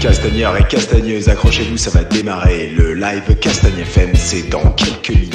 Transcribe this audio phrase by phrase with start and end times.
[0.00, 2.70] Castagneurs et castagneuses, accrochez-vous, ça va démarrer.
[2.70, 5.34] Le live Castagne FM, c'est dans quelques minutes.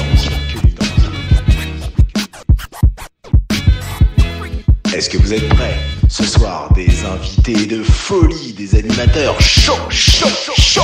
[4.96, 5.76] Est-ce que vous êtes prêts
[6.08, 10.82] Ce soir, des invités de folie, des animateurs chauds, chauds, chauds.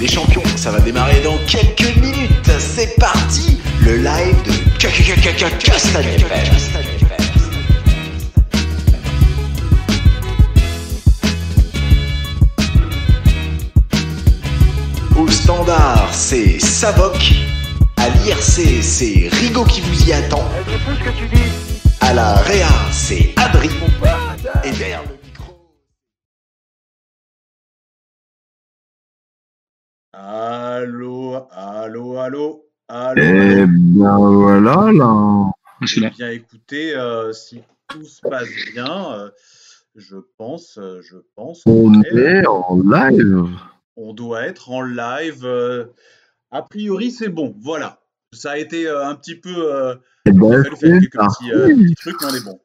[0.00, 2.50] Les champions, ça va démarrer dans quelques minutes.
[2.58, 6.93] C'est parti, le live de Castagne FM.
[15.44, 17.34] Standard, c'est Savoc.
[17.98, 20.42] À l'IRC, c'est Rigaud qui vous y attend.
[22.00, 23.68] À la Réa, c'est Adri.
[24.64, 25.54] Et derrière le micro.
[30.14, 33.22] Allô, allô, allô, allô.
[33.22, 35.50] Eh bien voilà là.
[35.82, 36.10] Je suis là.
[36.16, 39.28] Bien écoutez, euh, si tout se passe bien, euh,
[39.94, 43.46] je pense, euh, je pense On est en live.
[43.96, 45.44] On doit être en live.
[45.44, 45.84] euh,
[46.50, 47.54] a priori, c'est bon.
[47.60, 48.00] Voilà.
[48.32, 49.72] Ça a été euh, un petit peu.
[49.72, 49.94] euh,
[50.26, 51.82] Eh il a fallu faire c'est quelques petits, euh, parti.
[51.84, 52.60] petits trucs, mais on est bon.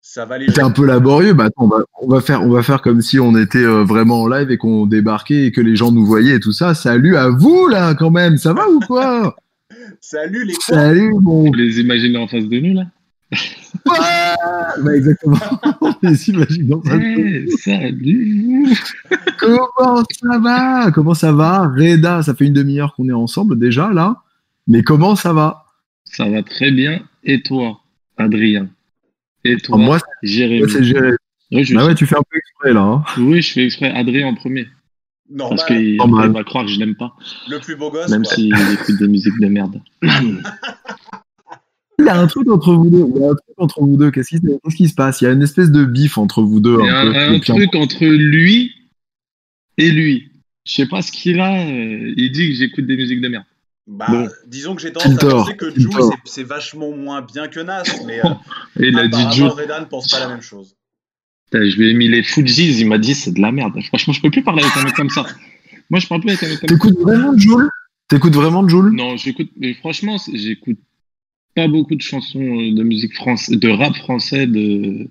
[0.00, 1.34] Ça va les C'est un peu laborieux.
[1.34, 3.84] Bah, attends, on, va, on va faire, on va faire comme si on était euh,
[3.84, 6.74] vraiment en live et qu'on débarquait et que les gens nous voyaient et tout ça.
[6.74, 8.38] Salut à vous là quand même.
[8.38, 9.36] Ça va ou quoi?
[10.00, 11.44] Salut les Salut mon.
[11.46, 12.84] Vous les imaginez en face de nous, là?
[13.84, 15.36] Bah exactement.
[16.02, 18.74] On s'imagine dans un- Salut
[19.38, 20.90] Comment ça va?
[20.92, 21.68] Comment ça va?
[21.68, 24.16] Reda, ça fait une demi-heure qu'on est ensemble déjà là.
[24.66, 25.64] Mais comment ça va?
[26.04, 27.00] Ça va très bien.
[27.24, 27.80] Et toi,
[28.16, 28.68] Adrien?
[29.44, 30.68] Et toi, Ah, Moi, Jérémy?
[30.70, 31.10] c'est géré.
[31.52, 32.80] Ouais, je Bah ouais, tu fais un peu exprès là.
[32.82, 33.04] hein.
[33.18, 34.66] Oui, je fais exprès Adrien en premier.
[35.30, 35.98] Normal, Parce qu'il
[36.32, 37.14] va croire que je l'aime pas,
[37.50, 38.08] le plus beau gosse.
[38.10, 39.80] même s'il écoute des musiques de merde.
[41.98, 43.04] Il y a un truc entre vous deux.
[43.14, 44.10] Il y a un truc entre vous deux.
[44.10, 45.20] Qu'est-ce qui, qu'est-ce qui se passe?
[45.20, 46.78] Il y a une espèce de bif entre vous deux.
[46.80, 48.72] Il y a un peu, un truc entre lui
[49.78, 50.30] et lui.
[50.64, 51.60] Je sais pas ce qu'il a.
[51.66, 53.44] euh, Il dit que j'écoute des musiques de merde.
[53.86, 54.28] Bah, Bon.
[54.46, 55.70] disons que j'ai tendance à penser que.
[55.70, 58.28] Jules, c'est- c'est vachement moins bien que Nas, mais euh,
[58.80, 59.52] Et il a dit apparemment, Joe.
[59.54, 60.76] Reda ne pense pas la même chose.
[61.50, 63.72] Putain, Je lui ai mis les Fujis, il m'a dit c'est de la merde.
[63.86, 65.24] Franchement, je peux plus parler avec un mec comme ça.
[65.90, 66.74] Moi, je parle plus avec un mec comme ça.
[66.74, 67.70] T'écoutes vraiment Joule?
[68.08, 68.92] T'écoutes vraiment Joule?
[68.94, 70.78] Non, j'écoute, mais franchement, j'écoute
[71.58, 75.08] pas beaucoup de chansons euh, de musique française, de rap français de,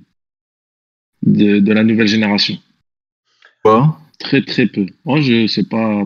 [1.23, 2.57] de, de la nouvelle génération.
[3.63, 3.99] Quoi?
[4.19, 4.85] Très, très peu.
[5.03, 6.05] Moi, je sais pas,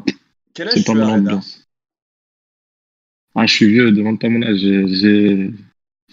[0.56, 1.68] Quel âge c'est pas tu as, mon Reda ambiance.
[3.35, 4.59] Ah, je suis vieux, demande pas mon âge.
[4.59, 5.52] J'ai,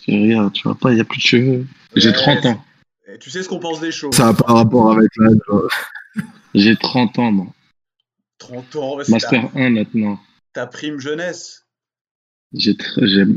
[0.07, 1.67] rien, tu vois pas, il y a plus de cheveux.
[1.97, 2.65] J'ai Ouais, 30 ans.
[3.13, 4.15] Et Tu sais ce qu'on pense des choses.
[4.15, 5.39] Ça a pas rapport avec l'âge.
[5.49, 5.63] hein.
[6.55, 7.47] J'ai 30 ans, moi.
[8.39, 10.21] 30 ans, ouais, c'est ta, Master 1 maintenant.
[10.53, 11.65] ta prime jeunesse.
[12.55, 12.77] J'ai,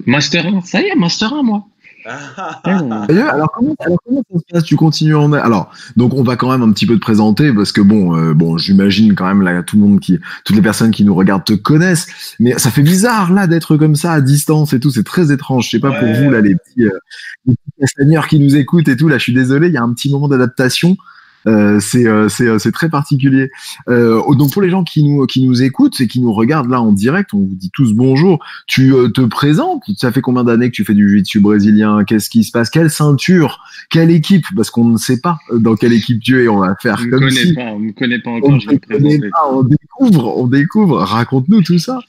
[0.05, 0.61] Master 1.
[0.61, 1.65] Ça y est, Master 1, moi.
[2.05, 4.63] Ah, D'ailleurs, alors comment, alors comment ça se passe?
[4.63, 7.71] Tu continues en alors donc on va quand même un petit peu te présenter parce
[7.71, 10.89] que bon euh, bon j'imagine quand même là tout le monde qui toutes les personnes
[10.89, 12.35] qui nous regardent te connaissent.
[12.39, 14.89] Mais ça fait bizarre là d'être comme ça à distance et tout.
[14.89, 15.65] C'est très étrange.
[15.65, 16.99] Je sais pas pour vous là les petits euh,
[17.45, 19.07] les petits qui nous écoutent et tout.
[19.07, 19.67] Là je suis désolé.
[19.67, 20.97] Il y a un petit moment d'adaptation
[21.45, 23.49] c'est euh, c'est euh, c'est très particulier.
[23.89, 26.81] Euh, donc pour les gens qui nous qui nous écoutent et qui nous regardent là
[26.81, 28.39] en direct on vous dit tous bonjour.
[28.67, 29.83] Tu euh, te présentes.
[29.97, 32.03] Ça fait combien d'années que tu fais du jiu-jitsu brésilien?
[32.03, 32.69] Qu'est-ce qui se passe?
[32.69, 33.59] Quelle ceinture?
[33.89, 34.45] Quelle équipe?
[34.55, 36.47] Parce qu'on ne sait pas euh, dans quelle équipe tu es.
[36.47, 38.59] On va faire on me comme si pas, on me connaît pas on encore, ne
[38.59, 39.49] je connaît pas.
[39.51, 40.97] on découvre on découvre.
[40.99, 41.99] Raconte-nous tout ça.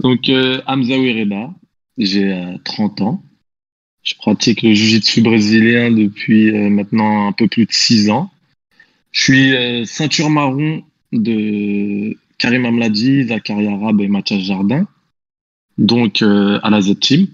[0.00, 1.50] Donc, euh, Hamza Wereda,
[1.98, 3.22] j'ai euh, 30 ans.
[4.04, 8.30] Je pratique le jiu-jitsu brésilien depuis euh, maintenant un peu plus de 6 ans.
[9.12, 10.82] Je suis euh, ceinture marron
[11.12, 14.86] de Karim Amladi, Zachary Arabe et Mathias Jardin.
[15.78, 17.28] Donc, euh, à la Z-Team.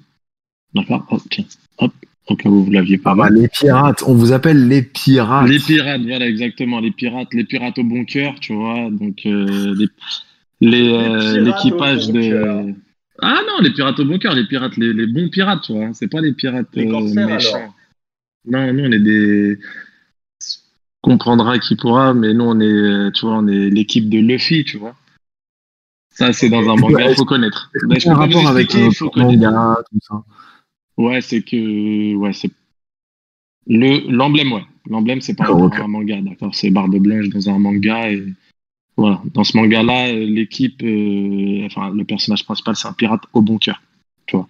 [0.74, 1.06] D'accord?
[1.10, 1.44] Hop, tiens,
[1.78, 1.92] hop,
[2.28, 3.12] au cas où vous l'aviez pas.
[3.12, 6.80] ah bah, les pirates on vous appelle les pirates Les pirates, voilà, exactement.
[6.80, 8.88] Les pirates, les pirates au bon cœur, tu vois.
[8.90, 9.88] Donc, euh, les,
[10.60, 12.64] les, euh, l'équipage cœur.
[12.64, 12.74] de.
[13.22, 15.92] Ah non, les pirates au bon cœur, les pirates, les, les bons pirates, tu vois.
[15.92, 17.56] C'est pas les pirates Les euh, corsaires, méchants.
[17.56, 17.74] alors
[18.46, 19.58] Non, nous, on est des.
[21.02, 24.76] Comprendra qui pourra, mais nous, on est, tu vois, on est l'équipe de Luffy, tu
[24.76, 24.94] vois.
[26.10, 27.70] Ça, c'est dans un manga, il faut connaître.
[27.90, 30.22] C'est je un rapport avec un faut manga tout ça
[30.98, 32.14] Ouais, c'est que.
[32.16, 32.50] Ouais, c'est.
[33.66, 34.64] Le, l'emblème, ouais.
[34.88, 35.78] L'emblème, c'est pas ok.
[35.78, 36.54] un manga, d'accord.
[36.54, 38.10] C'est Barbe Blanche dans un manga.
[38.10, 38.22] Et
[39.00, 39.22] voilà.
[39.34, 40.82] Dans ce manga-là, l'équipe.
[40.82, 43.80] euh, Enfin, le personnage principal, c'est un pirate au bon cœur.
[44.26, 44.46] Tu vois.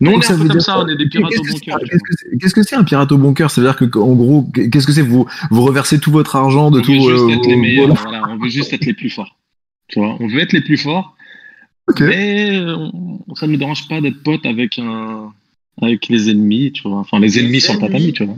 [0.00, 1.40] Nous, on Donc, est ça un peu veut comme ça, on est des pirates Qu'est-ce
[1.40, 1.78] au que bon c'est- cœur.
[2.40, 3.50] Qu'est-ce que c'est un pirate au bon cœur?
[3.50, 5.02] Ça veut dire que en gros, qu'est-ce que c'est?
[5.02, 7.60] Vous vous reversez tout votre argent de On tout veut juste euh, être les vos-
[7.60, 9.36] meilleurs, voilà, on veut juste être les plus forts.
[9.88, 11.16] Tu vois, on veut être les plus forts,
[11.88, 12.00] Ok.
[12.00, 15.32] mais euh, on, ça ne nous dérange pas d'être potes avec un,
[15.82, 16.98] avec les ennemis, tu vois.
[16.98, 18.36] Enfin, les ennemis sur le tatami, tu vois.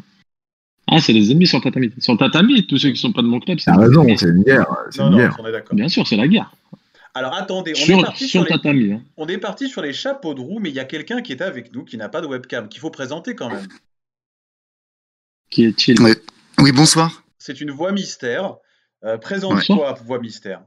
[0.96, 1.90] Ah, c'est les ennemis sur le tatami.
[1.98, 3.70] Sur le tatami, tous ceux qui sont pas de mon club, c'est.
[3.70, 4.66] Ah, raison, c'est une guerre.
[4.90, 5.36] C'est Non, une non, guerre.
[5.40, 5.74] on est d'accord.
[5.74, 6.52] Bien sûr, c'est la guerre.
[7.14, 8.52] Alors attendez, on est parti sur sur le les...
[8.56, 8.92] tatami.
[8.92, 9.02] hein.
[9.18, 11.44] On est parti sur les chapeaux de roue, mais il y a quelqu'un qui était
[11.44, 13.66] avec nous qui n'a pas de webcam, qu'il faut présenter quand même.
[15.50, 16.00] Qui est chill.
[16.00, 16.16] Ouais.
[16.58, 17.22] Oui, bonsoir.
[17.38, 18.56] C'est une voix mystère.
[19.04, 20.62] Euh, Présente-toi, voix mystère.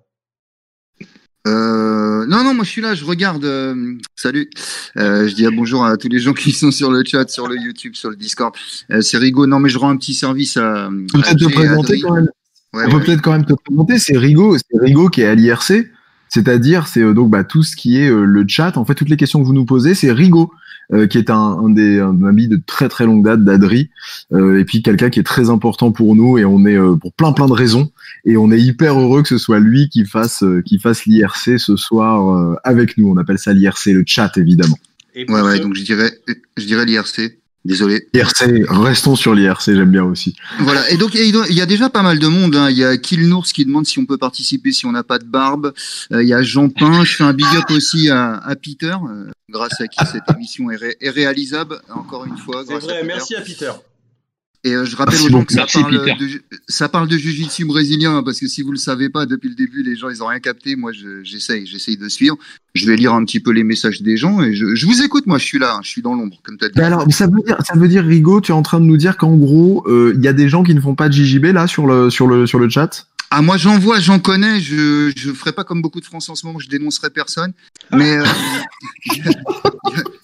[1.48, 3.46] Euh, non, non, moi je suis là, je regarde.
[3.46, 4.50] euh, salut.
[4.98, 7.48] Euh, je dis à bonjour à tous les gens qui sont sur le chat, sur
[7.48, 8.56] le YouTube, sur le Discord.
[9.02, 9.46] C'est Rigo.
[9.46, 10.90] Non, mais je rends un petit service à.
[10.90, 12.30] On peut à peut-être te présenter quand même.
[12.74, 13.04] Ouais, On peut ouais.
[13.06, 14.00] peut-être quand même te présenter.
[14.00, 15.92] C'est Rigo, c'est Rigo qui est à l'IRC.
[16.30, 18.78] C'est-à-dire, c'est donc bah, tout ce qui est le chat.
[18.78, 20.52] En fait, toutes les questions que vous nous posez, c'est Rigo,
[20.94, 23.90] euh, qui est un, un des un ami de très très longue date d'Adri,
[24.34, 27.14] euh, et puis quelqu'un qui est très important pour nous, et on est euh, pour
[27.14, 27.92] plein plein de raisons,
[28.26, 31.60] et on est hyper heureux que ce soit lui qui fasse euh, qui fasse l'IRC
[31.60, 33.10] ce soir euh, avec nous.
[33.10, 34.78] On appelle ça l'IRC, le chat évidemment.
[35.14, 36.12] Et Ouais, ouais, donc je dirais,
[36.58, 37.38] je dirais l'IRC.
[37.66, 38.08] Désolé.
[38.14, 40.36] IRC, restons sur l'IRC, j'aime bien aussi.
[40.60, 40.88] Voilà.
[40.92, 42.56] Et donc, il y a- déjà pas mal de monde.
[42.56, 42.70] hein.
[42.70, 45.26] Il y a Killnours qui demande si on peut participer si on n'a pas de
[45.26, 45.74] barbe.
[46.14, 47.04] Euh, Il y a Jean Pin.
[47.04, 50.70] Je fais un big up aussi à, à Peter, euh, grâce à qui cette émission
[50.70, 51.80] est, ré- est réalisable.
[51.90, 53.08] Encore une fois, C'est grâce à vrai, Peter.
[53.08, 53.72] merci à Peter.
[54.66, 57.66] Et euh, je rappelle aux gens que ça parle, de, ju- ça parle de jiu-jitsu
[57.66, 60.26] brésilien, parce que si vous le savez pas, depuis le début, les gens, ils ont
[60.28, 60.76] rien capté.
[60.76, 62.36] Moi, je- j'essaye, j'essaye de suivre.
[62.74, 65.28] Je vais lire un petit peu les messages des gens et je, je vous écoute.
[65.28, 66.74] Moi, je suis là, hein, je suis dans l'ombre, comme tu as dit.
[66.78, 68.98] Mais alors, ça veut dire, ça veut dire, Rigo, tu es en train de nous
[68.98, 71.46] dire qu'en gros, euh, il y a des gens qui ne font pas de JJB
[71.54, 73.08] là sur le sur le sur le chat?
[73.38, 74.62] Ah, moi, j'en vois, j'en connais.
[74.62, 77.52] Je, je ferai pas comme beaucoup de Français en ce moment, je dénoncerai personne.
[77.92, 78.24] Mais, euh,
[79.08, 79.24] il y,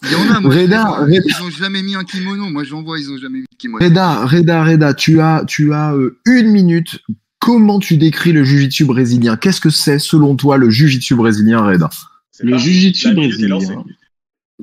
[0.04, 1.22] il y en a, moi, je Reda, vois, Reda.
[1.26, 2.50] ils ont jamais mis un kimono.
[2.50, 3.84] Moi, j'en vois, ils ont jamais mis de kimono.
[3.84, 7.00] Reda, Reda, Reda, tu as tu as euh, une minute.
[7.40, 9.36] Comment tu décris le jujitsu brésilien?
[9.36, 11.90] Qu'est-ce que c'est selon toi le jujitsu brésilien, Reda?
[12.40, 13.28] Le jiu-jitsu lancée.
[13.28, 13.84] brésilien.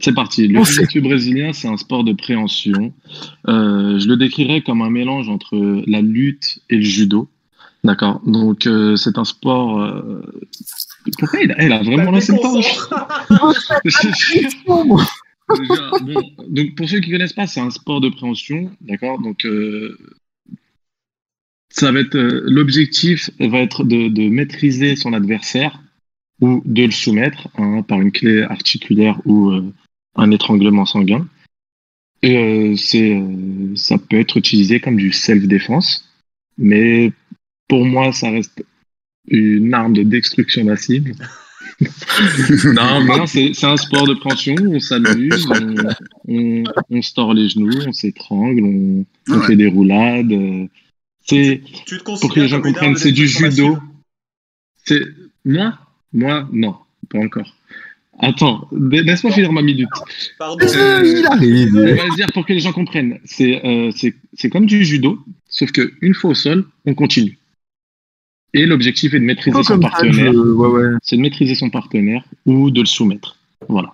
[0.01, 0.49] C'est parti.
[0.49, 2.95] Le jiu-jitsu brésilien, c'est un sport de préhension.
[3.47, 7.29] Euh, je le décrirais comme un mélange entre la lutte et le judo.
[7.89, 8.21] D'accord.
[8.27, 9.81] Donc, euh, c'est un sport.
[9.81, 10.21] euh,
[11.19, 12.61] Pourquoi il a, il a vraiment lancé le temps
[16.51, 19.19] donc pour ceux qui connaissent pas, c'est un sport de préhension, d'accord.
[19.23, 19.97] Donc euh,
[21.71, 25.81] ça va être l'objectif va être de, de maîtriser son adversaire
[26.43, 29.51] ou de le soumettre hein, par une clé articulaire ou
[30.17, 31.27] un étranglement sanguin.
[32.23, 33.19] Et c'est
[33.77, 36.07] ça peut être utilisé comme du self défense,
[36.59, 37.13] mais
[37.69, 38.65] pour moi ça reste
[39.29, 41.15] une arme de destruction massive.
[42.75, 45.85] non, c'est c'est un sport de préhension, on s'amuse, on,
[46.29, 49.47] on, on se tord les genoux, on s'étrangle, on, on Ouais.
[49.47, 50.33] fait des roulades.
[50.33, 50.67] euh,
[51.27, 51.61] C'est
[52.21, 53.79] pour que les gens comprennent, c'est du destruction judo.
[54.85, 55.03] C'est
[55.45, 55.79] moi,
[56.13, 56.77] moi, non,
[57.11, 57.55] pas encore.
[58.21, 59.89] Attends, laisse-moi finir ma minute.
[60.39, 60.67] Pardon.
[60.67, 61.69] Euh, Il arrive.
[61.77, 63.19] On va dire pour que les gens comprennent.
[63.25, 67.38] C'est euh, c'est c'est comme du judo, sauf que une fois au sol, on continue.
[68.55, 70.33] Et l'objectif est de maîtriser Oh, son comme partenaire.
[70.33, 70.97] je- ouais, ouais.
[71.03, 73.37] c'est de maîtriser son partenaire ou de le soumettre.
[73.69, 73.93] Voilà.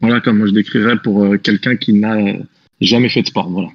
[0.00, 2.38] Voilà comment je décrirais pour euh, quelqu'un qui n'a euh,
[2.80, 3.48] jamais fait de sport.
[3.50, 3.68] Voilà.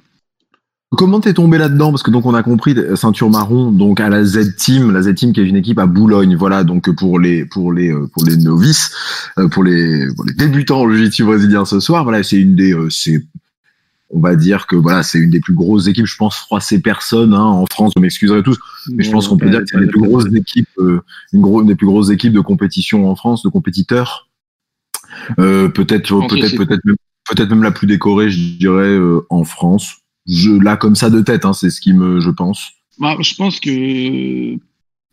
[0.92, 1.90] Comment t'es tombé là-dedans?
[1.92, 5.02] Parce que donc on a compris euh, ceinture marron, donc à la Z Team, la
[5.02, 6.64] Z Team qui est une équipe à Boulogne, voilà.
[6.64, 8.90] Donc pour les pour les pour les novices,
[9.52, 13.22] pour les pour les débutants au jiu-jitsu brésilien ce soir, voilà, c'est une des c'est
[14.12, 17.32] on va dire que voilà, c'est une des plus grosses équipes, je pense, froisser personne
[17.32, 17.92] hein, en France.
[17.96, 20.32] Je m'excuserai tous, mais je pense qu'on peut dire que c'est une des plus grosses
[20.34, 21.00] équipes, euh,
[21.32, 24.28] une, gros, une des plus grosses équipes de compétition en France, de compétiteurs.
[25.38, 26.96] Euh, peut-être, peut-être, peut-être même,
[27.28, 29.98] peut-être même la plus décorée, je dirais, euh, en France.
[30.26, 32.70] Je, là, comme ça de tête, hein, c'est ce qui me, je pense.
[32.98, 34.56] Bah, je pense que,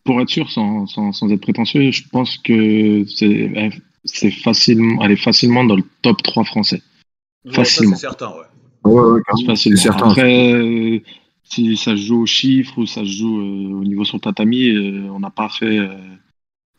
[0.03, 3.71] pour être sûr, sans, sans, sans être prétentieux, je pense que c'est
[4.07, 6.81] c'est facilement, elle est facilement dans le top 3 français.
[7.45, 7.95] Ouais, Facilement.
[7.95, 8.45] ça, C'est certain, ouais.
[8.87, 9.21] Ouais.
[9.55, 10.09] C'est certain.
[10.09, 10.99] Après, euh,
[11.43, 14.69] si ça se joue aux chiffres ou ça se joue euh, au niveau sur tatami,
[14.69, 15.79] euh, on n'a pas fait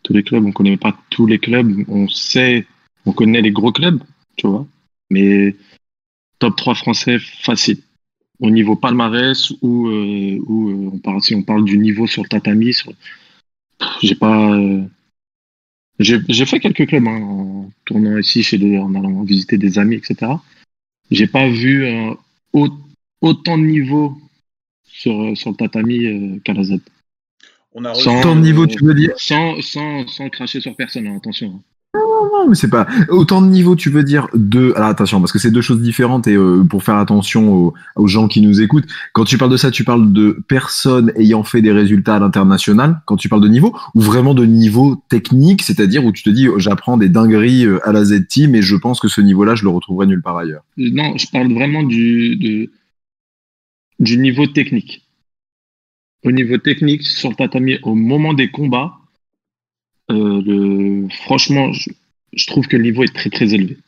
[0.03, 2.67] tous les clubs, on connaît pas tous les clubs, on sait,
[3.07, 4.01] on connaît les gros clubs,
[4.37, 4.67] tu vois,
[5.11, 5.57] mais
[6.39, 7.79] top 3 français facile.
[8.41, 12.73] Au niveau palmarès ou, ou on parle, si on parle du niveau sur le tatami,
[12.73, 12.93] sur...
[14.03, 14.57] J'ai pas.
[15.99, 19.79] J'ai j'ai fait quelques clubs hein, en tournant ici chez des, en allant visiter des
[19.79, 20.33] amis, etc.
[21.11, 22.15] J'ai pas vu euh,
[22.53, 22.69] au-
[23.21, 24.17] autant de niveaux
[24.85, 26.79] sur, euh, sur le tatami euh, qu'à la Z.
[27.73, 31.07] On a Sans- reçu, Ton niveau, tu veux dire Sans, sans, sans cracher sur personne,
[31.07, 31.63] hein, attention.
[31.95, 33.75] Non, mais c'est pas autant de niveaux.
[33.75, 34.73] Tu veux dire de.
[34.77, 38.29] Alors attention, parce que c'est deux choses différentes et euh, pour faire attention aux, gens
[38.29, 38.87] qui nous écoutent.
[39.15, 43.01] Quand tu parles de ça, tu parles de personnes ayant fait des résultats à l'international.
[43.07, 46.47] Quand tu parles de niveau, ou vraiment de niveau technique, c'est-à-dire où tu te dis,
[46.59, 49.65] j'apprends des dingueries euh, à la Z Team et je pense que ce niveau-là, je
[49.65, 50.65] le retrouverai nulle part ailleurs.
[50.77, 52.71] Non, je parle vraiment du
[53.99, 55.09] du niveau technique.
[56.25, 58.98] Au niveau technique, sur le tatami, au moment des combats,
[60.11, 61.91] euh, le, franchement, je,
[62.33, 63.79] je, trouve que le niveau est très très élevé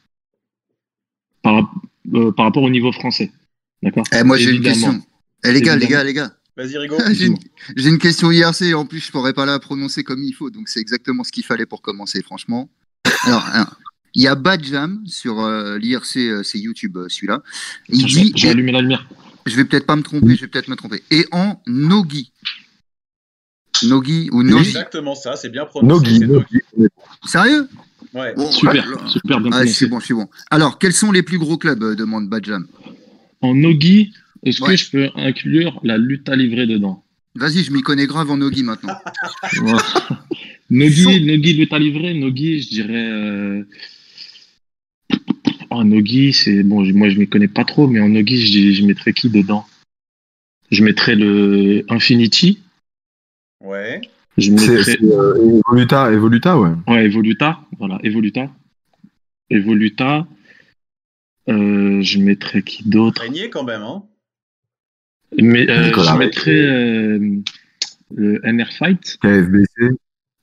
[1.42, 1.72] par,
[2.14, 3.32] euh, par rapport au niveau français.
[3.82, 4.04] D'accord?
[4.12, 5.02] Eh, moi j'ai une question.
[5.44, 6.32] Eh, les gars, les gars, les gars.
[6.56, 6.96] Vas-y, Rigo.
[7.12, 8.74] j'ai, une, question IRC.
[8.74, 11.44] En plus, je pourrais pas la prononcer comme il faut, donc c'est exactement ce qu'il
[11.44, 12.68] fallait pour commencer, franchement.
[13.24, 13.48] Alors,
[14.14, 17.42] il y a Badjam sur euh, l'IRC, euh, c'est YouTube, euh, celui-là.
[17.88, 18.32] Il Attends, dit.
[18.34, 19.08] J'ai allumé la lumière.
[19.46, 21.02] Je vais peut-être pas me tromper, je vais peut-être me tromper.
[21.10, 22.32] Et en Nogi.
[23.86, 24.68] Nogi ou Nogi.
[24.68, 26.18] Exactement ça, c'est bien prononcé.
[26.18, 26.20] Nogi.
[26.20, 26.90] Nogi.
[27.26, 27.68] Sérieux?
[28.14, 28.34] Ouais.
[28.34, 30.28] Bon, super, alors, super bien ah, suis bon, suis bon.
[30.50, 32.66] Alors, quels sont les plus gros clubs demande Badjam?
[33.40, 34.12] En Nogi,
[34.44, 34.70] est-ce ouais.
[34.70, 37.04] que je peux inclure la lutte à livrer dedans?
[37.36, 38.96] Vas-y, je m'y connais grave en Nogi maintenant.
[40.70, 43.10] Nogi, Nogi, lutte à livrer, Nogi, je dirais.
[43.10, 43.62] Euh...
[45.70, 48.84] Oh, Nogi, c'est bon, moi je m'y connais pas trop, mais en Nogi, je, je
[48.84, 49.64] mettrais qui dedans?
[50.70, 52.58] Je mettrais le Infinity.
[53.60, 54.00] Ouais.
[54.38, 54.82] Je mettrais...
[54.82, 56.70] C'est euh, Evoluta, Evoluta, ouais.
[56.86, 58.50] Ouais, Evoluta, voilà, Evoluta.
[59.50, 60.26] Evoluta.
[61.48, 63.22] Euh, je mettrais qui d'autre?
[63.22, 64.04] Régnier quand même, hein
[65.36, 67.40] Mais euh, je mettrais euh,
[68.14, 69.18] le NR Fight.
[69.20, 69.96] KFBC.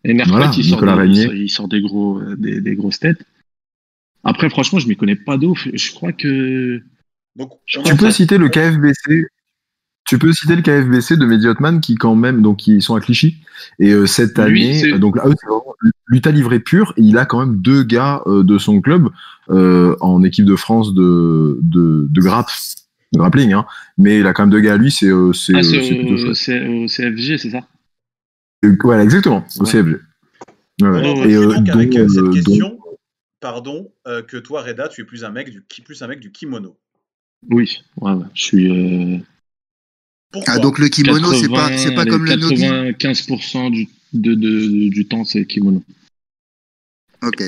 [0.03, 3.23] NR voilà, Fight, il sort, des, il sort des, gros, des, des grosses têtes.
[4.23, 5.67] Après, franchement, je m'y connais pas d'ouf.
[5.73, 6.81] Je crois que.
[7.35, 9.27] Donc, tu peux citer le KFBC.
[10.07, 13.37] Tu peux citer le KFBC de Mediotman qui quand même donc ils sont à Clichy
[13.79, 15.75] et euh, cette année Lui, donc là c'est vraiment
[16.07, 19.09] lutte livré pur et il a quand même deux gars euh, de son club
[19.49, 22.51] euh, en équipe de France de de, de grappe
[23.13, 23.65] de grappling hein
[23.97, 27.37] mais il a quand même deux gars à lui c'est c'est ah, au, au CFG
[27.37, 27.67] c'est ça?
[28.83, 29.71] Voilà exactement au ouais.
[29.71, 29.99] CFG
[30.83, 32.79] ouais, et donc, avec donc, cette question donc,
[33.39, 36.31] pardon, euh, que toi, Reda, tu es plus un mec du, plus un mec du
[36.31, 36.77] kimono.
[37.49, 38.13] Oui, ouais.
[38.33, 39.23] je suis.
[40.45, 44.89] Ah, donc le kimono, c'est pas, c'est pas comme le nogi 95% du, de, de,
[44.89, 45.83] du temps, c'est kimono.
[47.23, 47.43] Ok.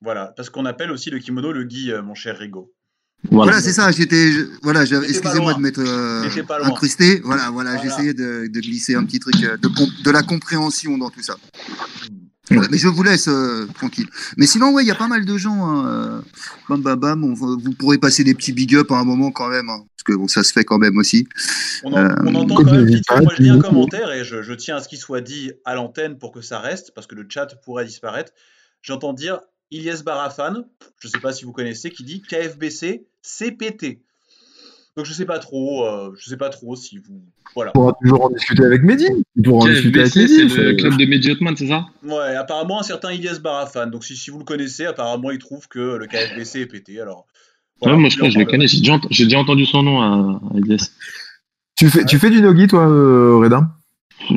[0.00, 2.72] Voilà, parce qu'on appelle aussi le kimono le gi, euh, mon cher Rigo.
[3.30, 3.90] Voilà, voilà c'est ça.
[3.90, 4.30] J'étais,
[4.62, 6.28] voilà, excusez-moi de m'être euh,
[6.62, 7.20] incrusté.
[7.24, 7.82] Voilà, voilà, voilà.
[7.82, 9.68] j'essayais de, de, glisser un petit truc euh, de,
[10.02, 11.36] de la compréhension dans tout ça.
[12.50, 14.08] Voilà, mais je vous laisse euh, tranquille.
[14.36, 15.64] Mais sinon, ouais, il y a pas mal de gens.
[15.64, 16.22] Hein,
[16.68, 17.24] bam, bam, bam.
[17.24, 20.12] On, vous pourrez passer des petits big up à un moment quand même, hein, que
[20.12, 21.26] bon, ça se fait quand même aussi.
[21.82, 22.84] On, en, euh, on entend quand même.
[22.84, 25.74] Moi, je lis un commentaire et je, je tiens à ce qu'il soit dit à
[25.74, 28.32] l'antenne pour que ça reste, parce que le chat pourrait disparaître.
[28.82, 30.64] J'entends dire Ilyes Barafan,
[31.00, 34.00] je ne sais pas si vous connaissez, qui dit KFBC CPT.
[34.96, 37.20] Donc je sais pas trop, euh, je sais pas trop si vous,
[37.56, 37.72] voilà.
[37.74, 39.08] On pourra toujours en discuter avec Mehdi.
[39.36, 40.48] On pourra en discuter avec Mehdi.
[40.50, 41.86] C'est le club de Mediotman, c'est ça?
[42.04, 43.88] Ouais, apparemment un certain Ilyes Barafan.
[43.88, 47.00] Donc si, si, vous le connaissez, apparemment il trouve que le KFBC est pété.
[47.00, 47.26] Alors.
[47.80, 48.66] Voilà, ouais, moi je, crois, je le connais.
[48.66, 50.76] J'ai déjà, déjà, entendu son nom à, à.
[51.76, 52.04] Tu fais, ouais.
[52.06, 53.68] tu fais du nogi toi, euh, Reda?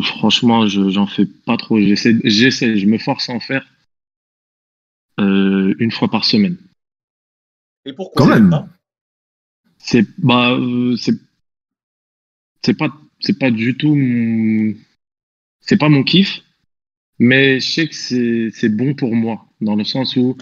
[0.02, 1.80] Franchement, j'en fais pas trop.
[1.80, 3.66] J'essaie, j'essaie, je me force à en faire
[5.20, 6.58] euh, une fois par semaine.
[7.86, 8.26] Et pourquoi?
[8.26, 8.68] Quand même
[9.88, 11.14] c'est bah euh, c'est
[12.64, 12.90] c'est pas
[13.20, 14.74] c'est pas du tout mon
[15.62, 16.44] c'est pas mon kiff
[17.20, 20.38] mais je sais que c'est c'est bon pour moi dans le sens où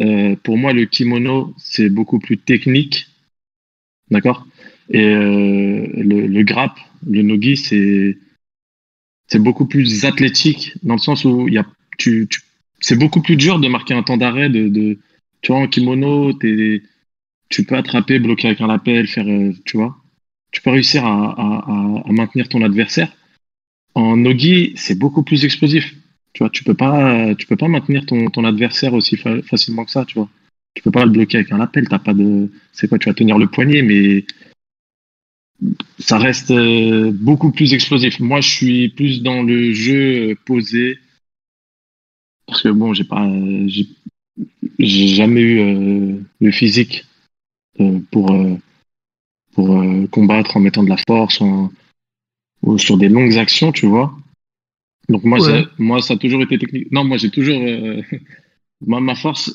[0.00, 3.08] euh, pour moi le kimono c'est beaucoup plus technique
[4.10, 4.46] d'accord?
[4.90, 6.44] Et euh, le, le
[7.06, 8.18] le nogi c'est
[9.26, 11.66] c'est beaucoup plus athlétique dans le sens où y a
[11.98, 12.40] tu, tu
[12.80, 14.98] c'est beaucoup plus dur de marquer un temps d'arrêt de, de
[15.42, 16.82] tu vois en kimono t'es
[17.48, 19.96] tu peux attraper, bloquer avec un appel, faire, euh, tu vois,
[20.50, 23.12] tu peux réussir à, à, à, maintenir ton adversaire.
[23.94, 25.94] En nogi, c'est beaucoup plus explosif.
[26.38, 29.84] Tu vois, tu peux pas, tu peux pas maintenir ton, ton adversaire aussi fa facilement
[29.84, 30.28] que ça, tu vois.
[30.74, 31.88] Tu peux pas le bloquer avec un appel.
[31.88, 34.24] T'as pas de, c'est quoi, tu vas tenir le poignet, mais
[35.98, 38.20] ça reste euh, beaucoup plus explosif.
[38.20, 41.00] Moi, je suis plus dans le jeu posé
[42.46, 43.28] parce que bon, j'ai pas,
[44.78, 47.04] j'ai jamais eu euh, le physique
[48.12, 48.54] pour, euh,
[49.54, 51.42] pour euh, combattre en mettant de la force
[52.62, 54.16] ou sur des longues actions, tu vois.
[55.08, 55.66] Donc moi, ouais.
[55.78, 56.90] moi, ça a toujours été technique.
[56.92, 57.60] Non, moi, j'ai toujours...
[57.60, 58.02] Euh,
[58.86, 59.52] ma, ma force,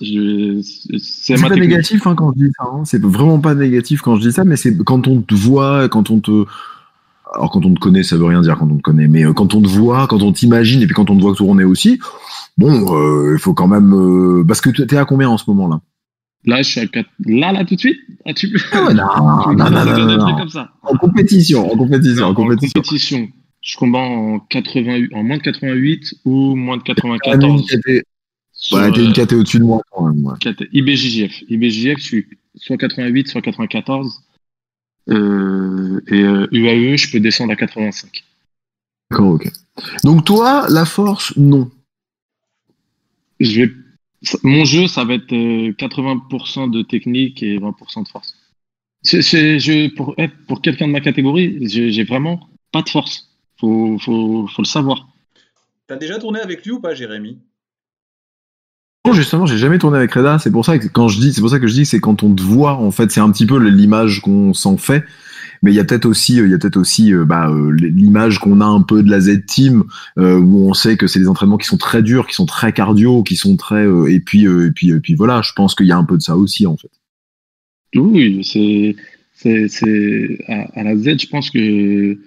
[0.98, 2.66] c'est pas négatif hein, quand je dis ça.
[2.66, 2.84] Hein.
[2.86, 6.10] C'est vraiment pas négatif quand je dis ça, mais c'est quand on te voit, quand
[6.10, 6.46] on te...
[7.36, 9.56] Alors quand on te connaît, ça veut rien dire quand on te connaît, mais quand
[9.56, 12.00] on te voit, quand on t'imagine, et puis quand on te voit tourner aussi,
[12.60, 14.46] bon, il faut quand même.
[14.48, 15.82] parce que tu es à combien en ce moment là
[16.46, 17.08] Là, je suis à 4.
[17.26, 17.98] Là, là, tout de suite?
[18.26, 18.54] Ah, tu...
[18.74, 19.06] ah ouais, non,
[19.56, 20.72] non, non, non, non, Comme ça.
[20.82, 22.80] En compétition, en compétition, en compétition.
[22.80, 23.28] En compétition.
[23.64, 27.66] Je combats en, 88, en moins de 88 ou moins de 94.
[28.72, 30.26] Ouais, t'es une KT au-dessus de moi quand même.
[30.26, 30.34] Ouais.
[30.74, 31.44] IBJJF.
[31.50, 34.22] IBJJF, je suis soit 88, soit 94.
[35.10, 38.24] Euh, et euh, UAE, je peux descendre à 85.
[39.10, 39.50] D'accord, ok.
[40.04, 41.72] Donc toi, la force, non.
[43.40, 43.72] Je vais...
[44.44, 48.36] Mon jeu, ça va être 80% euh, de technique et 20% de force.
[49.04, 50.16] je, pour,
[50.48, 53.33] pour quelqu'un de ma catégorie, j'ai vraiment pas de force.
[53.64, 55.08] Faut, faut, faut le savoir.
[55.88, 57.38] T'as déjà tourné avec lui ou pas, Jérémy?
[59.06, 60.38] Non, justement, j'ai jamais tourné avec Reda.
[60.38, 62.24] C'est pour ça que quand je dis, c'est pour ça que je dis, c'est quand
[62.24, 65.06] on te voit, en fait, c'est un petit peu l'image qu'on s'en fait.
[65.62, 68.40] Mais il y a peut-être aussi, il y a peut-être aussi, euh, bah, euh, l'image
[68.40, 69.86] qu'on a un peu de la Z Team,
[70.18, 72.74] euh, où on sait que c'est des entraînements qui sont très durs, qui sont très
[72.74, 75.42] cardio, qui sont très, et puis, et puis, et puis voilà.
[75.42, 76.92] Je pense qu'il y a un peu de ça aussi, en fait.
[77.96, 78.98] Oui, c'est,
[79.36, 81.22] c'est, c'est à, à, la Z.
[81.22, 82.18] Je pense que,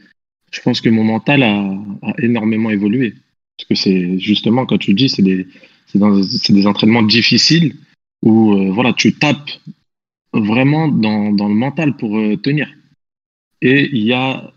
[0.57, 1.79] je pense que mon mental a,
[2.19, 3.15] énormément évolué.
[3.57, 5.47] Parce que c'est justement, quand tu dis, c'est des
[5.95, 7.77] des entraînements difficiles
[8.23, 9.51] où euh, voilà, tu tapes
[10.33, 12.69] vraiment dans, dans le mental pour euh, tenir.
[13.63, 14.53] Et il y a,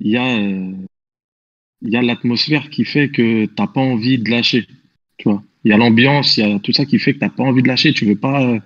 [0.00, 0.72] y a, euh,
[1.92, 4.66] a l'atmosphère qui fait que tu n'as pas envie de lâcher.
[5.24, 7.42] Il y a l'ambiance, il y a tout ça qui fait que tu n'as pas
[7.42, 7.92] envie de lâcher.
[7.92, 8.58] Tu veux pas,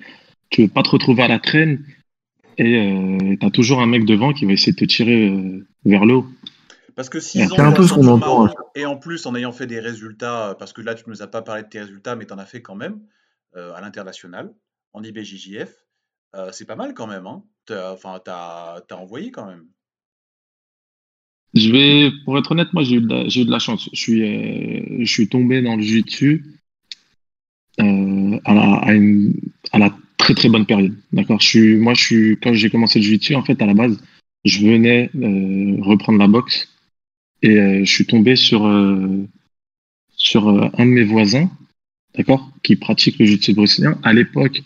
[0.50, 1.84] tu veux pas te retrouver à la traîne.
[2.58, 6.16] Et tu as toujours un mec devant qui va essayer de te tirer vers le
[6.16, 6.26] haut.
[6.96, 8.54] Parce que 6 ans, un peu ce qu'on entend, hein.
[8.74, 11.28] et en plus en ayant fait des résultats, parce que là tu ne nous as
[11.28, 12.98] pas parlé de tes résultats, mais tu en as fait quand même
[13.56, 14.52] euh, à l'international,
[14.92, 15.72] en IBJJF,
[16.34, 17.28] euh, c'est pas mal quand même.
[17.28, 19.64] Hein enfin, tu as, envoyé quand même.
[21.54, 23.88] Je vais, pour être honnête, moi j'ai eu, eu, de la chance.
[23.92, 26.44] Je suis, euh, je suis tombé dans le jus dessus
[27.78, 29.34] à la, à, une,
[29.70, 29.96] à, la,
[30.28, 30.94] très très bonne période.
[31.10, 31.40] D'accord.
[31.40, 33.72] Je suis, moi, je suis, quand j'ai commencé le jiu dessus, en fait, à la
[33.72, 33.98] base,
[34.44, 35.10] je venais
[35.80, 36.68] reprendre la boxe
[37.42, 39.26] et euh, je suis tombé sur, euh,
[40.16, 41.50] sur euh, un de mes voisins,
[42.14, 43.98] d'accord, qui pratique le jiu-jitsu brésilien.
[44.02, 44.60] À l'époque,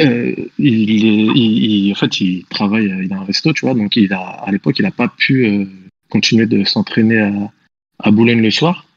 [0.00, 4.18] il, il, en fait, il travaille, il a un resto, tu vois, donc il a,
[4.18, 5.68] à l'époque, il n'a pas pu
[6.08, 7.52] continuer de s'entraîner à,
[8.00, 8.88] à Boulogne le soir.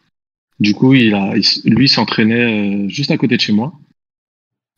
[0.59, 1.35] Du coup, il a,
[1.65, 3.71] lui s'entraînait juste à côté de chez moi.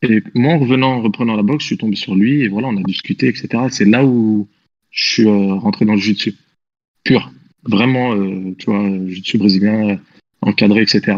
[0.01, 2.69] Et moi, en revenant, en reprenant la boxe, je suis tombé sur lui et voilà,
[2.69, 3.63] on a discuté, etc.
[3.69, 4.47] C'est là où
[4.91, 6.35] je suis rentré dans le jiu-jitsu
[7.03, 7.31] pur
[7.63, 8.89] vraiment, euh, tu vois,
[9.23, 9.99] suis brésilien,
[10.41, 11.17] encadré, etc.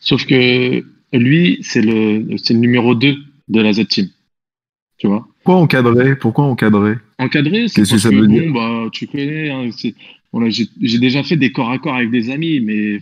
[0.00, 3.16] Sauf que lui, c'est le, c'est le numéro 2
[3.48, 4.08] de la Z-Team.
[4.98, 5.26] Tu vois?
[5.44, 6.16] Pourquoi encadré?
[6.16, 6.94] Pourquoi encadré?
[7.18, 9.68] Encadré, c'est parce que, bon, bah, tu connais, hein,
[10.80, 12.98] j'ai déjà fait des corps à corps avec des amis, mais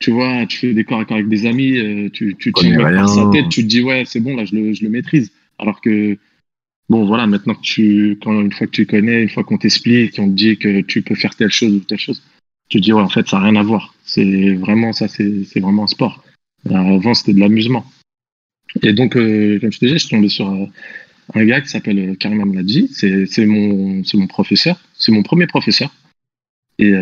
[0.00, 2.76] tu vois, tu fais des corps à corps avec des amis, euh, tu, tu tiens
[2.78, 5.30] par sa tête, tu te dis, ouais, c'est bon, là, je le, je le maîtrise.
[5.58, 6.18] Alors que
[6.88, 10.16] bon voilà, maintenant que tu, quand une fois que tu connais, une fois qu'on t'explique,
[10.16, 12.22] qu'on te dit que tu peux faire telle chose ou telle chose,
[12.68, 13.94] tu te dis ouais en fait ça n'a rien à voir.
[14.04, 16.22] C'est vraiment ça, c'est vraiment un sport.
[16.68, 17.84] Avant c'était de l'amusement.
[18.82, 20.66] Et donc euh, comme je te disais, je suis tombé sur euh,
[21.34, 22.88] un gars qui s'appelle euh, Karim Amladji.
[22.92, 25.94] C'est mon c'est mon professeur, c'est mon premier professeur.
[26.78, 26.92] Et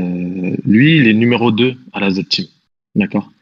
[0.66, 2.46] lui, il est numéro 2 à la Z-Team.
[2.98, 3.32] D'accord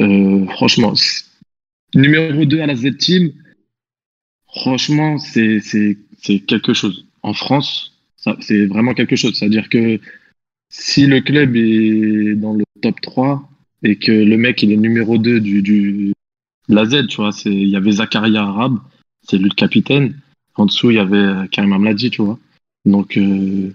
[0.00, 0.94] Franchement,
[1.94, 3.32] numéro 2 à la Z-Team,
[4.54, 5.60] Franchement, c'est
[6.46, 7.06] quelque chose.
[7.22, 7.92] En France,
[8.40, 9.38] c'est vraiment quelque chose.
[9.38, 9.98] C'est-à-dire que
[10.68, 13.48] si le club est dans le top 3
[13.82, 16.12] et que le mec il est numéro 2 du, du
[16.68, 18.78] de la Z, tu vois, il y avait Zakaria Arabe,
[19.26, 20.16] c'est lui le capitaine.
[20.54, 22.38] En dessous, il y avait Karim Amladi, tu vois.
[22.84, 23.72] Donc, euh,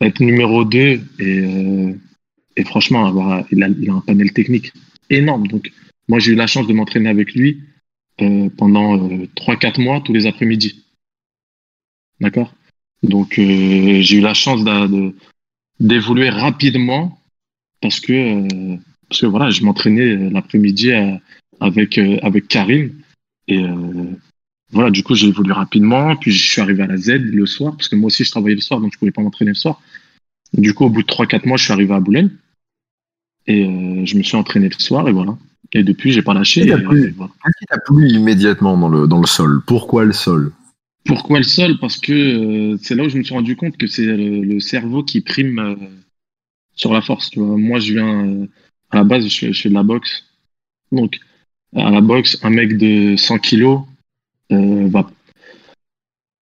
[0.00, 1.94] être numéro 2 et, euh,
[2.58, 4.72] et franchement, il, a, un panel technique
[5.10, 5.46] énorme.
[5.46, 5.70] Donc,
[6.08, 7.62] moi, j'ai eu la chance de m'entraîner avec lui
[8.20, 10.84] euh, pendant 3-4 euh, mois tous les après-midi.
[12.20, 12.52] D'accord?
[13.04, 14.62] Donc euh, j'ai eu la chance
[15.78, 17.16] d'évoluer rapidement
[17.80, 18.48] parce que,
[19.08, 20.90] parce que voilà, je m'entraînais l'après-midi
[21.60, 22.92] avec, avec Karim.
[23.46, 23.62] Et
[24.72, 26.16] voilà, du coup, j'ai évolué rapidement.
[26.16, 28.56] Puis je suis arrivé à la Z le soir, parce que moi aussi, je travaillais
[28.56, 29.80] le soir, donc je pouvais pas m'entraîner le soir.
[30.52, 32.30] Du coup, au bout de 3-4 mois, je suis arrivé à Boulogne.
[33.48, 33.64] Et
[34.06, 35.36] je me suis entraîné le soir, et voilà.
[35.72, 36.66] Et depuis, j'ai pas lâché.
[36.66, 39.62] Qu'est-ce qui t'a plu immédiatement dans le, dans le sol?
[39.66, 40.52] Pourquoi le sol?
[41.04, 41.78] Pourquoi le sol?
[41.78, 45.02] Parce que euh, c'est là où je me suis rendu compte que c'est le, cerveau
[45.02, 45.74] qui prime euh,
[46.74, 47.30] sur la force.
[47.30, 47.56] Tu vois.
[47.56, 48.46] Moi, je viens euh,
[48.90, 50.24] à la base, je fais, de la boxe.
[50.92, 51.18] Donc,
[51.74, 53.82] à la boxe, un mec de 100 kilos
[54.50, 55.10] va.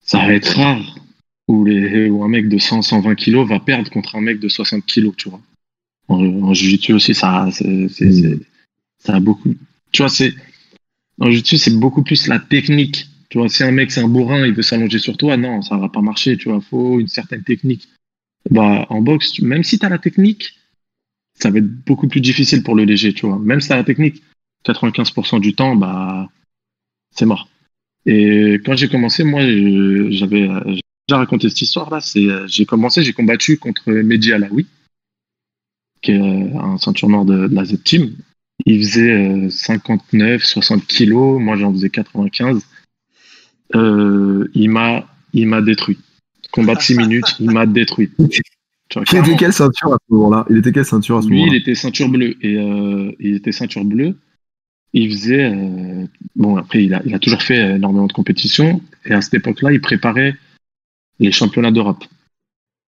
[0.03, 0.97] Ça va être rare
[1.49, 4.49] où, les, où un mec de 100, 120 kilos va perdre contre un mec de
[4.49, 5.41] 60 kilos, tu vois.
[6.09, 8.41] En, en jiu-jitsu aussi, ça, c'est, c'est, c'est-
[8.99, 9.55] ça a beaucoup.
[9.93, 10.35] Tu vois, c'est
[11.21, 13.09] en jiu-jitsu, c'est beaucoup plus la technique.
[13.31, 15.77] Tu vois, si un mec c'est un bourrin, il veut s'allonger sur toi, non, ça
[15.77, 16.37] va pas marcher.
[16.37, 17.89] Tu vois, faut une certaine technique.
[18.51, 20.55] Bah, en boxe, même si tu as la technique,
[21.35, 23.13] ça va être beaucoup plus difficile pour le léger.
[23.13, 24.23] Tu vois, même si tu as la technique,
[24.65, 26.29] 95% du temps, bah,
[27.15, 27.49] c'est mort.
[28.07, 32.01] Et quand j'ai commencé, moi, j'avais euh, j'ai déjà raconté cette histoire-là.
[32.01, 34.67] C'est, euh, j'ai commencé, j'ai combattu contre Mehdi Alaoui,
[36.03, 38.13] qui est euh, un ceinture noire de, de la Z-Team.
[38.65, 41.41] Il faisait euh, 59, 60 kilos.
[41.41, 42.63] Moi, j'en faisais 95.
[43.75, 45.99] Euh, il m'a, il m'a détruit.
[46.53, 48.11] Combat de 6 minutes, il m'a détruit.
[48.89, 50.47] Tu vois, Il était quelle ceinture à ce moment-là?
[50.49, 53.53] Il était quelle ceinture à ce Lui, il était ceinture bleue et euh, il était
[53.53, 54.17] ceinture bleue.
[54.93, 56.07] Il faisait euh,
[56.37, 59.73] bon après il a, il a toujours fait énormément de compétitions et à cette époque-là
[59.73, 60.37] il préparait
[61.19, 62.05] les championnats d'Europe,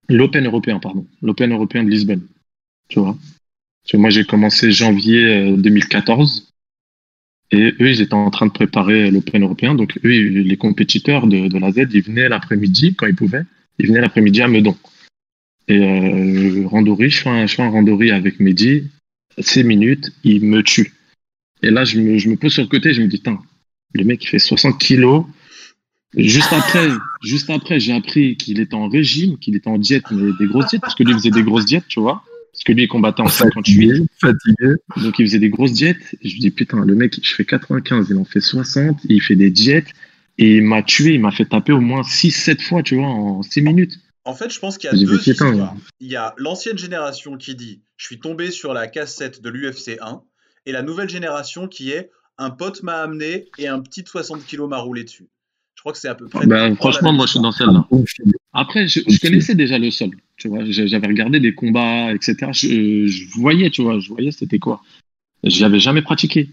[0.08, 2.22] l'Open européen pardon, l'Open européen de Lisbonne,
[2.88, 3.16] tu vois.
[3.94, 6.52] Moi j'ai commencé janvier euh, 2014
[7.52, 11.58] et eux ils étaient en train de préparer l'Open européen donc eux les compétiteurs de,
[11.58, 13.44] la Z ils venaient l'après-midi quand ils pouvaient,
[13.78, 14.76] ils venaient l'après-midi à Meudon.
[15.68, 18.84] Et euh, randori, je fais un, un randori avec Mehdi,
[19.38, 20.94] 6 minutes, il me tue.
[21.62, 23.38] Et là, je me, je me pose sur le côté, je me dis, Tain,
[23.94, 25.26] le mec, il fait 60 kilos.
[26.16, 26.88] Juste après,
[27.22, 30.68] juste après, j'ai appris qu'il était en régime, qu'il était en diète, mais des grosses
[30.68, 32.24] diètes, parce que lui, faisait des grosses diètes, tu vois.
[32.68, 36.14] Que lui, il combattait en 58, Fatigué, donc il faisait des grosses diètes.
[36.20, 39.22] Et je me dis, putain, le mec, je fais 95, il en fait 60, il
[39.22, 39.88] fait des diètes,
[40.36, 43.42] et il m'a tué, il m'a fait taper au moins 6-7 fois, tu vois, en
[43.42, 43.94] 6 minutes.
[44.26, 45.76] En fait, je pense qu'il y a deux dit, putain, histoires.
[46.00, 49.96] Il y a l'ancienne génération qui dit Je suis tombé sur la cassette de l'UFC
[50.02, 50.20] 1,
[50.66, 54.68] et la nouvelle génération qui est Un pote m'a amené et un petit 60 kilos
[54.68, 55.26] m'a roulé dessus.
[55.74, 56.46] Je crois que c'est à peu près.
[56.46, 57.86] Ben, la franchement, moi, je suis dans celle-là.
[58.06, 58.32] Film.
[58.52, 60.10] Après, je connaissais déjà le sol.
[60.38, 62.52] Tu vois, j'avais regardé des combats, etc.
[62.52, 64.82] Je, je voyais, tu vois, je voyais c'était quoi.
[65.42, 66.48] J'avais jamais pratiqué.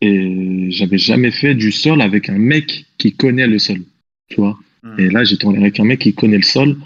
[0.00, 3.82] Et j'avais jamais fait du sol avec un mec qui connaît le sol.
[4.28, 4.58] Tu vois.
[4.82, 4.98] Hmm.
[4.98, 6.76] Et là, j'ai tourné avec un mec qui connaît le sol.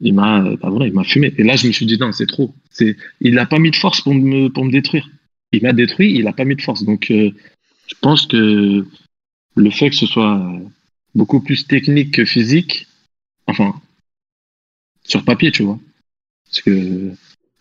[0.00, 1.32] Il m'a, bah voilà, il m'a fumé.
[1.38, 2.54] Et là, je me suis dit, non, c'est trop.
[2.70, 5.08] C'est, il n'a pas mis de force pour me, pour me détruire.
[5.52, 6.84] Il m'a détruit, il n'a pas mis de force.
[6.84, 7.30] Donc, euh,
[7.86, 8.84] je pense que
[9.56, 10.52] le fait que ce soit
[11.14, 12.86] beaucoup plus technique que physique,
[13.46, 13.74] enfin,
[15.08, 15.78] sur papier, tu vois.
[16.46, 17.10] Parce que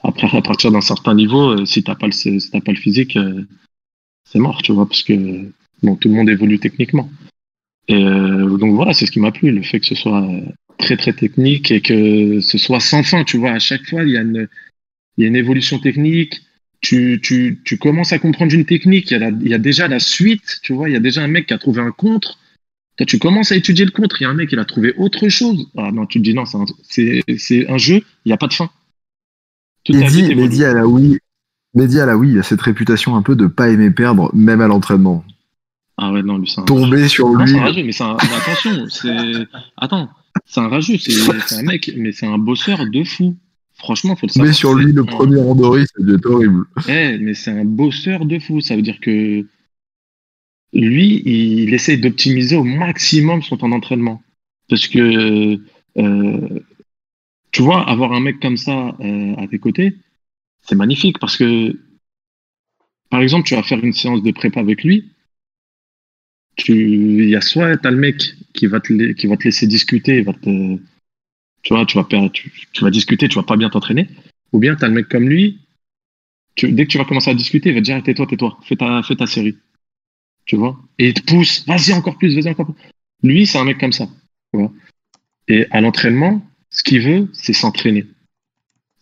[0.03, 2.77] après, à partir d'un certain niveau, euh, si t'as pas le, si t'as pas le
[2.77, 3.43] physique, euh,
[4.25, 5.13] c'est mort, tu vois, parce que
[5.83, 7.10] bon, tout le monde évolue techniquement.
[7.88, 10.41] Et euh, donc voilà, c'est ce qui m'a plu, le fait que ce soit euh,
[10.77, 13.51] très très technique et que ce soit sans fin, tu vois.
[13.51, 14.47] À chaque fois, il y a une,
[15.17, 16.41] il y a une évolution technique.
[16.81, 19.57] Tu, tu, tu commences à comprendre une technique, il y, a la- il y a
[19.57, 21.91] déjà la suite, tu vois, il y a déjà un mec qui a trouvé un
[21.91, 22.38] contre.
[22.97, 24.93] Toi, tu commences à étudier le contre, il y a un mec qui a trouvé
[24.97, 25.67] autre chose.
[25.77, 26.65] Ah non, tu te dis non, c'est un,
[27.73, 28.69] un jeu, il n'y a pas de fin.
[29.89, 30.36] Mehdi, vite évolué.
[30.49, 31.19] Mehdi Alaoui,
[31.75, 35.23] Mehdi Alaoui, il a cette réputation un peu de pas aimer perdre, même à l'entraînement.
[35.97, 36.65] Ah ouais, non, lui, c'est un.
[36.65, 37.51] Tomber sur Non, lui.
[37.51, 38.17] c'est un rageux, mais c'est un.
[38.21, 39.47] mais attention, c'est.
[39.77, 40.10] Attends,
[40.45, 43.36] c'est un rageux, c'est un mec, mais c'est un bosseur de fou.
[43.75, 44.47] Franchement, faut le savoir.
[44.47, 46.65] Tomber sur lui le un- premier randori, ça devait être horrible.
[46.89, 48.60] Eh, mais c'est un bosseur de fou.
[48.60, 49.45] Ça veut dire que
[50.73, 54.21] lui, il essaye d'optimiser au maximum son temps d'entraînement.
[54.69, 55.60] Parce que,
[55.97, 56.60] euh,
[57.51, 59.95] tu vois, avoir un mec comme ça euh, à tes côtés,
[60.62, 61.19] c'est magnifique.
[61.19, 61.77] Parce que,
[63.10, 65.12] par exemple, tu vas faire une séance de prépa avec lui.
[66.56, 66.73] Tu,
[67.23, 70.25] il y a soit t'as le mec qui va te, qui va te laisser discuter,
[71.63, 74.08] tu vois, tu vas, tu, tu vas discuter, tu vas pas bien t'entraîner.
[74.53, 75.60] Ou bien t'as le mec comme lui,
[76.56, 78.75] tu- dès que tu vas commencer à discuter, il va te dire tais-toi, tais-toi, fais
[78.75, 79.58] ta, fais ta série.
[80.47, 80.79] Tu vois?
[80.97, 82.75] Et il te pousse, vas-y encore plus, vas-y encore plus.
[83.21, 84.07] Lui, c'est un mec comme ça.
[84.53, 84.71] Tu vois
[85.47, 88.05] Et à l'entraînement, ce qu'il veut, c'est s'entraîner.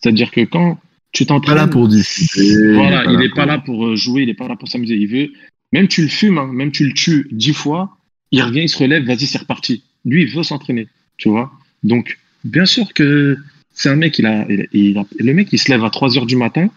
[0.02, 0.80] C'est-à-dire que quand
[1.14, 1.56] tu Pas t'entraînes.
[1.56, 2.74] là pour discuter.
[2.74, 4.96] Voilà, il n'est pas là pour euh, jouer, il n'est pas là pour s'amuser.
[4.96, 5.32] Il veut,
[5.72, 7.98] même tu le fumes, hein, même tu le tues dix fois,
[8.32, 9.84] il revient, il se relève, vas-y, c'est reparti.
[10.04, 11.52] Lui, il veut s'entraîner, tu vois.
[11.84, 13.38] Donc, bien sûr que
[13.72, 16.18] c'est un mec, il a, il, il a- le mec, il se lève à 3
[16.18, 16.70] heures du matin,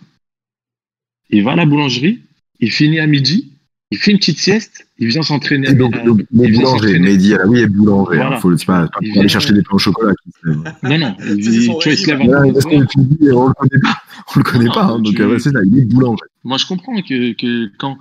[1.31, 2.21] il va à la boulangerie,
[2.61, 3.51] il finit à midi,
[3.91, 5.71] il fait une petite sieste, il vient s'entraîner.
[5.71, 6.99] Et donc, à- donc, mais il boulanger.
[6.99, 8.17] Mehdi Alaoui est boulanger.
[8.17, 8.37] Voilà.
[8.37, 10.13] Hein, faut le, c'est pas, Il pour aller chercher des pains au chocolat.
[10.83, 12.53] Non, non, il, C'est son tu vois, il se lève on le
[13.55, 13.99] connaît pas.
[14.35, 14.85] On le connaît Non, pas.
[14.85, 16.21] hein, donc, tu- euh, c'est ça, il est boulanger.
[16.45, 17.97] Moi, je comprends que, que quand,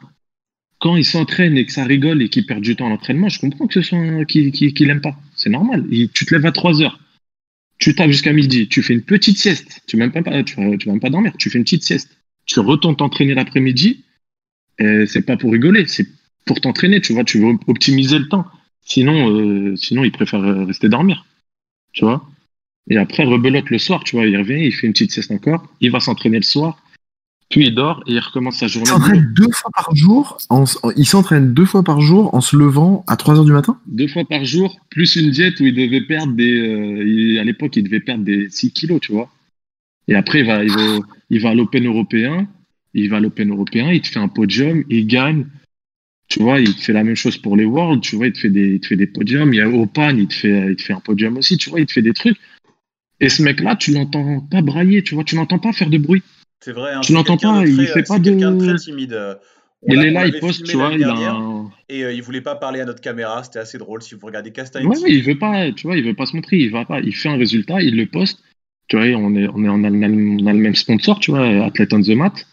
[0.80, 3.40] quand il s'entraîne et que ça rigole et qu'il perd du temps à l'entraînement, je
[3.40, 5.16] comprends que ce soit un- qu'il qu'il- qu'il aime pas.
[5.36, 5.86] C'est normal.
[5.90, 7.00] Il- tu te lèves à 3 heures,
[7.80, 9.82] tu tapes jusqu'à midi, tu fais une petite sieste.
[9.88, 11.64] Tu ne vas, même pas- tu, vas- tu vas même pas dormir, tu fais une
[11.64, 12.10] petite sieste.
[12.46, 14.04] Tu retournes t'entraîner l'après-midi.
[14.80, 16.08] Et C'est pas pour rigoler, c'est
[16.46, 17.02] pour t'entraîner.
[17.02, 18.46] Tu vois, tu veux optimiser le temps.
[18.82, 21.26] Sinon, euh, sinon, il préfère euh, rester dormir.
[21.94, 22.26] Tu vois.
[22.90, 25.68] Et après, rebelote le soir, tu vois, il revient, il fait une petite sieste encore,
[25.82, 26.82] il va s'entraîner le soir.
[27.50, 28.88] puis il dort et il recommence sa journée.
[28.88, 30.38] Il s'entraîne deux fois par jour.
[30.50, 30.64] En,
[30.96, 33.78] il s'entraîne deux fois par jour en se levant à 3 heures du matin?
[33.88, 36.50] Deux fois par jour, plus une diète où il devait perdre des.
[36.50, 39.30] euh, à l'époque, il devait perdre des 6 kilos, tu vois.
[40.08, 42.48] Et après, il va, il va, il va à l'Open européen.
[42.98, 45.46] Il va à l'Open européen, il te fait un podium, il gagne.
[46.30, 48.40] Tu vois, il te fait la même chose pour les Worlds, tu vois, il te
[48.40, 49.54] fait des, il te fait des podiums.
[49.54, 51.80] Il y a Open, il te fait, il te fait un podium aussi, tu vois,
[51.80, 52.38] il te fait des trucs.
[53.20, 56.24] Et ce mec-là, tu l'entends pas brailler, tu vois, tu l'entends pas faire de bruit.
[56.60, 56.92] C'est vrai.
[56.94, 59.16] Hein, Tu l'entends pas, il fait pas de- très timide.
[59.84, 61.70] on Il est là, il poste, tu vois, il a un...
[61.90, 64.02] Et euh, il voulait pas parler à notre caméra, c'était assez drôle.
[64.02, 66.36] Si vous regardez Castagne, Ouais, ouais, il veut pas, tu vois, il veut pas se
[66.36, 68.44] montrer, il va pas, il fait un résultat, il le poste.
[68.90, 71.32] Tu vois, on est, on est, on a, le- on a le même sponsor, tu
[71.32, 72.46] vois, Athlete on the Mat.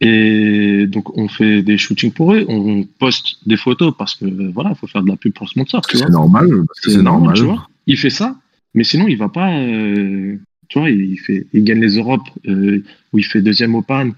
[0.00, 4.70] Et donc, on fait des shootings pour eux, on poste des photos parce que, voilà,
[4.70, 5.80] il faut faire de la pub pour le sponsor.
[5.98, 6.48] C'est normal.
[6.66, 7.36] parce que C'est normal.
[7.36, 7.68] tu vois.
[7.86, 8.36] Il fait ça,
[8.74, 10.36] mais sinon, il va pas, euh,
[10.68, 14.10] tu vois, il fait, il gagne les Europes, euh, où il fait deuxième au PAN.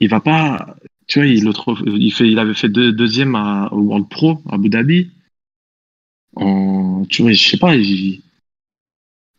[0.00, 3.68] Il va pas, tu vois, il, autre, il fait, il avait fait deux- deuxième à,
[3.72, 5.10] au World Pro à Abu Dhabi.
[6.36, 8.20] En, tu vois, je sais pas, il-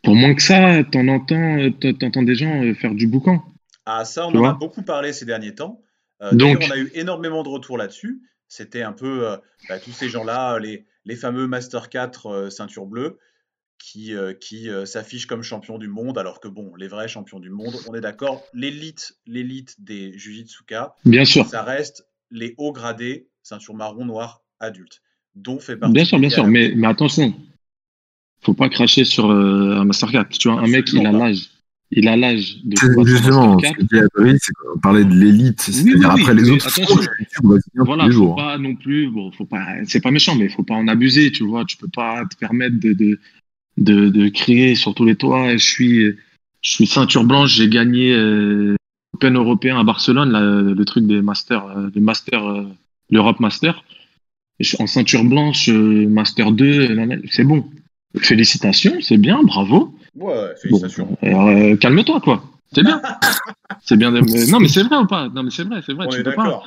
[0.03, 3.43] pour moins que ça, t'en entends, t'entends des gens euh, faire du boucan.
[3.89, 5.81] Ah, ça, on Tu en a beaucoup parlé ces derniers temps.
[6.21, 8.21] Euh, Donc- on a eu énormément de retours là-dessus.
[8.49, 9.37] C'était un peu euh,
[9.69, 13.17] bah, tous ces gens-là, les, les fameux Master 4 euh, ceinture bleue,
[13.79, 17.39] qui, euh, qui euh, s'affichent comme champions du monde, alors que bon, les vrais champions
[17.39, 22.73] du monde, on est d'accord, l'élite, l'élite des Jujitsuka, Bien sûr, ça reste les hauts
[22.73, 25.01] gradés, ceinture marron, noir, adultes,
[25.35, 25.93] dont fait partie.
[25.93, 27.33] bien sûr, bien sûr, mais, mais attention,
[28.41, 30.29] faut pas cracher sur euh, un Master 4.
[30.37, 31.49] Tu vois, un mec, il a l'âge,
[31.91, 34.09] il a l'âge de justement Master ce 4.
[34.13, 35.61] que c'est qu'on parlait de l'élite.
[35.61, 36.97] C'est-à-dire oui, oui, après les autres, attention.
[37.41, 38.35] tous Voilà, faut jours.
[38.35, 41.45] pas non plus, bon, faut pas, c'est pas méchant, mais faut pas en abuser, tu
[41.45, 41.63] vois.
[41.65, 43.19] Tu peux pas te permettre de, de,
[43.77, 45.53] de, de crier sur tous les toits.
[45.53, 45.99] Je suis,
[46.61, 48.75] je suis ceinture blanche, j'ai gagné euh,
[49.13, 52.63] Open européen à Barcelone, là, le truc des masters, euh, des masters, euh,
[53.09, 53.83] l'Europe Master.
[54.79, 57.65] En ceinture blanche, euh, Master 2, nanana, c'est bon.
[58.19, 59.96] Félicitations, c'est bien, bravo.
[60.17, 61.17] Ouais, Bon, félicitations.
[61.23, 62.43] euh, calme-toi, quoi.
[62.73, 63.01] C'est bien.
[63.83, 64.11] c'est bien.
[64.11, 65.29] de- Non, mais c'est vrai ou pas?
[65.29, 66.05] Non, mais c'est vrai, c'est vrai.
[66.07, 66.63] on tu est peux pas.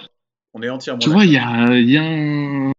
[0.55, 2.73] On est entièrement Tu vois, il y a, il y a un-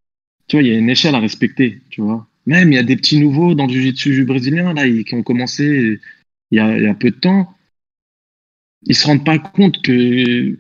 [0.48, 2.28] tu vois, il y a une échelle à respecter, tu vois.
[2.46, 6.00] Même il y a des petits nouveaux dans le jiu-jitsu brésilien là, qui ont commencé
[6.52, 7.54] il y, a, il y a peu de temps.
[8.84, 10.58] Ils se rendent pas compte que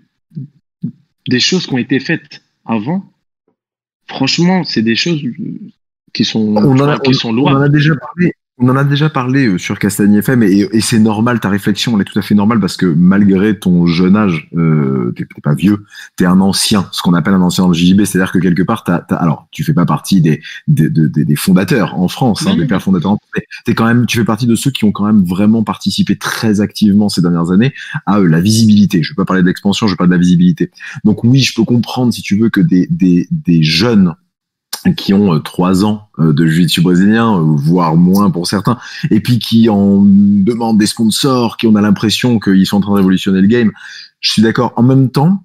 [1.28, 3.12] des choses qui ont été faites avant,
[4.08, 5.21] franchement, c'est des choses
[6.13, 8.34] qui sont, On en, a, qui on- sont on en a déjà parlé.
[8.63, 11.95] On en a déjà parlé euh, sur Castagne FM et, et c'est normal, ta réflexion,
[11.95, 15.56] elle est tout à fait normale parce que malgré ton jeune âge, euh, t'es pas
[15.56, 15.84] vieux,
[16.15, 18.84] t'es un ancien, ce qu'on appelle un ancien dans le JJB, c'est-à-dire que quelque part,
[18.84, 22.45] t'as, t'as- alors tu fais pas partie des, des, des, des- des fondateurs en France,
[22.45, 24.69] hein, des pères fondateurs, en France, mais t'es quand même, tu fais partie de ceux
[24.69, 27.74] qui ont quand même vraiment participé très activement ces dernières années
[28.06, 29.02] à euh, la visibilité.
[29.02, 30.69] Je vais pas parler de l'expansion, je vais parler de la visibilité.
[31.04, 34.13] Donc oui, je peux comprendre si tu veux que des, des, des jeunes
[34.96, 38.78] qui ont euh, trois ans euh, de jiu-jitsu brésilien, euh, voire moins pour certains,
[39.10, 42.91] et puis qui en demandent des sponsors, qui on a l'impression qu'ils sont en train
[42.91, 43.72] de révolutionner le game.
[44.20, 44.74] Je suis d'accord.
[44.76, 45.44] En même temps,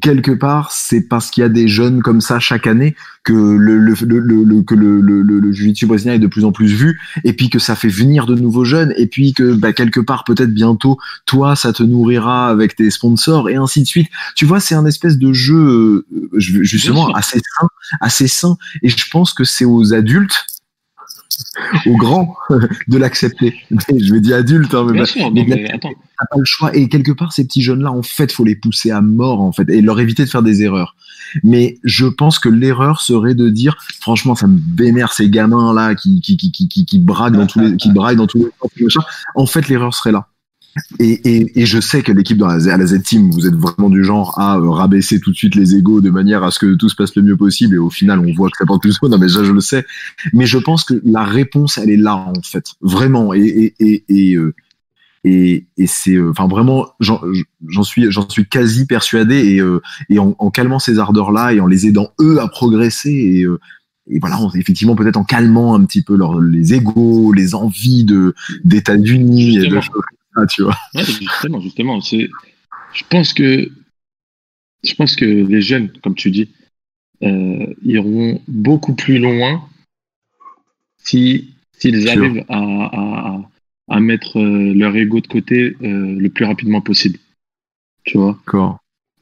[0.00, 3.78] quelque part, c'est parce qu'il y a des jeunes comme ça chaque année que le,
[3.78, 6.52] le, le, le- le- que le, le, le, le jiu-jitsu brésilien est de plus en
[6.52, 9.72] plus vu, et puis que ça fait venir de nouveaux jeunes, et puis que bah,
[9.72, 14.08] quelque part, peut-être bientôt, toi, ça te nourrira avec tes sponsors, et ainsi de suite.
[14.36, 15.56] Tu vois, c'est un espèce de jeu,
[16.12, 17.68] euh, je- justement, assez sain,
[18.00, 20.46] assez sain, et je pense que c'est aux adultes,
[21.86, 22.36] aux grands,
[22.88, 23.54] de l'accepter.
[23.70, 25.90] Je vais dire adultes, hein, mais Bien bah, sûr, mais non, mais attends.
[25.90, 26.74] t'as pas le choix.
[26.76, 29.68] Et quelque part, ces petits jeunes-là, en fait, faut les pousser à mort, en fait,
[29.68, 30.96] et leur éviter de faire des erreurs.
[31.44, 36.20] Mais je pense que l'erreur serait de dire, franchement, ça me vénère ces gamins-là qui,
[36.20, 38.86] qui, qui, qui, qui, qui braquent dans tous les, qui braillent dans tous les.
[39.34, 40.28] En fait, l'erreur serait là.
[41.00, 43.54] Et, et, et je sais que l'équipe dans la, Z- à la Z-Team, vous êtes
[43.54, 46.60] vraiment du genre à euh, rabaisser tout de suite les égaux de manière à ce
[46.60, 47.74] que tout se passe le mieux possible.
[47.74, 49.08] Et au final, on voit que ça porte plus haut.
[49.08, 49.84] Non, mais ça, je le sais.
[50.32, 52.66] Mais je pense que la réponse, elle est là, en fait.
[52.80, 53.34] Vraiment.
[53.34, 54.54] Et, et, et, et, euh,
[55.24, 59.34] et, et c'est, euh, enfin, vraiment, j'en suis, j'en suis quasi persuadé.
[59.34, 63.10] Et, euh, et en, en calmant ces ardeurs-là et en les aidant eux à progresser
[63.10, 63.58] et, euh,
[64.10, 68.34] et voilà, effectivement, peut-être en calmant un petit peu leur, les égaux, les envies de
[68.64, 70.02] d'États-Unis et de choses
[70.40, 70.76] ça, tu vois.
[70.94, 72.00] Ouais, justement, justement.
[72.00, 72.28] C'est,
[72.94, 73.70] je pense que,
[74.84, 76.50] je pense que les jeunes, comme tu dis,
[77.22, 79.68] euh, iront beaucoup plus loin
[80.98, 83.40] si s'ils arrivent à,
[83.88, 87.18] à, mettre euh, leur ego de côté euh, le plus rapidement possible.
[88.04, 88.38] Tu vois?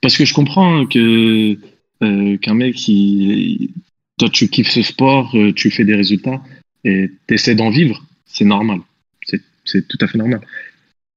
[0.01, 1.57] Parce que je comprends hein, que
[2.03, 3.73] euh, qu'un mec qui
[4.19, 6.43] toi tu kiffes ce sport, tu fais des résultats
[6.85, 8.81] et t'essaies d'en vivre, c'est normal.
[9.25, 10.41] C'est c'est tout à fait normal.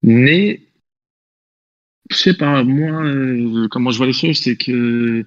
[0.01, 0.61] Mais
[2.09, 5.25] je sais pas, moi, euh, comment je vois les choses, c'est que.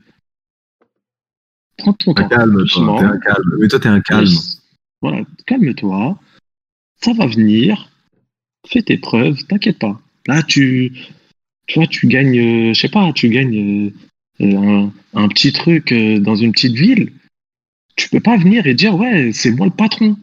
[1.79, 2.29] Prends ton temps.
[2.29, 3.57] Calme, toi, un calme.
[3.59, 4.29] Mais toi, t'es un calme.
[5.01, 6.19] Voilà, calme-toi.
[7.01, 7.91] Ça va venir.
[8.67, 10.01] Fais tes preuves, t'inquiète pas.
[10.27, 10.93] Là, tu,
[11.67, 13.93] tu vois, tu gagnes, euh, je sais pas, tu gagnes
[14.41, 17.13] euh, un, un petit truc dans une petite ville.
[17.97, 20.17] Tu peux pas venir et dire, ouais, c'est moi le patron.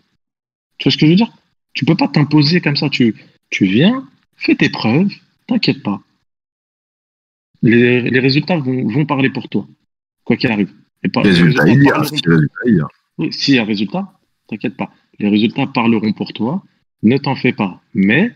[0.78, 1.32] Tu vois ce que je veux dire?
[1.74, 2.90] Tu peux pas t'imposer comme ça.
[2.90, 3.16] Tu,
[3.50, 4.08] tu viens,
[4.40, 5.12] fais tes preuves,
[5.48, 6.02] t'inquiète pas.
[7.62, 9.68] Les, les résultats vont, vont parler pour toi,
[10.24, 10.74] quoi qu'il arrive.
[11.04, 11.94] Et pas, les Résultat, résultats il y a.
[11.94, 12.88] parleront Si résultat, il y a.
[13.18, 14.94] oui, s'il y a résultat, t'inquiète pas.
[15.20, 16.64] Les résultats parleront pour toi.
[17.04, 17.82] Ne t'en fais pas.
[17.94, 18.34] Mais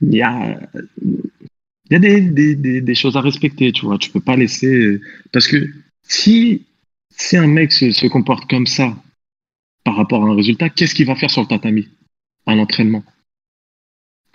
[0.00, 0.58] il y a,
[1.02, 3.98] il y a des, des, des, des choses à respecter, tu vois.
[3.98, 5.00] Tu peux pas laisser.
[5.32, 5.68] Parce que
[6.02, 6.66] si,
[7.10, 8.96] si un mec se, se comporte comme ça
[9.84, 11.88] par rapport à un résultat, qu'est-ce qu'il va faire sur le tatami?
[12.46, 13.04] À l'entraînement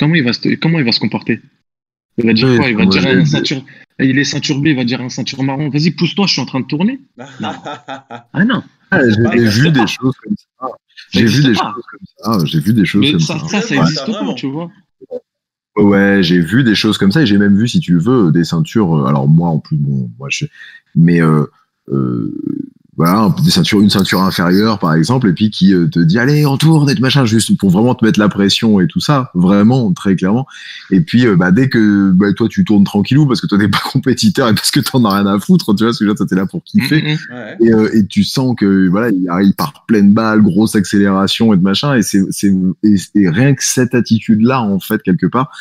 [0.01, 1.39] comment il, va se, comment il va se comporter?
[2.17, 2.69] Il va dire Oui, quoi?
[2.69, 3.63] Il va dire un ceinture.
[3.99, 5.69] Il est ceinture bleue, il va dire un ceinture marron.
[5.69, 6.99] Vas-y, pousse-toi, je suis en train de tourner.
[8.33, 8.63] Ah non.
[8.89, 9.85] Ah, J'ai pas, j'ai vu des pas.
[9.85, 10.67] choses comme ça.
[11.11, 12.45] J'ai vu des choses comme ça.
[12.45, 13.47] J'ai vu des choses comme ça, ça.
[13.47, 14.69] ça, ça Ouais, existe pas, tu vois.
[15.77, 18.43] Ouais, j'ai vu des choses comme ça et j'ai même vu, si tu veux, des
[18.43, 18.93] ceintures.
[18.93, 20.45] euh, Alors moi, en plus, bon, moi, je,
[20.95, 21.45] mais euh,
[21.89, 22.35] euh,
[22.97, 26.45] voilà, des ceintures, une ceinture inférieure, par exemple, et puis qui euh, te dit allez,
[26.45, 29.31] on tourne et tout machin, juste pour vraiment te mettre la pression et tout ça,
[29.33, 30.45] vraiment, très clairement.
[30.91, 33.69] Et puis, euh, bah, dès que bah, toi, tu tournes tranquillou parce que toi, t'es
[33.69, 36.25] pas compétiteur et parce que t'en as rien à foutre, tu vois, ce que toi,
[36.25, 37.17] t'es là pour kiffer.
[37.31, 37.57] Ouais.
[37.59, 41.57] Et, euh, et tu sens que voilà il, il part pleine balle grosse accélération et
[41.57, 45.25] de machin et c'est c'est et, et rien que cette attitude là en fait quelque
[45.25, 45.51] part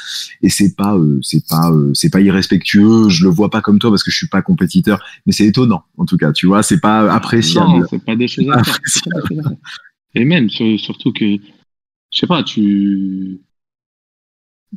[0.43, 3.79] et c'est pas euh, c'est pas euh, c'est pas irrespectueux je le vois pas comme
[3.79, 6.63] toi parce que je suis pas compétiteur mais c'est étonnant en tout cas tu vois
[6.63, 8.79] c'est pas appréciable Non, c'est pas des choses à faire.
[10.15, 13.41] Et même, sur- surtout que, je sais pas, tu.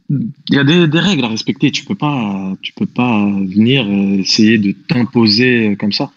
[0.09, 1.71] Il y a des, des règles à respecter.
[1.71, 6.11] Tu peux pas, tu peux pas venir euh, essayer de t'imposer comme ça.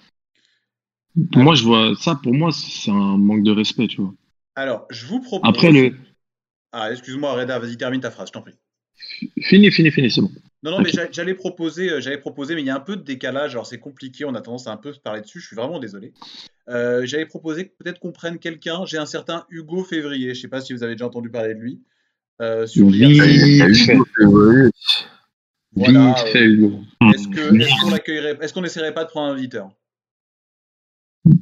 [1.35, 2.15] Moi, je vois ça.
[2.23, 4.15] Pour moi, c'est un manque de respect, tu vois.
[4.55, 5.49] Alors, je vous propose.
[5.49, 5.97] Après le,
[6.73, 8.55] Ah, excuse-moi, Reda, vas-y, termine ta phrase, je t'en prie.
[9.43, 10.31] Fini, fini, fini, c'est bon.
[10.63, 12.97] Non, non, mais j'a- j'allais proposer, euh, j'allais proposer, mais il y a un peu
[12.97, 13.53] de décalage.
[13.53, 15.39] Alors, c'est compliqué, on a tendance à un peu se parler dessus.
[15.41, 16.13] Je suis vraiment désolé.
[16.69, 18.85] Euh, j'allais proposer que peut-être qu'on prenne quelqu'un.
[18.87, 20.35] J'ai un certain Hugo Février.
[20.35, 21.81] Je sais pas si vous avez déjà entendu parler de lui.
[22.43, 22.99] Euh, sur Oui.
[22.99, 23.27] l'IRC.
[23.47, 23.97] Il y a eu fait.
[24.25, 24.71] ouais,
[25.73, 26.15] Voilà.
[26.35, 26.81] Euh, Hugo.
[27.15, 29.71] Est-ce que, est-ce qu'on l'accueillerait, est-ce qu'on n'essaierait pas de prendre un visiteur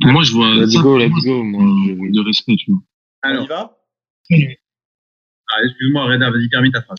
[0.02, 0.54] Moi, je vois.
[0.54, 1.42] Let's go, let's go.
[1.42, 2.80] Moi, je- de respect, tu vois.
[3.24, 3.78] On y va?
[4.30, 6.98] Ah, excuse-moi, Reda, vas-y, termine ta phrase.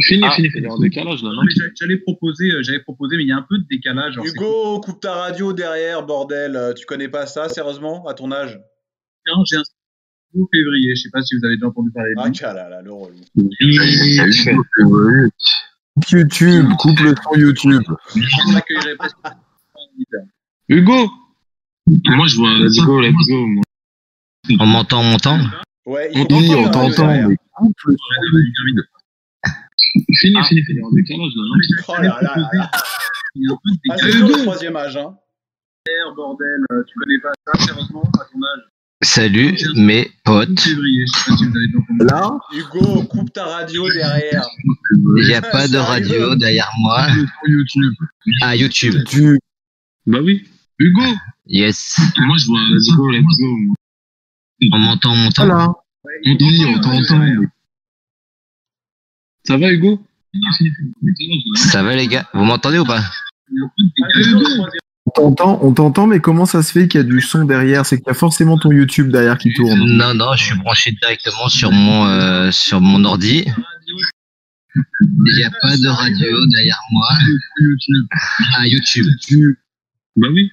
[0.00, 0.66] Fini, Ah, fini, fini.
[0.68, 1.48] En décalage, là, Non, non
[1.80, 4.18] j'allais proposer, euh, j'allais proposer, mais il y a un peu de décalage.
[4.22, 6.54] Hugo, coupe ta radio derrière, bordel.
[6.56, 8.60] Euh, Tu connais pas ça, sérieusement, à ton âge?
[9.26, 9.56] Compliqué.
[10.34, 12.38] J'ai un février, je sais pas si vous avez déjà entendu parler de Ah, lui.
[12.42, 13.16] là, là, le relou.
[16.12, 17.82] YouTube coupe le son YouTube.
[20.68, 21.10] Hugo?
[21.86, 22.50] Moi, je vois.
[22.58, 23.46] Let's go, let's go.
[23.46, 23.62] Moi.
[24.60, 25.38] On m'entend, on m'entend?
[25.86, 28.86] Ouais, il On faut oui on la radio t'entend coupe le Reda, vas-y,
[30.18, 30.82] Fini, fini, fini.
[30.82, 31.56] En décalage, là, non
[31.88, 32.70] Oh là là là là.
[33.34, 34.26] Il y a un peu de Ah, c'est décalage.
[34.26, 35.14] dur, le troisième âge, hein.
[36.16, 38.64] bordel, euh, tu connais pas ça, sérieusement, à ton âge.
[39.02, 40.66] Salut mes potes.
[40.66, 40.82] Hugo
[42.00, 44.46] là Hugo, coupe ta radio derrière.
[45.18, 47.06] Il n'y a pas de radio derrière moi.
[47.46, 47.92] YouTube
[48.42, 48.94] Ah, YouTube.
[49.06, 49.38] tu
[50.06, 50.48] Bah oui.
[50.78, 51.02] Hugo
[51.46, 52.00] Yes.
[52.18, 52.60] Moi, je vois.
[52.70, 53.56] Let's go, let's go.
[53.56, 53.76] moi.
[54.72, 55.46] On m'entend, on m'entend.
[55.46, 55.68] voilà
[56.26, 57.20] On oui on t'entend
[59.46, 60.04] Ça va, Hugo
[61.54, 63.02] Ça va les gars Vous m'entendez ou pas.
[65.06, 67.86] On t'entend, on t'entend, mais comment ça se fait qu'il y a du son derrière?
[67.86, 69.78] C'est qu'il y a forcément ton YouTube derrière qui tourne.
[69.96, 73.46] Non, non, je suis branché directement sur mon, euh, sur mon ordi.
[74.74, 77.08] Il n'y a pas de radio derrière moi.
[78.58, 79.06] Ah, YouTube.
[80.16, 80.50] Bah oui.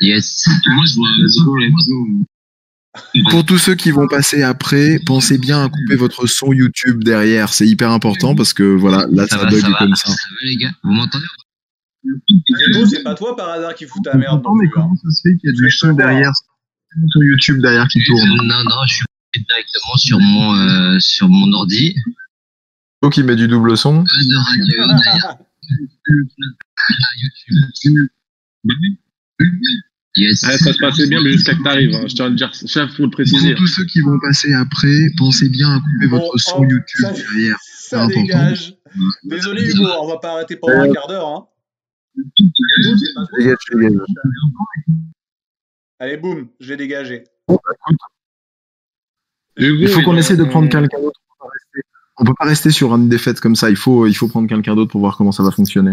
[0.00, 0.48] Yes.
[0.66, 1.08] Moi, je vois.
[3.30, 7.52] Pour tous ceux qui vont passer après, pensez bien à couper votre son YouTube derrière.
[7.52, 9.78] C'est hyper important parce que voilà, là Ça ça, va, bug ça va.
[9.78, 10.08] comme ça.
[10.08, 11.24] Ça va les gars Vous m'entendez
[12.90, 14.42] c'est pas toi par hasard qui fout ta merde.
[14.44, 14.90] non plus, hein.
[15.02, 16.32] ça se fait qu'il y a du son derrière
[17.12, 18.28] ton YouTube derrière qui tourne?
[18.28, 19.04] Non, non, je suis
[19.34, 21.94] directement sur mon, euh, sur mon ordi.
[23.02, 24.04] Toi qui met du double son.
[24.04, 25.36] Pas de radio derrière.
[27.16, 28.08] YouTube.
[30.16, 30.42] Yes.
[30.44, 31.94] Ouais, ça se passait bien, mais jusqu'à que t'arrives.
[31.94, 32.04] Hein.
[32.06, 32.54] Je tiens à le dire.
[32.54, 33.50] Ça, faut le préciser.
[33.54, 36.64] Pour tous ceux qui vont passer après, pensez bien à couper Bon, votre son oh,
[36.64, 37.56] YouTube ça- derrière.
[37.60, 38.20] Ça important.
[38.22, 38.76] dégage.
[39.24, 41.26] Désolé Hugo, on va pas arrêter pendant un quart d'heure.
[41.26, 41.46] Hein.
[43.38, 43.98] Dégage, dégage.
[45.98, 47.24] Allez, boum, je l'ai dégagé.
[49.56, 51.20] Hugo, Il faut qu'on essaie de en- prendre quelqu'un d'autre.
[51.40, 51.48] On
[52.22, 53.68] on peut pas rester sur une défaite comme ça.
[53.70, 55.92] Il faut, il faut prendre quelqu'un d'autre pour voir comment ça va fonctionner.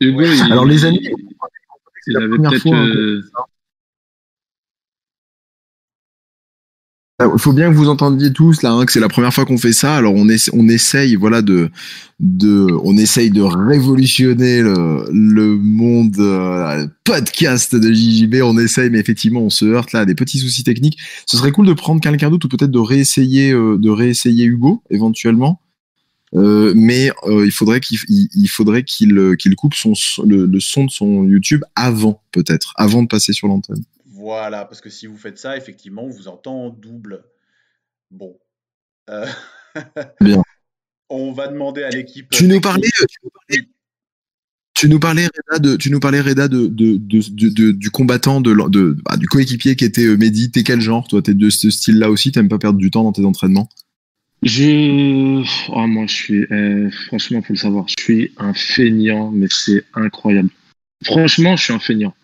[0.00, 1.00] Hugo, il- Alors les amis,
[2.06, 3.20] il la première fois, hein,
[7.34, 9.58] il faut bien que vous entendiez tous là hein, que c'est la première fois qu'on
[9.58, 9.96] fait ça.
[9.96, 11.70] Alors on, essa- essaye, voilà, de,
[12.20, 18.36] on essaye de révolutionner le, monde euh, podcast de JJB.
[18.42, 20.98] On essaye, mais effectivement, on se heurte là à des petits soucis techniques.
[21.26, 24.82] Ce serait cool de prendre quelqu'un d'autre ou peut-être de réessayer, euh, de réessayer Hugo
[24.90, 25.60] éventuellement.
[26.34, 29.92] Euh, mais euh, il faudrait qu'il il, il faudrait qu'il qu'il coupe son
[30.24, 33.82] le, le son de son YouTube avant peut-être, avant de passer sur l'antenne.
[34.22, 37.24] Voilà, parce que si vous faites ça, effectivement, on vous entend en double.
[38.12, 38.38] Bon.
[39.10, 39.26] Euh,
[40.20, 40.40] Bien.
[41.10, 42.30] On va demander à l'équipe.
[42.30, 43.66] Tu nous parlais, euh, tu nous parlais,
[44.74, 47.90] tu nous parlais, Reda, de, tu nous parlais, Reda, de, de, de, de- de- du
[47.90, 48.52] combattant, de,
[49.04, 50.52] bah, du coéquipier qui était euh, Mehdi.
[50.52, 51.20] T'es quel genre, toi?
[51.20, 52.30] T'es de ce style-là aussi?
[52.30, 53.68] T'aimes pas perdre du temps dans tes entraînements?
[54.42, 55.42] Je.
[55.72, 56.46] Oh, moi, je suis.
[56.52, 57.86] euh, franchement, faut le savoir.
[57.88, 60.50] Je suis un feignant, mais c'est incroyable.
[61.04, 62.14] Franchement, je suis un feignant.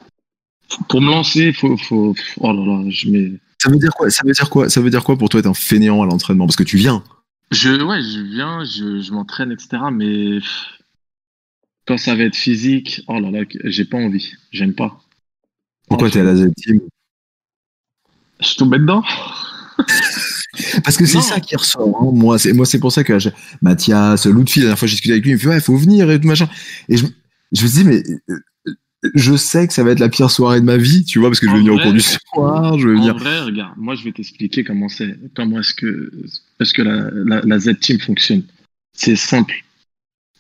[0.89, 1.77] Pour me lancer, faut.
[1.77, 2.15] faut...
[2.39, 3.33] Oh là là, je mets.
[3.59, 5.47] Ça veut dire quoi Ça veut dire quoi Ça veut dire quoi pour toi être
[5.47, 6.47] un fainéant à l'entraînement?
[6.47, 7.03] Parce que tu viens.
[7.51, 9.69] Je, ouais, je viens, je, je m'entraîne, etc.
[9.93, 10.39] Mais
[11.87, 14.33] quand ça va être physique, oh là là, j'ai pas envie.
[14.53, 15.01] J'aime pas.
[15.89, 16.81] Pourquoi t'es à la Z Team
[18.41, 19.03] Je tombe dedans
[20.85, 21.97] Parce que c'est ça qui ressort.
[22.03, 22.11] hein.
[22.13, 23.31] Moi, c'est moi, c'est pour ça que je-
[23.63, 26.11] Mathias, Lutfi, la dernière fois, j'ai discuté avec lui, il me fait ouais, faut venir
[26.11, 26.49] et tout machin.
[26.89, 27.07] Et je,
[27.53, 28.39] je me dis mais euh,
[29.15, 31.41] je sais que ça va être la pire soirée de ma vie, tu vois, parce
[31.41, 33.17] que je vais En venir au cours du soir, je vais En venir.
[33.17, 36.13] vrai, regarde, moi je vais t'expliquer comment c'est, comment est-ce que,
[36.61, 38.43] est-ce que la, la, la Z-Team fonctionne.
[38.93, 39.65] C'est simple.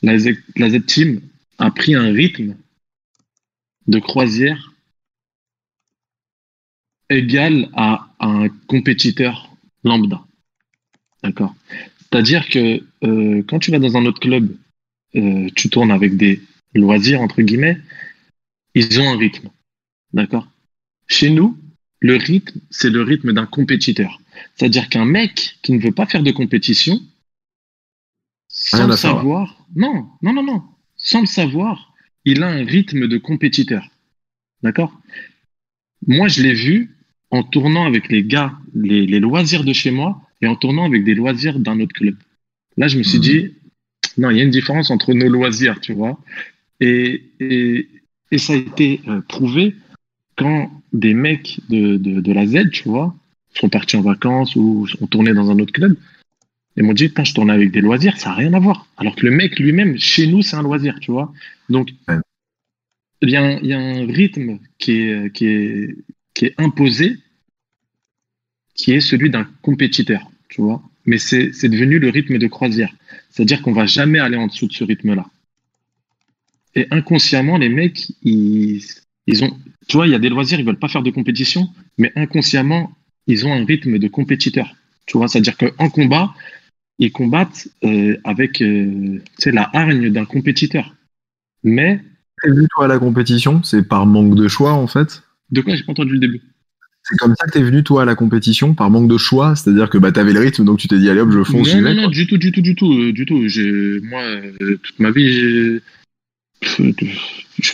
[0.02, 1.20] La, Z, la Z-Team
[1.59, 2.56] a pris un rythme
[3.86, 4.74] de croisière
[7.11, 9.48] égal à, un compétiteur
[9.84, 10.20] lambda.
[11.22, 11.54] D'accord?
[12.00, 14.54] C'est-à-dire que euh, quand tu vas dans un autre club,
[15.14, 16.42] euh, tu tournes avec des
[16.74, 17.78] loisirs, entre guillemets,
[18.74, 19.50] ils ont un rythme.
[20.12, 20.48] D'accord?
[21.06, 21.56] Chez nous,
[22.00, 24.20] le rythme, c'est le rythme d'un compétiteur.
[24.54, 27.00] C'est-à-dire qu'un mec qui ne veut pas faire de compétition,
[28.48, 30.62] sans le savoir, non, non, non, non,
[30.96, 31.94] sans le savoir,
[32.24, 33.88] il a un rythme de compétiteur.
[34.62, 34.92] D'accord?
[36.06, 36.96] Moi, je l'ai vu
[37.30, 41.04] en tournant avec les gars, les, les loisirs de chez moi, et en tournant avec
[41.04, 42.16] des loisirs d'un autre club.
[42.76, 43.22] Là, je me suis Mhm.
[43.22, 43.54] dit,
[44.18, 46.18] non, il y a une différence entre nos loisirs, tu vois.
[46.80, 47.88] Et, et,
[48.31, 49.74] et ça a été euh, prouvé
[50.37, 53.14] quand des mecs de, de, de la Z, tu vois,
[53.55, 55.97] sont partis en vacances ou ont tourné dans un autre club,
[56.76, 58.87] et m'ont dit, putain, je tourne avec des loisirs, ça n'a rien à voir.
[58.97, 61.33] Alors que le mec lui-même, chez nous, c'est un loisir, tu vois.
[61.68, 61.91] Donc,
[63.20, 65.97] il y, a un- il y a un rythme qui est, qui est,
[66.35, 67.18] qui est imposé,
[68.74, 70.81] qui est celui d'un compétiteur, tu vois.
[71.05, 72.95] Mais c'est c'est devenu le rythme de croisière.
[73.31, 75.26] C'est-à-dire qu'on va jamais aller en dessous de ce rythme-là.
[76.79, 78.81] Et inconsciemment, les mecs, ils,
[79.26, 79.51] ils ont,
[79.89, 81.68] tu vois, il y a des loisirs, ils veulent pas faire de compétition,
[81.99, 82.93] mais inconsciemment,
[83.26, 84.76] ils ont un rythme de compétiteur.
[85.07, 86.33] Tu vois, c'est-à-dire qu'en combat,
[87.01, 90.95] ils combattent euh, avec, euh, la hargne d'un compétiteur.
[91.64, 92.01] Mais
[92.43, 95.24] T'es venu toi à la compétition, c'est par manque de choix en fait?
[95.51, 96.43] de quoi j'ai pas entendu le début
[97.03, 99.89] C'est comme ça que t'es venu toi à la compétition par manque de choix, c'est-à-dire
[99.91, 101.74] que bah t'avais le rythme donc tu t'es dit allez hop je fonce.
[101.74, 103.43] Non, non, non, du tout, du tout, du tout, euh, du tout.
[104.05, 105.81] Moi, euh, toute ma vie, j'ai,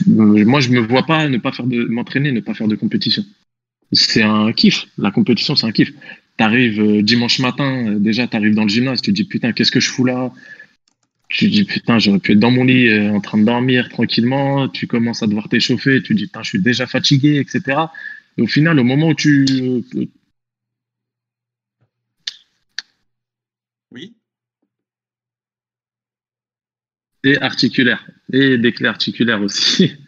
[0.07, 3.25] moi, je me vois pas ne pas faire de, m'entraîner, ne pas faire de compétition.
[3.93, 4.87] C'est un kiff.
[4.99, 5.93] La compétition, c'est un kiff.
[6.37, 9.81] T'arrives euh, dimanche matin, euh, déjà, t'arrives dans le gymnase, tu dis putain, qu'est-ce que
[9.81, 10.33] je fous là?
[11.29, 14.69] Tu dis putain, j'aurais pu être dans mon lit euh, en train de dormir tranquillement.
[14.69, 17.79] Tu commences à devoir t'échauffer, tu dis putain, je suis déjà fatigué, etc.
[18.37, 19.47] Et au final, au moment où tu
[27.25, 28.07] Et articulaire.
[28.33, 29.93] Et des clés articulaires aussi.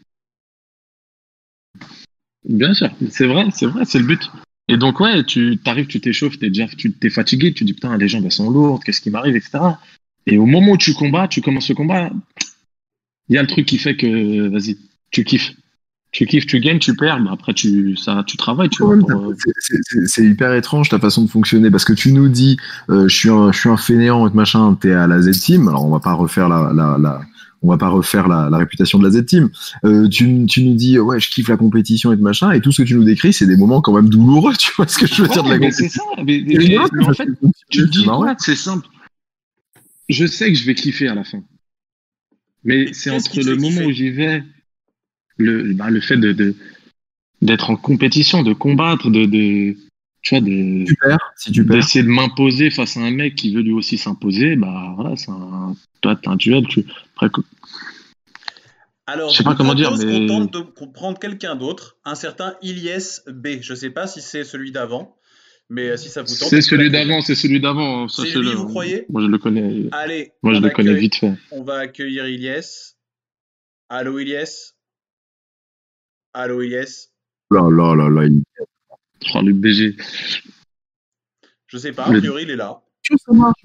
[2.45, 4.31] Bien sûr, c'est vrai, c'est vrai, c'est le but.
[4.69, 7.97] Et donc, ouais, tu t'arrives, tu t'échauffes, t'es déjà tu t'es fatigué, tu dis putain,
[7.97, 9.59] les jambes elles sont lourdes, qu'est-ce qui m'arrive, etc.
[10.27, 12.11] Et au moment où tu combats, tu commences le combat,
[13.29, 14.79] il y a le truc qui fait que, vas-y,
[15.11, 15.55] tu kiffes.
[16.17, 19.37] Tu kiffes, tu gagnes, tu perds, bah après tu, ça, tu travailles, tu pour, euh,
[20.07, 22.57] c'est- hyper étrange ta façon de fonctionner parce que tu nous dis
[22.89, 25.69] euh, je suis un je suis un fainéant et machin t'es à la Z Team
[25.69, 27.21] alors on va pas refaire la, la, la
[27.61, 29.51] on va pas refaire la, la réputation de la Z Team
[29.85, 32.81] euh, tu, tu nous dis ouais je kiffe la compétition et machin et tout ce
[32.81, 35.21] que tu nous décris c'est des moments quand même douloureux tu vois ce que je
[35.23, 36.25] veux dire de la mais compétition c'est ça.
[36.25, 37.29] Mais, mais- mais en fait,
[37.69, 38.23] tu te dis, c'est marrant.
[38.25, 38.87] ouais, c'est simple.
[40.09, 41.43] Je sais que je vais kiffer à la fin.
[42.64, 43.85] Mais c'est entre le moment kiffer?
[43.87, 44.43] où j'y vais,
[45.39, 46.55] le, bah, le fait de, de-
[47.43, 49.76] d'être en compétition, de combattre, de, de,
[50.22, 51.76] tu vois, de, Tu perds, si tu perds.
[51.76, 55.30] d'essayer de m'imposer face à un mec qui veut lui aussi s'imposer, bah voilà, c'est
[55.30, 56.84] un, toi, t'as un duel, tu,
[57.14, 57.43] après, que-
[59.07, 62.55] Alors, Je sais pas comment dire, mais- qu'on tente de comprendre quelqu'un d'autre, un certain
[62.62, 63.61] Ilyes B.
[63.61, 65.16] Je sais pas si c'est celui d'avant,
[65.70, 66.47] mais si ça vous tente.
[66.47, 68.41] on c'est celui d'avant, c'est celui d'avant, C'est sachez-le.
[68.43, 71.34] lui, vous croyez Moi, je le connais, Allez, moi, je on le connais vite fait.
[71.53, 72.95] On va accueillir Ilyes.
[73.89, 74.72] Allô Ilyes
[76.37, 77.09] Allô Ilyes
[77.51, 78.24] Là, là, là, là.
[78.26, 78.43] il-
[79.34, 79.97] Oh, le BG.
[81.66, 82.82] Je sais pas, a Le- priori il est là.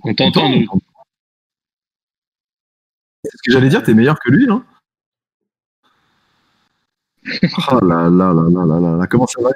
[0.04, 0.66] On t'entend, nous.
[3.26, 4.64] C'est ce que j'allais dire, t'es meilleur que lui, non
[7.72, 9.08] Oh là là là là là là là.
[9.08, 9.50] Comment ça va,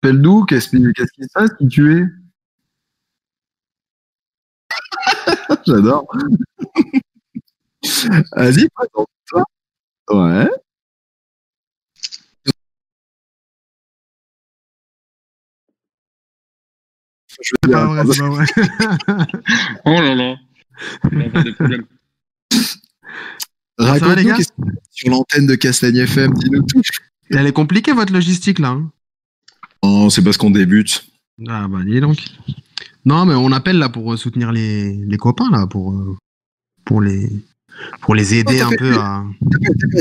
[0.00, 2.04] Appelle d'où Qu'est-ce qu'est-ce qui se passe Qui tu es?
[5.66, 6.06] J'adore.
[8.36, 9.44] Vas-y, présente-toi.
[10.10, 10.48] Ouais.
[17.40, 18.46] Je C'est vais pas vrai, c'est pas vrai.
[19.84, 20.36] Oh là là.
[21.10, 21.84] Il va avoir des problèmes.
[23.78, 24.44] Raconte-nous
[24.90, 26.82] sur l'antenne de Castagne FM, dis-nous tout.
[27.30, 28.68] Elle est compliquée, votre logistique, là.
[28.70, 28.90] hein
[29.82, 31.06] Oh, c'est parce qu'on débute.
[31.48, 32.18] ah, bah, dis donc.
[33.04, 36.16] Non, mais on appelle, là, pour euh, soutenir les, les copains, là, pour, euh,
[36.84, 37.28] pour, les,
[38.00, 39.24] pour les aider Oh, un peu à.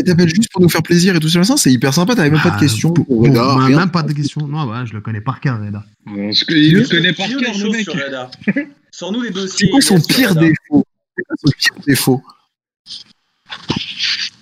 [0.05, 2.49] T'appelles- juste pour nous faire plaisir et tout ça, c'est hyper sympa, t'avais même pas
[2.51, 2.91] de Ah, questions.
[2.91, 4.47] pour- pour pour- Reda, bah, même pas de questions.
[4.47, 5.84] Non, bah, je le connais par cœur, Reda.
[6.05, 7.82] Parce qu'il le connaît par cœur, le mec.
[7.84, 8.30] sur Reda.
[8.91, 9.67] Sors-nous des dossiers.
[9.67, 10.86] C'est quoi son pire défaut?
[11.17, 12.24] C'est quoi son pire défaut?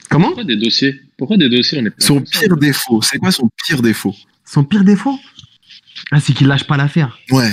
[0.09, 0.27] Comment?
[0.27, 0.99] Pourquoi des dossiers?
[1.17, 4.15] Pourquoi des dossiers On est pas Son pire défaut, c'est quoi son pire défaut?
[4.45, 5.19] Son pire défaut?
[6.11, 7.19] Ah, c'est qu'il lâche pas l'affaire.
[7.31, 7.51] Ouais.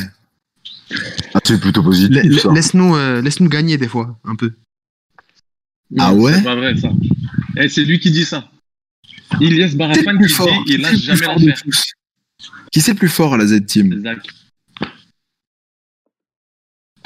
[1.35, 2.45] Ah, c'est plutôt positif.
[2.55, 4.53] Laisse-nous euh, laisse-nous gagner des fois, un peu.
[5.99, 6.91] Ah ouais C'est pas vrai, ça.
[7.59, 8.51] Eh, c'est lui qui dit ça.
[9.41, 11.73] C'est Barafan qui plus dit fort il Qui lâche c'est le plus jamais fort l'affaire.
[12.73, 14.19] Qui c'est le plus fort à la Z-Team Zach.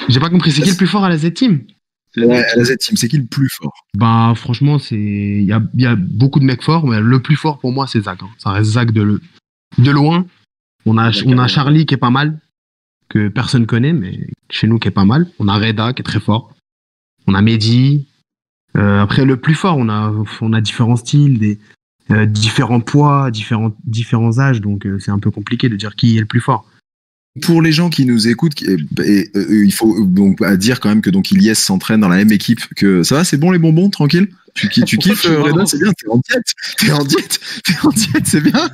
[0.09, 1.61] J'ai pas compris, c'est qui le plus fort à la Z-Team
[2.17, 3.71] Ouais, à la Z-Team, c'est qui le plus fort?
[3.95, 7.21] Bah, franchement, c'est il y a, il y a beaucoup de mecs forts, mais le
[7.21, 8.19] plus fort pour moi, c'est Zach.
[8.21, 8.29] hein.
[8.37, 9.21] Ça reste Zach de, le-
[9.77, 10.25] de loin.
[10.85, 11.47] On a, on a.
[11.47, 12.39] Charlie qui est pas mal,
[13.07, 15.27] que personne connaît, mais chez nous qui est pas mal.
[15.39, 16.53] On a Reda qui est très fort.
[17.27, 18.07] On a Mehdi.
[18.77, 21.59] Euh, après, le plus fort, on a, on a différents styles, des,
[22.11, 26.17] euh, différents poids, différents, différents âges, donc euh, c'est un peu compliqué de dire qui
[26.17, 26.65] est le plus fort.
[27.41, 31.01] Pour les gens qui nous écoutent, et, euh, il faut donc à dire quand même
[31.01, 33.89] que donc Ilyes s'entraîne dans la même équipe que ça va, c'est bon les bonbons,
[33.89, 34.27] tranquille?
[34.53, 35.93] Tu, tu kiffes tu euh, Reda, m'avances c'est bien.
[35.93, 38.69] T'es en diète, t'es en diète, t'es en diète, c'est bien.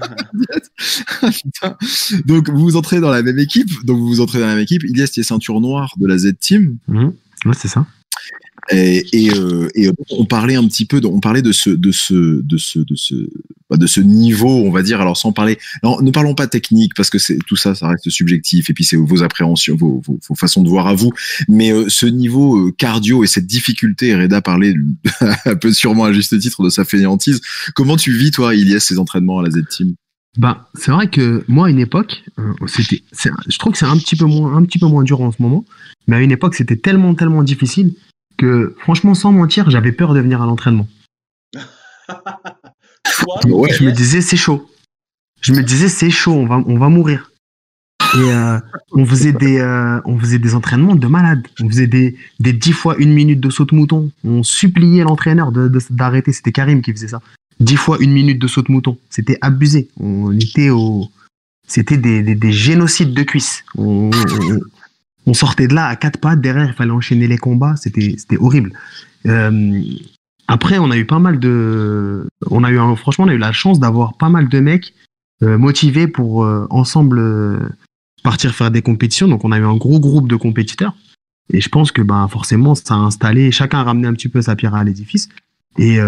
[2.26, 4.64] Donc vous vous entraînez dans la même équipe, donc vous vous entraînez dans la même
[4.64, 4.84] équipe.
[4.84, 6.78] Ilyes qui est ceinture noire de la Z Team.
[6.88, 7.86] Ouais, c'est ça.
[8.74, 9.70] Euh, et, euh,
[10.10, 12.96] on parlait un petit peu, de, on parlait de ce, de ce, de ce, de
[12.96, 13.16] ce,
[13.70, 15.02] bah, de ce niveau, on va dire.
[15.02, 18.10] Alors sans parler, alors, ne parlons pas technique parce que c'est tout ça, ça reste
[18.10, 21.12] subjectif et puis c'est vos appréhensions, vos, vos, vos façons de voir à vous.
[21.50, 24.74] Mais euh, ce niveau euh, cardio et cette difficulté, Reda parlait
[25.46, 27.42] un peu sûrement à juste titre de sa fainéantise.
[27.76, 29.96] Comment tu vis toi, Ilias, ces entraînements à la Z Team
[30.38, 33.04] Bah, c'est vrai que moi, à une époque, euh, c'était,
[33.48, 35.42] je trouve que c'est un petit peu moins, un petit peu moins dur en ce
[35.42, 35.66] moment.
[36.08, 37.94] Mais à une époque, c'était tellement, tellement difficile
[38.38, 40.88] que, franchement, sans mentir, j'avais peur de venir à l'entraînement.
[43.48, 44.70] Ouais, Je me disais, c'est chaud.
[45.42, 47.32] Je me disais, c'est chaud, on va, on va mourir.
[48.16, 48.60] Et euh,
[48.94, 51.46] on faisait des, euh, on faisait des entraînements de malade.
[51.62, 54.12] On faisait des, des 10 fois une minute de saut de mouton.
[54.24, 56.32] On suppliait l'entraîneur de, de- d'arrêter.
[56.32, 57.22] C'était Karim qui faisait ça.
[57.60, 58.98] 10 fois une minute de saut de mouton.
[59.10, 59.90] C'était abusé.
[60.00, 61.10] On était au,
[61.68, 63.64] c'était des, des, des génocides de cuisses.
[63.78, 64.60] On, on-
[65.28, 66.42] on sortait de là à quatre pattes.
[66.42, 67.76] Derrière, il fallait enchaîner les combats.
[67.76, 68.72] C'était, horrible.
[69.28, 69.84] Euh,
[70.48, 73.52] après, on a eu pas mal de, on a eu franchement, on a eu la
[73.52, 74.94] chance d'avoir pas mal de mecs
[75.44, 77.76] euh, motivés pour euh, ensemble
[78.24, 79.28] partir faire des compétitions.
[79.28, 80.96] Donc, on a eu un gros groupe de compétiteurs.
[81.54, 84.42] Et je pense que bah, forcément, ça a installé, chacun a ramené un petit peu
[84.42, 85.28] sa pierre à l'édifice.
[85.78, 86.00] Et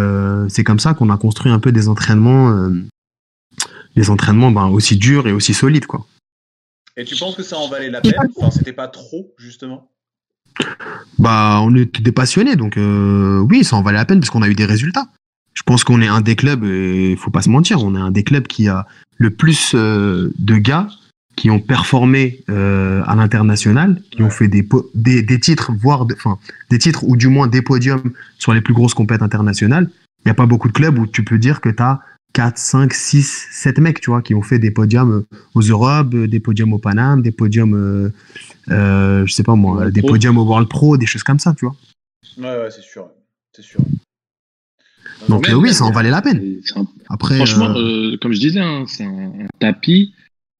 [0.48, 2.72] c'est comme ça qu'on a construit un peu des entraînements,
[3.96, 5.86] des entraînements ben, aussi durs et aussi solides.
[5.86, 6.08] Quoi.
[7.00, 8.14] Et tu penses que ça en valait la peine?
[8.36, 9.90] Enfin, c'était pas trop, justement?
[11.18, 14.42] Bah, on était des passionnés, donc euh, oui, ça en valait la peine parce qu'on
[14.42, 15.08] a eu des résultats.
[15.54, 18.00] Je pense qu'on est un des clubs, et il faut pas se mentir, on est
[18.00, 18.86] un des clubs qui a
[19.18, 20.90] le plus euh, de gars
[21.38, 26.16] qui ont performé euh, à l'international, qui ont fait des, des, des titres, voire de-
[26.16, 26.38] enfin
[26.70, 29.90] des titres ou du moins des podiums sur les plus grosses compétitions internationales.
[30.20, 32.02] Il n'y a pas beaucoup de clubs où tu peux dire que tu as
[32.34, 36.14] 4, 5, 6, 7 mecs, tu vois, qui ont fait des podiums euh, aux Europes,
[36.14, 38.12] euh, des podiums au Paname, des podiums, euh,
[38.70, 40.10] euh, je sais pas moi, World des Pro.
[40.12, 41.76] podiums au World Pro, des choses comme ça, tu vois.
[42.38, 43.10] Ouais, ouais, c'est sûr.
[43.56, 43.82] C'est sûr.
[45.28, 46.60] Donc Même, euh, oui, ça en valait la peine.
[46.76, 50.14] Un- Après, Franchement, euh, euh, comme je disais, hein, c'est un, un tapis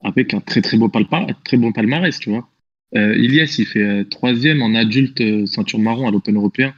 [0.04, 2.48] avec un très très beau palpa, très bon palmarès, tu vois.
[2.96, 6.74] Euh, Ilyes, il fait troisième en adulte ceinture marron à l'Open européen.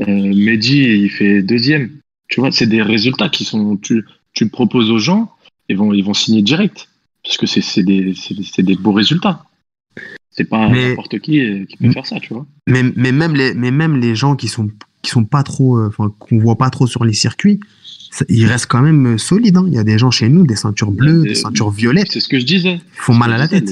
[0.00, 1.90] Euh, Mehdi, il fait deuxième.
[2.28, 3.76] Tu vois, c'est des résultats qui sont.
[3.78, 4.04] Tu,
[4.38, 5.32] tu le proposes aux gens,
[5.68, 6.88] ils vont, ils vont signer direct.
[7.24, 8.14] Parce que c'est des,
[8.58, 9.44] des, beaux résultats.
[10.30, 12.46] C'est pas n'importe qui euh, qui peut faire ça, tu vois.
[12.68, 14.70] mais, mais même les mais même les gens qui sont
[15.02, 17.58] qui sont pas trop euh, enfin qu'on voit pas trop sur les circuits
[18.12, 19.64] ça- ils restent quand même euh, solides hein.
[19.66, 22.20] il y a des gens chez nous des ceintures bleues Des- des ceintures violettes C'est
[22.20, 22.74] ce que je disais.
[22.74, 23.68] ils font mal à la tête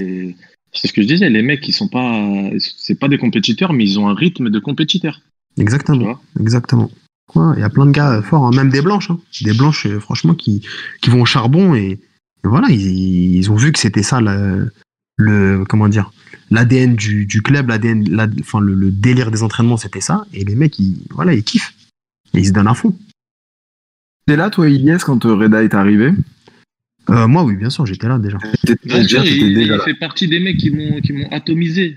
[0.72, 2.10] C'est ce que je disais, les mecs, ils sont pas.
[2.58, 5.20] C'est pas des compétiteurs, mais ils ont un rythme de compétiteurs.
[5.58, 6.90] Exactement exactement
[7.34, 9.18] il y a plein de gars euh, forts hein, même des blanches hein.
[9.42, 10.62] des blanches euh, franchement qui
[11.02, 12.00] qui vont au charbon et, et
[12.48, 14.70] voilà ils, ils ont vu que c'était ça le,
[15.16, 16.12] le comment dire
[16.50, 20.44] l'ADN du, du club l'ADN la- enfin le, le délire des entraînements c'était ça et
[20.44, 21.74] les mecs ils voilà ils kiffent
[22.34, 22.96] et ils se donnent à fond
[24.28, 26.10] T'es là, toi, Ilyes, quand euh, Reda est arrivé?
[27.10, 28.38] Euh, moi oui bien sûr j'étais là déjà
[28.84, 29.84] Bien sûr, il, déjà il là.
[29.84, 31.96] fait partie des mecs qui m'ont qui m'ont atomisé.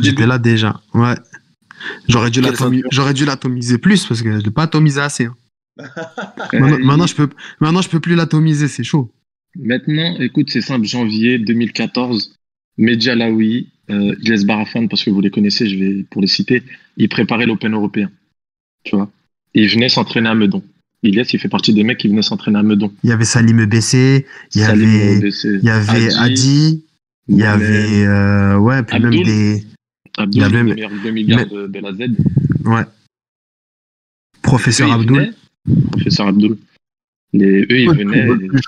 [0.00, 1.14] J'étais là déjà, ouais.
[2.08, 5.24] J'aurais dû l'atomiser plus parce que je l'ai pas atomisé assez.
[5.26, 5.36] hein.
[6.52, 7.28] Maintenant, je peux,
[7.60, 9.12] maintenant je peux plus l'atomiser, c'est chaud.
[9.56, 12.34] Maintenant, écoute, c'est simple, janvier 2014,
[12.78, 16.62] Medja Laoui, euh, Ilyes Barafan, parce que vous les connaissez, je vais pour les citer,
[16.96, 18.10] ils préparaient l'Open européen.
[18.84, 19.10] Tu vois
[19.54, 20.62] Ils venaient s'entraîner à Meudon.
[21.02, 22.92] Ilyes, il fait partie des mecs qui venaient s'entraîner à Meudon.
[23.04, 26.84] Il y avait Salim BC, il y Salim avait, Obessé, il y avait Adi,
[27.28, 29.64] il y avait, euh, ouais, puis même des,
[30.32, 31.98] Il avait- le meilleur demi-garde de, de la Z.
[32.64, 32.84] ouais.
[34.42, 35.30] Professeur Eux, venaient,
[35.92, 36.56] Professeur Abdul.
[37.32, 38.26] Les, eux, ils venaient.
[38.26, 38.60] votre plus,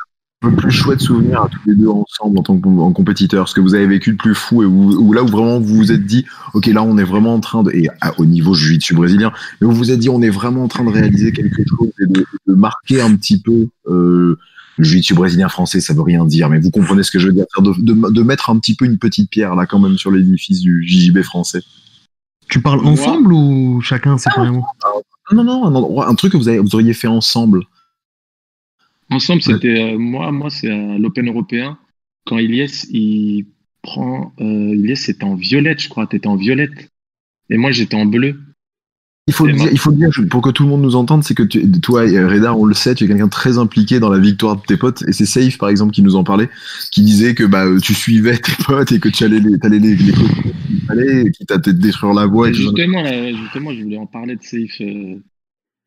[0.42, 3.54] votre plus chouette souvenir à tous les deux ensemble en tant que en compétiteur, ce
[3.54, 5.92] que vous avez vécu de plus fou et où, où là où vraiment vous vous
[5.92, 8.94] êtes dit, ok là on est vraiment en train de, et à- au niveau jiu-jitsu
[8.94, 11.90] brésilien, mais vous vous êtes dit on est vraiment en train de réaliser quelque chose
[12.02, 14.38] et de, de marquer un petit peu euh,
[14.80, 17.32] le jiu-jitsu brésilien français, ça veut rien dire, mais vous comprenez ce que je veux
[17.32, 20.10] dire, de, de, de mettre un petit peu une petite pierre là quand même sur
[20.10, 21.62] l'édifice du JJB français.
[22.48, 24.66] Tu parles ensemble ou chacun séparément
[25.32, 27.62] Non non non, un, truc que vous, avez, vous auriez fait ensemble.
[29.10, 29.52] Ensemble, Ouais.
[29.54, 31.78] c'était euh, moi, moi c'est à l'Open européen.
[32.26, 33.46] Quand Ilyes, il
[33.82, 34.32] prend.
[34.40, 36.06] Euh, Ilyes, c'était en violette, je crois.
[36.06, 36.90] T'étais en violette.
[37.50, 38.40] Et moi, j'étais en bleu.
[39.26, 41.22] Il faut, le dire, il faut le dire pour que tout le monde nous entende,
[41.22, 44.00] c'est que tu, toi, et Reda, on le sait, tu es quelqu'un de très impliqué
[44.00, 45.02] dans la victoire de tes potes.
[45.06, 46.48] Et c'est Safe, par exemple, qui nous en parlait,
[46.90, 51.30] qui disait que bah, tu suivais tes potes et que tu allais les, les, les
[51.30, 52.48] qui t'a peut-être détruire la voie.
[52.48, 54.80] Et justement, là, justement, je voulais en parler de Safe.
[54.80, 55.16] euh,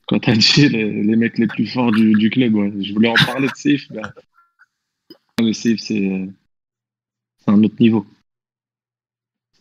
[0.08, 2.74] quand t'as dit les, les mecs les plus forts du, du club, ouais.
[2.82, 3.82] je voulais en parler de Safe.
[3.94, 4.14] bah.
[5.40, 6.28] Le Safe, euh,
[7.40, 8.06] c'est un autre niveau.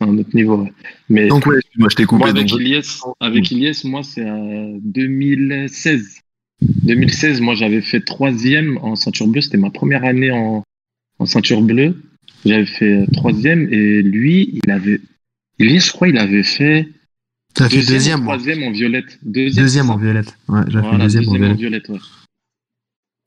[0.02, 0.68] Un autre niveau.
[1.08, 2.20] Mais Donc, ouais, moi, je t'ai coupé.
[2.20, 2.82] Moi, avec donc, Ilyes,
[3.20, 4.38] avec Ilyes, moi, c'est à
[4.82, 6.20] 2016.
[6.60, 9.40] 2016, moi, j'avais fait troisième en ceinture bleue.
[9.40, 10.62] C'était ma première année en,
[11.18, 12.00] en ceinture bleue.
[12.44, 15.00] J'avais fait troisième et lui, il avait.
[15.58, 16.88] Ilyes, je crois, il avait fait.
[17.54, 19.18] T'as fait deuxième, troisième en violette.
[19.22, 20.34] Deuxième, en violette.
[20.48, 21.58] Ouais, j'ai fait deuxième en en violette.
[21.58, 21.98] violette, ouais.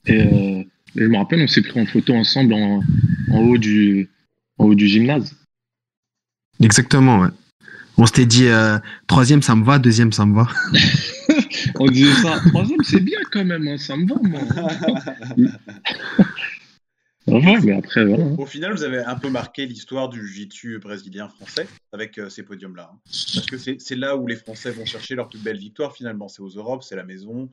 [0.07, 0.63] Et, euh,
[0.95, 2.81] et je me rappelle, on s'est pris en photo ensemble en,
[3.31, 4.09] en haut du,
[4.57, 5.35] en haut du gymnase.
[6.61, 7.29] Exactement, ouais.
[7.97, 8.77] On s'était dit, euh,
[9.07, 10.47] troisième, ça me va, deuxième, ça me va.
[11.79, 12.39] On disait ça.
[12.49, 14.41] Troisième, c'est bien quand même, hein, ça me va, moi.
[17.27, 18.23] Ça va, mais après, voilà.
[18.37, 22.43] Au final, vous avez un peu marqué l'histoire du jiu-jitsu brésilien français avec euh, ces
[22.43, 22.91] podiums-là.
[22.93, 22.99] hein.
[23.33, 26.27] Parce que c'est c'est là où les Français vont chercher leur plus belle victoire finalement.
[26.27, 27.49] C'est aux Europes, c'est la maison.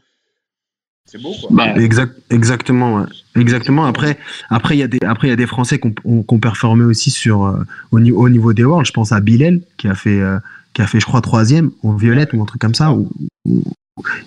[1.04, 1.48] C'est beau quoi.
[1.52, 3.06] Bah, Exact, exactement, ouais.
[3.36, 3.84] Exactement.
[3.84, 4.18] Après,
[4.50, 6.38] après, il y a des, après, il y a des Français qui ont, qui ont
[6.38, 7.58] performé aussi sur, euh,
[7.90, 8.86] au, niveau, au niveau des Worlds.
[8.86, 10.38] Je pense à Bilal, qui a fait, euh,
[10.74, 12.92] qui a fait, je crois, troisième en violette ou un truc comme ça.
[12.92, 13.10] ou-
[13.46, 13.64] ou-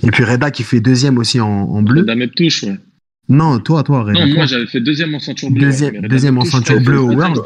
[0.04, 2.02] et puis Reda qui fait deuxième aussi en, en bleu.
[2.02, 2.78] Reda Meptouche, ouais.
[3.30, 4.20] Non, toi, toi, Reda.
[4.20, 4.36] Non, toi.
[4.36, 5.62] moi j'avais fait deuxième en ceinture bleue.
[6.08, 7.40] Deuxième- en ceinture bleue au World.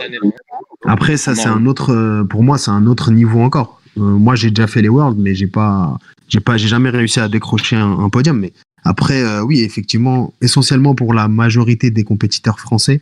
[0.86, 3.82] Après, ça, c'est un autre, euh, pour moi, c'est un autre niveau encore.
[3.98, 7.20] Euh, moi, j'ai déjà fait les Worlds, mais j'ai pas, j'ai pas, j'ai jamais réussi
[7.20, 8.38] à décrocher un, un podium.
[8.40, 8.54] Mais
[8.84, 13.02] après, euh, oui, effectivement, essentiellement pour la majorité des compétiteurs français,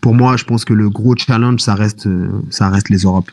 [0.00, 3.30] pour moi, je pense que le gros challenge, ça reste, euh, ça reste les Europes.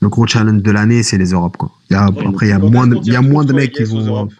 [0.00, 1.72] Le gros challenge de l'année, c'est les Europes, quoi.
[1.88, 3.72] Il y a, Ouais, après, il y a moins de, y a moins de mecs
[3.72, 4.04] qui vont.
[4.04, 4.34] Europes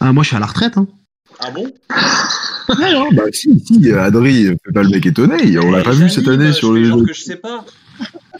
[0.00, 0.86] Ah, moi, je suis à la retraite, hein.
[1.40, 1.72] Ah bon?
[2.68, 5.56] Ah, bah, si, si, Adri, fais pas le mec étonné.
[5.60, 7.04] On l'a pas vu cette année bah, sur je fais les jeux.
[7.04, 7.64] que je sais pas.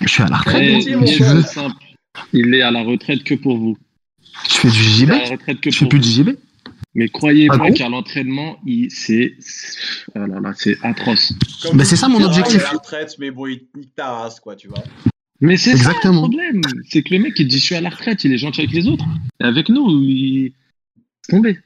[0.00, 0.84] Je suis à la retraite.
[0.84, 1.76] Eh, mon il est simple.
[2.32, 3.76] Il est à la retraite que pour vous.
[4.48, 5.12] Je fais du JB.
[5.62, 6.30] Je fais plus de JB.
[6.98, 9.34] Mais croyez-moi Ah qu'à l'entraînement, il- c'est
[10.14, 11.34] là là, c'est atroce.
[11.62, 12.56] Comme Mais c'est ça, mon objectif.
[12.56, 14.82] est la retraite, mais bon, il te nique ta race, quoi, tu vois.
[15.42, 16.20] Mais c'est ça le Exactement.
[16.22, 16.62] problème.
[16.88, 18.72] C'est que le mec, il dit je suis à la retraite, il est gentil avec
[18.72, 19.04] les autres.
[19.40, 20.44] Et avec nous, il.
[20.44, 20.52] Laisse
[21.28, 21.58] tomber.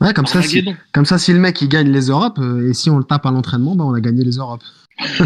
[0.00, 2.74] Ouais, comme ça, si, comme ça, si le mec il gagne les Europes, euh, et
[2.74, 4.64] si on le tape à l'entraînement, bah, on a gagné les Europes.
[4.98, 5.24] je,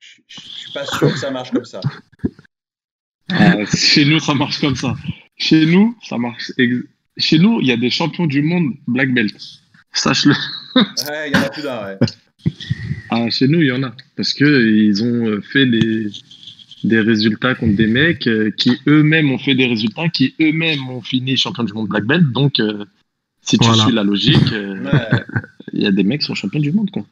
[0.00, 1.80] je- je suis pas sûr que ça marche comme ça.
[3.30, 4.96] Ah, chez nous, ça marche comme ça.
[5.36, 6.50] Chez nous, ça marche.
[6.58, 6.82] ex-
[7.18, 9.34] Chez nous, il y a des champions du monde black belt.
[9.92, 10.32] Sache-le.
[10.76, 11.98] Ouais, il y en a plus d'un, ouais.
[13.10, 13.94] Ah, chez nous, il y en a.
[14.16, 16.08] Parce que ils ont euh, fait des,
[16.84, 21.00] des résultats contre des mecs euh, qui eux-mêmes ont fait des résultats, qui eux-mêmes ont
[21.00, 22.30] fini champion du monde black belt.
[22.32, 22.84] Donc, euh,
[23.40, 23.84] si tu Voilà.
[23.84, 25.24] suis la logique, euh, Ouais.
[25.72, 26.90] il y a des mecs qui sont champions du monde.
[26.90, 27.06] Quoi.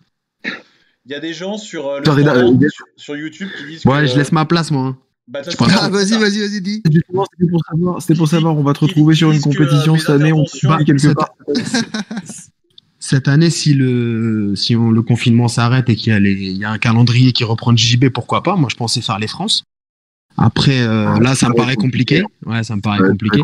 [0.44, 3.86] Il y a des gens sur, euh, le forum, euh, sur, sur YouTube qui disent
[3.86, 4.06] Ouais, que.
[4.08, 4.98] je laisse ma place, moi.
[5.28, 6.82] Bah, Ah, vas-y, vas-y, vas-y, dis.
[6.90, 9.98] Justement, c'était pour savoir, c'était pour savoir, on va te retrouver sur une compétition euh,
[9.98, 11.30] cette année, on bat quelque part.
[12.98, 16.56] Cette année, si le, si on- le confinement s'arrête et qu'il y, a les- il
[16.56, 18.56] y a un calendrier qui reprend le JB, pourquoi pas?
[18.56, 19.62] Moi, je pensais faire les France.
[20.36, 22.22] Après, euh, Ah, là, ça me va paraît compliqué.
[22.22, 22.50] compliqué.
[22.50, 23.42] Ouais, ça me paraît Ouais, compliqué.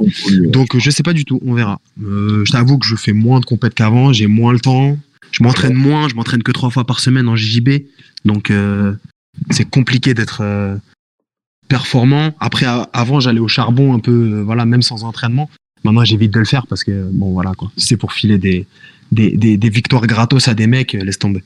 [0.49, 1.39] Donc, je sais pas du tout.
[1.47, 1.81] On verra.
[2.03, 4.13] Euh, je t'avoue que je fais moins de compètes qu'avant.
[4.13, 4.99] J'ai moins le temps.
[5.31, 6.09] Je m'entraîne moins.
[6.09, 7.85] Je m'entraîne que trois fois par semaine en JJB.
[8.25, 8.95] Donc, euh,
[9.51, 10.77] c'est compliqué d'être euh,
[11.77, 12.35] performant.
[12.39, 15.49] Après, avant, j'allais au charbon un peu, euh, voilà, même sans entraînement.
[15.85, 17.73] Maintenant, j'évite de le faire parce que, bon, voilà, quoi.
[17.79, 18.67] Si C'est pour filer des,
[19.11, 21.43] des, des, des victoires gratos à des mecs, euh, laisse tomber.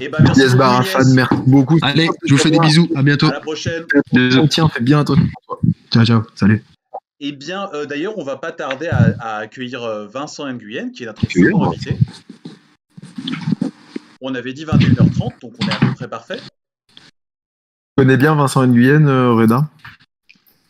[0.00, 1.14] Et bah, merci Yes, Ilyes.
[1.14, 1.78] merci beaucoup.
[1.82, 2.88] Allez, je vous fais des bisous.
[2.96, 3.28] À bientôt.
[3.28, 3.84] À la prochaine.
[4.12, 5.22] On tient, fais bien attention.
[5.22, 5.60] à toi.
[5.92, 6.22] Ciao, ciao.
[6.34, 6.64] Salut.
[7.20, 9.80] Eh bien, euh, d'ailleurs, on va pas tarder à, à accueillir
[10.12, 11.96] Vincent Nguyen, qui est notre invité.
[14.26, 16.38] On avait dit 21h30, donc on est à peu près parfait.
[16.38, 17.02] Tu
[17.98, 19.68] connais bien Vincent Nguyen, euh, Reda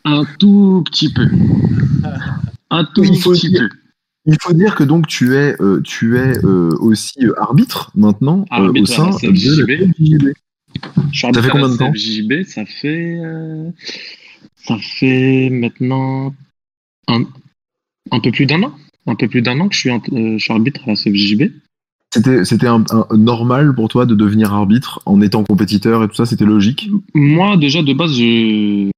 [0.03, 1.25] Un tout petit peu.
[2.69, 3.69] Un tout Il faut petit dire- peu.
[4.27, 8.73] Il faut dire que donc tu es, euh, tu es euh, aussi arbitre maintenant euh,
[8.77, 9.35] au sein la de la
[11.13, 13.69] suis Ça fait combien de temps CFJB, ça fait, euh,
[14.55, 16.35] ça fait maintenant
[17.07, 17.23] un,
[18.11, 18.75] un peu plus d'un an.
[19.07, 20.95] Un peu plus d'un an que je suis, en- euh, je suis arbitre à la
[20.95, 21.53] CFJB.
[22.15, 26.15] C'était, c'était un, un- normal pour toi de devenir arbitre en étant compétiteur et tout
[26.15, 26.89] ça, c'était logique?
[27.13, 28.89] Moi, déjà, de base, je,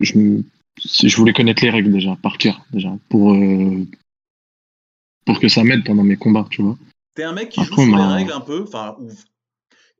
[0.00, 3.86] je, voulais connaître les règles déjà, par cœur, déjà, pour, euh,
[5.24, 6.76] pour que ça m'aide pendant mes combats, tu vois.
[7.14, 9.08] T'es un mec qui Après, joue sur les a- règles un peu, enfin, ou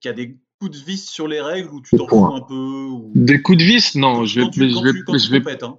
[0.01, 2.55] qui a des coups de vis sur les règles, ou tu t'en fous un peu.
[2.55, 3.13] Ou...
[3.15, 5.79] Des coups de vis, non, je vais, quand tu, je vais, tu, je hein.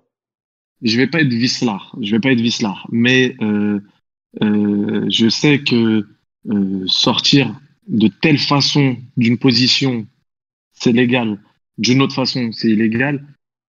[0.82, 1.94] je vais pas être vicelard.
[2.00, 2.88] Je vais pas être vicelard.
[2.90, 3.82] Mais euh,
[4.42, 6.06] euh, je sais que
[6.50, 7.54] euh, sortir
[7.88, 10.06] de telle façon d'une position,
[10.74, 11.40] c'est légal.
[11.78, 13.26] D'une autre façon, c'est illégal.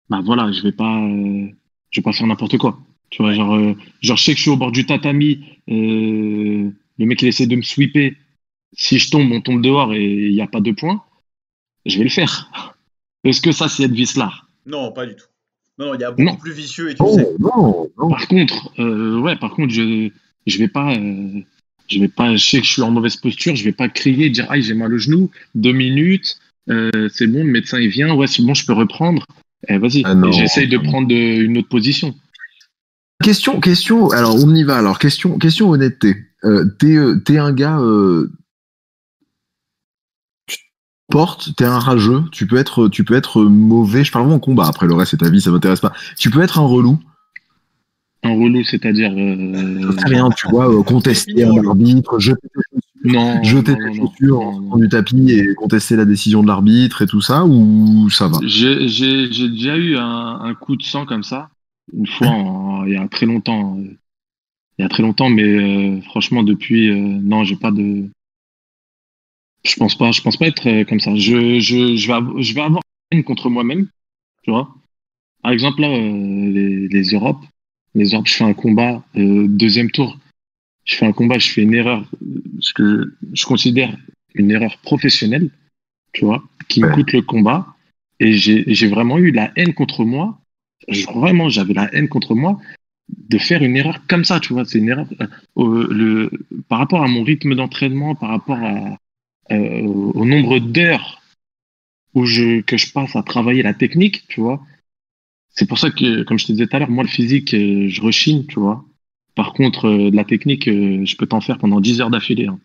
[0.09, 1.49] Bah voilà, je vais pas, euh,
[1.91, 2.81] je vais pas faire n'importe quoi.
[3.11, 5.45] Tu vois, genre, euh, genre, je sais que je suis au bord du tatami.
[5.71, 8.13] euh, le mec il essaie de me sweeper.
[8.75, 11.03] Si je tombe, on tombe dehors et il n'y a pas de points.
[11.87, 12.75] Je vais le faire.
[13.25, 14.49] Est-ce que ça, c'est être vicelard?
[14.67, 15.27] Non, pas du tout.
[15.79, 16.37] Non, non, il y a beaucoup Non.
[16.37, 17.27] plus vicieux et tu Oh sais.
[17.39, 18.11] non, non.
[18.11, 20.11] Par contre, euh, ouais, par contre, je
[20.47, 21.41] je vais pas, euh,
[21.89, 24.31] je vais pas, je sais que je suis en mauvaise posture, je vais pas crier,
[24.31, 26.39] dire aïe j'ai mal au genou, deux minutes,
[26.69, 29.27] euh, c'est bon, le médecin il vient, ouais c'est bon, je peux reprendre.
[29.69, 32.15] Eh, vas-y, Ah j'essaye de prendre une autre position.
[33.23, 34.09] Question, question.
[34.11, 34.79] Alors on y va.
[34.79, 36.17] Alors question, question honnêteté.
[36.45, 37.79] Euh, t'es, euh, un gars.
[40.47, 40.63] Tu te
[41.11, 41.55] portes.
[41.57, 42.23] T'es un rageux.
[42.33, 44.05] Tu peux être, tu peux être mauvais.
[44.05, 44.67] Je parle vraiment en combat.
[44.67, 45.93] Après le reste c'est ta vie, ça m'intéresse pas.
[46.19, 46.99] Tu peux être un relou.
[48.23, 50.29] Un relou, c'est-à-dire euh, Très bien.
[50.31, 55.31] Tu vois, euh, contester un arbitre, jeter tes chaussures, non, jeter non, chaussures du tapis
[55.33, 58.39] et contester la décision de l'arbitre et tout ça, ou ça va?
[58.47, 58.77] J'ai
[59.49, 61.49] déjà eu un, un coup de sang comme ça,
[61.97, 63.79] une fois en- il y a très longtemps.
[63.79, 63.85] euh,
[64.79, 68.09] Il y a très longtemps, mais euh, franchement, depuis, euh, non, j'ai pas de.
[69.65, 71.15] Je pense pas, je pense pas être comme ça.
[71.17, 73.89] Je, je, je, vais, avoir, je vais avoir haine contre moi-même,
[74.43, 74.75] tu vois.
[75.43, 77.45] Par exemple, là, euh, les, les Europes,
[77.95, 80.19] les Europes, je fais un combat, euh, deuxième tour,
[80.85, 82.09] je fais un combat, je fais une erreur,
[82.61, 83.97] ce que je considère
[84.35, 85.51] une erreur professionnelle,
[86.13, 87.67] tu vois, qui me coûte le combat.
[88.21, 90.39] Et j'ai j'ai vraiment eu la haine contre moi.
[90.89, 92.59] Je- Vraiment, j'avais la haine contre moi
[93.09, 94.65] de faire une erreur comme ça, tu vois.
[94.65, 95.07] C'est une erreur
[95.59, 96.31] euh, le,
[96.69, 98.97] par rapport à mon rythme d'entraînement, par rapport à,
[99.53, 101.21] euh, au au nombre d'heures
[102.15, 104.61] où je, que je passe à travailler la technique, tu vois.
[105.55, 107.89] C'est pour ça que, comme je te disais tout à l'heure, moi, le physique, euh,
[107.89, 108.85] je rechigne, tu vois.
[109.35, 112.47] Par contre, euh, de la technique, euh, je peux t'en faire pendant 10 heures d'affilée.
[112.47, 112.59] hein.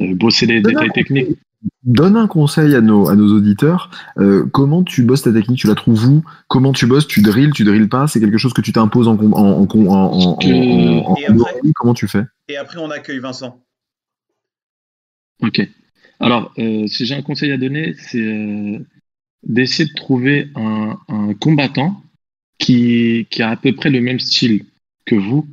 [0.00, 1.38] Euh, bosser les Donne détails techniques.
[1.82, 3.90] Donne un conseil à nos, à nos auditeurs.
[4.18, 5.58] Euh, comment tu bosses ta technique?
[5.58, 6.24] Tu la trouves où?
[6.46, 7.08] Comment tu bosses?
[7.08, 8.06] Tu drilles Tu drilles pas?
[8.06, 11.16] C'est quelque chose que tu t'imposes en, en, en, en, en, en- Que- en- en-
[11.16, 12.22] Et après en- Comment tu fais?
[12.48, 13.60] Et après, on accueille Vincent.
[15.42, 15.68] Ok.
[16.20, 18.78] Alors, euh, si j'ai un conseil à donner, c'est euh,
[19.44, 22.02] d'essayer de trouver un, un combattant
[22.58, 24.64] qui, qui a à peu près le même style
[25.04, 25.46] que vous.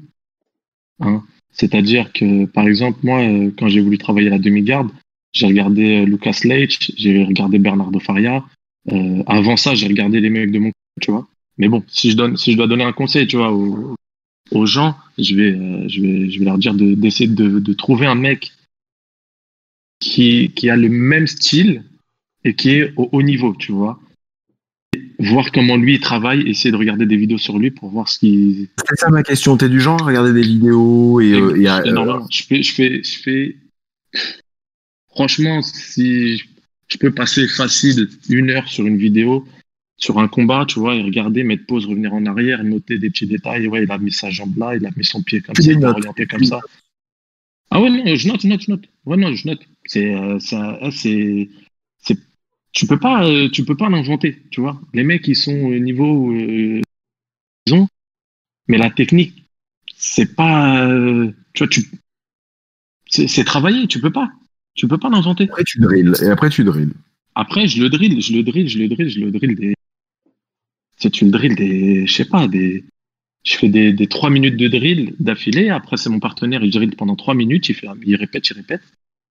[0.99, 1.23] Hein.
[1.51, 4.89] C'est-à-dire que, par exemple, moi, euh, quand j'ai voulu travailler à la demi-garde,
[5.31, 8.43] j'ai regardé euh, Lucas Leitch, j'ai regardé Bernardo Faria.
[8.91, 11.27] Euh, avant ça, j'ai regardé les mecs de mon tu vois.
[11.57, 14.95] Mais bon, si je donne, si je dois donner un conseil, tu vois, aux, gens,
[15.17, 18.15] je vais, euh, je vais, je vais leur dire de- d'essayer de, de trouver un
[18.15, 18.53] mec
[19.99, 21.83] qui, qui a le même style
[22.43, 23.99] et qui est au haut niveau, tu vois.
[25.19, 28.19] Voir comment lui il travaille, essayer de regarder des vidéos sur lui pour voir ce
[28.19, 28.69] qui.
[28.89, 29.55] C'est ça ma question.
[29.57, 32.27] T'es du genre à regarder des vidéos et, euh, et à- Énormément.
[32.31, 33.55] Je fais, je fais, je fais.
[35.09, 39.45] Franchement, si je- peux passer facile une heure sur une vidéo,
[39.97, 43.27] sur un combat, tu vois, et regarder, mettre pause, revenir en arrière, noter des petits
[43.27, 43.67] détails.
[43.67, 45.83] Ouais, il a mis sa jambe là, il a mis son pied comme ça, il
[45.83, 46.59] a orienté comme ça.
[47.71, 48.83] Ah ouais, non, je note, je note, je note.
[49.05, 49.59] Ouais, non, je note.
[49.85, 50.37] C'est, euh,
[50.91, 51.49] c'est,
[52.75, 54.79] tu peux pas, euh, tu peux pas l'inventer, tu vois.
[54.93, 56.81] Les mecs, ils sont au niveau, euh,
[57.65, 57.87] ils ont,
[58.67, 59.45] mais la technique,
[59.95, 61.85] c'est pas, euh, tu vois, tu,
[63.07, 64.29] c'est, c'est travaillé, tu peux pas,
[64.73, 65.45] tu peux pas l'inventer.
[65.45, 66.13] après tu drills.
[66.21, 66.93] Et après tu drills.
[67.33, 69.73] Après, je le drill, je le drill, je le drill, je le drill des.
[71.11, 72.05] Tu le drill des.
[72.05, 72.83] Je sais pas, des.
[73.43, 75.69] Je fais des, des 3 minutes de drill d'affilée.
[75.69, 78.81] Après, c'est mon partenaire, il drill pendant 3 minutes, il, fait, il répète, il répète.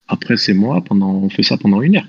[0.06, 2.06] Après, c'est moi, pendant, on fait ça pendant une heure.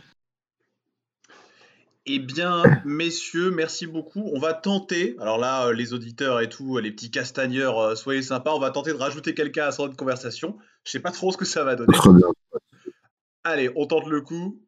[2.07, 4.29] Eh bien, messieurs, merci beaucoup.
[4.31, 8.21] On va tenter, alors là, euh, les auditeurs et tout, les petits castagneurs, euh, soyez
[8.21, 10.57] sympas, on va tenter de rajouter quelqu'un à cette conversation.
[10.83, 11.97] Je sais pas trop ce que ça va donner.
[13.43, 14.61] Allez, on tente le coup.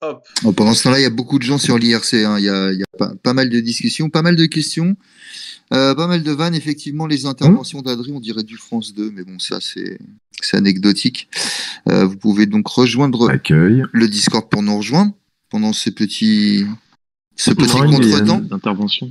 [0.00, 0.26] Hop.
[0.42, 2.14] Bon, pendant ce temps-là, il y a beaucoup de gens sur l'IRC.
[2.14, 2.38] hein.
[2.38, 4.96] Il y a, il y a pas, pas mal de discussions, pas mal de questions,
[5.72, 6.54] euh, pas mal de vannes.
[6.54, 9.98] Effectivement, les interventions d'Adri, on dirait du France 2, mais bon, ça, c'est
[10.52, 11.28] anecdotique.
[11.88, 13.82] Euh, vous pouvez donc rejoindre Accueil.
[13.92, 15.12] le Discord pour nous rejoindre
[15.50, 16.64] pendant ces petits,
[17.34, 18.38] ce petit contretemps.
[18.38, 19.10] D'intervention.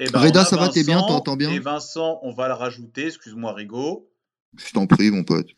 [0.00, 2.54] Eh ben, Reda, ça va, t'es bien, Vincent, t'entends bien Et Vincent, on va le
[2.54, 4.10] rajouter, excuse-moi Rigaud.
[4.56, 5.50] Je t'en prie, mon pote.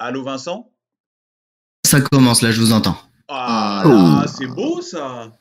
[0.00, 0.72] Allô Vincent?
[1.86, 2.98] Ça commence là, je vous entends.
[3.28, 5.32] Ah, là, c'est beau ça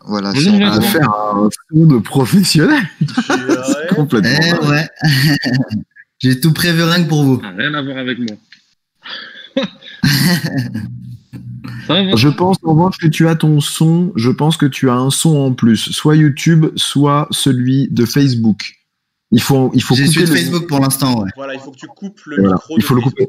[0.00, 0.30] Voilà.
[0.30, 0.80] Avez À raison.
[0.82, 2.82] faire un son de professionnel.
[3.94, 4.30] Complètement.
[4.62, 4.88] Eh ouais.
[6.18, 7.40] J'ai tout prévu rien que pour vous.
[7.44, 8.36] Ah, rien à voir avec moi.
[11.86, 14.12] va, Je pense en revanche que tu as ton son.
[14.16, 18.74] Je pense que tu as un son en plus, soit YouTube, soit celui de Facebook.
[19.30, 21.30] Il faut, il faut couper celui de le- Facebook pour l'instant, ouais.
[21.36, 23.26] Voilà, il faut que tu coupes le Voilà, micro il de faut le couper.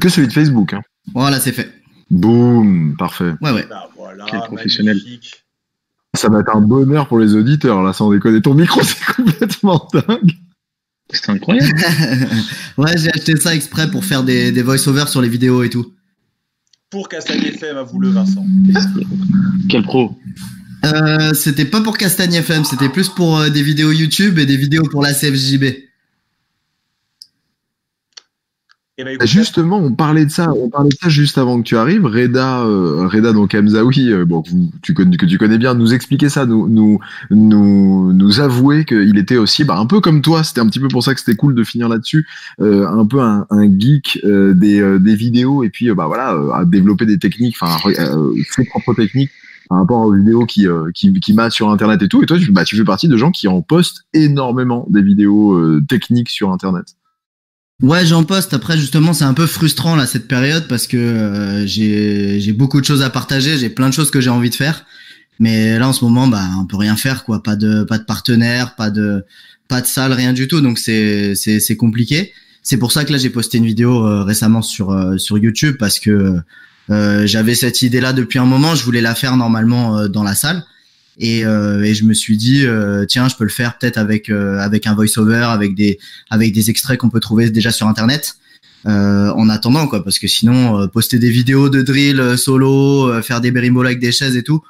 [0.00, 0.72] Que celui de Facebook.
[0.72, 0.82] Hein.
[1.12, 1.70] Voilà, c'est fait.
[2.10, 3.32] Boum, parfait.
[3.40, 3.66] Ouais, ouais.
[3.68, 4.96] Bah voilà, Quel professionnel.
[4.96, 5.44] magnifique.
[6.14, 8.40] Ça va être un bonheur pour les auditeurs, là, sans déconner.
[8.40, 10.32] Ton micro, c'est complètement dingue.
[11.10, 11.74] C'est incroyable.
[12.78, 15.92] ouais, j'ai acheté ça exprès pour faire des, des voice-overs sur les vidéos et tout.
[16.90, 18.46] Pour Castagne FM, à vous le Vincent.
[19.68, 20.16] Quel pro.
[20.84, 24.56] Euh, c'était pas pour Castagne FM, c'était plus pour euh, des vidéos YouTube et des
[24.56, 25.64] vidéos pour la CFJB.
[28.96, 31.64] Eh ben, écoute, Justement, on parlait de ça, on parlait de ça juste avant que
[31.64, 32.04] tu arrives.
[32.06, 34.44] Reda, euh, Reda donc Hamzaoui, euh, bon,
[34.82, 39.18] tu connais, que tu connais bien, nous expliquer ça, nous, nous, nous, nous avouer qu'il
[39.18, 40.44] était aussi, bah, un peu comme toi.
[40.44, 42.24] C'était un petit peu pour ça que c'était cool de finir là-dessus,
[42.60, 46.06] euh, un peu un, un geek euh, des, euh, des vidéos et puis, euh, bah
[46.06, 49.30] voilà, euh, à développer des techniques, enfin, euh, ses propres techniques
[49.68, 52.22] par rapport aux vidéos qui, euh, qui, qui sur Internet et tout.
[52.22, 55.54] Et toi, tu, bah, tu fais partie de gens qui en postent énormément des vidéos
[55.54, 56.94] euh, techniques sur Internet.
[57.82, 58.54] Ouais, j'en poste.
[58.54, 62.86] Après, justement, c'est un peu frustrant là cette période parce que euh, j'ai beaucoup de
[62.86, 64.86] choses à partager, j'ai plein de choses que j'ai envie de faire,
[65.40, 67.42] mais là en ce moment, bah, on peut rien faire quoi.
[67.42, 69.24] Pas de pas de partenaire, pas de
[69.68, 70.60] pas de salle, rien du tout.
[70.60, 72.32] Donc c'est c'est compliqué.
[72.62, 75.76] C'est pour ça que là j'ai posté une vidéo euh, récemment sur euh, sur YouTube
[75.78, 76.40] parce que
[76.88, 78.76] j'avais cette idée là depuis un moment.
[78.76, 80.64] Je voulais la faire normalement dans la salle.
[81.18, 84.30] Et, euh, et je me suis dit euh, tiens je peux le faire peut-être avec
[84.30, 85.98] euh, avec un voice-over avec des
[86.28, 88.34] avec des extraits qu'on peut trouver déjà sur internet
[88.86, 93.08] euh, en attendant quoi parce que sinon euh, poster des vidéos de drill euh, solo
[93.08, 94.60] euh, faire des berimbola avec des chaises et tout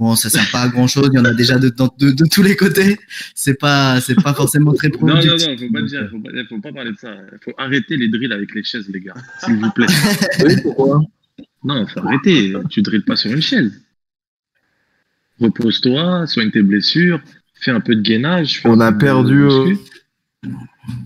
[0.00, 2.10] bon ça sert pas à grand chose il y en a déjà de, de, de,
[2.10, 2.98] de tous les côtés
[3.36, 6.30] c'est pas c'est pas forcément très Non, non, non, productif faut pas dire, faut pas,
[6.48, 7.14] faut pas parler de ça.
[7.44, 9.14] Faut arrêter les drills avec les chaises, les gars.
[9.44, 9.86] S'il vous plaît.
[10.44, 11.00] Oui, pourquoi?
[11.64, 12.52] Non, faut arrêter.
[12.70, 13.72] Tu drilles pas sur une chaise.
[15.40, 17.20] Repose-toi, soigne tes blessures,
[17.54, 18.60] fais un peu de gainage.
[18.64, 19.78] On a perdu, muscu.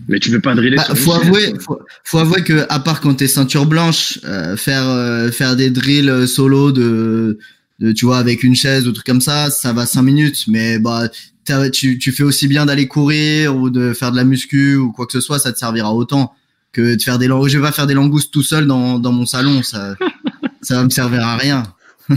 [0.07, 2.79] Mais tu veux pas driller Bah, sur faut chaise, avouer, faut, faut avouer que à
[2.79, 7.39] part quand t'es ceinture blanche, euh, faire euh, faire des drills euh, solo de,
[7.79, 10.45] de tu vois avec une chaise ou truc comme ça, ça va cinq minutes.
[10.47, 11.09] Mais bah
[11.73, 15.05] tu tu fais aussi bien d'aller courir ou de faire de la muscu ou quoi
[15.07, 16.33] que ce soit, ça te servira autant
[16.71, 19.11] que de faire des lang- Je vais pas faire des langoustes tout seul dans dans
[19.11, 19.95] mon salon, ça
[20.61, 21.63] ça va me servir à rien.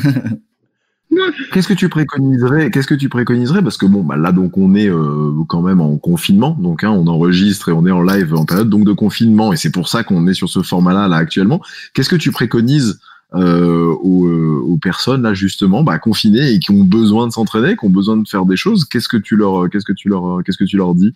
[1.52, 3.62] Qu'est-ce que tu préconiserais Qu'est-ce que tu préconiserais?
[3.62, 6.90] Parce que bon, bah là donc on est euh, quand même en confinement, donc hein,
[6.90, 9.88] on enregistre et on est en live en période donc de confinement, et c'est pour
[9.88, 11.60] ça qu'on est sur ce format-là là actuellement.
[11.92, 12.98] Qu'est-ce que tu préconises
[13.34, 17.76] euh, aux, euh, aux, personnes là justement bah, confinées et qui ont besoin de s'entraîner,
[17.76, 18.84] qui ont besoin de faire des choses?
[18.84, 21.12] Qu'est-ce que tu leur Qu'est-ce que tu leur Qu'est-ce que tu leur dis?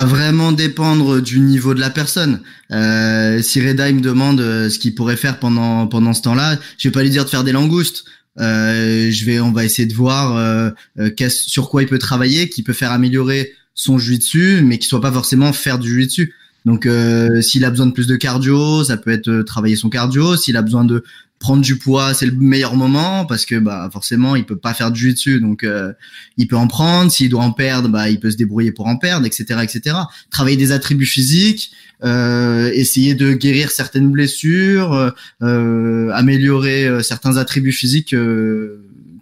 [0.00, 2.40] Vraiment dépendre du niveau de la personne.
[2.70, 7.04] Si Reda me demande ce qu'il pourrait faire pendant pendant ce temps-là, je vais pas
[7.04, 8.04] lui dire de faire des langoustes.
[8.40, 12.48] Euh, je vais, on va essayer de voir euh, euh sur quoi il peut travailler,
[12.48, 16.34] qui peut faire améliorer son dessus, mais qui soit pas forcément faire du dessus.
[16.64, 20.36] Donc, euh, s'il a besoin de plus de cardio, ça peut être travailler son cardio.
[20.36, 21.02] S'il a besoin de
[21.42, 24.90] prendre du poids, c'est le meilleur moment parce que bah forcément il peut pas faire
[24.90, 25.66] du dessus, donc
[26.36, 27.10] il peut en prendre.
[27.10, 29.96] S'il doit en perdre, bah il peut se débrouiller pour en perdre, etc., etc.
[30.30, 31.72] Travailler des attributs physiques,
[32.04, 35.10] euh, essayer de guérir certaines blessures, euh,
[35.42, 38.16] euh améliorer euh, certains attributs physiques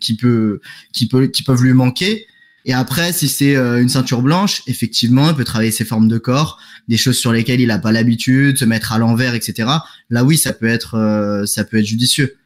[0.00, 0.60] qui peut,
[0.92, 2.26] qui peut, qui peuvent lui manquer.
[2.64, 6.58] Et après, si c'est une ceinture blanche, effectivement, il peut travailler ses formes de corps,
[6.88, 9.68] des choses sur lesquelles il n'a pas l'habitude, se mettre à l'envers, etc.
[10.10, 12.36] Là, oui, ça peut être, ça peut être judicieux.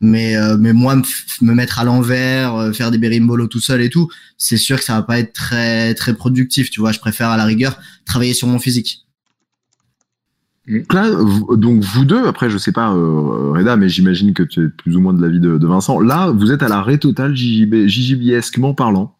[0.00, 1.00] Mais, mais moi,
[1.42, 4.08] me mettre à l'envers, faire des berimbolo tout seul et tout,
[4.38, 6.70] c'est sûr que ça va pas être très, très productif.
[6.70, 9.04] Tu vois, je préfère à la rigueur travailler sur mon physique.
[10.66, 11.10] Là,
[11.56, 14.96] donc vous deux, après je sais pas euh, Reda, mais j'imagine que tu es plus
[14.96, 16.00] ou moins de l'avis de, de Vincent.
[16.00, 19.16] Là, vous êtes à l'arrêt total JJB, JJBesquement parlant.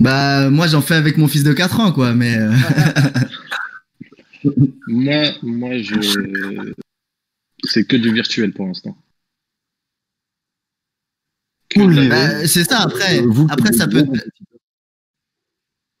[0.00, 2.36] Bah moi j'en fais avec mon fils de 4 ans quoi, mais.
[2.36, 2.52] Euh.
[4.86, 5.94] moi, moi je,
[7.64, 8.96] c'est que du virtuel pour l'instant.
[11.76, 13.22] Bah, c'est ça après.
[13.50, 14.06] après ça peut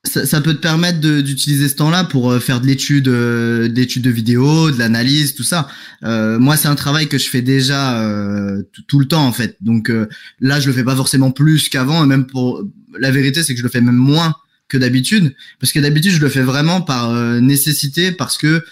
[0.06, 4.70] ça, peut te permettre d'utiliser ce temps-là pour euh, faire de l'étude, euh, de vidéo,
[4.70, 5.68] de l'analyse, tout ça.
[6.04, 9.56] Euh, moi, c'est un travail que je fais déjà euh, tout le temps en fait.
[9.60, 9.92] Donc
[10.40, 12.62] là, je le fais pas forcément plus qu'avant, et même pour
[12.98, 14.34] la vérité, c'est que je le fais même moins
[14.68, 18.64] que d'habitude, parce que d'habitude, je le fais vraiment par nécessité, parce que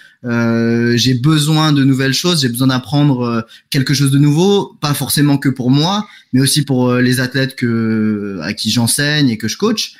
[0.97, 5.49] j'ai besoin de nouvelles choses, j'ai besoin d'apprendre quelque chose de nouveau, pas forcément que
[5.49, 9.95] pour moi, mais aussi pour les athlètes que à qui j'enseigne et que je coach.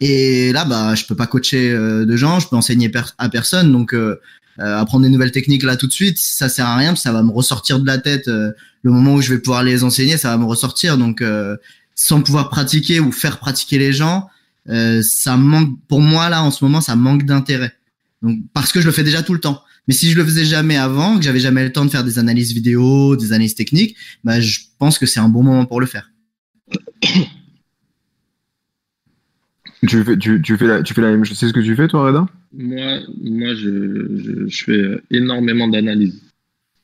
[0.00, 3.72] Et là, bah, je peux pas coacher euh, de gens, je peux enseigner à personne,
[3.72, 4.20] donc euh,
[4.60, 7.22] euh, apprendre des nouvelles techniques là tout de suite, ça sert à rien, ça va
[7.22, 8.28] me ressortir de la tête.
[8.28, 10.98] le moment où je vais pouvoir les enseigner, ça va me ressortir.
[10.98, 11.22] Donc,
[11.94, 14.28] sans pouvoir pratiquer ou faire pratiquer les gens,
[14.66, 15.78] ça manque.
[15.88, 17.72] Pour moi là, en ce moment, ça manque d'intérêt.
[18.22, 19.62] Donc, parce que je le fais déjà tout le temps.
[19.86, 22.18] Mais si je le faisais jamais avant, que j'avais jamais le temps de faire des
[22.18, 25.86] analyses vidéo, des analyses techniques, bah, je pense que c'est un bon moment pour le
[25.86, 26.10] faire.
[29.86, 31.38] Tu fais, tu, tu, fais la, tu fais la même chose.
[31.38, 32.26] C'est ce que tu fais, toi, Reda?
[32.52, 36.20] Moi, moi je, je, fais énormément d'analyses.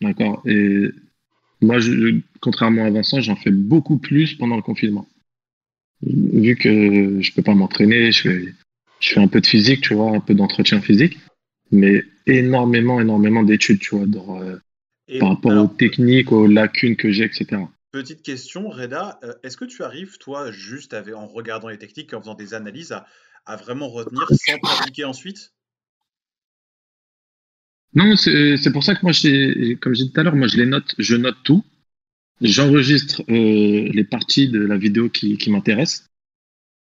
[0.00, 0.42] D'accord?
[0.46, 0.90] Et
[1.60, 5.08] moi, je, contrairement à Vincent, j'en fais beaucoup plus pendant le confinement.
[6.02, 8.54] Vu que je peux pas m'entraîner, je fais,
[9.00, 11.18] je fais un peu de physique, tu vois, un peu d'entretien physique,
[11.72, 14.58] mais énormément, énormément d'études, tu vois, euh,
[15.18, 17.62] par rapport aux techniques, aux lacunes que j'ai, etc.
[17.94, 22.20] Petite question, Reda, euh, est-ce que tu arrives, toi, juste en regardant les techniques, en
[22.20, 22.92] faisant des analyses,
[23.46, 25.54] à, vraiment retenir sans pratiquer ensuite?
[27.94, 29.12] Non, c'est pour ça que moi,
[29.80, 31.64] comme j'ai dit tout à l'heure, moi je les note, je note tout.
[32.40, 36.10] J'enregistre euh, les parties de la vidéo qui, m'intéressent.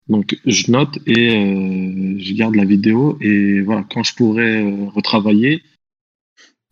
[0.08, 5.62] Donc je note et euh, je garde la vidéo et voilà, quand je pourrais retravailler,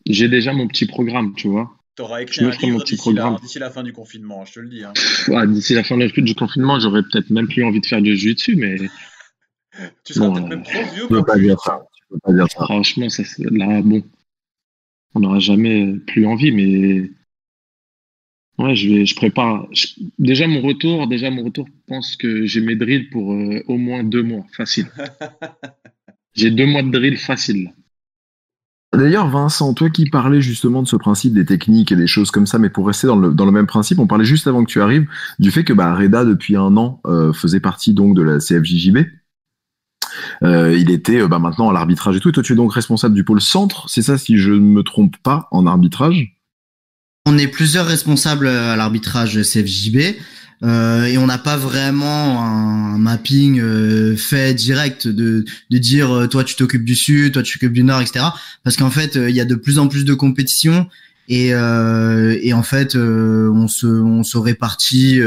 [0.04, 1.78] j'ai déjà mon petit programme, tu vois.
[1.94, 4.82] T'auras écrit un livre d'ici la, fin du confinement, je te le dis.
[4.82, 5.46] Hein.
[5.46, 8.56] d'ici la fin du confinement, j'aurais peut-être même plus envie de faire du jus dessus,
[8.56, 8.76] mais.
[10.04, 11.06] tu seras peut-être même trop vieux.
[11.08, 11.82] Peux pas dire ça.
[12.08, 12.64] peux pas dire ça.
[12.64, 14.02] Franchement, ça, là, bon,
[15.14, 17.10] on n'aura jamais plus envie, mais
[18.58, 19.68] ouais, je vais, je prépare.
[20.18, 23.76] déjà mon retour, déjà mon retour, je pense que j'ai mes drills pour euh, au
[23.76, 24.86] moins deux mois, facile.
[26.34, 27.70] j'ai deux mois de drill facile.
[28.94, 32.46] D'ailleurs, Vincent, toi qui parlais justement de ce principe des techniques et des choses comme
[32.46, 34.70] ça, mais pour rester dans le, dans le même principe, on parlait juste avant que
[34.70, 35.06] tu arrives
[35.38, 38.98] du fait que bah, Reda, depuis un an, euh, faisait partie donc de la CFJJB.
[40.42, 42.28] Euh, il était euh, bah, maintenant à l'arbitrage et tout.
[42.28, 44.82] Et toi, tu es donc responsable du pôle centre, c'est ça si je ne me
[44.82, 46.36] trompe pas, en arbitrage?
[47.24, 50.16] On est plusieurs responsables à l'arbitrage CFJB.
[50.64, 56.26] Euh, et on n'a pas vraiment un, mapping euh, fait direct de, de dire euh,
[56.28, 58.26] toi tu t'occupes du sud, toi tu t'occupes du nord, etc.
[58.62, 60.86] Parce qu'en fait il y a de plus en plus de compétitions
[61.28, 65.20] et, et en fait on se on se répartit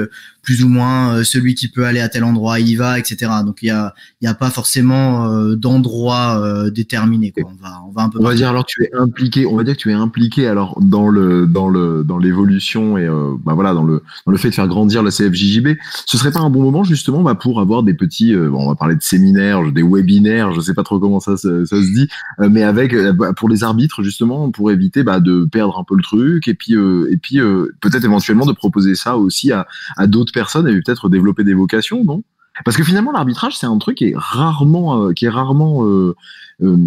[0.45, 3.31] plus ou moins celui qui peut aller à tel endroit il y va, etc.
[3.45, 7.31] Donc il y a il y a pas forcément d'endroit déterminé.
[7.31, 7.51] Quoi.
[7.51, 8.19] On va on va un peu.
[8.19, 9.45] On va dire alors que tu es impliqué.
[9.45, 13.07] On va dire que tu es impliqué alors dans le dans le dans l'évolution et
[13.43, 15.69] bah voilà dans le dans le fait de faire grandir la CFJJB.
[16.05, 18.35] Ce serait pas un bon moment justement bah, pour avoir des petits.
[18.35, 21.65] bon, on va parler de séminaires, des webinaires, je sais pas trop comment ça, ça,
[21.65, 22.07] se dit,
[22.39, 26.03] mais avec bah, pour les arbitres justement pour éviter bah, de perdre un peu le
[26.03, 27.39] truc et puis et puis
[27.81, 29.67] peut-être éventuellement de proposer ça aussi à,
[29.97, 32.23] à d'autres personnes et peut-être développer des vocations, non?
[32.63, 36.15] Parce que finalement, l'arbitrage, c'est un truc qui est rarement, euh, qui est rarement, euh,
[36.63, 36.77] euh,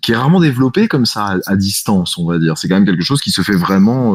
[0.00, 2.56] qui est rarement développé comme ça à, distance, on va dire.
[2.56, 4.14] C'est quand même quelque chose qui se fait vraiment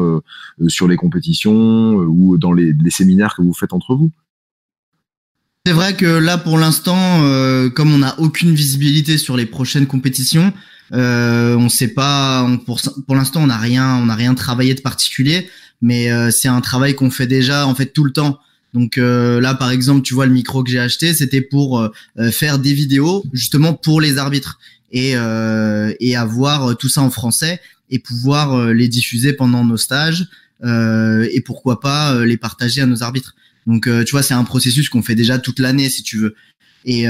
[0.66, 4.10] sur les compétitions ou dans les, séminaires que vous faites entre vous.
[5.64, 7.20] C'est vrai que là, pour l'instant,
[7.74, 10.52] comme on n'a aucune visibilité sur les prochaines compétitions,
[10.92, 15.48] euh, on sait pas, pour, l'instant, on n'a rien, on n'a rien travaillé de particulier
[15.84, 18.38] mais c'est un travail qu'on fait déjà en fait tout le temps.
[18.74, 21.90] Donc euh, là, par exemple, tu vois le micro que j'ai acheté, c'était pour euh,
[22.30, 24.58] faire des vidéos justement pour les arbitres
[24.90, 25.14] et,
[26.00, 30.28] et avoir tout ça en français et pouvoir les diffuser pendant nos stages
[30.62, 33.34] et pourquoi pas les partager à nos arbitres.
[33.66, 36.34] Donc tu vois, c'est un processus qu'on fait déjà toute l'année si tu veux.
[36.84, 37.06] Et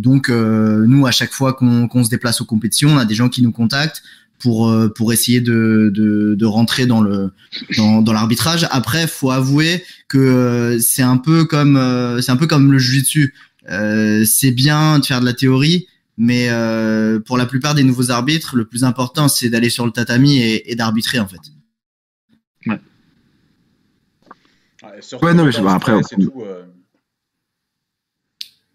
[0.00, 3.42] donc nous, à chaque fois qu'on se déplace aux compétitions, on a des gens qui
[3.42, 4.02] nous contactent
[4.38, 7.30] pour euh, pour essayer de, de, de rentrer dans le
[7.76, 8.66] dans, dans l'arbitrage.
[8.70, 12.78] Après, faut avouer que euh, c'est un peu comme euh, c'est un peu comme le
[12.78, 13.34] jiu-jitsu.
[13.70, 15.86] Euh, c'est bien de faire de la théorie,
[16.18, 19.92] mais euh, pour la plupart des nouveaux arbitres, le plus important c'est d'aller sur le
[19.92, 21.40] tatami et, et d'arbitrer en fait.
[22.66, 22.80] Ouais.
[25.22, 26.32] Ouais, non, mais je, bah, après, tout,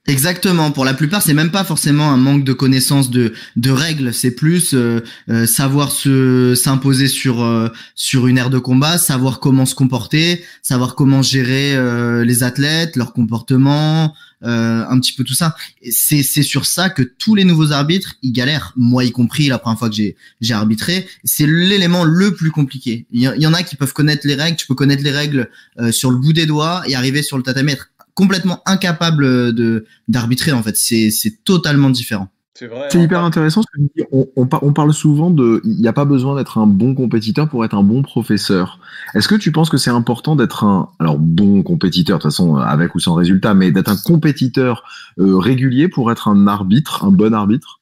[0.10, 0.72] Exactement.
[0.72, 4.12] Pour la plupart, c'est même pas forcément un manque de connaissance de, de règles.
[4.12, 9.40] C'est plus euh, euh, savoir se s'imposer sur euh, sur une aire de combat, savoir
[9.40, 11.78] comment se comporter, savoir comment gérer
[12.26, 15.56] les athlètes, leur comportement, un petit peu tout ça.
[15.92, 18.74] C'est c'est sur ça que tous les nouveaux arbitres ils galèrent.
[18.76, 23.06] Moi y compris la première fois que j'ai j'ai arbitré, c'est l'élément le plus compliqué.
[23.12, 24.58] Il y, en a qui peuvent connaître les règles.
[24.58, 25.50] Tu peux connaître les règles
[25.92, 27.76] sur le bout des doigts et arriver sur le tatami
[28.14, 30.76] complètement incapable de d'arbitrer en fait.
[30.78, 32.30] C'est c'est totalement différent.
[32.60, 32.90] C'est vrai.
[32.92, 33.62] C'est hyper intéressant.
[33.62, 36.94] Ce que on, on, parle souvent de, il n'y a pas besoin d'être un bon
[36.94, 38.80] compétiteur pour être un bon professeur.
[39.16, 42.58] Est-ce que tu penses que c'est important d'être un, alors bon compétiteur de toute façon
[42.58, 44.84] avec ou sans résultat, mais d'être un compétiteur
[45.20, 47.80] euh, régulier pour être un arbitre, un bon arbitre?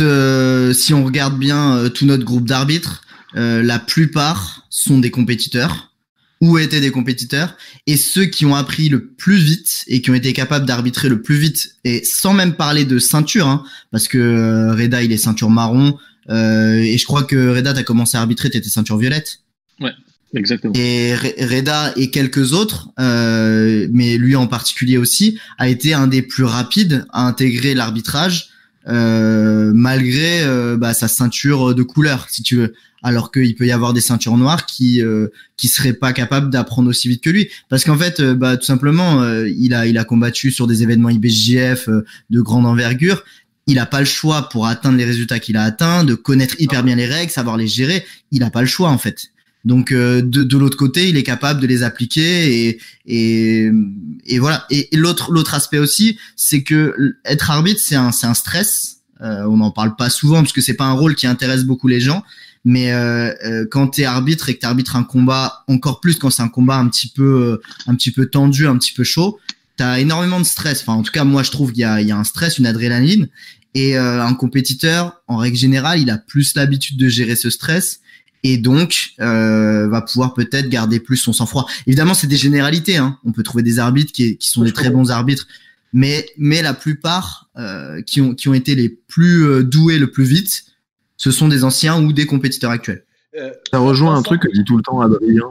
[0.00, 3.02] Euh, Si on regarde bien euh, tout notre groupe d'arbitres,
[3.32, 5.92] la plupart sont des compétiteurs
[6.40, 7.56] où étaient des compétiteurs.
[7.86, 11.22] Et ceux qui ont appris le plus vite et qui ont été capables d'arbitrer le
[11.22, 15.16] plus vite et sans même parler de ceinture hein, parce que euh, Reda il est
[15.16, 15.96] ceinture marron
[16.28, 19.40] euh, et je crois que Reda t'as commencé à arbitrer t'étais ceinture violette.
[19.80, 19.92] Ouais
[20.34, 20.74] exactement.
[20.76, 26.22] Et Reda et quelques autres euh, mais lui en particulier aussi a été un des
[26.22, 28.50] plus rapides à intégrer l'arbitrage
[28.88, 32.74] euh, malgré euh, bah, sa ceinture de couleur si tu veux
[33.06, 36.90] alors qu'il peut y avoir des ceintures noires qui euh, qui seraient pas capables d'apprendre
[36.90, 37.48] aussi vite que lui.
[37.68, 40.82] Parce qu'en fait euh, bah tout simplement euh, il a il a combattu sur des
[40.82, 41.88] événements IBJF
[42.30, 43.22] de grande envergure.
[43.68, 46.82] Il a pas le choix pour atteindre les résultats qu'il a atteints de connaître hyper
[46.82, 48.04] bien les règles savoir les gérer.
[48.32, 49.28] Il a pas le choix en fait.
[49.64, 53.70] Donc de, de l'autre côté, il est capable de les appliquer et et,
[54.24, 54.66] et voilà.
[54.70, 58.98] Et, l'autre l'autre aspect aussi, c'est que être arbitre, c'est un c'est un stress.
[59.20, 62.00] on n'en parle pas souvent parce que c'est pas un rôle qui intéresse beaucoup les
[62.00, 62.22] gens,
[62.66, 66.18] mais euh, euh, quand tu es arbitre et que tu arbitres un combat, encore plus
[66.18, 69.04] quand c'est un combat un petit peu, euh, un petit peu tendu, un petit peu
[69.04, 69.38] chaud,
[69.78, 70.80] tu as énormément de stress.
[70.80, 72.58] Enfin, en tout cas, moi, je trouve qu'il y a, il y a un stress,
[72.58, 73.28] une adrénaline.
[73.74, 78.00] Et euh, un compétiteur, en règle générale, il a plus l'habitude de gérer ce stress
[78.42, 81.68] et donc euh, va pouvoir peut-être garder plus son sang-froid.
[81.86, 82.96] Évidemment, c'est des généralités.
[82.96, 83.16] Hein.
[83.24, 85.46] On peut trouver des arbitres qui, qui sont des très bons arbitres,
[85.92, 90.24] mais mais la plupart euh, qui ont qui ont été les plus doués le plus
[90.24, 90.64] vite,
[91.16, 93.04] ce sont des anciens ou des compétiteurs actuels.
[93.36, 95.50] Euh, ça rejoint un truc que dit tout le temps Adrien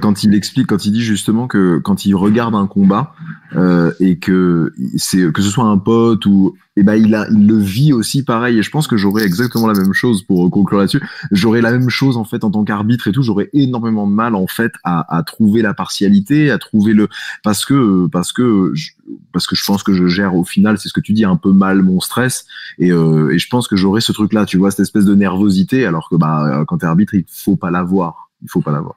[0.00, 3.14] quand il explique, quand il dit justement que quand il regarde un combat
[3.54, 7.46] euh, et que c'est que ce soit un pote ou eh ben il a il
[7.46, 10.80] le vit aussi pareil et je pense que j'aurais exactement la même chose pour conclure
[10.80, 11.02] là-dessus.
[11.30, 13.22] J'aurais la même chose en fait en tant qu'arbitre et tout.
[13.22, 17.08] J'aurais énormément de mal en fait à, à, trouver la partialité, à trouver le
[17.42, 18.90] parce que parce que je,
[19.32, 21.36] parce que je pense que je gère au final, c'est ce que tu dis, un
[21.36, 22.46] peu mal mon stress
[22.78, 25.14] et, euh, et je pense que j'aurais ce truc là, tu vois, cette espèce de
[25.14, 28.96] nervosité alors que bah quand t'es arbitre il faut pas l'avoir, il faut pas l'avoir.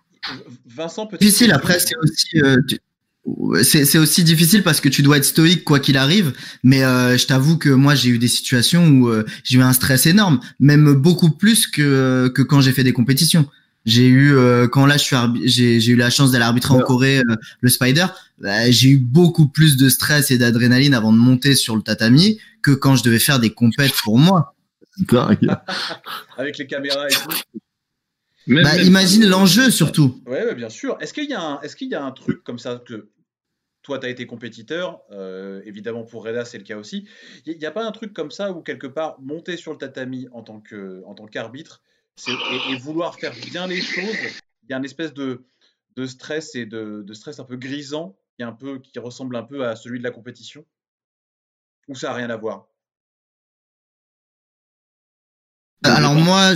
[0.65, 1.51] Vincent, difficile.
[1.51, 2.57] Après, c'est aussi, euh,
[3.63, 6.33] c'est aussi difficile parce que tu dois être stoïque quoi qu'il arrive.
[6.63, 9.73] Mais euh, je t'avoue que moi, j'ai eu des situations où euh, j'ai eu un
[9.73, 13.47] stress énorme, même beaucoup plus que que quand j'ai fait des compétitions.
[13.87, 15.15] J'ai eu euh, quand là je suis
[15.45, 18.05] j'ai j'ai eu la chance d'aller arbitrer en Corée euh, le Spider.
[18.37, 22.37] Bah, j'ai eu beaucoup plus de stress et d'adrénaline avant de monter sur le tatami
[22.61, 24.55] que quand je devais faire des compètes pour moi.
[26.37, 27.59] Avec les caméras et tout.
[28.47, 30.21] Bah, imagine l'enjeu surtout.
[30.25, 30.97] Ouais, bien sûr.
[30.99, 33.09] Est-ce qu'il y a un est-ce qu'il y a un truc comme ça que
[33.87, 37.07] toi, tu as été compétiteur, euh, évidemment pour Reda, c'est le cas aussi.
[37.45, 40.27] Il n'y a pas un truc comme ça où, quelque part, monter sur le tatami
[40.33, 41.81] en tant qu'arbitre
[42.27, 44.17] et, vouloir faire bien les choses,
[44.63, 45.45] il y a une espèce de,
[46.05, 49.77] stress et de, stress un peu grisant qui, un peu, qui ressemble un peu à
[49.77, 50.65] celui de la compétition?
[51.87, 52.67] Ou ça n'a rien à voir?
[55.83, 56.53] Alors moi,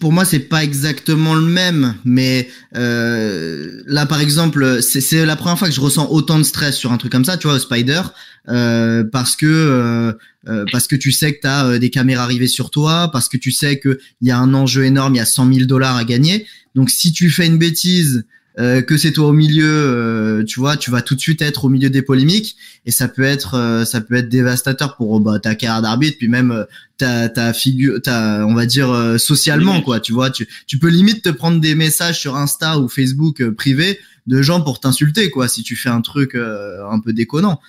[0.00, 5.58] pour moi, c'est pas exactement le même, mais euh, là, par exemple, c'est la première
[5.58, 8.02] fois que je ressens autant de stress sur un truc comme ça, tu vois, Spider,
[8.48, 12.70] euh, parce que euh, parce que tu sais que tu as des caméras arrivées sur
[12.70, 15.26] toi, parce que tu sais que il y a un enjeu énorme, il y a
[15.26, 16.46] 100 000 dollars à gagner.
[16.76, 18.26] Donc si tu fais une bêtise
[18.58, 21.66] euh, que c'est toi au milieu, euh, tu vois, tu vas tout de suite être
[21.66, 22.56] au milieu des polémiques
[22.86, 26.28] et ça peut être euh, ça peut être dévastateur pour bah, ta carrière d'arbitre puis
[26.28, 26.64] même
[26.96, 31.22] ta ta figure ta on va dire socialement quoi, tu vois, tu tu peux limite
[31.22, 35.62] te prendre des messages sur Insta ou Facebook privé de gens pour t'insulter quoi si
[35.62, 37.60] tu fais un truc un peu déconnant.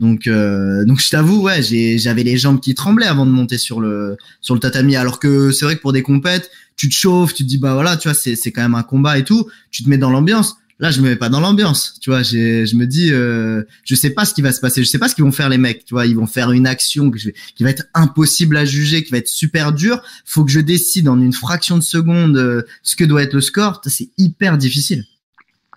[0.00, 4.16] Donc, donc je t'avoue, ouais, j'avais les jambes qui tremblaient avant de monter sur le
[4.40, 4.96] sur le tatami.
[4.96, 7.74] Alors que c'est vrai que pour des compètes, tu te chauffes, tu te dis bah
[7.74, 9.48] voilà, tu vois, c'est c'est quand même un combat et tout.
[9.70, 10.56] Tu te mets dans l'ambiance.
[10.82, 12.24] Là, je me mets pas dans l'ambiance, tu vois.
[12.24, 15.08] Je me dis, euh, je sais pas ce qui va se passer, je sais pas
[15.08, 16.06] ce qu'ils vont faire les mecs, tu vois.
[16.06, 19.18] Ils vont faire une action que je qui va être impossible à juger, qui va
[19.18, 20.02] être super dure.
[20.24, 23.40] Faut que je décide en une fraction de seconde euh, ce que doit être le
[23.40, 23.80] score.
[23.86, 25.04] C'est hyper difficile.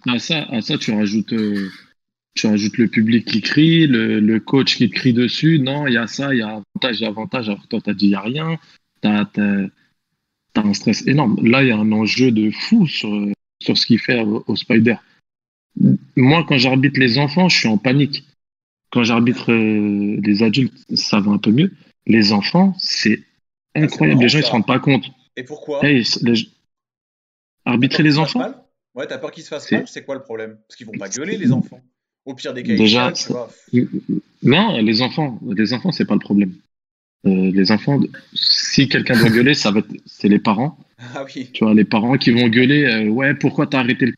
[0.08, 1.70] À ça, à ça, tu rajoutes, euh,
[2.36, 5.60] tu rajoutes le public qui crie, le, le coach qui te crie dessus.
[5.60, 7.50] Non, il y a ça, il y a avantage, il y a avantage.
[7.50, 8.60] Alors toi, t'as dit il y a rien.
[9.02, 11.38] T'as, t'as un stress énorme.
[11.48, 13.10] Là, il y a un enjeu de fou sur,
[13.62, 14.96] sur ce qu'il fait au, Spider.
[16.16, 18.26] Moi, quand j'arbitre les enfants, je suis en panique.
[18.92, 21.72] Quand j'arbitre euh, les adultes, ça va un peu mieux.
[22.06, 23.24] Les enfants, c'est
[23.76, 24.22] incroyable.
[24.22, 25.06] les gens, ils se rendent pas compte.
[25.36, 25.82] Et pourquoi?
[27.66, 28.42] Arbitrer les enfants?
[28.94, 30.58] Ouais, t'as peur qu'ils se fassent mal C'est quoi le problème?
[30.68, 31.82] Parce qu'ils vont pas gueuler, les enfants.
[32.26, 33.14] Au pire des cas, Déjà,
[34.44, 36.54] Non, les enfants, les enfants, c'est pas le problème.
[37.26, 38.00] Euh, les enfants,
[38.34, 40.78] si quelqu'un doit gueuler, ça va c'est les parents.
[41.14, 41.50] Ah oui.
[41.52, 44.14] Tu vois, les parents qui vont gueuler, euh, ouais, pourquoi t'as arrêté le...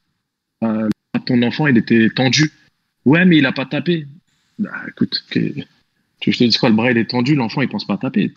[0.64, 0.88] Euh,
[1.26, 2.52] ton enfant, il était tendu.
[3.04, 4.06] Ouais, mais il a pas tapé.
[4.60, 5.40] Bah, écoute, que...
[6.22, 8.32] je te dis quoi, le bras il est tendu, l'enfant il pense pas à taper.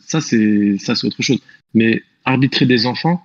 [0.00, 1.40] Ça c'est ça c'est autre chose.
[1.72, 3.22] Mais arbitrer des enfants,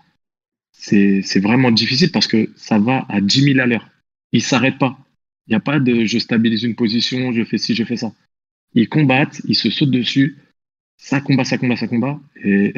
[0.71, 3.89] c'est vraiment difficile parce que ça va à 10 000 à l'heure.
[4.31, 4.97] Ils s'arrêtent pas.
[5.51, 8.11] Il n'y a pas de je stabilise une position, je fais ci, je fais ça.
[8.73, 10.37] Ils combattent, ils se sautent dessus
[11.01, 12.19] ça combat, ça combat, ça combat.
[12.43, 12.73] Et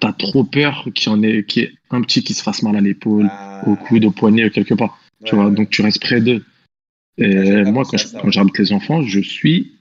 [0.00, 2.62] t'as trop peur qu'il y en ait, qu'il y ait un petit qui se fasse
[2.62, 3.62] mal à l'épaule, ah.
[3.66, 5.00] au coude, au poignet, quelque part.
[5.24, 6.44] tu vois, donc tu restes près d'eux.
[7.16, 9.72] Et moi, quand, j'arbitre les enfants, je suis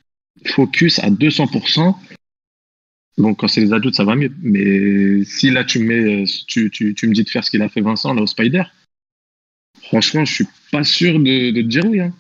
[0.46, 1.96] focus à 200%.
[3.18, 4.32] Donc, quand c'est les adultes, ça va mieux.
[4.44, 7.64] Mais si là, tu me, mets, tu, tu, tu me dis de faire ce qu'il
[7.64, 8.64] a fait Vincent là au Spider,
[9.84, 12.02] franchement, je suis pas sûr de, de te dire oui.
[12.02, 12.14] Hein.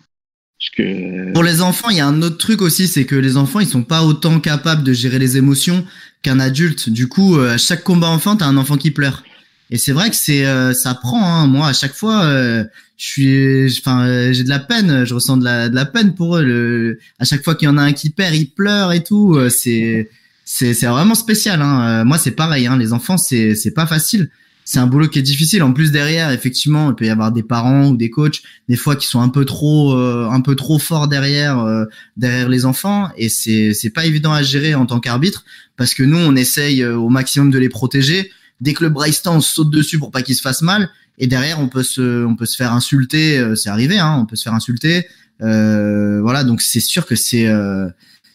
[1.33, 3.67] Pour les enfants, il y a un autre truc aussi, c'est que les enfants, ils
[3.67, 5.85] sont pas autant capables de gérer les émotions
[6.23, 6.89] qu'un adulte.
[6.89, 9.23] Du coup, euh, à chaque combat enfant, t'as un enfant qui pleure.
[9.69, 11.23] Et c'est vrai que c'est, euh, ça prend.
[11.23, 11.45] Hein.
[11.45, 12.63] Moi, à chaque fois, euh,
[12.97, 15.05] je suis, enfin, j'ai de la peine.
[15.05, 16.43] Je ressens de la, de la peine pour eux.
[16.43, 19.37] Le, à chaque fois qu'il y en a un qui perd, il pleure et tout.
[19.49, 20.09] C'est,
[20.43, 21.61] c'est, c'est vraiment spécial.
[21.61, 22.03] Hein.
[22.03, 22.65] Moi, c'est pareil.
[22.65, 22.77] Hein.
[22.77, 24.31] Les enfants, c'est, c'est pas facile
[24.67, 25.63] c'est un boulot qui est difficile.
[25.63, 28.97] En plus derrière, effectivement, il peut y avoir des parents ou des coachs des fois
[28.97, 31.85] qui sont un peu trop, euh, un peu trop forts derrière, euh,
[32.17, 35.45] derrière les enfants, et c'est c'est pas évident à gérer en tant qu'arbitre
[35.77, 38.29] parce que nous, on essaye euh, au maximum de les protéger.
[38.59, 41.61] Dès que le brace on saute dessus pour pas qu'ils se fassent mal, et derrière,
[41.61, 43.55] on peut se, on peut se faire insulter.
[43.55, 45.07] c'est arrivé, hein, on peut se faire insulter.
[45.39, 47.47] voilà, donc c'est sûr que c'est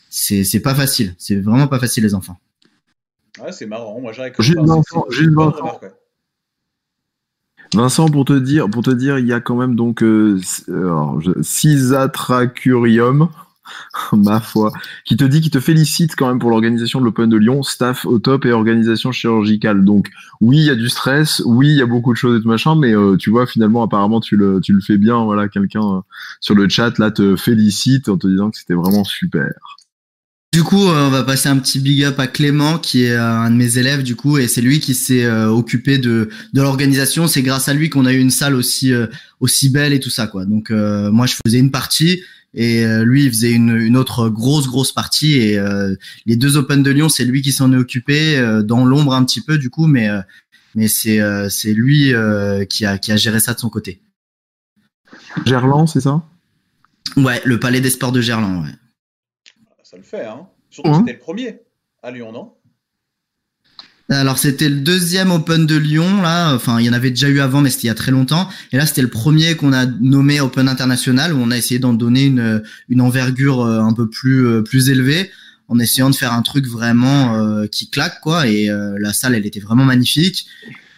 [0.09, 1.15] c'est c'est pas facile.
[1.19, 2.39] C'est vraiment pas facile les enfants.
[3.39, 4.01] Ouais, c'est marrant.
[4.01, 4.59] Moi, j'aurais juste
[7.75, 10.39] Vincent, pour te dire, pour te dire, il y a quand même donc euh,
[11.41, 13.29] six atracurium,
[14.13, 14.73] ma foi,
[15.07, 18.05] qui te dit, qui te félicite quand même pour l'organisation de l'Open de Lyon, staff
[18.05, 19.85] au top et organisation chirurgicale.
[19.85, 20.09] Donc
[20.43, 22.49] oui, il y a du stress, oui, il y a beaucoup de choses et tout
[22.49, 25.25] machin, mais euh, tu vois, finalement, apparemment, tu le, tu le fais bien.
[25.25, 26.01] Voilà, quelqu'un euh,
[26.41, 29.53] sur le chat là te félicite en te disant que c'était vraiment super.
[30.53, 33.25] Du coup, euh, on va passer un petit big up à Clément, qui est euh,
[33.25, 36.61] un de mes élèves, du coup, et c'est lui qui s'est euh, occupé de, de
[36.61, 37.27] l'organisation.
[37.27, 38.93] C'est grâce à lui qu'on a eu une salle aussi
[39.41, 40.45] aussi belle et tout ça, quoi.
[40.45, 42.23] Donc moi, je faisais une partie
[42.55, 45.33] et lui, il faisait une, une autre grosse grosse partie.
[45.33, 45.59] Et
[46.27, 49.41] les deux Open de Lyon, c'est lui qui s'en est occupé dans l'ombre un petit
[49.41, 50.11] peu, du coup, mais
[50.75, 54.01] mais c'est euh, c'est lui euh, qui a qui a géré ça de son côté.
[55.45, 56.23] Gerland, c'est ça?
[57.17, 58.65] Ouais, le Palais des Sports de Gerland.
[58.65, 58.71] Ouais.
[59.93, 60.49] Ça le fait, hein.
[60.71, 61.01] Surtout que Ouais.
[61.01, 61.61] c'était le premier
[62.03, 62.55] à Lyon, non?
[64.09, 66.55] Alors c'était le deuxième Open de Lyon là.
[66.55, 68.49] Enfin, il y en avait déjà eu avant, mais c'était il y a très longtemps.
[68.73, 71.95] Et là, c'était le premier qu'on a nommé Open international où on a essayé d'en
[71.95, 75.31] donner une une envergure euh, un peu plus euh, plus élevée
[75.69, 78.49] en essayant de faire un truc vraiment euh, qui claque quoi.
[78.49, 80.47] Et euh, la salle, elle était vraiment magnifique.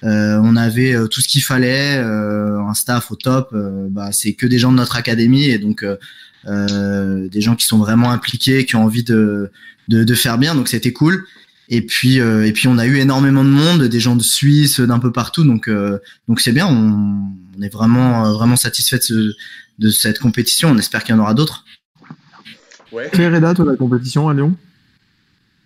[0.04, 3.50] Euh, on avait euh, tout ce qu'il fallait, euh, un staff au top.
[3.54, 5.96] euh, bah, c'est que des gens de notre académie et donc euh,
[6.46, 9.50] euh, des gens qui sont vraiment impliqués, qui ont envie de
[9.88, 10.54] de, de faire bien.
[10.54, 11.24] Donc c'était cool.
[11.70, 14.80] Et puis euh, et puis on a eu énormément de monde, des gens de Suisse,
[14.80, 15.44] d'un peu partout.
[15.44, 15.98] Donc euh,
[16.28, 16.66] donc c'est bien.
[16.66, 19.32] On, on est vraiment vraiment satisfait de, ce-
[19.78, 20.68] de cette compétition.
[20.70, 21.64] On espère qu'il y en aura d'autres.
[22.92, 23.08] Ouais.
[23.12, 24.54] Fait Reda, toi, la compétition à Lyon?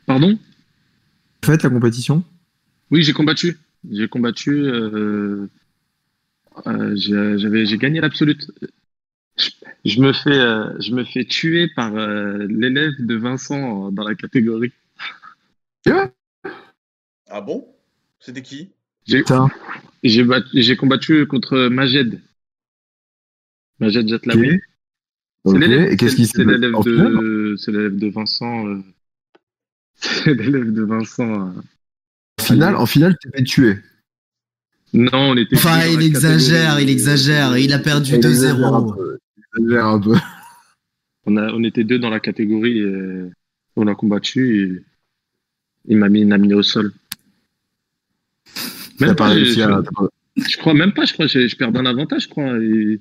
[0.06, 0.38] Pardon?
[1.44, 2.22] Faites la compétition?
[2.90, 3.58] Oui, j'ai combattu.
[3.90, 4.50] J'ai combattu.
[4.64, 5.48] euh,
[6.66, 8.50] euh, j'ai- j'avais, j'ai gagné l'absolute.
[9.38, 9.50] Je,
[9.84, 14.14] je me fais, euh, je me fais tuer par euh, l'élève de Vincent dans la
[14.14, 14.72] catégorie.
[17.30, 17.74] Ah bon?
[18.18, 18.72] C'était qui?
[19.06, 22.20] J'ai, combattu contre Majed.
[23.80, 24.60] Majed Jatlaoui.
[25.44, 28.66] C'est l'élève, de, c'est l'élève de Vincent.
[28.68, 28.82] euh,
[29.94, 31.54] c'est l'élève de Vincent.
[32.40, 33.78] En finale, en finale, tu t'es fait tuer.
[34.92, 35.56] Non, on était.
[35.56, 37.58] Enfin, il la exagère, il exagère.
[37.58, 38.94] Il a perdu Il exagère un 2-0.
[38.96, 40.14] peu, il exagère un peu.
[41.26, 43.22] On, a, on était deux dans la catégorie et
[43.76, 44.82] on a combattu et
[45.92, 46.92] il m'a mis une amenée au sol.
[49.00, 49.82] Même pas pas, réussi je, à.
[50.36, 53.00] je crois même pas, je crois que je, je perds d'un avantage, je crois, et-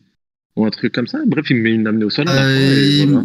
[0.56, 1.20] ou un truc comme ça.
[1.26, 2.26] Bref, il me met une amenée au sol.
[2.26, 3.24] la Euh, voilà.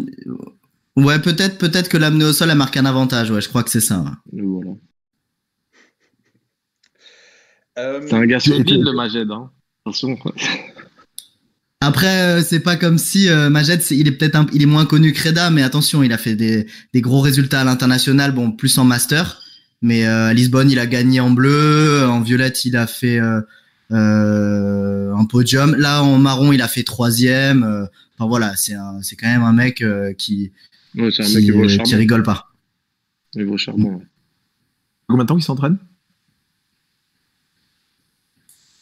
[0.95, 3.31] Ouais, peut-être, peut-être que l'amener au sol a marqué un avantage.
[3.31, 4.05] Ouais, je crois que c'est ça.
[4.31, 4.71] voilà.
[7.79, 9.29] Euh, C'est un gars solide, le Majed.
[9.31, 9.49] Hein.
[9.85, 10.17] Attention.
[11.81, 15.11] Après, euh, c'est pas comme si euh, Majed, il est peut-être il est moins connu
[15.11, 18.77] que Reda, mais attention, il a fait des, des gros résultats à l'international, bon, plus
[18.77, 19.41] en master.
[19.81, 23.41] Mais euh, à Lisbonne, il a gagné en bleu, en violette, il a fait euh,
[23.91, 25.75] euh, un podium.
[25.75, 27.63] Là, en marron, il a fait troisième.
[27.63, 27.85] euh,
[28.17, 28.75] Enfin voilà, c'est
[29.17, 30.51] quand même un mec euh, qui
[30.95, 32.51] Ouais, c'est un qui, mec euh, rigole pas.
[33.33, 33.95] Il vaut charbon.
[33.95, 34.03] ouais.
[35.07, 35.77] Combien de temps qu'il s'entraîne?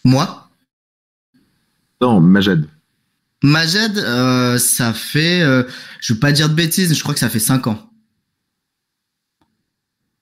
[0.03, 0.49] Moi,
[2.01, 2.67] Non, Majed.
[3.43, 5.63] Majed, euh, ça fait, euh,
[5.99, 7.89] je veux pas dire de bêtises, je crois que ça fait cinq ans.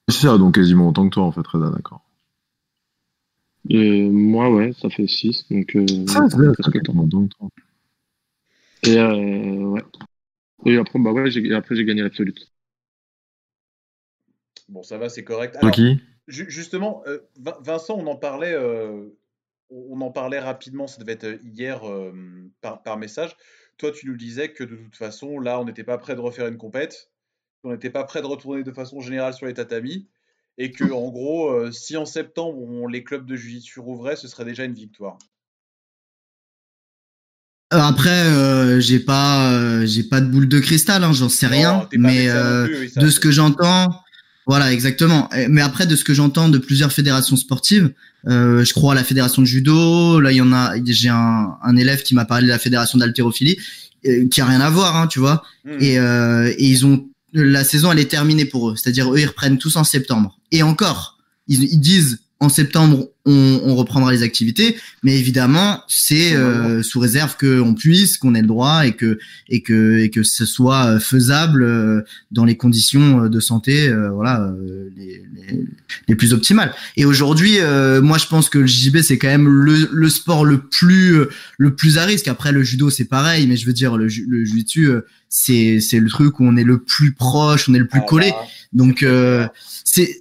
[0.10, 2.03] C'est ça, donc quasiment autant que toi, en fait, Reda, d'accord.
[3.69, 5.45] Moi, ouais, ça fait 6.
[5.49, 7.47] Donc, euh, Ça, presque quasiment autant que toi.
[8.84, 9.81] Et euh, ouais.
[10.65, 12.51] Et après, bah ouais, j'ai, après j'ai gagné l'absolute.
[14.68, 15.56] Bon, ça va, c'est correct.
[15.60, 16.01] Toi Alors, qui?
[16.27, 19.10] ju- justement, euh, Vin- Vincent, on en parlait, euh,
[19.70, 22.14] on en parlait rapidement, ça devait être euh, hier euh,
[22.62, 23.36] par, par message.
[23.78, 26.48] Toi, tu nous disais que de toute façon, là, on n'était pas prêt de refaire
[26.48, 27.12] une compète,
[27.64, 30.08] on n'était pas prêt de retourner de façon générale sur les tatamis,
[30.58, 34.28] et que en gros, euh, si en septembre on- les clubs de jiu-jitsu rouvraient, ce
[34.28, 35.18] serait déjà une victoire.
[37.72, 41.90] Après, euh, j'ai pas, j'ai pas de boule de cristal, hein, j'en sais Non, rien,
[41.94, 42.28] mais
[42.66, 43.90] plus, oui, de ce que j'entends,
[44.50, 45.30] voilà, exactement.
[45.48, 47.94] Mais après, de ce que j'entends de plusieurs fédérations sportives,
[48.28, 50.20] euh, je crois à la fédération de judo.
[50.20, 52.98] Là, il y en a, j'ai un, un élève qui m'a parlé de la fédération
[52.98, 53.60] d'haltérophilie,
[54.08, 55.44] euh, qui a rien à voir, hein, tu vois.
[55.66, 55.78] Hmm.
[55.80, 58.76] Et, euh, et ils ont, la saison, elle est terminée pour eux.
[58.76, 60.40] C'est-à-dire, eux, ils reprennent tous en septembre.
[60.52, 66.34] Et encore, ils, ils disent en septembre, on, on reprendra les activités, mais évidemment, c'est
[66.36, 70.24] euh, sous réserve qu'on puisse, qu'on ait le droit et que et que et que
[70.24, 72.02] ce soit euh, faisable euh,
[72.32, 74.53] dans les conditions euh, de santé, euh, voilà,
[74.95, 75.66] les, les,
[76.07, 76.74] les plus optimales.
[76.95, 80.45] Et aujourd'hui, euh, moi, je pense que le JB c'est quand même le, le sport
[80.45, 81.26] le plus
[81.57, 82.30] le plus à risque.
[82.30, 84.90] Après, le judo c'est pareil, mais je veux dire le, le jiu-jitsu
[85.28, 88.07] c'est c'est le truc où on est le plus proche, on est le plus Ah,
[88.07, 88.28] collé.
[88.30, 88.36] là,
[88.72, 90.14] Donc c'est euh.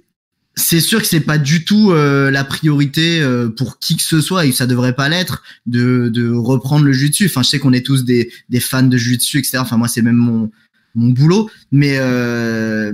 [0.59, 4.19] C'est sûr que c'est pas du tout euh, la priorité euh, pour qui que ce
[4.21, 7.27] soit et ça devrait pas l'être de, de reprendre le jiu-jitsu.
[7.27, 9.59] Enfin, je sais qu'on est tous des, des fans de jiu-jitsu, etc.
[9.59, 10.51] Enfin, moi, c'est même mon,
[10.95, 12.91] mon boulot, mais euh,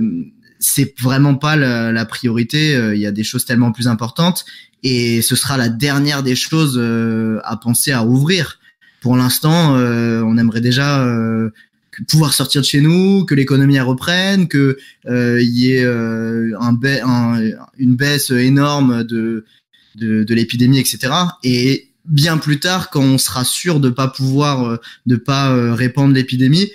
[0.60, 2.74] c'est vraiment pas la, la priorité.
[2.76, 4.44] Euh, Il y a des choses tellement plus importantes
[4.82, 8.60] et ce sera la dernière des choses euh, à penser à ouvrir.
[9.00, 11.04] Pour l'instant, euh, on aimerait déjà
[12.08, 17.04] pouvoir sortir de chez nous, que l'économie reprenne, que euh, y ait euh, un ba-
[17.04, 17.40] un-
[17.78, 19.44] une baisse énorme de,
[19.94, 21.12] de, de l'épidémie, etc.
[21.42, 26.14] Et bien plus tard, quand on sera sûr de pas pouvoir, euh, de pas répandre
[26.14, 26.70] l'épidémie,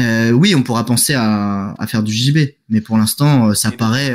[0.00, 2.38] euh, oui, on pourra penser à, à faire du JB.
[2.68, 4.14] Mais pour l'instant, ça Et- paraît,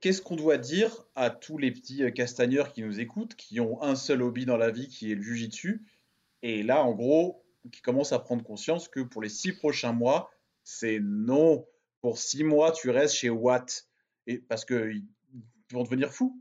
[0.00, 3.94] Qu'est-ce qu'on doit dire à tous les petits castagneurs qui nous écoutent, qui ont un
[3.94, 5.82] seul hobby dans la vie qui est le jujitsu,
[6.42, 10.30] et là, en gros, qui commencent à prendre conscience que pour les six prochains mois,
[10.62, 11.64] c'est non.
[12.00, 13.86] Pour six mois, tu restes chez Watt,
[14.26, 15.04] et parce qu'ils
[15.72, 16.40] vont devenir fous.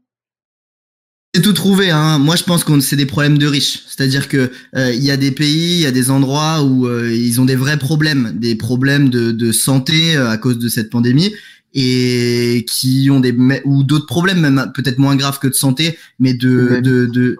[1.35, 1.89] C'est tout trouvé.
[1.89, 2.19] Hein.
[2.19, 3.83] Moi, je pense que c'est des problèmes de riches.
[3.87, 7.11] C'est-à-dire que euh, il y a des pays, il y a des endroits où euh,
[7.11, 11.33] ils ont des vrais problèmes, des problèmes de, de santé à cause de cette pandémie
[11.73, 13.35] et qui ont des
[13.65, 17.37] ou d'autres problèmes même peut-être moins graves que de santé mais de de, de,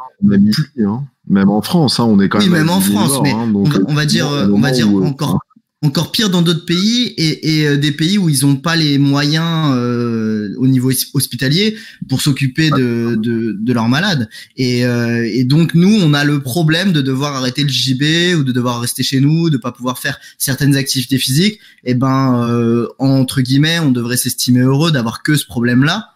[0.83, 1.05] hein.
[1.29, 3.63] Même en France hein, on est quand oui, même même en France mais hein, on,
[3.87, 5.39] on, va dire on va dire encore
[5.83, 8.97] encore pire dans d'autres pays et, et, euh, des pays où ils n'ont pas les
[8.97, 11.77] moyens euh, au niveau hospitalier
[12.07, 14.29] pour s'occuper de, de, de, leurs malades.
[14.55, 18.43] Et, euh, et, donc nous, on a le problème de devoir arrêter le JB ou
[18.43, 21.55] de devoir rester chez nous, de pas pouvoir faire certaines activités physiques.
[21.83, 26.11] Et eh ben euh, entre guillemets, on devrait s'estimer heureux d'avoir que ce problème-là.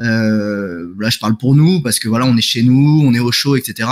[0.00, 3.18] Euh, là, je parle pour nous parce que voilà, on est chez nous, on est
[3.18, 3.88] au chaud, etc.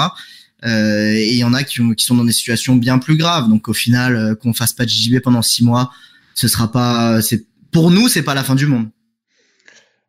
[0.64, 3.48] Euh, et il y en a qui, qui, sont dans des situations bien plus graves.
[3.48, 5.92] Donc au final, euh, qu'on fasse pas de JB pendant six mois,
[6.34, 7.20] ce sera pas.
[7.22, 8.88] C'est pour nous, c'est pas la fin du monde.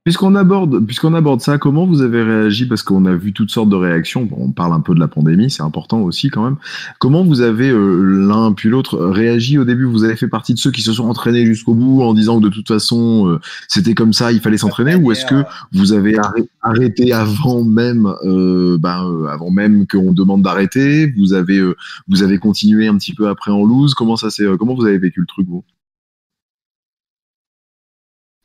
[0.08, 2.66] Puisqu'on aborde, puisqu'on aborde ça, comment vous avez réagi?
[2.66, 4.24] Parce qu'on a vu toutes sortes de réactions.
[4.24, 6.56] Bon, on parle un peu de la pandémie, c'est important aussi quand même.
[7.00, 9.84] Comment vous avez euh, l'un puis l'autre réagi au début?
[9.84, 12.46] Vous avez fait partie de ceux qui se sont entraînés jusqu'au bout en disant que
[12.46, 15.44] de toute façon euh, c'était comme ça, il fallait s'entraîner, ou est-ce que
[15.74, 16.16] vous avez
[16.62, 21.12] arrêté avant même, euh, ben, avant même qu'on demande d'arrêter?
[21.18, 21.62] Vous avez,
[22.08, 23.94] vous avez continué un petit peu après en loose?
[23.94, 25.66] Comment ça c'est Comment vous avez vécu le truc vous?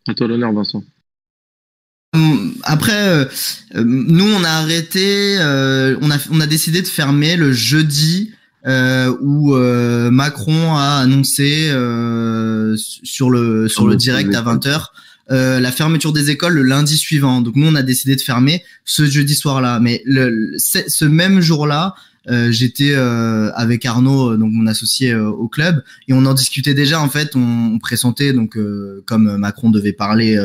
[0.08, 0.82] À toi l'honneur, Vincent.
[2.14, 3.24] Hum, après, euh,
[3.74, 8.32] euh, nous, on a arrêté, euh, on, a, on a décidé de fermer le jeudi
[8.64, 11.68] où Macron a annoncé
[12.76, 14.86] sur le sur le direct à 20h
[15.30, 17.40] la fermeture des écoles le lundi suivant.
[17.40, 19.80] Donc nous, on a décidé de fermer ce jeudi soir-là.
[19.80, 25.48] Mais le, ce même jour-là, euh, j'étais euh, avec Arnaud, euh, donc mon associé au
[25.48, 27.00] club, et on en discutait déjà.
[27.00, 28.58] En fait, on, on pressentait donc
[29.06, 30.38] comme Macron devait parler,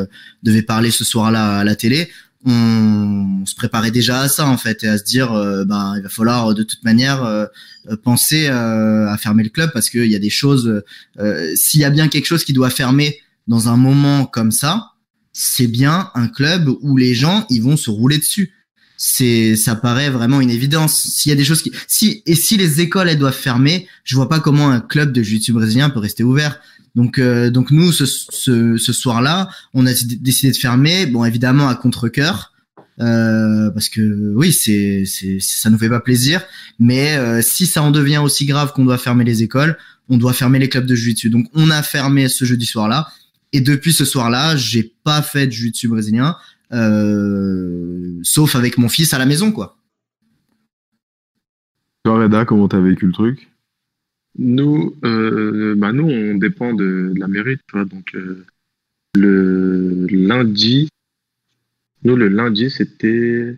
[0.44, 2.10] devait parler ce soir-là à la télé.
[2.46, 5.32] On, se préparait déjà à ça en fait et à se dire
[5.66, 7.48] ben il va falloir de toute manière
[8.04, 10.84] penser à fermer le club parce qu'il y a des choses
[11.56, 14.92] s'il y a bien quelque chose qui doit fermer dans un moment comme ça
[15.32, 18.54] c'est bien un club où les gens ils vont se rouler dessus
[18.98, 21.02] c'est ça paraît vraiment une évidence.
[21.02, 24.16] S'il y a des choses qui si et si les écoles elles doivent fermer, je
[24.16, 26.60] vois pas comment un club de jiu-jitsu brésilien peut rester ouvert.
[26.96, 31.70] Donc euh, donc nous ce, ce, ce soir-là, on a décidé de fermer, bon évidemment
[31.70, 32.54] à contre-cœur.
[33.00, 36.42] Euh, parce que oui, c'est, c'est, ça nous fait pas plaisir.
[36.80, 39.78] Mais euh, si ça en devient aussi grave qu'on doit fermer les écoles,
[40.10, 41.30] on doit fermer les clubs de jiu-jitsu.
[41.30, 43.08] Donc on a fermé ce jeudi soir-là.
[43.54, 46.36] Et depuis ce soir-là, j'ai pas fait de jiu-jitsu brésilien.
[46.74, 49.78] Euh, sauf avec mon fils à la maison, quoi.
[52.04, 53.50] Toi, Reda, comment t'as vécu le truc?
[54.38, 57.86] Nous, euh, bah nous, on dépend de, la mairie, tu vois.
[57.86, 58.46] Donc, euh,
[59.16, 60.90] le lundi,
[62.04, 63.58] nous, le lundi, c'était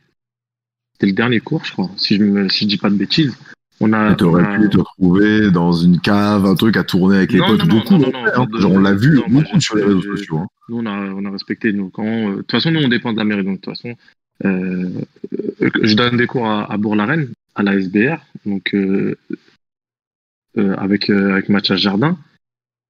[1.02, 3.36] le dernier cours, je crois, si je ne si je dis pas de bêtises.
[3.82, 7.40] On a, aurais pu te retrouver dans une cave, un truc à tourner avec les
[7.40, 7.66] potes.
[7.68, 8.48] Beaucoup, non, hein.
[8.58, 10.40] Genre, on l'a vu beaucoup sur les réseaux sociaux.
[10.40, 10.48] Hein.
[10.68, 11.72] Nous, on a, on a respecté.
[11.72, 13.44] Nous, quand, euh, de toute façon, nous, on dépend de la mairie.
[13.44, 13.96] Donc, de toute façon,
[14.46, 14.90] euh,
[15.62, 19.16] je donne des cours à, à Bourg-la-Reine, à la SBR, donc euh,
[20.58, 22.18] euh, avec, euh, avec Mathias Jardin.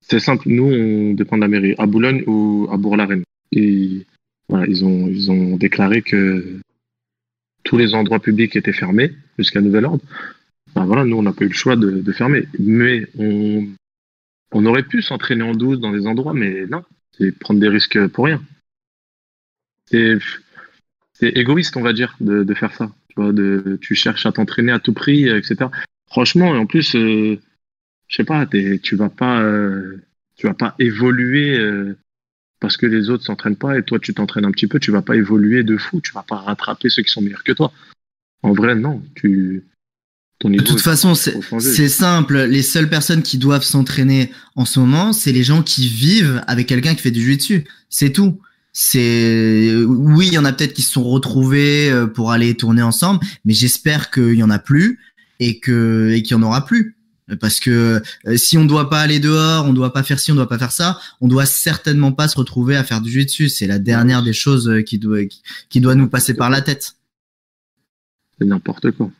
[0.01, 0.47] C'est simple.
[0.49, 3.23] Nous, on dépend de la mairie, à Boulogne ou à Bourg-la-Reine.
[3.51, 4.05] Et
[4.47, 6.59] voilà, ils ont, ils ont déclaré que
[7.63, 10.03] tous les endroits publics étaient fermés jusqu'à nouvel ordre.
[10.75, 12.47] Voilà, nous, on n'a pas eu le choix de, fermer.
[12.57, 16.83] Mais on, aurait pu s'entraîner en douce dans des endroits, mais non,
[17.17, 18.41] c'est prendre des risques pour rien.
[19.91, 20.19] C'est
[21.21, 22.91] égoïste, on va dire, de, faire ça.
[23.09, 23.33] Tu, vois,
[23.81, 25.69] tu cherches à t'entraîner à tout prix, etc.
[26.07, 27.37] Franchement, et en plus, euh,
[28.07, 29.97] je sais pas, tu vas pas, euh,
[30.35, 31.95] tu vas pas évoluer euh,
[32.59, 35.03] parce que les autres s'entraînent pas et toi tu t'entraînes un petit peu, tu vas
[35.03, 37.71] pas évoluer de fou, tu vas pas rattraper ceux qui sont meilleurs que toi.
[38.41, 39.03] En vrai, non.
[39.15, 39.65] Tu,
[40.43, 42.43] de toute façon, c'est simple.
[42.43, 46.67] Les seules personnes qui doivent s'entraîner en ce moment, c'est les gens qui vivent avec
[46.67, 47.65] quelqu'un qui fait du jiu-jitsu.
[47.89, 48.39] C'est tout.
[48.71, 52.83] C'est oui, il y en a peut-être qui se sont retrouvés euh, pour aller tourner
[52.83, 54.99] ensemble, mais j'espère qu'il y en a plus
[55.39, 56.95] et que et qu'il y en aura plus.
[57.39, 60.35] Parce que euh, si on doit pas aller dehors, on doit pas faire ci, on
[60.35, 63.49] doit pas faire ça, on doit certainement pas se retrouver à faire du jiu-jitsu.
[63.49, 65.19] C'est la dernière des choses euh, qui doit
[65.69, 66.93] qui doit nous passer par la tête.
[68.39, 69.11] C'est n'importe quoi.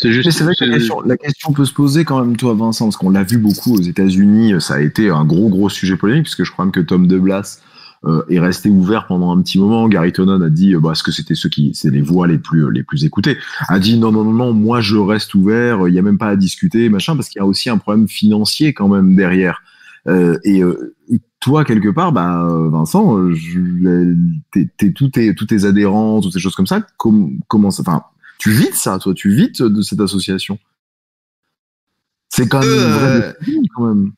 [0.00, 0.30] C'est juste.
[0.30, 3.24] C'est vrai que la question, peut se poser quand même, toi, Vincent, parce qu'on l'a
[3.24, 4.54] vu beaucoup aux États-Unis.
[4.60, 7.60] Ça a été un gros, gros sujet polémique, puisque je crois même que Tom DeBlas
[8.06, 9.86] euh, est resté ouvert pendant un petit moment.
[9.88, 12.38] Gary Tonon a dit, euh, bah, ce que c'était ceux qui, c'est les voix les
[12.38, 13.36] plus les plus écoutées,
[13.68, 16.28] a dit non non non non, moi je reste ouvert, il y a même pas
[16.28, 19.62] à discuter, machin, parce qu'il y a aussi un problème financier quand même derrière.
[20.08, 20.62] Euh, et
[21.40, 24.14] toi quelque part, bah Vincent, je,
[24.94, 28.04] tous tes tous tes adhérents, toutes ces choses comme ça, comment ça, enfin,
[28.40, 30.58] tu vis de ça, toi, tu vis de cette association.
[32.30, 33.32] C'est quand même, euh,
[33.74, 34.12] quand même.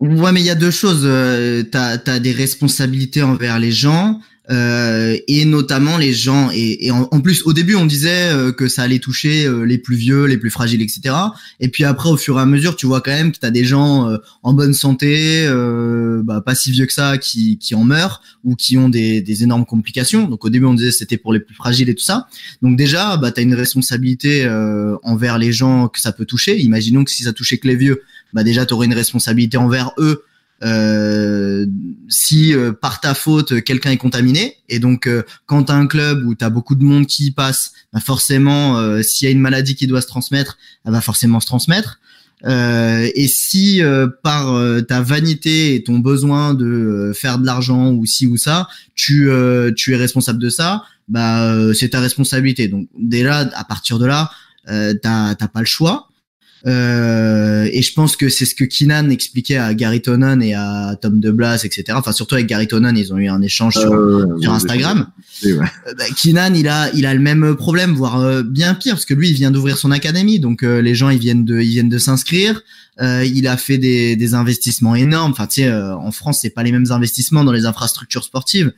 [0.00, 1.02] Ouais, mais il y a deux choses.
[1.04, 6.50] Euh, t'as as des responsabilités envers les gens euh, et notamment les gens.
[6.52, 9.78] Et, et en, plus, au début, on disait euh, que ça allait toucher euh, les
[9.78, 11.14] plus vieux, les plus fragiles, etc.
[11.58, 13.50] Et puis après, au fur et à mesure, tu vois quand même que tu as
[13.50, 14.08] des gens
[14.42, 15.48] en bonne santé,
[16.24, 19.42] bah, pas si vieux que ça, qui, qui en meurent ou qui ont des, des
[19.42, 20.28] énormes complications.
[20.28, 22.28] Donc au début, on disait c'était pour les plus fragiles et tout ça.
[22.62, 24.48] Donc déjà, bah, tu as une responsabilité
[25.02, 26.58] envers les gens que ça peut toucher.
[26.60, 28.02] Imaginons que si ça touchait que les vieux,
[28.32, 30.24] bah déjà, tu aurais une responsabilité envers eux
[30.64, 31.66] euh,
[32.08, 35.86] si euh, par ta faute quelqu'un est contaminé et donc euh, quand tu as un
[35.86, 39.32] club où tu as beaucoup de monde qui y passe, bah forcément s'il y a
[39.32, 42.00] une maladie qui doit se transmettre, elle va forcément se transmettre.
[42.44, 43.82] et si
[44.22, 44.58] par
[44.88, 49.30] ta vanité et ton besoin de faire de l'argent ou ci ou ça, tu
[49.76, 52.68] tu es responsable de ça, bah c'est ta responsabilité.
[52.68, 54.30] Donc dès là, à partir de là,
[54.66, 56.08] t'as t'as pas le choix.
[56.66, 60.96] Euh, et je pense que c'est ce que Kinan expliquait à Gary Tonon et à
[61.00, 61.84] Tom DeBlas, etc.
[61.92, 65.06] Enfin, surtout avec Gary Tonon, ils ont eu un échange sur, euh, sur Instagram.
[65.44, 65.60] Euh,
[65.96, 69.14] bah, Kinan, il a, il a le même problème, voire euh, bien pire, parce que
[69.14, 71.98] lui, il vient d'ouvrir son académie, donc les gens, ils viennent de, ils viennent de
[71.98, 72.62] s'inscrire.
[73.00, 75.32] il a fait des, des investissements énormes.
[75.32, 78.72] Enfin, tu sais, en France, c'est pas les mêmes investissements dans les infrastructures sportives.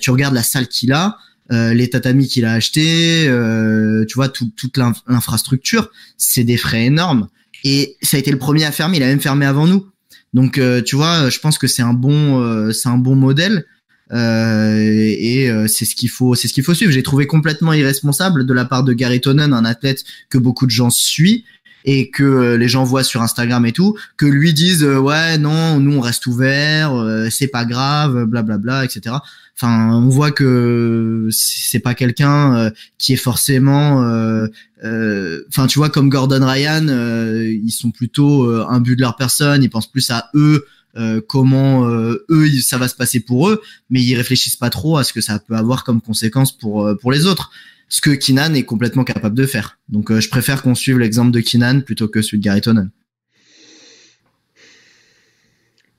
[0.00, 1.18] tu regardes la salle qu'il a.
[1.52, 7.28] Euh, les tatamis qu'il a achetés, euh, tu vois, toute l'infrastructure, c'est des frais énormes.
[7.64, 8.96] Et ça a été le premier à fermer.
[8.96, 9.86] Il a même fermé avant nous.
[10.32, 13.66] Donc, euh, tu vois, je pense que c'est un bon, c'est un bon modèle.
[14.10, 16.92] et c'est ce qu'il faut, c'est ce qu'il faut suivre.
[16.92, 20.70] J'ai trouvé complètement irresponsable de la part de Gary Tonnen, un athlète que beaucoup de
[20.70, 21.42] gens suivent
[21.86, 25.98] et que les gens voient sur Instagram et tout, que lui disent ouais non, nous
[25.98, 26.92] on reste ouvert,
[27.30, 29.16] c'est pas grave, blablabla, bla, bla, etc.
[29.56, 34.48] Enfin, on voit que c'est pas quelqu'un euh, qui est forcément, euh,
[34.82, 39.62] euh, enfin, tu vois, comme Gordon Ryan, ils sont plutôt un but de leur personne.
[39.62, 40.66] Ils pensent plus à eux.
[41.28, 45.12] comment eux ça va se passer pour eux, mais ils réfléchissent pas trop à ce
[45.12, 47.50] que ça peut avoir comme conséquence pour pour les autres.
[47.88, 49.78] Ce que Kinan est complètement capable de faire.
[49.88, 52.60] Donc je préfère qu'on suive l'exemple de Kinan plutôt que celui de Gary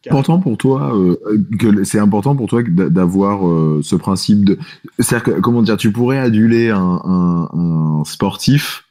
[0.10, 1.18] important pour toi euh,
[1.60, 4.58] que c'est important pour toi d'avoir euh, ce principe de
[5.00, 8.86] c'est-à-dire comment dire tu pourrais aduler un, un, un sportif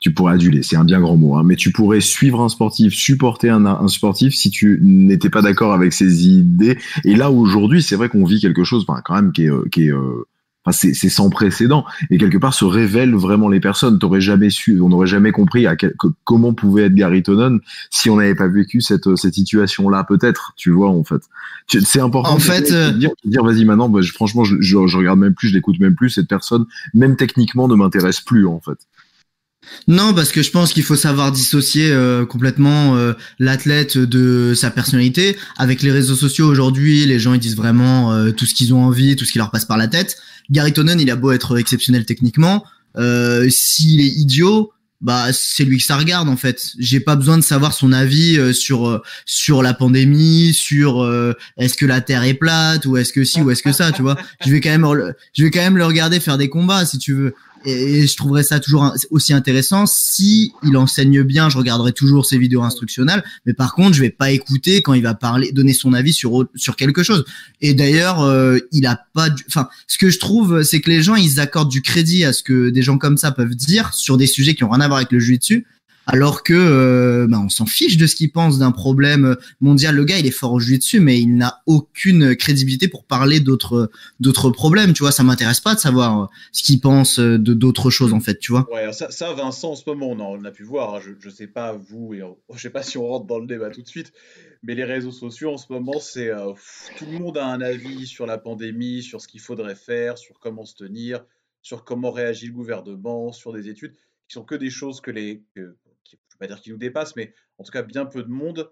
[0.00, 2.94] tu pourrais aduler c'est un bien grand mot hein, mais tu pourrais suivre un sportif
[2.94, 6.78] supporter un, un sportif si tu n'étais pas d'accord avec ses idées.
[7.04, 9.64] Et là aujourd'hui c'est vrai qu'on vit quelque chose enfin, quand même qui est, euh,
[9.70, 9.92] qui est
[10.72, 13.98] c'est sans précédent et quelque part se révèlent vraiment les personnes.
[13.98, 15.76] T'aurais jamais su, on n'aurait jamais compris à
[16.24, 20.52] comment pouvait être Gary Tonon si on n'avait pas vécu cette cette situation là peut-être.
[20.56, 21.22] Tu vois en fait,
[21.68, 22.32] c'est important.
[22.32, 25.48] En fait, de dire, dire vas-y maintenant, bah, franchement je, je, je, regarde même plus,
[25.48, 26.10] je l'écoute même plus.
[26.10, 28.78] Cette personne, même techniquement, ne m'intéresse plus en fait.
[29.88, 34.70] Non, parce que je pense qu'il faut savoir dissocier euh, complètement euh, l'athlète de sa
[34.70, 35.38] personnalité.
[35.56, 38.84] Avec les réseaux sociaux aujourd'hui, les gens ils disent vraiment euh, tout ce qu'ils ont
[38.84, 40.18] envie, tout ce qui leur passe par la tête.
[40.50, 42.64] Gary Tonnen, il a beau être exceptionnel techniquement,
[43.48, 46.72] s'il est idiot, bah c'est lui que ça regarde en fait.
[46.78, 51.06] J'ai pas besoin de savoir son avis sur sur la pandémie, sur
[51.58, 54.00] est-ce que la Terre est plate ou est-ce que si ou est-ce que ça, tu
[54.00, 54.16] vois.
[54.44, 57.12] Je vais quand même je vais quand même le regarder faire des combats si tu
[57.12, 57.34] veux
[57.64, 59.86] et je trouverais ça toujours aussi intéressant.
[59.86, 63.24] Si il enseigne bien je regarderai toujours ses vidéos instructionnelles.
[63.46, 66.46] Mais par contre je vais pas écouter quand il va parler donner son avis sur
[66.54, 67.24] sur quelque chose.
[67.60, 71.16] Et d'ailleurs euh, il a pas enfin ce que je trouve c'est que les gens
[71.16, 74.26] ils accordent du crédit à ce que des gens comme ça peuvent dire sur des
[74.26, 75.66] sujets qui ont rien à voir avec le jeu dessus
[76.10, 79.94] alors que euh, bah, on s'en fiche de ce qu'il pense d'un problème mondial.
[79.94, 83.40] Le gars, il est fort au jeu dessus, mais il n'a aucune crédibilité pour parler
[83.40, 83.90] d'autres
[84.50, 84.94] problèmes.
[84.94, 88.38] Tu vois, ça m'intéresse pas de savoir ce qu'il pense de d'autres choses en fait.
[88.38, 88.66] Tu vois.
[88.72, 90.94] Ouais, ça, Vincent, en ce moment, on, on a pu voir.
[90.94, 92.22] Hein, je, je sais pas vous et
[92.54, 94.12] je sais pas si on rentre dans le débat tout de suite,
[94.62, 96.52] mais les réseaux sociaux en ce moment, c'est euh,
[96.96, 100.38] tout le monde a un avis sur la pandémie, sur ce qu'il faudrait faire, sur
[100.38, 101.22] comment se tenir,
[101.60, 103.92] sur comment réagit le gouvernement, sur des études
[104.26, 105.42] qui sont que des choses que les
[106.38, 108.70] pas dire qu'ils nous dépassent, mais en tout cas, bien peu de monde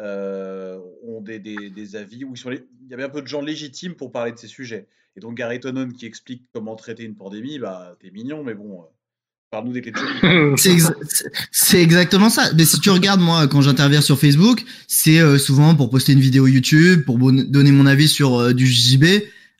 [0.00, 3.40] euh, ont des, des, avis où ils sont il y a bien peu de gens
[3.42, 4.88] légitimes pour parler de ces sujets.
[5.16, 8.80] Et donc, Gary Tonon qui explique comment traiter une pandémie, bah, t'es mignon, mais bon,
[8.82, 8.84] euh,
[9.50, 9.82] Parle-nous des.
[10.56, 12.50] C'est exa- c'est- c'est exactement ça.
[12.56, 16.20] Mais si tu regardes, moi, quand j'interviens sur Facebook, c'est euh, souvent pour poster une
[16.20, 19.04] vidéo YouTube, pour donner mon avis sur euh, du JB,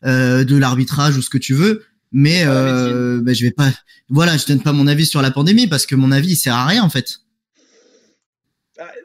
[0.02, 1.84] de l'arbitrage ou ce que tu veux.
[2.10, 3.70] Mais euh, bah, je vais pas.
[4.08, 6.54] Voilà, je donne pas mon avis sur la pandémie parce que mon avis il sert
[6.54, 7.20] à rien en fait.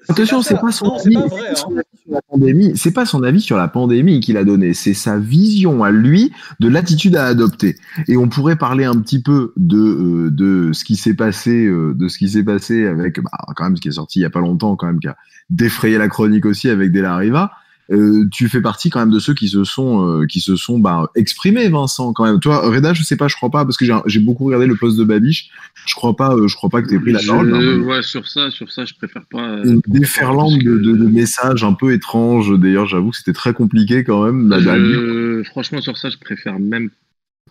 [0.09, 1.27] Attention, c'est pas son avis, hein.
[1.31, 1.71] avis sur
[2.09, 2.71] la pandémie.
[2.75, 6.31] C'est pas son avis sur la pandémie qu'il a donné, c'est sa vision à lui
[6.59, 7.75] de l'attitude à adopter.
[8.07, 11.93] Et on pourrait parler un petit peu de euh, de ce qui s'est passé, euh,
[11.93, 14.25] de ce qui s'est passé avec bah, quand même ce qui est sorti il y
[14.25, 15.17] a pas longtemps, quand même qui a
[15.49, 17.51] défrayé la chronique aussi avec De La Riva.
[17.89, 20.77] Euh, tu fais partie quand même de ceux qui se sont euh, qui se sont
[20.77, 23.85] bah, exprimés Vincent quand même toi Reda je sais pas je crois pas parce que
[23.85, 25.51] j'ai j'ai beaucoup regardé le post de Babiche
[25.85, 27.79] je crois pas euh, je crois pas que t'aies pris la parole hein.
[27.83, 29.51] ouais, sur ça, sur ça, je préfère pas.
[29.59, 32.51] euh, une déferlante de, de, de messages un peu étranges.
[32.59, 36.59] D'ailleurs, j'avoue que c'était très compliqué quand même bah, je- franchement, sur ça, je préfère
[36.59, 36.89] même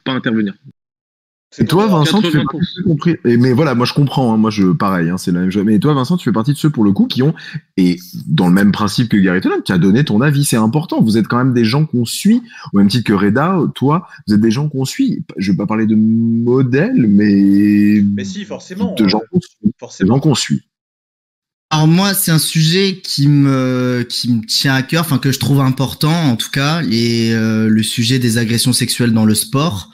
[0.05, 0.53] pas intervenir.
[1.59, 2.45] Et toi, Vincent, tu fais 80%.
[2.45, 3.17] partie de ceux compris.
[3.25, 4.33] Et mais voilà, moi je comprends.
[4.33, 5.65] hein, moi, je pareil, hein, c'est la même chose.
[5.65, 7.35] Mais toi, Vincent, tu fais partie de ceux pour le coup qui ont
[7.77, 10.45] et dans le même principe que Gary Tolan, qui a donné ton avis.
[10.45, 11.01] C'est important.
[11.03, 12.43] Vous êtes quand même des gens qu'on suit,
[12.73, 13.59] au même titre que Reda.
[13.75, 15.25] Toi, vous êtes des gens qu'on suit.
[15.37, 18.95] Je vais pas parler de modèle, mais Mais si, forcément.
[18.95, 19.57] de gens euh, qu'on suit.
[19.65, 20.15] De forcément.
[20.15, 20.63] gens qu'on suit.
[21.71, 25.41] Alors moi, c'est un sujet qui me qui me tient à cœur, enfin que je
[25.41, 29.91] trouve important en tout cas, les, euh, le sujet des agressions sexuelles dans le sport,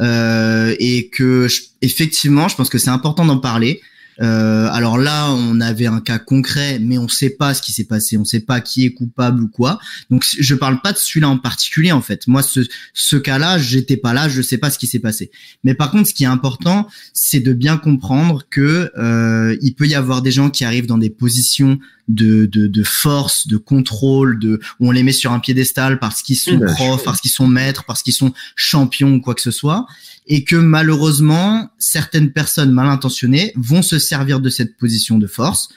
[0.00, 1.46] et que
[1.82, 3.80] effectivement, je pense que c'est important d'en parler.
[4.20, 7.84] Euh, alors là, on avait un cas concret, mais on sait pas ce qui s'est
[7.84, 9.78] passé, on sait pas qui est coupable ou quoi.
[10.10, 12.26] Donc je parle pas de celui-là en particulier en fait.
[12.26, 12.60] Moi, ce
[12.92, 15.30] ce cas-là, j'étais pas là, je sais pas ce qui s'est passé.
[15.64, 19.86] Mais par contre, ce qui est important, c'est de bien comprendre que euh, il peut
[19.86, 21.78] y avoir des gens qui arrivent dans des positions
[22.08, 26.22] de, de, de force, de contrôle, de où on les met sur un piédestal parce
[26.22, 29.50] qu'ils sont profs, parce qu'ils sont maîtres, parce qu'ils sont champions ou quoi que ce
[29.50, 29.86] soit,
[30.26, 35.68] et que malheureusement certaines personnes mal intentionnées vont se servir de cette position de force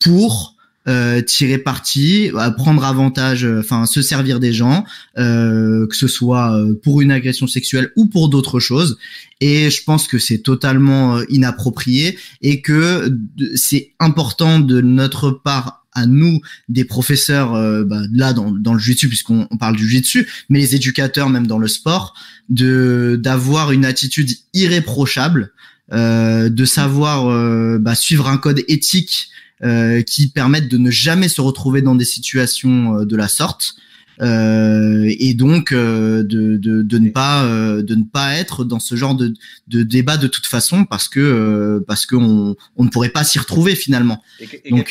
[0.00, 0.56] pour
[0.88, 4.84] euh, tirer parti, euh, prendre avantage, euh, enfin se servir des gens,
[5.18, 8.96] euh, que ce soit euh, pour une agression sexuelle ou pour d'autres choses.
[9.40, 13.14] Et je pense que c'est totalement inapproprié et que
[13.54, 18.78] c'est important de notre part à nous, des professeurs, euh, bah, là dans, dans le
[18.78, 22.14] jiu-jitsu, puisqu'on on parle du jiu-jitsu, mais les éducateurs même dans le sport,
[22.48, 25.52] de d'avoir une attitude irréprochable,
[25.92, 29.30] euh, de savoir euh, bah, suivre un code éthique
[29.64, 33.74] euh, qui permettent de ne jamais se retrouver dans des situations euh, de la sorte.
[34.20, 38.80] Euh, et donc euh, de, de, de ne pas euh, de ne pas être dans
[38.80, 39.32] ce genre de,
[39.68, 43.38] de débat de toute façon parce que parce que on, on ne pourrait pas s'y
[43.38, 44.22] retrouver finalement.
[44.40, 44.90] Et, que- et Donc,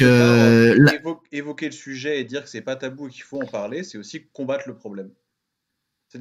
[1.04, 3.84] part, évoquer le sujet et dire que c'est pas tabou et qu'il faut en parler,
[3.84, 5.10] c'est aussi combattre le problème.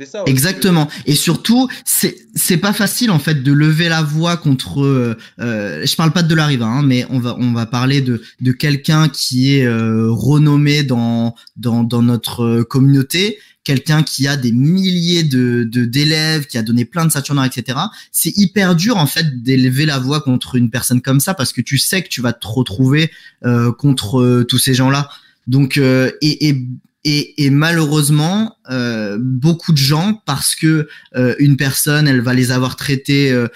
[0.04, 0.24] Ça.
[0.26, 0.88] Exactement.
[1.06, 4.82] Et surtout, c'est c'est pas facile en fait de lever la voix contre.
[4.82, 8.00] Euh, euh, je parle pas de la rive, hein, mais on va on va parler
[8.00, 14.26] de de quelqu'un qui est euh, renommé dans dans dans notre euh, communauté, quelqu'un qui
[14.26, 17.78] a des milliers de de d'élèves, qui a donné plein de Saturnin, etc.
[18.10, 21.60] C'est hyper dur en fait d'élever la voix contre une personne comme ça parce que
[21.60, 23.12] tu sais que tu vas te retrouver
[23.44, 25.10] euh, contre euh, tous ces gens-là.
[25.46, 26.66] Donc euh, et, et
[27.08, 32.74] et, malheureusement, euh, beaucoup de gens, parce que euh, une personne, elle va les avoir
[32.74, 33.46] traités euh,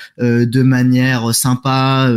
[0.46, 2.08] de manière sympa,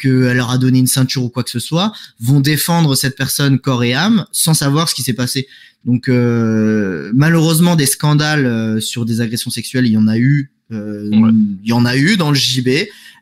[0.00, 3.60] qu'elle leur a donné une ceinture ou quoi que ce soit, vont défendre cette personne
[3.60, 5.46] corps et âme sans savoir ce qui s'est passé.
[5.84, 10.50] Donc malheureusement, des scandales sur des agressions sexuelles, il y en a eu.
[10.72, 11.08] Euh,
[11.62, 12.68] Il y en a eu dans le JB.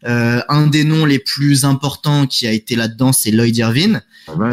[0.05, 4.03] Euh, un des noms les plus importants qui a été là-dedans, c'est Lloyd Irvine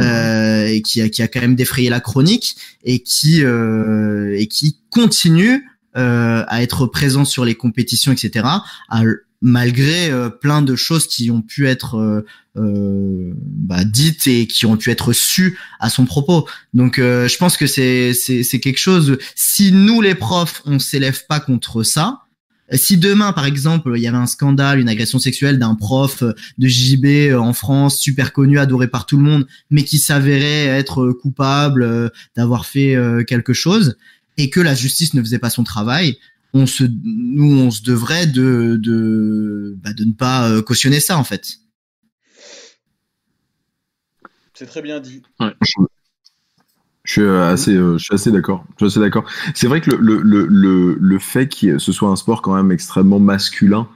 [0.02, 4.48] euh, et qui a, qui a quand même défrayé la chronique et qui euh, et
[4.48, 5.64] qui continue
[5.96, 8.46] euh, à être présent sur les compétitions, etc.
[8.90, 9.04] à-
[9.46, 12.24] malgré euh, plein de choses qui ont pu être
[12.56, 16.48] bah, dites et qui ont pu être sues à son propos.
[16.74, 19.18] Donc, euh, je pense que c'est c'est c'est quelque chose.
[19.36, 22.22] Si nous les profs, on s'élève pas contre ça,
[22.72, 26.34] si demain, par exemple, il y avait un scandale, une agression sexuelle d'un prof euh,
[26.58, 30.66] de JB euh, en France, super connu, adoré par tout le monde, mais qui s'avérait
[30.66, 33.98] être euh, coupable euh, d'avoir fait euh, quelque chose,
[34.38, 36.18] et que la justice ne faisait pas son travail,
[36.54, 41.18] on se, nous, on se devrait de, de, bah, de ne pas euh, cautionner ça,
[41.18, 41.58] en fait.
[44.54, 45.24] C'est très bien dit.
[47.04, 48.64] Je suis euh, assez, euh, je suis assez d'accord.
[48.78, 49.26] Je suis assez d'accord.
[49.54, 52.72] C'est vrai que le, le, le, le, fait que ce soit un sport quand même
[52.72, 53.88] extrêmement masculin.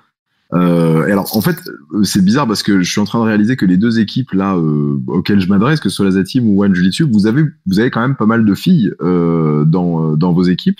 [0.54, 1.58] Euh, et alors, en fait,
[1.94, 4.32] euh, c'est bizarre parce que je suis en train de réaliser que les deux équipes
[4.32, 7.44] là euh, auxquelles je m'adresse, que ce soit la Z-Team ou One Jiu-Jitsu, vous avez,
[7.66, 10.80] vous avez quand même pas mal de filles euh, dans, dans vos équipes.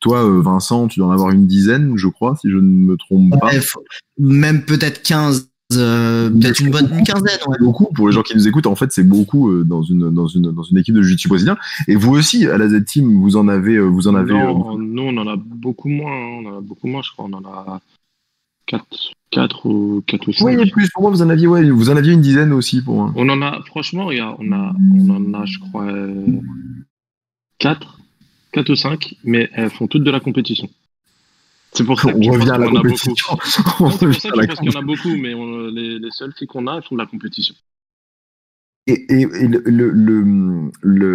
[0.00, 3.30] Toi, Vincent, tu dois en avoir une dizaine, je crois, si je ne me trompe
[3.40, 3.46] pas.
[3.46, 3.60] Ouais,
[4.18, 5.48] même peut-être 15.
[5.74, 7.38] Euh, peut-être une bonne une quinzaine.
[7.48, 7.56] Ouais.
[7.60, 8.66] Beaucoup pour les gens qui nous écoutent.
[8.66, 11.56] En fait, c'est beaucoup euh, dans une dans une dans une équipe de jiu-jitsu brésilien.
[11.88, 14.32] Et vous aussi, à la Z Team, vous en avez euh, vous en avez.
[14.32, 16.12] Non, euh, nous, on en a beaucoup moins.
[16.12, 16.40] hein.
[16.44, 17.24] On en a beaucoup moins, je crois.
[17.28, 17.80] On en a
[18.66, 18.84] 4,
[19.32, 20.44] 4 ou 4 ou 5.
[20.44, 20.88] Oui, plus.
[20.92, 22.94] Pour moi, vous en aviez ouais, vous en aviez une dizaine aussi pour.
[22.94, 23.12] moi.
[23.16, 25.86] On en a, franchement, regarde, on, a, on en a, je crois,
[27.58, 27.98] 4,
[28.52, 30.68] 4 ou 5, mais elles font toutes de la compétition.
[31.76, 33.38] C'est pour ça que On je pense revient à la qu'on compétition.
[33.44, 36.10] C'est pour ça que je pense qu'il y en a beaucoup, mais on- les, les
[36.10, 37.54] seules filles qu'on a, font de la compétition.
[38.86, 40.70] Et, et, et le, le,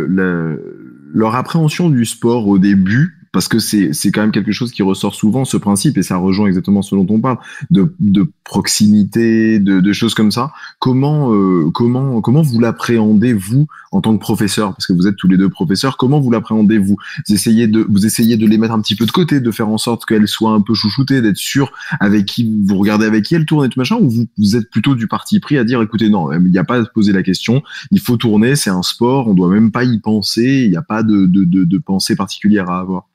[0.05, 4.71] le, leur appréhension du sport au début, parce que c'est c'est quand même quelque chose
[4.71, 7.37] qui ressort souvent, ce principe, et ça rejoint exactement ce dont on parle,
[7.69, 10.51] de, de proximité, de, de choses comme ça.
[10.79, 14.71] Comment, euh, comment, comment vous l'appréhendez, vous, en tant que professeur?
[14.73, 16.97] Parce que vous êtes tous les deux professeurs, comment vous l'appréhendez, vous?
[17.27, 19.69] Vous essayez, de, vous essayez de les mettre un petit peu de côté, de faire
[19.69, 23.35] en sorte qu'elles soient un peu chouchoutées, d'être sûr avec qui vous regardez avec qui
[23.35, 25.81] elles tournent et tout machin, ou vous, vous êtes plutôt du parti pris à dire,
[25.81, 28.69] écoutez, non, il n'y a pas à se poser la question, il faut tourner, c'est
[28.69, 31.77] un sport, on doit même pas y penser, il n'y a pas de, de, de
[31.77, 33.07] pensée particulière à avoir.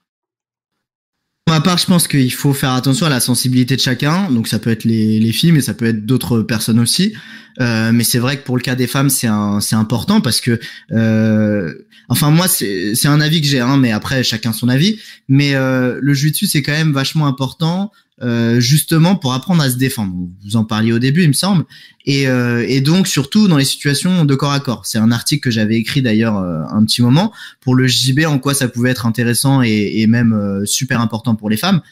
[1.46, 4.28] Pour ma part, je pense qu'il faut faire attention à la sensibilité de chacun.
[4.32, 7.14] Donc, ça peut être les, les filles, mais ça peut être d'autres personnes aussi.
[7.60, 9.28] Euh, mais c'est vrai que pour le cas des femmes, c'est
[9.60, 10.58] c'est important parce que,
[10.90, 11.72] euh,
[12.08, 14.98] enfin moi, c'est, un avis que j'ai, hein, mais après chacun son avis.
[15.28, 19.76] Mais euh, le jiu-jitsu, c'est quand même vachement important, euh, justement pour apprendre à se
[19.76, 20.14] défendre.
[20.44, 21.64] Vous en parliez au début, il me semble.
[22.06, 24.86] Et, euh, et donc surtout dans les situations de corps à corps.
[24.86, 28.38] C'est un article que j'avais écrit d'ailleurs euh, un petit moment pour le JB en
[28.38, 31.82] quoi ça pouvait être intéressant et, et même euh, super important pour les femmes.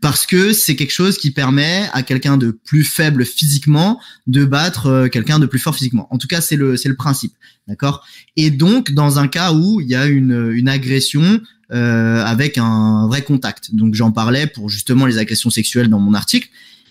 [0.00, 4.86] Parce que c'est quelque chose qui permet à quelqu'un de plus faible physiquement de battre
[4.86, 6.06] euh, quelqu'un de plus fort physiquement.
[6.10, 7.32] En tout cas, c'est le c'est le principe,
[7.68, 8.06] d'accord?
[8.36, 11.40] Et donc dans un cas où il y a une une agression
[11.72, 13.74] euh, avec un vrai contact.
[13.74, 16.48] Donc j'en parlais pour justement les agressions sexuelles dans mon article.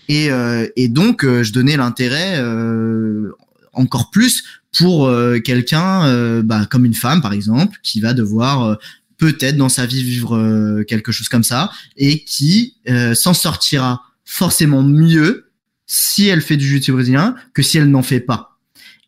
[0.09, 3.31] Et, euh, et donc euh, je donnais l'intérêt euh,
[3.73, 4.43] encore plus
[4.77, 5.07] pour
[5.43, 8.79] quelqu'un bah, comme une femme par exemple qui va devoir
[9.23, 14.01] peut-être dans sa vie vivre euh, quelque chose comme ça et qui euh, s'en sortira
[14.25, 15.49] forcément mieux
[15.85, 18.59] si elle fait du jiu-jitsu brésilien que si elle n'en fait pas.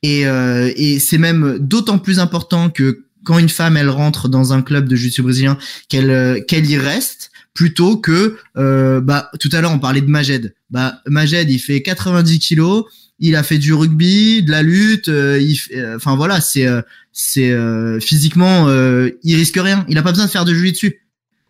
[0.04, 4.54] Et, euh, et c'est même d'autant plus important que quand une femme elle rentre dans
[4.54, 5.58] un club de jiu-jitsu brésilien
[5.90, 10.10] qu'elle euh, qu'elle y reste plutôt que euh, bah tout à l'heure on parlait de
[10.10, 10.56] Majed.
[10.70, 12.86] Bah Majed il fait 90 kilos,
[13.20, 16.82] il a fait du rugby, de la lutte, euh, il euh, enfin voilà, c'est euh,
[17.14, 18.68] c'est euh, physiquement
[19.24, 21.02] il risque rien, il a pas besoin de faire de jiu-jitsu.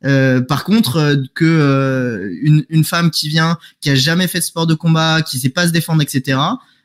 [0.04, 4.68] Euh, par contre, que une, une femme qui vient, qui a jamais fait de sport
[4.68, 6.38] de combat, qui sait pas se défendre, etc.,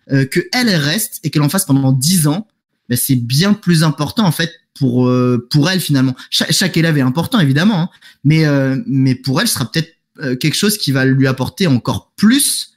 [0.08, 2.48] que elle, elle reste et qu'elle en fasse pendant 10 ans,
[2.88, 5.12] ben, c'est bien plus important en fait pour
[5.50, 6.16] pour elle finalement.
[6.30, 7.88] Cha- chaque élève est important évidemment, hein,
[8.24, 8.44] mais
[8.86, 9.92] mais pour elle, ce sera peut-être
[10.38, 12.69] quelque chose qui va lui apporter encore plus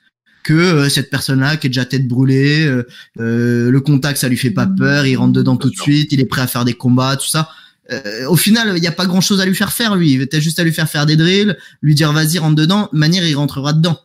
[0.44, 2.86] que euh, cette personne-là qui est déjà tête brûlée, euh,
[3.20, 6.20] euh, le contact ça lui fait pas peur, il rentre dedans tout de suite, il
[6.20, 7.50] est prêt à faire des combats, tout ça.
[7.92, 10.26] Euh, au final, il n'y a pas grand-chose à lui faire faire lui.
[10.30, 13.26] T'as juste à lui faire faire des drills, lui dire vas-y rentre dedans, de manière
[13.26, 14.00] il rentrera dedans.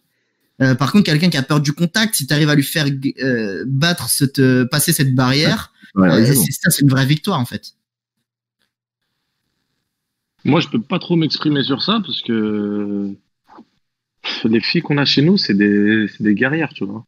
[0.61, 2.87] Euh, par contre, quelqu'un qui a peur du contact, si tu arrives à lui faire
[3.23, 6.43] euh, battre cette, passer cette barrière, Ouais, euh, raison.
[6.45, 7.75] c'est ça, c'est une vraie victoire en fait.
[10.45, 13.15] Moi, je peux pas trop m'exprimer sur ça parce que
[14.45, 17.05] les filles qu'on a chez nous, c'est des, c'est des guerrières, tu vois.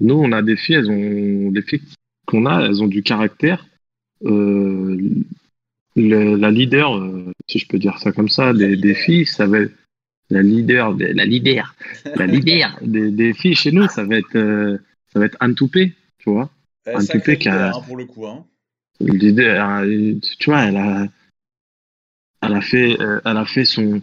[0.00, 1.82] Nous, on a des filles, elles ont, les filles
[2.26, 3.66] qu'on a, elles ont du caractère.
[4.24, 4.96] Euh,
[5.96, 9.46] le- la leader, euh, si je peux dire ça comme ça, des, des filles, ça
[9.46, 9.72] va être
[10.30, 11.74] la leader, des- la leader,
[12.16, 14.78] la leader des, des filles chez nous, ça va être, euh,
[15.12, 16.50] ça va être Anne Toupé, tu vois.
[16.86, 18.26] Eh, Un sacré pépé qui a- leader, hein, pour le coup.
[18.26, 18.44] Hein.
[19.00, 21.06] L'idée, euh, tu vois, elle a,
[22.42, 24.00] elle a fait, euh, elle a fait son,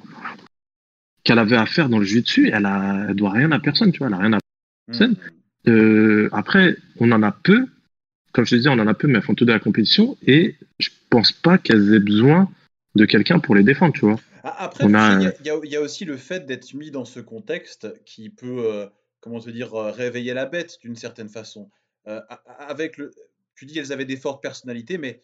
[1.23, 2.49] qu'elle avait à faire dans le dessus.
[2.53, 4.39] Elle a, elle doit rien à personne, tu vois, elle a rien à
[4.87, 5.15] personne.
[5.65, 5.69] Mm.
[5.69, 7.67] Euh, après, on en a peu.
[8.31, 10.17] Comme je te disais, on en a peu, mais elles font tout de la compétition
[10.25, 12.49] et je pense pas qu'elles aient besoin
[12.95, 14.19] de quelqu'un pour les défendre, tu vois.
[14.43, 17.87] Après, a, il y a- y, y aussi le fait d'être mis dans ce contexte
[18.05, 18.85] qui peut, euh,
[19.19, 21.69] comment te dire, euh, réveiller la bête d'une certaine façon.
[22.07, 22.21] Euh,
[22.59, 23.11] avec le,
[23.55, 25.21] tu dis elles avaient des fortes personnalités, mais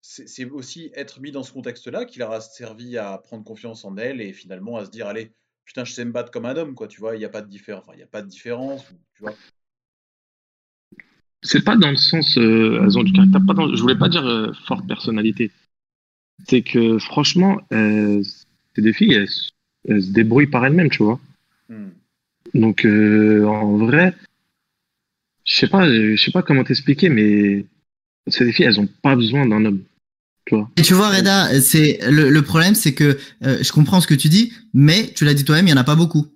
[0.00, 3.96] c'est aussi être mis dans ce contexte-là qui leur a servi à prendre confiance en
[3.96, 5.32] elles et finalement à se dire, allez,
[5.64, 6.88] putain, je sais me battre comme un homme, quoi.
[6.88, 7.82] Tu vois, il n'y a pas de différence.
[7.84, 8.84] Enfin, il y a pas de différence.
[9.14, 9.34] Tu vois.
[11.42, 13.40] C'est pas dans le sens, euh, elles ont du caractère.
[13.46, 15.50] Pas dans, je voulais pas dire euh, forte personnalité.
[16.46, 18.22] C'est que franchement, euh,
[18.74, 19.28] c'est des filles, elles,
[19.88, 21.20] elles se débrouillent par elles-mêmes, tu vois.
[21.68, 21.90] Hmm.
[22.54, 24.14] Donc euh, en vrai,
[25.44, 27.66] je sais pas, je sais pas comment t'expliquer, mais
[28.26, 29.84] des filles, elles ont pas besoin d'un homme.
[30.76, 34.14] Et tu vois, Reda, c'est le, le problème, c'est que euh, je comprends ce que
[34.14, 36.26] tu dis, mais tu l'as dit toi-même, il y en a pas beaucoup.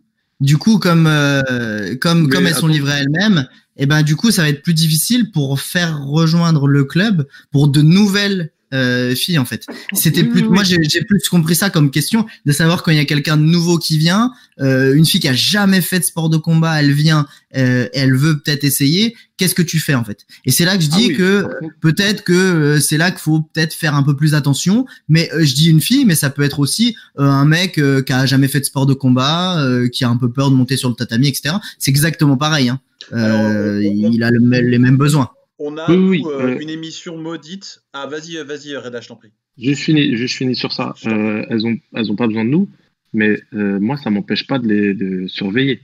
[0.40, 4.42] Du coup, comme euh, comme comme elles sont livrées elles-mêmes, et ben du coup, ça
[4.42, 9.44] va être plus difficile pour faire rejoindre le club pour de nouvelles euh, filles en
[9.44, 9.66] fait.
[9.92, 13.04] C'était plus, moi j'ai plus compris ça comme question de savoir quand il y a
[13.04, 16.36] quelqu'un de nouveau qui vient, euh, une fille qui a jamais fait de sport de
[16.36, 17.26] combat, elle vient,
[17.56, 19.14] euh, elle veut peut-être essayer.
[19.36, 20.20] Qu'est-ce que tu fais en fait?
[20.44, 21.48] Et c'est là que je Ah dis oui, que
[21.80, 24.86] peut-être que euh, c'est là qu'il faut peut-être faire un peu plus attention.
[25.08, 28.02] Mais euh, je dis une fille, mais ça peut être aussi euh, un mec euh,
[28.02, 30.54] qui a jamais fait de sport de combat, euh, qui a un peu peur de
[30.54, 31.56] monter sur le tatami, etc.
[31.78, 32.68] C'est exactement pareil.
[32.68, 32.80] Hein.
[33.12, 35.30] Euh, il a le les mêmes besoins.
[35.64, 37.82] On a Oui, nous, oui, euh, euh, une émission maudite.
[37.92, 39.30] Ah, vas-y, euh, vas-y, Reda, je t'en prie.
[39.58, 40.94] Juste fini, juste fini sur ça.
[41.06, 42.68] Euh, elles ont, elles ont pas besoin de nous,
[43.12, 45.80] mais euh, moi, ça m'empêche pas de les de surveiller.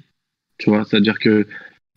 [0.58, 1.46] Tu vois, c'est-à-dire que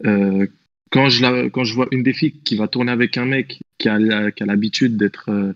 [0.06, 0.48] euh,
[0.91, 3.62] quand je la, quand je vois une des filles qui va tourner avec un mec
[3.80, 5.53] qui a, la- qui a l'habitude d'être, euh,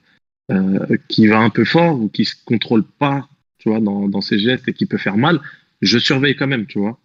[0.52, 3.30] euh, qui va un peu fort ou qui se contrôle pas,
[3.60, 5.42] tu vois, dans, dans ses gestes et qui peut faire mal,
[5.82, 7.00] je surveille quand même, tu vois.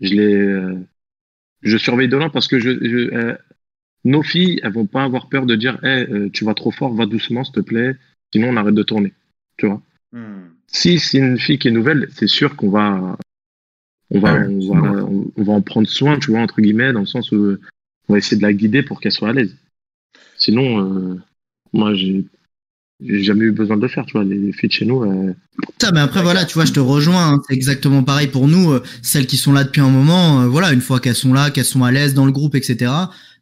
[0.00, 0.76] Je les, euh,
[1.62, 3.34] je surveille de loin parce que je, je euh,
[4.04, 6.94] nos filles, elles vont pas avoir peur de dire, hey, euh, tu vas trop fort,
[6.94, 7.96] va doucement, s'il te plaît.
[8.32, 9.12] Sinon, on arrête de tourner.
[9.56, 9.80] Tu vois?
[10.12, 10.48] Hmm.
[10.66, 13.16] Si c'est une fille qui est nouvelle, c'est sûr qu'on va,
[14.10, 16.92] on va, Ouais, on va, on, on va en prendre soin, tu vois, entre guillemets,
[16.92, 17.56] dans le sens où
[18.08, 19.54] on va essayer de la guider pour qu'elle soit à l'aise.
[20.36, 21.16] Sinon, euh,
[21.72, 22.24] moi, j'ai,
[23.00, 24.24] j'ai jamais eu besoin de le faire, tu vois.
[24.24, 25.34] Les, les filles de chez nous, euh,
[25.80, 27.34] Ça, mais après voilà, tu vois, je te rejoins.
[27.34, 30.42] hein, c'est exactement pareil pour nous, euh, celles qui sont là depuis un moment.
[30.42, 32.90] euh, voilà, une fois qu'elles sont là, qu'elles sont à l'aise dans le groupe, etc.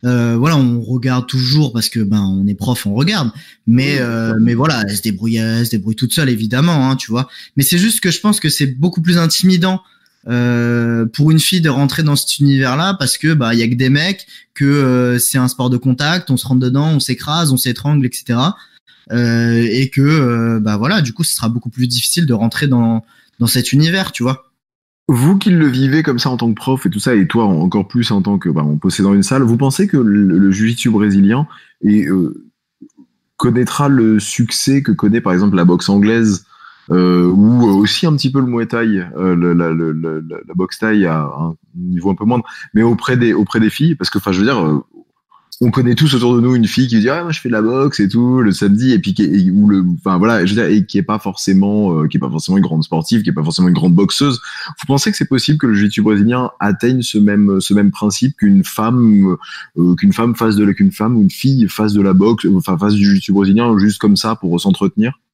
[0.04, 3.30] Euh, voilà, on regarde toujours parce que ben on est prof, on regarde.
[3.66, 7.10] Mais euh, mais voilà, elles se débrouillent, elles se débrouillent toutes seules évidemment, hein, tu
[7.10, 7.28] vois.
[7.56, 9.82] Mais c'est juste que je pense que c'est beaucoup plus intimidant
[10.28, 13.68] euh, pour une fille de rentrer dans cet univers-là parce que bah il y a
[13.68, 17.00] que des mecs, que euh, c'est un sport de contact, on se rentre dedans, on
[17.00, 18.38] s'écrase, on s'étrangle, etc.
[19.12, 22.66] Euh, et que euh, bah voilà, du coup, ce sera beaucoup plus difficile de rentrer
[22.66, 23.04] dans
[23.38, 24.45] dans cet univers, tu vois.
[25.08, 27.44] Vous qui le vivez comme ça en tant que prof et tout ça, et toi
[27.44, 30.50] encore plus en tant que bah, en possédant une salle, vous pensez que le, le
[30.50, 31.46] jiu-jitsu brésilien
[31.82, 32.42] et, euh,
[33.36, 36.46] connaîtra le succès que connaît par exemple la boxe anglaise
[36.90, 40.54] euh, ou aussi un petit peu le muay thai, euh, le- la, le- la- la
[40.54, 44.18] boxe à un niveau un peu moindre, mais auprès des auprès des filles, parce que
[44.18, 44.84] enfin je veux dire, euh,
[45.60, 47.54] on connaît tous autour de nous une fille qui dit ah moi je fais de
[47.54, 50.54] la boxe et tout le samedi et puis qui est, ou le enfin voilà je
[50.54, 53.22] veux dire et qui est pas forcément euh, qui est pas forcément une grande sportive,
[53.22, 54.40] qui est pas forcément une grande boxeuse.
[54.78, 58.36] Vous pensez que c'est possible que le jiu-jitsu brésilien atteigne ce même ce même principe
[58.36, 59.36] qu'une femme
[59.78, 62.76] euh, qu'une femme fasse de qu'une femme ou une fille fasse de la boxe enfin
[62.76, 65.12] fasse du jiu-jitsu brésilien juste comme ça pour s'entretenir?
[65.12, 65.25] Euh,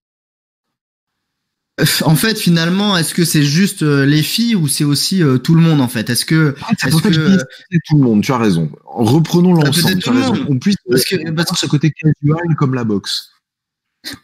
[2.05, 5.55] En fait, finalement, est-ce que c'est juste euh, les filles ou c'est aussi euh, tout
[5.55, 6.11] le monde en fait?
[6.11, 6.55] Est-ce que
[6.87, 7.39] est-ce dis
[7.71, 8.71] c'est tout le monde, tu as raison.
[8.85, 10.45] Reprenons Ah, l'ensemble, le.
[10.51, 13.31] On puisse Parce que- parce que ce côté casual comme la boxe.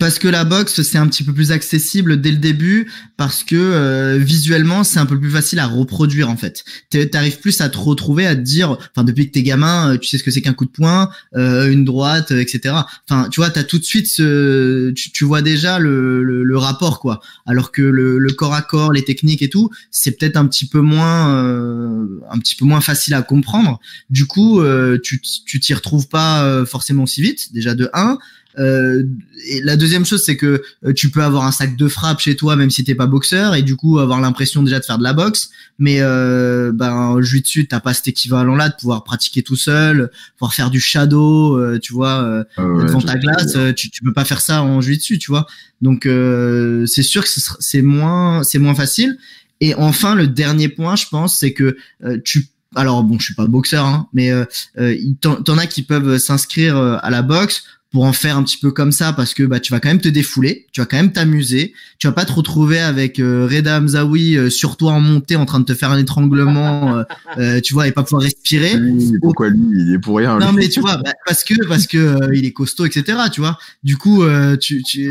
[0.00, 3.54] Parce que la boxe, c'est un petit peu plus accessible dès le début, parce que
[3.54, 6.64] euh, visuellement, c'est un peu plus facile à reproduire en fait.
[7.12, 10.08] T'arrives plus à te retrouver, à te dire, enfin depuis que t'es gamin, euh, tu
[10.08, 12.74] sais ce que c'est qu'un coup de poing, euh, une droite, euh, etc.
[13.08, 16.98] Enfin, tu vois, t'as tout de suite ce, tu, vois déjà le, le, le, rapport
[16.98, 17.20] quoi.
[17.46, 20.66] Alors que le, le, corps à corps, les techniques et tout, c'est peut-être un petit
[20.66, 23.78] peu moins, euh, un petit peu moins facile à comprendre.
[24.10, 27.52] Du coup, euh, tu, tu t'y retrouves pas forcément si vite.
[27.52, 28.18] Déjà de 1
[28.58, 32.34] et la deuxième chose, c'est que euh, tu peux avoir un sac de frappe chez
[32.36, 35.02] toi, même si t'es pas boxeur, et du coup avoir l'impression déjà de faire de
[35.02, 35.50] la boxe.
[35.78, 40.70] Mais euh, ben, jiu-jitsu, t'as pas cet équivalent-là de pouvoir pratiquer tout seul, pouvoir faire
[40.70, 44.24] du shadow, euh, tu vois, euh, ouais, devant ta glace, euh, tu, tu peux pas
[44.24, 45.46] faire ça en jiu-jitsu, tu vois.
[45.80, 47.30] Donc euh, c'est sûr que
[47.60, 49.18] c'est moins, c'est moins facile.
[49.60, 53.34] Et enfin, le dernier point, je pense, c'est que euh, tu alors bon, je suis
[53.34, 54.44] pas boxeur, hein, mais euh,
[54.78, 58.58] euh, t'en as qui peuvent s'inscrire euh, à la boxe pour en faire un petit
[58.58, 60.98] peu comme ça parce que bah tu vas quand même te défouler, tu vas quand
[60.98, 65.00] même t'amuser, tu vas pas te retrouver avec euh, Reda Hamzaoui euh, sur toi en
[65.00, 67.02] montée en train de te faire un étranglement, euh,
[67.38, 68.74] euh, tu vois, et pas pouvoir respirer.
[69.22, 70.38] Pourquoi lui Il est pour rien.
[70.38, 70.56] Non lui.
[70.58, 73.18] mais tu vois, bah, parce que parce que euh, il est costaud, etc.
[73.32, 73.58] Tu vois.
[73.82, 75.10] Du coup, euh, tu tu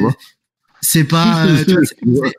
[0.82, 1.74] c'est pas euh, tu
[2.06, 2.30] vois,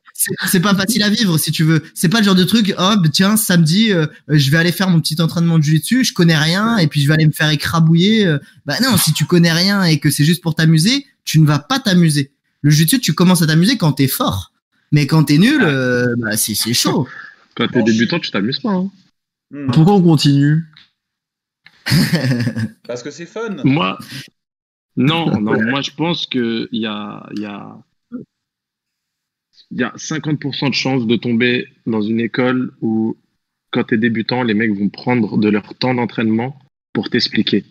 [0.47, 1.83] c'est- pas facile à vivre si tu veux.
[1.95, 2.75] C'est pas le genre de truc.
[2.79, 6.05] Oh bah, tiens samedi, euh, je vais aller faire mon petit entraînement de jiu-jitsu.
[6.05, 8.27] Je connais rien et puis je vais aller me faire écrabouiller.
[8.27, 8.39] euh.
[8.67, 11.59] Bah non, si tu connais rien et que c'est juste pour t'amuser, tu ne vas
[11.61, 12.33] pas t'amuser.
[12.63, 14.53] Le jiu-jitsu, tu commences à t'amuser quand t'es fort.
[14.91, 17.07] Mais quand t'es nul, euh, bah c'est c'est chaud.
[17.55, 18.71] quand t'es débutant, tu t'amuses pas.
[18.73, 18.91] hein.
[19.51, 19.71] Hmm.
[19.71, 20.65] Pourquoi on continue?
[22.87, 23.57] Parce que c'est fun.
[23.65, 23.99] Moi,
[24.97, 27.77] non, non, moi je pense qu'il y a, il y, a,
[29.71, 33.17] il y a 50% de chances de tomber dans une école où,
[33.71, 36.59] quand tu es débutant, les mecs vont prendre de leur temps d'entraînement
[36.93, 37.65] pour t'expliquer.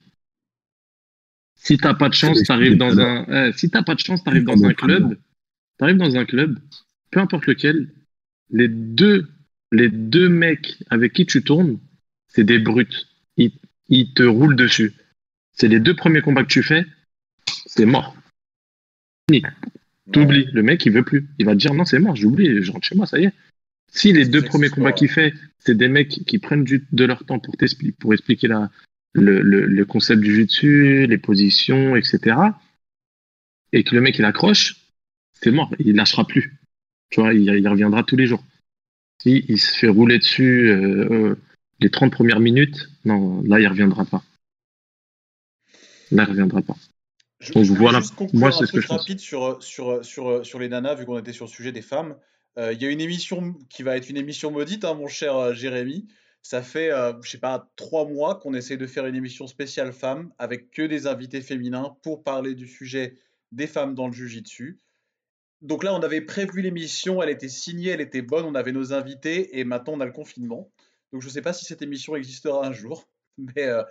[1.55, 4.43] Si t'as pas de chance, t'arrives dans un, eh, si t'as pas de chance, t'arrives
[4.43, 5.17] dans un club,
[5.77, 6.59] t'arrives dans un club,
[7.09, 7.89] peu importe lequel,
[8.49, 9.27] les deux
[9.71, 11.79] les deux mecs avec qui tu tournes,
[12.27, 13.07] c'est des brutes.
[13.37, 13.51] Ils,
[13.89, 14.93] ils te roulent dessus.
[15.53, 16.85] C'est les deux premiers combats que tu fais,
[17.65, 18.15] c'est mort.
[20.11, 20.47] T'oublies.
[20.53, 21.27] Le mec, il veut plus.
[21.39, 23.33] Il va te dire non, c'est mort, j'oublie, je rentre chez moi, ça y est.
[23.91, 27.25] Si les deux premiers combats qu'il fait, c'est des mecs qui prennent du- de leur
[27.25, 27.55] temps pour,
[27.99, 28.69] pour expliquer la,
[29.13, 32.37] le, le- le concept du jiu-jitsu, les positions, etc.
[33.73, 34.77] Et que le mec il accroche,
[35.33, 36.57] c'est mort, il lâchera plus.
[37.09, 38.43] Tu vois, il, il reviendra tous les jours.
[39.21, 41.35] Si il se fait rouler dessus euh, euh,
[41.79, 44.23] les 30 premières minutes, non, là il reviendra pas.
[46.11, 46.75] Là il reviendra pas.
[47.39, 50.69] Je, Donc je voilà, juste conclure moi, un ce rapide sur, sur, sur, sur les
[50.69, 52.17] nanas, vu qu'on était sur le sujet des femmes.
[52.57, 55.35] Euh, Il y a une émission qui va être une émission maudite, hein, mon cher
[55.37, 56.07] euh, Jérémy.
[56.41, 59.91] Ça fait, euh, je sais pas, trois mois qu'on essaie de faire une émission spéciale
[59.93, 63.15] femmes avec que des invités féminins pour parler du sujet
[63.51, 64.79] des femmes dans le jujitsu.
[65.61, 68.93] Donc là, on avait prévu l'émission, elle était signée, elle était bonne, on avait nos
[68.93, 70.71] invités et maintenant on a le confinement.
[71.11, 73.07] Donc je sais pas si cette émission existera un jour,
[73.37, 73.83] mais euh,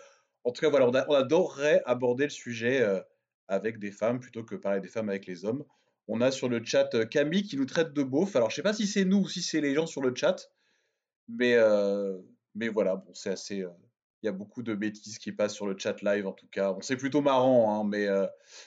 [0.44, 3.00] en tout cas, voilà, on, a- on adorerait aborder le sujet euh,
[3.48, 5.64] avec des femmes plutôt que parler des femmes avec les hommes.
[6.08, 8.36] On a sur le chat euh, Camille qui nous traite de beauf.
[8.36, 10.50] Alors, je sais pas si c'est nous ou si c'est les gens sur le chat,
[11.28, 12.16] mais, euh,
[12.54, 13.62] mais voilà, bon, c'est assez.
[13.62, 13.70] euh,
[14.22, 16.72] Il y a beaucoup de bêtises qui passent sur le chat live en tout cas.
[16.72, 18.26] Bon, c'est plutôt marrant, hein, mais euh,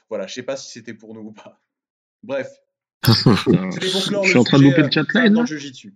[0.09, 1.61] voilà, je sais pas si c'était pour nous ou pas.
[2.23, 2.49] Bref,
[3.07, 3.13] je
[4.27, 5.95] suis en train de louper le chat live le jujitsu.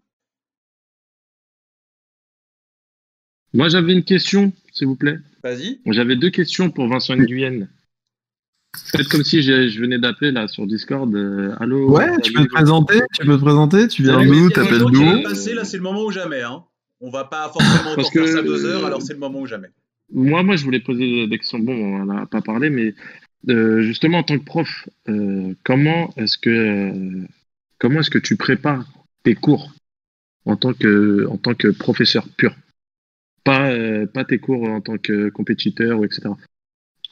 [3.54, 5.20] Moi j'avais une question, s'il vous plaît.
[5.44, 5.82] Vas-y.
[5.86, 7.68] J'avais deux questions pour Vincent Nguyen.
[8.78, 11.14] Faites comme si je, je venais d'appeler là sur Discord.
[11.16, 14.50] euh, allô Ouais, salut, tu peux te présenter, tu peux te présenter, tu viens messieurs,
[14.50, 16.42] t'appelles va passer, là, c'est le moment ou jamais.
[16.42, 16.64] Hein.
[17.02, 19.40] On va pas forcément Parce encore faire que- ça deux heures, alors c'est le moment
[19.42, 19.68] ou jamais.
[20.12, 21.60] Moi, moi, je voulais poser des questions.
[21.60, 22.94] Bon, on n'en a pas parlé, mais
[23.50, 27.22] euh, justement, en tant que prof, euh, comment est-ce que euh,
[27.80, 28.86] comment est-ce que tu prépares
[29.24, 29.72] tes cours
[30.46, 32.56] en tant que en tant que professeur pur,
[33.44, 36.30] pas euh, pas tes cours en tant que compétiteur ou etc.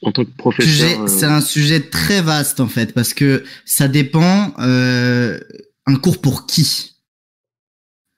[0.04, 1.02] En tant que professeur.
[1.02, 5.40] euh, C'est un sujet très vaste en fait parce que ça dépend euh,
[5.86, 6.96] un cours pour qui?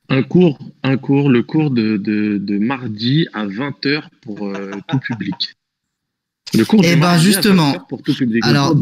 [0.10, 5.00] Un cours, un cours, le cours de, de, de mardi à 20h pour euh, tout
[5.00, 5.56] public.
[6.54, 7.74] Le cours Eh ben, mardi à justement.
[7.74, 8.46] 20h pour tout public.
[8.46, 8.76] Alors,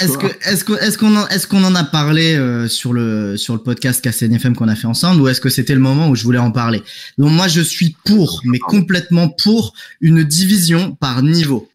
[0.00, 3.60] Est-ce que est-ce qu'on en, est-ce qu'on en a parlé euh, sur le sur le
[3.60, 6.38] podcast KCNFM qu'on a fait ensemble ou est-ce que c'était le moment où je voulais
[6.38, 6.82] en parler?
[7.18, 11.68] Donc moi je suis pour mais complètement pour une division par niveau.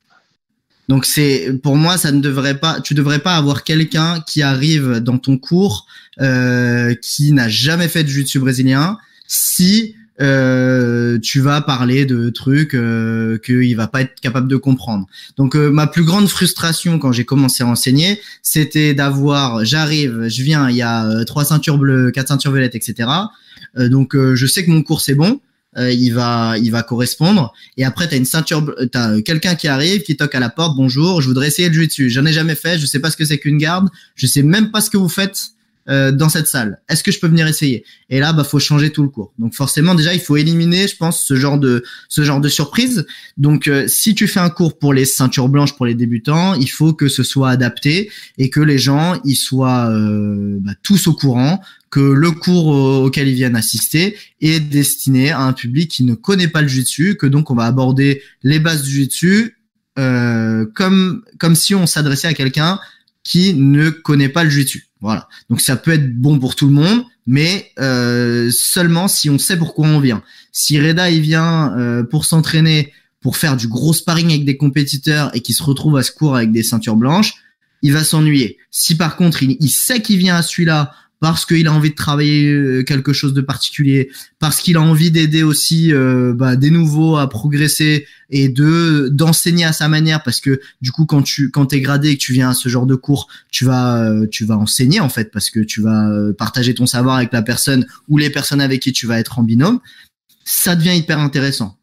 [0.88, 5.00] Donc c'est pour moi ça ne devrait pas tu devrais pas avoir quelqu'un qui arrive
[5.00, 5.86] dans ton cours
[6.22, 8.98] euh, qui n'a jamais fait de jiu-jitsu brésilien
[9.28, 15.06] si euh, tu vas parler de trucs euh, qu'il va pas être capable de comprendre.
[15.38, 20.44] Donc euh, ma plus grande frustration quand j'ai commencé à enseigner, c'était d'avoir, j'arrive, je
[20.44, 23.10] viens, il y a euh, trois ceintures bleues, quatre ceintures violettes, etc.
[23.76, 25.40] Donc je sais que mon cours c'est bon,
[25.78, 27.54] euh, il va, il va correspondre.
[27.76, 30.76] Et après t'as une ceinture, t'as euh, quelqu'un qui arrive, qui toque à la porte,
[30.78, 32.10] bonjour, je voudrais essayer de jouer dessus.
[32.10, 34.72] J'en ai jamais fait, je sais pas ce que c'est qu'une garde, je sais même
[34.72, 35.52] pas ce que vous faites
[35.90, 36.80] euh, dans cette salle.
[36.90, 37.86] Est-ce que je peux venir essayer?
[38.10, 39.34] Et là, bah faut changer tout le cours.
[39.40, 43.06] Donc forcément déjà il faut éliminer, je pense, ce genre de ce genre de surprise.
[43.38, 46.70] Donc, euh, si tu fais un cours pour les ceintures blanches pour les débutants, il
[46.70, 51.14] faut que ce soit adapté et que les gens ils soient euh, bah, tous au
[51.14, 56.04] courant que le cours au- auquel ils viennent assister est destiné à un public qui
[56.04, 59.58] ne connaît pas le jiu-jitsu, que donc on va aborder les bases du jiu-jitsu
[59.98, 62.80] euh, comme comme si on s'adressait à quelqu'un
[63.24, 64.87] qui ne connaît pas le jiu-jitsu.
[65.02, 65.28] Voilà.
[65.50, 69.58] Donc ça peut être bon pour tout le monde, mais euh, seulement si on sait
[69.58, 70.24] pourquoi on vient.
[70.52, 75.36] Si Reda il vient euh, pour s'entraîner, pour faire du gros sparring avec des compétiteurs
[75.36, 77.36] et qui se retrouve à ce cours avec des ceintures blanches,
[77.84, 78.58] il va s'ennuyer.
[78.72, 81.96] Si par contre il, il sait qu'il vient à celui-là parce qu'il a envie de
[81.96, 86.70] travailler euh, quelque chose de particulier, parce qu'il a envie d'aider aussi euh, bah, des
[86.70, 91.50] nouveaux à progresser et de d'enseigner à sa manière, parce que du coup quand tu
[91.50, 94.28] quand t'es gradé et que tu viens à ce genre de cours, tu vas euh,
[94.30, 97.42] tu vas enseigner en fait, parce que tu vas euh, partager ton savoir avec la
[97.42, 99.80] personne ou les personnes avec qui tu vas être en binôme,
[100.46, 101.78] ça devient hyper intéressant.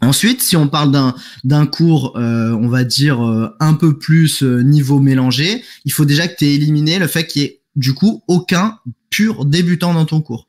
[0.00, 3.20] Ensuite, si on parle d'un d'un cours, on va dire
[3.58, 7.42] un peu plus niveau mélangé, il faut déjà que tu aies éliminé le fait qu'il
[7.42, 8.78] y ait du coup aucun
[9.08, 10.48] pur débutant dans ton cours.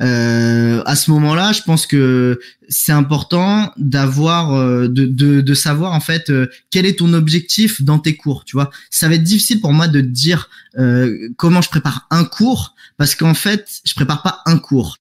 [0.00, 5.92] Euh, à ce moment-là, je pense que c'est important d'avoir, euh, de, de, de savoir
[5.92, 8.44] en fait euh, quel est ton objectif dans tes cours.
[8.44, 10.48] Tu vois, ça va être difficile pour moi de dire
[10.78, 14.96] euh, comment je prépare un cours parce qu'en fait, je prépare pas un cours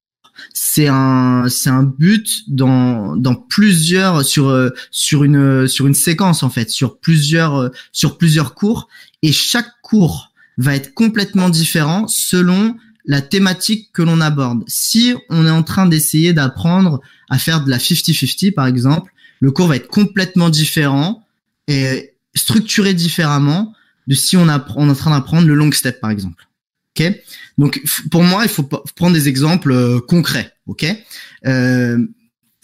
[0.54, 6.52] c'est un c'est un but dans dans plusieurs sur sur une sur une séquence en
[6.52, 8.88] fait sur plusieurs sur plusieurs cours
[9.24, 12.76] et chaque cours va être complètement différent selon
[13.06, 14.64] la thématique que l'on aborde.
[14.68, 19.52] Si on est en train d'essayer d'apprendre à faire de la 50-50, par exemple, le
[19.52, 21.24] cours va être complètement différent
[21.68, 23.74] et structuré différemment
[24.08, 26.48] de si on, on est en train d'apprendre le long step, par exemple.
[26.98, 27.14] Ok?
[27.58, 27.82] Donc,
[28.12, 30.52] pour moi, il faut prendre des exemples euh, concrets.
[30.66, 30.86] Ok?
[31.46, 31.98] Euh,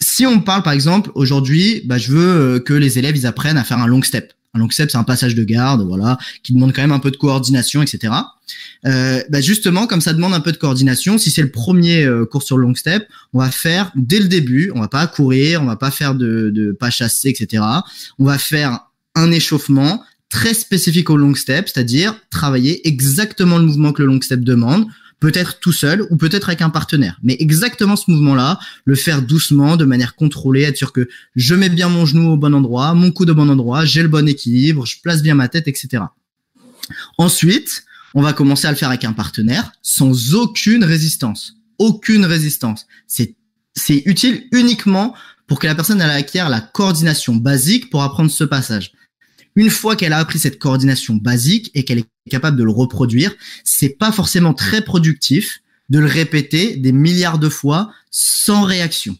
[0.00, 3.56] Si on parle, par exemple, aujourd'hui, bah, je veux euh, que les élèves ils apprennent
[3.56, 4.32] à faire un long step.
[4.54, 7.10] Un long step, c'est un passage de garde, voilà, qui demande quand même un peu
[7.10, 8.12] de coordination, etc.
[8.86, 12.24] Euh, bah justement, comme ça demande un peu de coordination, si c'est le premier euh,
[12.24, 15.62] cours sur le long step, on va faire dès le début, on va pas courir,
[15.62, 17.62] on va pas faire de, de pas chasser, etc.
[18.18, 18.80] On va faire
[19.14, 24.20] un échauffement très spécifique au long step, c'est-à-dire travailler exactement le mouvement que le long
[24.20, 24.86] step demande,
[25.20, 27.18] peut-être tout seul ou peut-être avec un partenaire.
[27.22, 31.68] Mais exactement ce mouvement-là, le faire doucement, de manière contrôlée, être sûr que je mets
[31.68, 34.86] bien mon genou au bon endroit, mon coude au bon endroit, j'ai le bon équilibre,
[34.86, 36.04] je place bien ma tête, etc.
[37.18, 37.84] Ensuite,
[38.14, 41.56] on va commencer à le faire avec un partenaire sans aucune résistance.
[41.78, 42.86] Aucune résistance.
[43.06, 43.34] C'est,
[43.74, 45.14] c'est utile uniquement
[45.46, 48.92] pour que la personne elle acquiert la coordination basique pour apprendre ce passage.
[49.56, 53.34] Une fois qu'elle a appris cette coordination basique et qu'elle est capable de le reproduire,
[53.62, 55.60] c'est pas forcément très productif
[55.90, 59.16] de le répéter des milliards de fois sans réaction.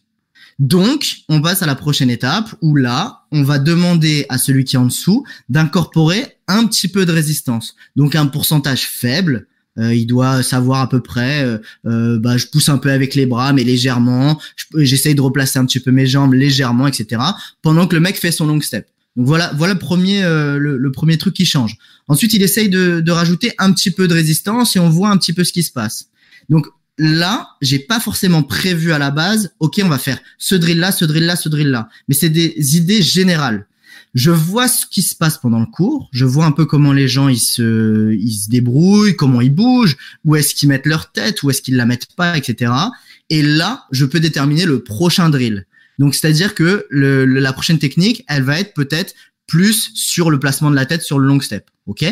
[0.59, 4.77] Donc, on passe à la prochaine étape où là, on va demander à celui qui
[4.77, 7.75] est en dessous d'incorporer un petit peu de résistance.
[7.97, 9.47] Donc, un pourcentage faible.
[9.77, 13.17] Euh, il doit savoir à peu près, euh, euh, bah, je pousse un peu avec
[13.17, 14.41] les bras, mais légèrement.
[14.77, 17.21] J'essaye de replacer un petit peu mes jambes légèrement, etc.
[17.61, 18.89] Pendant que le mec fait son long step.
[19.17, 21.77] Donc voilà, voilà le premier, le, premier truc qui change.
[22.09, 25.17] Ensuite, il essaye de, de rajouter un petit peu de résistance et on voit un
[25.17, 26.09] petit peu ce qui se passe.
[26.49, 26.67] Donc
[26.99, 30.93] là, j'ai pas forcément prévu à la base, ok, on va faire ce drill là,
[30.93, 31.89] ce drill là, ce drill là.
[32.09, 33.67] Mais c'est des idées générales.
[34.15, 37.09] Je vois ce qui se passe pendant le cours, je vois un peu comment les
[37.09, 41.43] gens ils se, ils se débrouillent, comment ils bougent, où est-ce qu'ils mettent leur tête,
[41.43, 42.73] où est-ce qu'ils la mettent pas, etc.
[43.29, 45.67] Et là, je peux déterminer le prochain drill.
[45.99, 49.15] Donc, c'est-à-dire que la prochaine technique, elle va être peut-être
[49.47, 51.71] plus sur le placement de la tête sur le long step.
[51.87, 52.05] OK?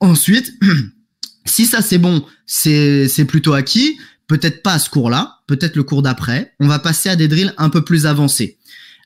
[0.00, 0.52] Ensuite,
[1.44, 3.98] si ça c'est bon, c'est plutôt acquis.
[4.26, 6.54] Peut-être pas à ce cours-là, peut-être le cours d'après.
[6.58, 8.58] On va passer à des drills un peu plus avancés.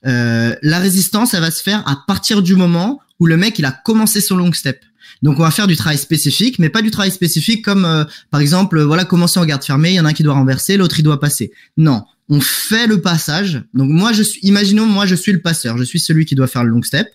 [0.06, 3.64] Euh, la résistance, elle va se faire à partir du moment où le mec il
[3.64, 4.80] a commencé son long step.
[5.22, 8.40] Donc on va faire du travail spécifique, mais pas du travail spécifique comme euh, par
[8.40, 11.00] exemple voilà commencer en garde fermée, il y en a un qui doit renverser, l'autre
[11.00, 11.50] il doit passer.
[11.76, 13.62] Non, on fait le passage.
[13.74, 16.46] Donc moi je suis, imaginons moi je suis le passeur, je suis celui qui doit
[16.46, 17.08] faire le long step.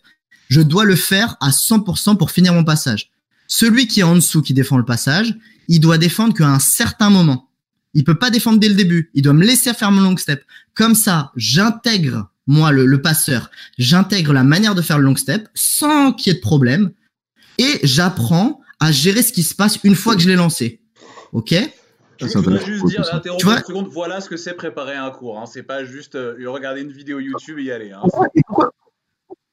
[0.50, 3.12] Je dois le faire à 100% pour finir mon passage.
[3.48, 5.36] Celui qui est en dessous qui défend le passage,
[5.68, 7.50] il doit défendre qu'à un certain moment.
[7.94, 9.12] Il peut pas défendre dès le début.
[9.14, 10.44] Il doit me laisser faire mon long step.
[10.74, 16.12] Comme ça, j'intègre moi le, passeur, j'intègre la manière de faire le long step sans
[16.12, 16.92] qu'il y ait de problème
[17.58, 20.82] et j'apprends à gérer ce qui se passe une fois que je l'ai lancé.
[21.32, 21.56] Ok?
[22.20, 23.04] Je, voudrais juste dire,
[23.38, 25.40] tu vois, seconde, voilà ce que c'est préparer un cours.
[25.40, 25.46] Hein.
[25.46, 27.92] C'est pas juste euh, regarder une vidéo YouTube et y aller.
[27.92, 28.02] Hein.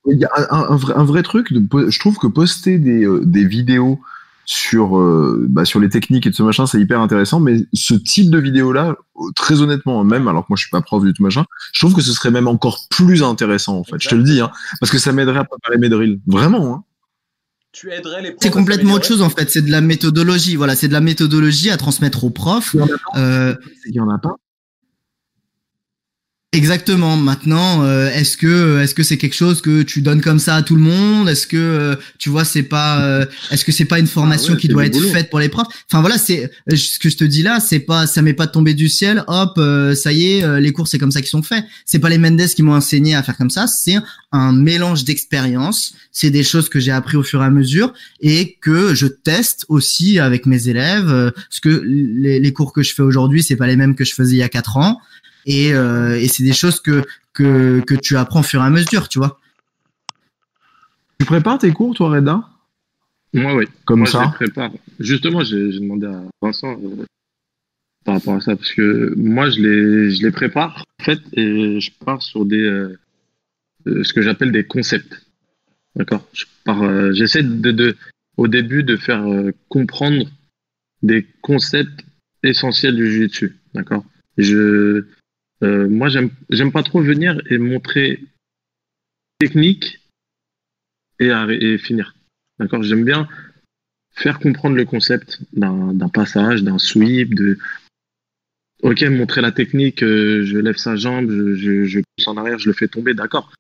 [0.06, 3.22] Il y a un, vrai, un vrai, truc, de, je trouve que poster des, euh,
[3.24, 4.00] des vidéos
[4.50, 7.94] sur, euh, bah, sur les techniques et de ce machin, c'est hyper intéressant, mais ce
[7.94, 8.96] type de vidéo-là,
[9.36, 11.94] très honnêtement, même, alors que moi je suis pas prof du tout machin, je trouve
[11.94, 14.50] que ce serait même encore plus intéressant, en fait, je te le dis, hein,
[14.80, 16.20] parce que ça m'aiderait à préparer mes drills.
[16.26, 16.84] Vraiment, hein.
[17.72, 20.56] Tu aiderais les C'est complètement autre chose en fait, c'est de la méthodologie.
[20.56, 22.74] Voilà, c'est de la méthodologie à transmettre aux profs.
[22.74, 22.88] Il y en.
[23.16, 23.54] Euh,
[23.86, 24.34] il y en a pas.
[26.52, 27.16] Exactement.
[27.16, 30.62] Maintenant, euh, est-ce que est-ce que c'est quelque chose que tu donnes comme ça à
[30.62, 31.28] tout le monde?
[31.28, 34.60] Est-ce que euh, tu vois c'est pas euh, est-ce que c'est pas une formation ah
[34.60, 35.68] qui doit être faite pour les profs?
[35.88, 38.74] Enfin voilà, c'est ce que je te dis là, c'est pas ça m'est pas tombé
[38.74, 39.22] du ciel.
[39.28, 39.60] Hop,
[39.94, 41.64] ça y est, les cours c'est comme ça qu'ils sont faits.
[41.84, 43.68] C'est pas les Mendes qui m'ont enseigné à faire comme ça.
[43.68, 43.98] C'est
[44.32, 45.94] un mélange d'expériences.
[46.10, 49.66] C'est des choses que j'ai appris au fur et à mesure et que je teste
[49.68, 51.32] aussi avec mes élèves.
[51.32, 54.14] Parce que les, les cours que je fais aujourd'hui, c'est pas les mêmes que je
[54.14, 55.00] faisais il y a quatre ans.
[55.46, 58.70] Et, euh, et c'est des choses que, que, que tu apprends au fur et à
[58.70, 59.40] mesure, tu vois.
[61.18, 62.48] Tu prépares tes cours, toi, Reda?
[63.32, 63.66] Moi, oui.
[63.84, 64.70] Comme Moi, ça je les prépare.
[64.98, 67.04] Justement, j'ai demandé à Vincent euh,
[68.04, 71.80] par rapport à ça, parce que moi, je les, je les prépare, en fait, et
[71.80, 72.98] je pars sur des, euh,
[73.86, 75.26] ce que j'appelle des concepts.
[75.96, 76.26] D'accord?
[77.12, 77.96] J'essaie de, de,
[78.36, 79.24] au début de faire
[79.68, 80.24] comprendre
[81.02, 82.04] des concepts
[82.42, 83.58] essentiels du jiu-jitsu.
[83.74, 84.04] D'accord?
[84.38, 85.04] Je,
[85.62, 88.20] euh, moi, j'aime, pas trop venir et montrer
[89.38, 90.00] technique
[91.18, 92.14] et, et finir.
[92.58, 92.82] D'accord?
[92.82, 93.28] J'aime bien
[94.12, 97.58] faire comprendre le concept d'un, passage, d'un sweep, de
[98.82, 102.68] ok, montrer la technique, euh, je lève sa jambe, je, je, pousse en arrière, je
[102.68, 103.52] le fais tomber, d'accord.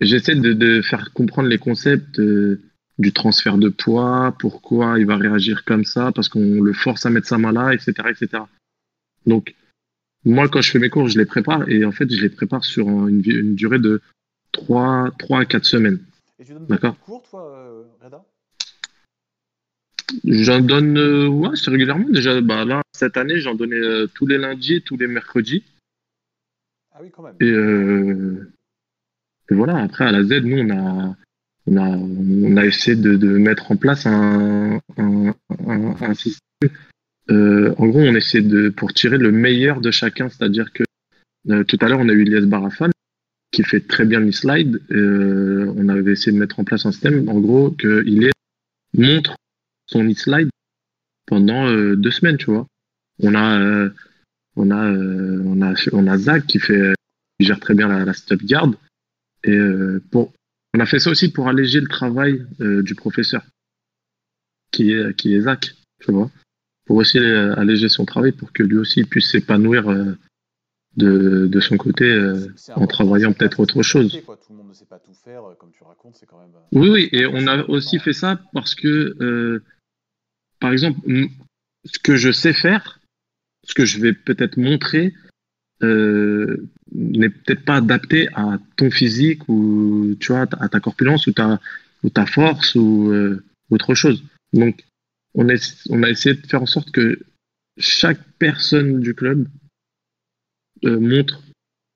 [0.00, 2.60] J'essaie de, de, faire comprendre les concepts euh,
[2.98, 7.10] du transfert de poids, pourquoi il va réagir comme ça, parce qu'on le force à
[7.10, 8.42] mettre sa main là, etc., etc.
[9.26, 9.54] Donc,
[10.24, 12.64] moi, quand je fais mes cours, je les prépare et en fait, je les prépare
[12.64, 14.00] sur une, une durée de
[14.52, 16.00] 3, 3 à 4 semaines.
[16.38, 16.94] Et tu donnes D'accord.
[16.94, 18.24] beaucoup de cours, toi, euh, Reda?
[20.24, 22.08] J'en donne, euh, ouais, c'est régulièrement.
[22.08, 25.64] Déjà, bah, là, cette année, j'en donnais euh, tous les lundis et tous les mercredis.
[26.92, 27.34] Ah oui, quand même.
[27.40, 28.52] Et, euh,
[29.50, 31.16] et voilà, après, à la Z, nous, on a,
[31.66, 35.34] on a, on a essayé de, de mettre en place un, un,
[35.66, 36.70] un, un système.
[37.30, 40.84] Euh, en gros, on essaie de, pour tirer le meilleur de chacun, c'est-à-dire que
[41.50, 42.90] euh, tout à l'heure, on a eu Elias Barafan
[43.50, 44.80] qui fait très bien le slide.
[44.90, 48.30] Euh, on avait essayé de mettre en place un système, en gros, qu'il
[48.94, 49.36] montre
[49.86, 50.48] son slide
[51.26, 52.66] pendant euh, deux semaines, tu vois.
[53.20, 53.90] On a, euh,
[54.56, 56.94] on a, euh, on a, on a Zach qui fait,
[57.38, 58.72] qui gère très bien la, la step guard.
[59.44, 59.58] Et
[60.10, 60.32] pour,
[60.72, 63.44] on a fait ça aussi pour alléger le travail du professeur,
[64.72, 66.30] qui est, qui est Zach, tu vois.
[66.84, 70.16] Pour aussi alléger son travail pour que lui aussi puisse s'épanouir euh,
[70.96, 72.46] de, de son côté euh,
[72.76, 74.04] en travaillant peut-être autre chose.
[74.04, 74.36] facilité, quoi.
[74.36, 76.50] Tout le monde ne sait pas tout faire, comme tu racontes, c'est quand même.
[76.72, 79.62] Oui, oui, et on a aussi fait ça parce que, euh,
[80.60, 81.00] par exemple,
[81.84, 83.00] ce que je sais faire,
[83.64, 85.14] ce que je vais peut-être montrer,
[85.82, 91.32] euh, n'est peut-être pas adapté à ton physique ou tu vois, à ta corpulence ou
[91.32, 91.60] ta,
[92.04, 94.22] ou ta force ou euh, autre chose.
[94.52, 94.84] Donc,
[95.34, 97.18] on, est, on a essayé de faire en sorte que
[97.78, 99.48] chaque personne du club
[100.84, 101.42] euh, montre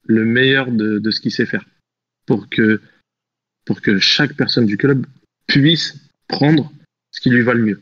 [0.06, 1.65] le meilleur de, de ce qu'il sait faire
[2.27, 2.81] pour que
[3.65, 5.05] pour que chaque personne du club
[5.47, 5.97] puisse
[6.27, 6.73] prendre
[7.10, 7.81] ce qui lui va le mieux.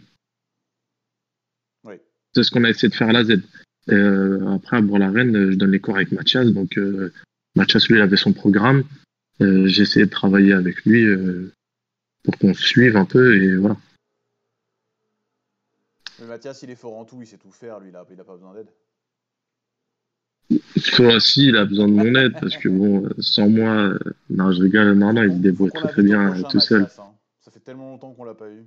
[1.84, 1.94] Oui.
[2.34, 3.40] C'est ce qu'on a essayé de faire à la Z.
[3.90, 6.48] Euh, après, à Bourg-la-Reine, je donne les cours avec Mathias.
[6.48, 7.12] Donc, euh,
[7.54, 8.82] Mathias, lui, il avait son programme.
[9.40, 11.52] Euh, J'ai essayé de travailler avec lui euh,
[12.24, 13.40] pour qu'on suive un peu.
[13.40, 13.76] Et voilà.
[16.20, 18.20] Mais Mathias, il est fort en tout, il sait tout faire, lui, il a, il
[18.20, 18.68] a pas besoin d'aide.
[20.94, 23.98] Toi aussi, il a besoin de mon aide parce que, bon, sans moi, euh,
[24.30, 24.92] non, je rigole.
[24.92, 26.80] Non, non, il se débrouille très, très bien prochain, tout seul.
[26.82, 27.14] Mathias, hein.
[27.40, 28.64] Ça fait tellement longtemps qu'on l'a pas eu.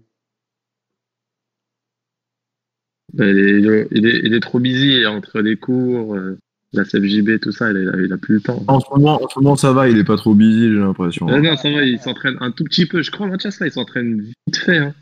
[3.13, 6.38] Il est, il est, il est trop busy entre les cours, euh,
[6.73, 7.71] la CFJB, tout ça.
[7.71, 8.63] Il a, il a plus le temps.
[8.67, 11.30] En ce moment, en ce moment, ça va, il est pas trop busy, j'ai l'impression.
[11.30, 13.01] Euh, non, ça va, il s'entraîne un tout petit peu.
[13.01, 14.77] Je crois, Mathias, là, il s'entraîne vite fait.
[14.77, 14.93] Hein.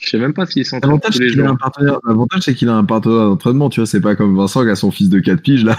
[0.00, 2.54] Je sais même pas s'il s'entraîne L'avantage, tous c'est qu'il a un partenaire, l'avantage, c'est
[2.54, 5.10] qu'il a un partenaire d'entraînement, tu vois, c'est pas comme Vincent qui a son fils
[5.10, 5.76] de 4 piges, là.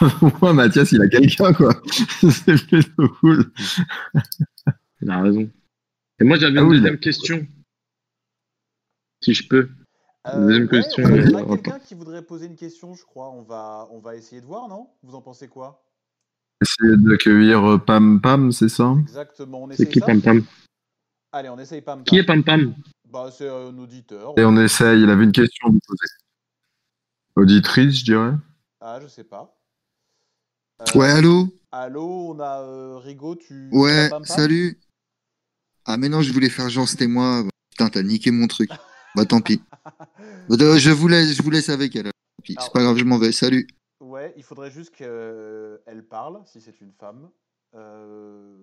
[0.42, 1.74] Moi, Mathias, il a quelqu'un, quoi.
[2.30, 3.50] c'est plutôt cool.
[5.00, 5.50] Il a raison.
[6.20, 7.46] Et moi, j'avais Ah une oui, deuxième question.
[9.22, 9.68] Si je peux.
[10.26, 11.04] Euh, Deuxième ouais, question.
[11.04, 13.30] on a- on a quelqu'un qui voudrait poser une question, je crois.
[13.30, 14.88] On va, on va essayer de voir, non?
[15.02, 15.82] Vous en pensez quoi?
[16.62, 18.94] Essayer d'accueillir euh, Pam Pam, c'est ça?
[19.00, 20.06] Exactement, on C'est essaye qui ça?
[20.06, 20.42] Pam Pam?
[21.32, 22.04] Allez, on essaye Pam Pam.
[22.04, 22.74] Qui est Pam Pam?
[23.14, 24.34] Bah, c'est un auditeur.
[24.36, 26.12] Et on essaye, il avait une question à vous poser.
[27.36, 28.32] Auditrice, je dirais.
[28.80, 29.56] Ah, je sais pas.
[30.80, 31.46] Euh, Ouais, allô?
[31.70, 33.68] Allô, on a euh, Rigo, tu.
[33.70, 34.80] Ouais, salut.
[35.84, 37.44] Ah, mais non, je voulais faire genre c'était moi.
[37.70, 38.70] Putain, t'as niqué mon truc.
[39.14, 39.62] Bah, tant pis.
[40.50, 42.06] Euh, Je vous laisse, je vous laisse avec elle.
[42.06, 42.56] Tant pis.
[42.58, 43.30] C'est pas grave, je m'en vais.
[43.30, 43.68] Salut.
[44.00, 47.30] Ouais, il faudrait juste qu'elle parle, si c'est une femme.
[47.76, 48.56] Euh,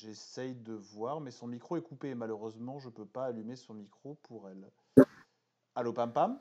[0.00, 2.14] J'essaye de voir, mais son micro est coupé.
[2.14, 5.04] Malheureusement, je peux pas allumer son micro pour elle.
[5.74, 6.38] Allô, Pam Pam?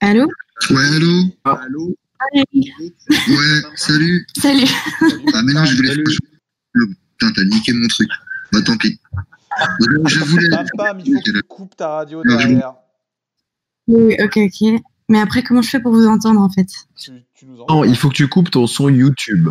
[0.00, 0.26] Allô?
[0.70, 1.22] Ouais, allô?
[1.44, 1.60] Ah.
[1.62, 1.94] Allô?
[2.18, 2.44] Allez,
[3.08, 4.26] Ouais, salut.
[4.36, 4.64] salut.
[5.32, 5.94] Ah, mais non, je voulais.
[7.18, 8.08] Putain, t'as niqué mon truc.
[8.52, 8.98] Bah, tant pis.
[10.06, 10.50] Je voulais.
[10.50, 12.74] Pam Pam, il faut que tu coupes ta radio derrière.
[13.86, 14.82] Oui, ok, ok.
[15.08, 16.66] Mais après, comment je fais pour vous entendre en fait?
[16.96, 19.50] Tu, tu nous Non, il faut que tu coupes ton son YouTube.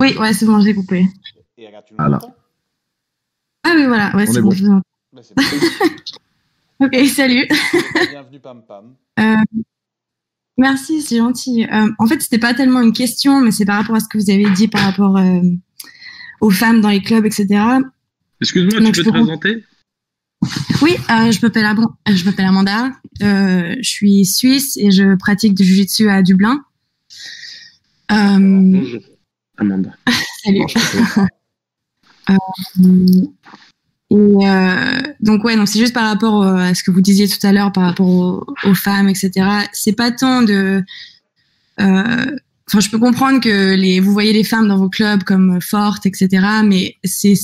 [0.00, 1.06] Oui, ouais, c'est bon, j'ai coupé.
[1.56, 2.16] Et regarde, tu nous Voilà.
[2.16, 2.34] entends?
[3.64, 4.54] Ah oui, voilà, ouais, On c'est est bon, bon.
[4.54, 4.82] je vous entends.
[5.12, 5.42] Bah, bon.
[6.86, 7.46] Ok, salut.
[8.10, 8.94] Bienvenue Pam Pam.
[9.20, 9.36] Euh,
[10.58, 11.64] merci, c'est gentil.
[11.72, 14.18] Euh, en fait, c'était pas tellement une question, mais c'est par rapport à ce que
[14.18, 15.40] vous avez dit par rapport euh,
[16.40, 17.46] aux femmes dans les clubs, etc.
[18.40, 19.64] Excuse-moi, tu je peux te présenter?
[20.82, 22.90] Oui, euh, je m'appelle Ab- je m'appelle Amanda.
[23.22, 26.64] Euh, je suis suisse et je pratique du jiu-jitsu à Dublin.
[28.10, 29.02] Euh, Bonjour,
[29.56, 29.94] Amanda.
[30.44, 30.64] salut.
[34.10, 37.26] Et euh, donc ouais, donc c'est juste par rapport euh, à ce que vous disiez
[37.28, 39.30] tout à l'heure par rapport aux, aux femmes, etc.
[39.72, 40.82] C'est pas tant de.
[41.80, 42.26] euh,
[42.68, 46.06] Enfin, je peux comprendre que les, vous voyez les femmes dans vos clubs comme fortes,
[46.06, 46.28] etc.
[46.64, 47.34] Mais c'est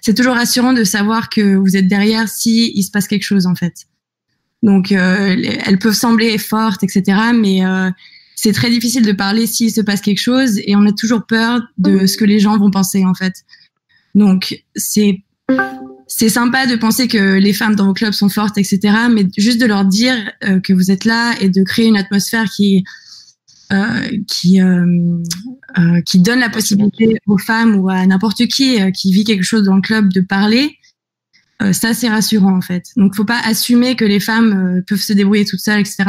[0.00, 3.46] c'est toujours rassurant de savoir que vous êtes derrière si il se passe quelque chose
[3.46, 3.74] en fait.
[4.64, 7.02] Donc euh, les- elles peuvent sembler fortes, etc.
[7.34, 7.90] Mais euh,
[8.34, 11.60] c'est très difficile de parler s'il se passe quelque chose et on a toujours peur
[11.76, 13.44] de ce que les gens vont penser en fait.
[14.18, 15.22] Donc c'est
[16.08, 18.80] c'est sympa de penser que les femmes dans vos clubs sont fortes, etc.
[19.10, 22.50] Mais juste de leur dire euh, que vous êtes là et de créer une atmosphère
[22.50, 22.84] qui
[23.72, 24.08] euh,
[25.78, 29.64] euh, qui donne la possibilité aux femmes ou à n'importe qui qui vit quelque chose
[29.64, 30.78] dans le club de parler.
[31.72, 32.86] ça c'est rassurant en fait.
[32.96, 36.04] Donc faut pas assumer que les femmes peuvent se débrouiller toutes seules, etc.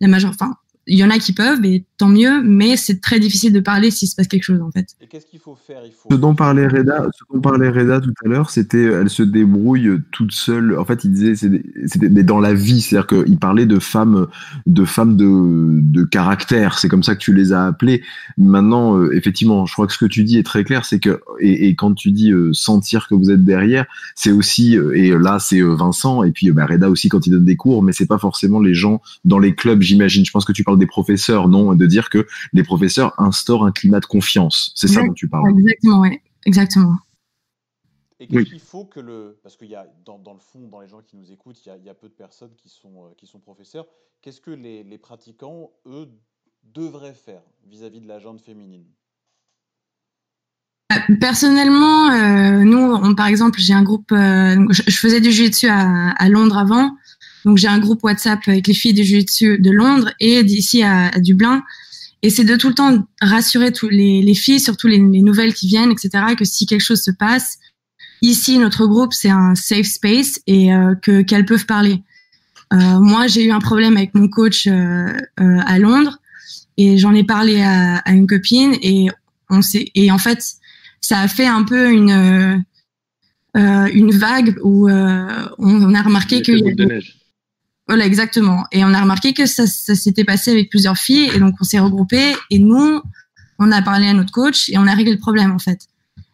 [0.00, 0.54] La major, enfin
[0.90, 3.92] il y en a qui peuvent, et tant mieux, mais c'est très difficile de parler
[3.92, 4.88] s'il se passe quelque chose en fait.
[5.00, 5.82] Et qu'est-ce qu'il faut faire?
[5.84, 6.08] Il faut.
[6.10, 10.00] Ce dont parlait Reda, ce dont parlait Reda tout à l'heure, c'était elle se débrouille
[10.10, 10.76] toute seule.
[10.76, 14.26] En fait, il disait c'était mais dans la vie, c'est-à-dire qu'il parlait de femmes,
[14.66, 16.78] de femmes de, de caractère.
[16.78, 18.02] C'est comme ça que tu les as appelées.
[18.36, 21.20] Maintenant, euh, effectivement, je crois que ce que tu dis est très clair, c'est que
[21.38, 23.86] et, et quand tu dis euh, sentir que vous êtes derrière,
[24.16, 27.30] c'est aussi euh, et là c'est euh, Vincent et puis bah, Reda aussi quand il
[27.30, 30.24] donne des cours, mais c'est pas forcément les gens dans les clubs, j'imagine.
[30.24, 33.72] Je pense que tu parles des professeurs, non, de dire que les professeurs instaurent un
[33.72, 34.72] climat de confiance.
[34.74, 35.48] C'est ça dont tu parles.
[35.56, 36.96] Exactement, ouais, exactement.
[38.18, 38.44] Et qu'est-ce Oui.
[38.50, 39.38] qu'il faut que le.
[39.42, 41.68] Parce qu'il y a, dans, dans le fond, dans les gens qui nous écoutent, il
[41.68, 43.86] y a, il y a peu de personnes qui sont, euh, qui sont professeurs.
[44.20, 46.06] Qu'est-ce que les, les pratiquants, eux,
[46.64, 48.84] devraient faire vis-à-vis de la jante féminine?
[51.20, 54.12] Personnellement, euh, nous, on, par exemple, j'ai un groupe.
[54.12, 56.90] euh, je, je faisais du jiu-jitsu à, à Londres avant,
[57.44, 61.08] donc j'ai un groupe WhatsApp avec les filles du jiu-jitsu de Londres et d'ici à,
[61.08, 61.62] à Dublin.
[62.22, 65.54] Et c'est de tout le temps rassurer tous les, les filles, surtout les, les nouvelles
[65.54, 67.58] qui viennent, etc., que si quelque chose se passe,
[68.20, 72.02] ici notre groupe c'est un safe space et euh, que qu'elles peuvent parler.
[72.72, 74.70] Euh, moi, j'ai eu un problème avec mon coach euh,
[75.40, 76.18] euh, à Londres
[76.76, 79.08] et j'en ai parlé à, à une copine et
[79.48, 80.44] on s'est et en fait
[81.00, 82.62] ça a fait un peu une
[83.56, 87.16] euh, une vague où euh, on, on a remarqué boule de neige.
[87.90, 88.66] Voilà exactement.
[88.70, 91.80] Et on a remarqué que ça, s'était passé avec plusieurs filles et donc on s'est
[91.80, 93.02] regroupés et nous
[93.58, 95.80] on a parlé à notre coach et on a réglé le problème en fait.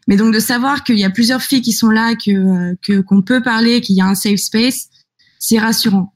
[0.06, 3.22] Mais donc de savoir qu'il y a plusieurs filles qui sont là que euh, qu'on
[3.22, 4.90] peut parler qu'il y a un safe space
[5.38, 6.12] c'est rassurant.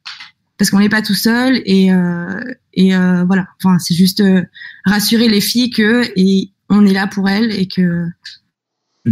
[0.58, 2.38] Parce qu'on n'est pas tout seul et euh,
[2.74, 3.46] et euh, voilà.
[3.56, 4.42] Enfin c'est juste euh,
[4.84, 8.04] rassurer les filles que et on est là pour elles et que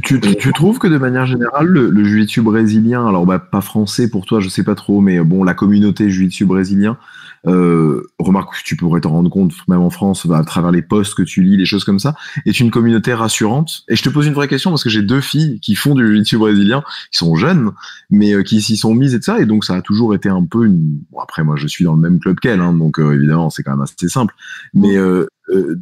[0.04, 3.62] Tu, tu, tu trouves que de manière générale, le, le jiu-jitsu brésilien, alors bah, pas
[3.62, 6.98] français pour toi, je sais pas trop, mais bon, la communauté jiu-jitsu brésilien,
[7.46, 10.82] euh, remarque que tu pourrais t'en rendre compte, même en France, bah, à travers les
[10.82, 13.84] posts que tu lis, les choses comme ça, est une communauté rassurante.
[13.88, 16.06] Et je te pose une vraie question parce que j'ai deux filles qui font du
[16.06, 17.72] jiu-jitsu brésilien, qui sont jeunes,
[18.10, 20.28] mais euh, qui s'y sont mises et de ça, et donc ça a toujours été
[20.28, 21.00] un peu une.
[21.10, 23.62] Bon, après, moi, je suis dans le même club qu'elles, hein, donc euh, évidemment, c'est
[23.62, 24.34] quand même assez simple.
[24.74, 25.80] Mais euh, euh,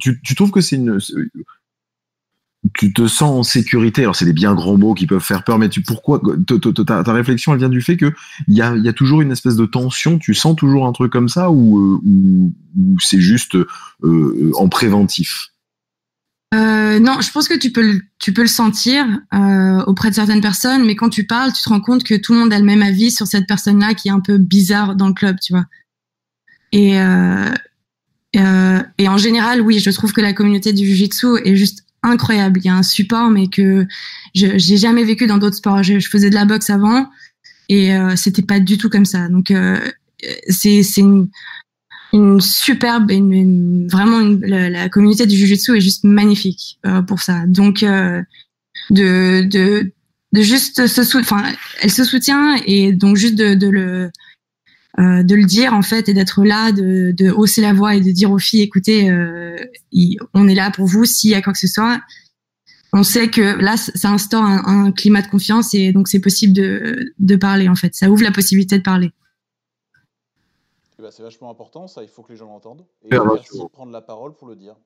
[0.00, 0.98] tu, tu trouves que c'est une
[2.72, 4.02] tu te sens en sécurité.
[4.02, 6.20] Alors c'est des bien grands mots qui peuvent faire peur, mais tu pourquoi
[6.86, 8.12] ta, réflexion elle vient du fait que
[8.48, 10.18] il y a, toujours une espèce de tension.
[10.18, 15.50] Tu sens toujours un truc comme ça ou euh, c'est juste euh, en préventif?
[16.54, 20.94] Euh, non, je pense que tu peux le, sentir euh, auprès de certaines personnes, mais
[20.94, 23.10] quand tu parles, tu te rends compte que tout le monde a le même avis
[23.10, 25.64] sur cette personne-là qui est un peu bizarre dans le club, tu vois.
[26.70, 27.50] Et, euh,
[28.36, 32.60] euh, et en général, oui, je trouve que la communauté du Jiu-Jitsu est juste incroyable.
[32.62, 33.86] Il y a un support, mais que
[34.34, 35.82] je j'ai jamais vécu dans d'autres sports.
[35.82, 37.08] Je, je faisais de la boxe avant
[37.68, 39.28] et euh, c'était pas du tout comme ça.
[39.28, 39.78] Donc euh,
[40.48, 41.28] c'est c'est une,
[42.12, 47.02] une superbe, une, une- vraiment une- la, la communauté du Jiu-Jitsu est juste magnifique euh,
[47.02, 47.46] pour ça.
[47.46, 48.22] Donc euh,
[48.90, 49.92] de, de
[50.32, 51.44] de juste se sou- enfin
[51.80, 54.10] elle se soutient et donc juste de, de le
[54.98, 58.00] euh, de le dire en fait et d'être là, de, de hausser la voix et
[58.00, 59.56] de dire aux filles écoutez, euh,
[60.34, 62.00] on est là pour vous s'il y a quoi que ce soit.
[62.92, 66.52] On sait que là, ça instaure un, un climat de confiance et donc c'est possible
[66.52, 67.94] de, de parler en fait.
[67.94, 69.10] Ça ouvre la possibilité de parler.
[70.98, 72.86] Ben, C'est vachement important, ça, il faut que les gens l'entendent.
[73.02, 73.64] Et Super merci rassurant.
[73.64, 74.76] de prendre la parole pour le dire.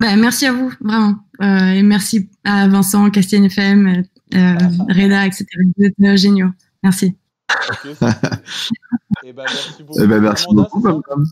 [0.00, 1.14] Bah, merci à vous, vraiment.
[1.42, 3.86] Euh, et merci à Vincent, Castien FM,
[4.34, 4.54] euh,
[4.88, 5.46] Reda, etc.
[5.76, 6.50] Vous êtes euh, géniaux.
[6.82, 7.16] Merci.
[9.24, 10.00] Eh ben, merci beaucoup.
[10.02, 10.80] Eh ben merci Amanda, beaucoup.
[10.80, 11.24] c'est ça Pam Pam.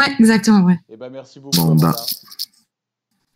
[0.00, 0.80] Ouais, exactement, ouais.
[0.88, 1.74] Eh ben, merci beaucoup.
[1.74, 2.16] Merci.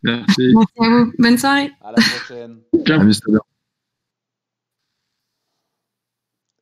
[0.03, 0.43] Merci
[0.79, 1.12] à vous.
[1.19, 1.73] Bonne soirée.
[1.83, 2.61] À la prochaine.
[2.89, 3.41] Amuse-toi bien.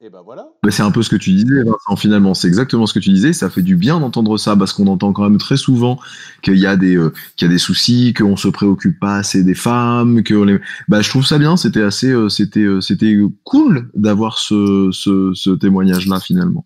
[0.01, 0.47] Et ben voilà.
[0.65, 2.33] Mais c'est un peu ce que tu disais, Vincent, finalement.
[2.33, 3.33] C'est exactement ce que tu disais.
[3.33, 5.99] Ça fait du bien d'entendre ça parce qu'on entend quand même très souvent
[6.43, 9.43] qu'il y a des, euh, qu'il y a des soucis, qu'on se préoccupe pas assez
[9.43, 10.61] des femmes, que les...
[10.87, 11.57] bah, je trouve ça bien.
[11.57, 16.65] C'était assez, euh, c'était, euh, c'était cool d'avoir ce, ce, ce témoignage-là, finalement.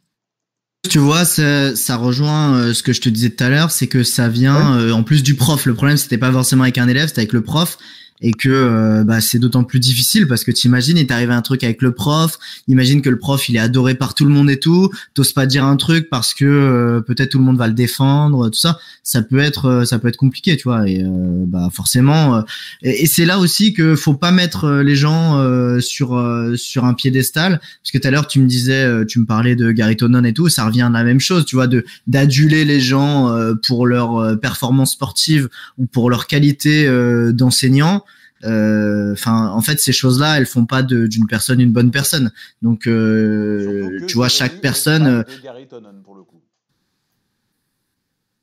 [0.91, 3.87] Tu vois, ça, ça rejoint euh, ce que je te disais tout à l'heure, c'est
[3.87, 5.65] que ça vient euh, en plus du prof.
[5.65, 7.79] Le problème, c'était pas forcément avec un élève, c'était avec le prof.
[8.23, 11.65] et que euh, bah, c'est d'autant plus difficile parce que t'imagines il t'arrive un truc
[11.65, 12.39] avec le prof
[12.69, 15.47] imagine que le prof il est adoré par tout le monde et tout t'oses pas
[15.47, 18.79] dire un truc parce que euh, peut-être tout le monde va le défendre tout ça
[19.03, 21.05] ça peut être euh, ça peut être compliqué tu vois et
[21.47, 22.45] bah forcément
[22.83, 25.43] et, c'est là aussi que faut pas mettre les gens
[25.81, 26.23] sur
[26.55, 29.73] sur un piédestal parce que tout à l'heure tu me disais tu me parlais de
[29.73, 32.81] Gary Tonon et tout ça revient à la même chose tu vois de d'aduler les
[32.81, 33.35] gens
[33.67, 36.87] pour leur performance sportive ou pour leur qualité
[37.33, 38.12] d'enseignant euh,
[38.45, 42.31] enfin, en fait, ces choses-là, elles font pas d'une personne une bonne personne.
[42.61, 45.07] Donc, euh, tu vois, chaque personne.
[45.07, 45.23] Euh,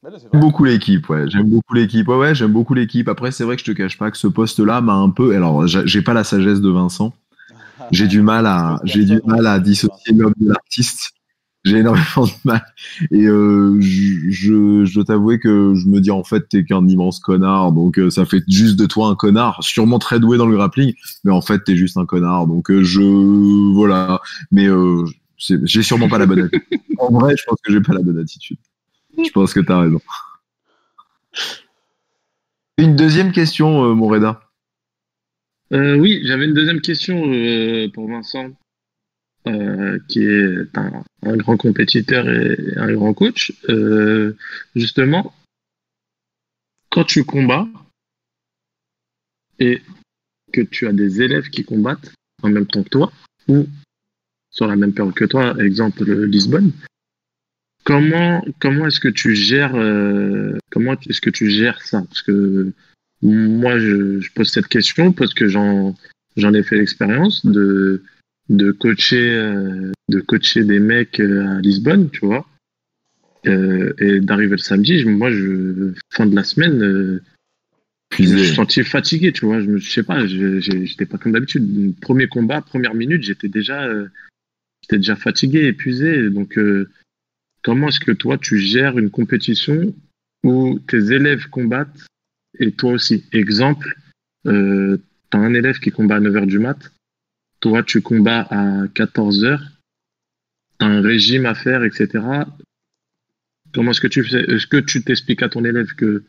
[0.03, 1.29] j'aime beaucoup l'équipe, ouais.
[1.29, 2.07] J'aime beaucoup l'équipe.
[2.07, 3.07] Ouais, ouais, j'aime beaucoup l'équipe.
[3.07, 5.35] Après, c'est vrai que je te cache pas que ce poste-là m'a un peu.
[5.35, 7.13] Alors, j'ai pas la sagesse de Vincent.
[7.91, 11.13] J'ai du mal à, j'ai du mal à dissocier l'homme de l'artiste
[11.65, 12.65] j'ai énormément de mal.
[13.11, 16.87] Et euh, je, je, je dois t'avouer que je me dis en fait t'es qu'un
[16.87, 20.45] immense connard, donc euh, ça fait juste de toi un connard, sûrement très doué dans
[20.45, 23.01] le grappling, mais en fait t'es juste un connard, donc euh, je
[23.73, 24.21] voilà.
[24.51, 25.05] Mais euh,
[25.37, 26.61] j'ai sûrement pas la bonne attitude.
[26.97, 28.57] en vrai, je pense que j'ai pas la bonne attitude.
[29.17, 30.01] Je pense que t'as raison.
[32.77, 34.41] Une deuxième question, mon Reda.
[35.71, 37.21] oui, j'avais une deuxième question
[37.93, 38.49] pour Vincent.
[39.49, 44.35] Euh, qui est un, grand compétiteur et un grand coach, euh,
[44.75, 45.33] justement,
[46.89, 47.67] quand tu combats
[49.59, 49.81] et
[50.53, 52.11] que tu as des élèves qui combattent
[52.43, 53.11] en même temps que toi,
[53.47, 53.67] ou
[54.51, 56.71] sur la même période que toi, exemple Lisbonne,
[57.83, 62.03] comment, comment est-ce que tu gères euh, comment est-ce que tu gères ça?
[62.03, 62.71] Parce que
[63.21, 65.95] moi, je, je pose cette question parce que j'en,
[66.37, 68.03] j'en ai fait l'expérience de
[68.49, 72.47] de coacher, euh, de coacher des mecs euh, à Lisbonne, tu vois.
[73.47, 77.21] Euh, et d'arriver le samedi, moi, je, fin de la semaine,
[78.11, 79.61] je me suis senti fatigué, tu vois.
[79.61, 81.95] Je, me, sais pas, j'étais pas comme d'habitude.
[82.01, 83.87] Premier combat, première minute, j'étais déjà,
[84.81, 86.29] j'étais déjà fatigué, épuisé.
[86.29, 86.59] Donc,
[87.63, 89.95] comment est-ce que toi, tu gères une compétition
[90.43, 92.07] où tes élèves combattent
[92.59, 93.23] et toi aussi?
[93.31, 93.95] Exemple,
[94.47, 94.97] euh,
[95.31, 96.91] tu as un élève qui combat à 9h du mat,
[97.59, 99.63] toi, tu combats à 14 heures,
[100.79, 102.23] as un régime à faire, etc.
[103.73, 106.23] Comment est-ce que tu fais Est-ce que tu t'expliques à ton élève que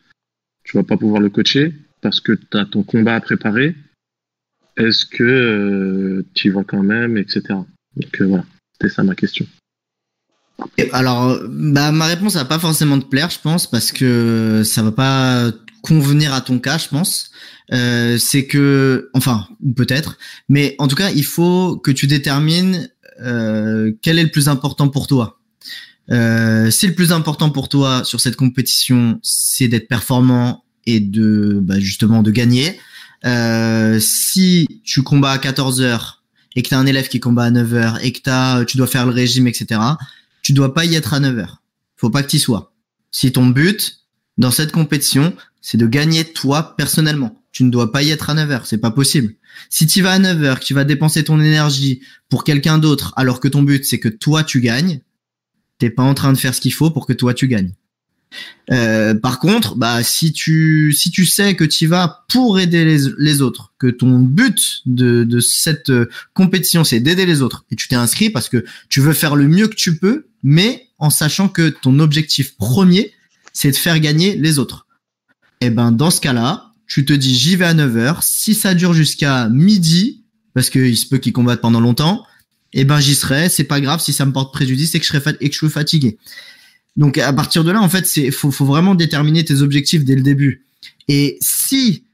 [0.63, 3.75] tu vas pas pouvoir le coacher parce que tu as ton combat à préparer?
[4.77, 7.41] Est-ce que euh, tu y vas quand même, etc.
[7.49, 9.45] Donc euh, voilà, c'était ça ma question.
[10.91, 14.91] Alors, bah, ma réponse va pas forcément te plaire, je pense, parce que ça va
[14.91, 15.51] pas
[15.81, 17.31] convenir à ton cas, je pense.
[17.71, 20.17] Euh, c'est que, enfin, peut-être,
[20.49, 22.89] mais en tout cas, il faut que tu détermines
[23.21, 25.39] euh, quel est le plus important pour toi.
[26.09, 31.59] Euh, si le plus important pour toi sur cette compétition, c'est d'être performant et de
[31.61, 32.79] bah, justement de gagner.
[33.25, 36.23] Euh, si tu combats à 14 heures
[36.55, 38.77] et que tu as un élève qui combat à 9 heures et que as, tu
[38.77, 39.79] dois faire le régime, etc.,
[40.41, 41.61] tu dois pas y être à 9 heures.
[41.95, 42.73] Faut pas que tu sois.
[43.11, 44.00] Si ton but
[44.41, 47.39] dans cette compétition, c'est de gagner toi personnellement.
[47.51, 49.35] Tu ne dois pas y être à 9 heures, c'est pas possible.
[49.69, 53.13] Si tu vas à 9 heures, que tu vas dépenser ton énergie pour quelqu'un d'autre,
[53.15, 55.01] alors que ton but c'est que toi tu gagnes,
[55.77, 57.73] t'es pas en train de faire ce qu'il faut pour que toi tu gagnes.
[58.71, 63.11] Euh, par contre, bah si tu si tu sais que tu vas pour aider les,
[63.19, 67.75] les, autres, que ton but de, de cette euh, compétition c'est d'aider les autres et
[67.75, 71.11] tu t'es inscrit parce que tu veux faire le mieux que tu peux, mais en
[71.11, 73.13] sachant que ton objectif premier
[73.53, 74.87] c'est de faire gagner les autres.
[75.59, 78.73] Et eh ben dans ce cas-là, tu te dis j'y vais à 9h, si ça
[78.73, 80.23] dure jusqu'à midi,
[80.53, 82.25] parce qu'il se peut qu'ils combattent pendant longtemps,
[82.73, 85.05] et eh ben j'y serai, c'est pas grave si ça me porte préjudice et que
[85.05, 86.17] je serai suis fatigué.
[86.97, 90.15] Donc à partir de là, en fait, c'est faut, faut vraiment déterminer tes objectifs dès
[90.15, 90.65] le début.
[91.07, 92.05] Et si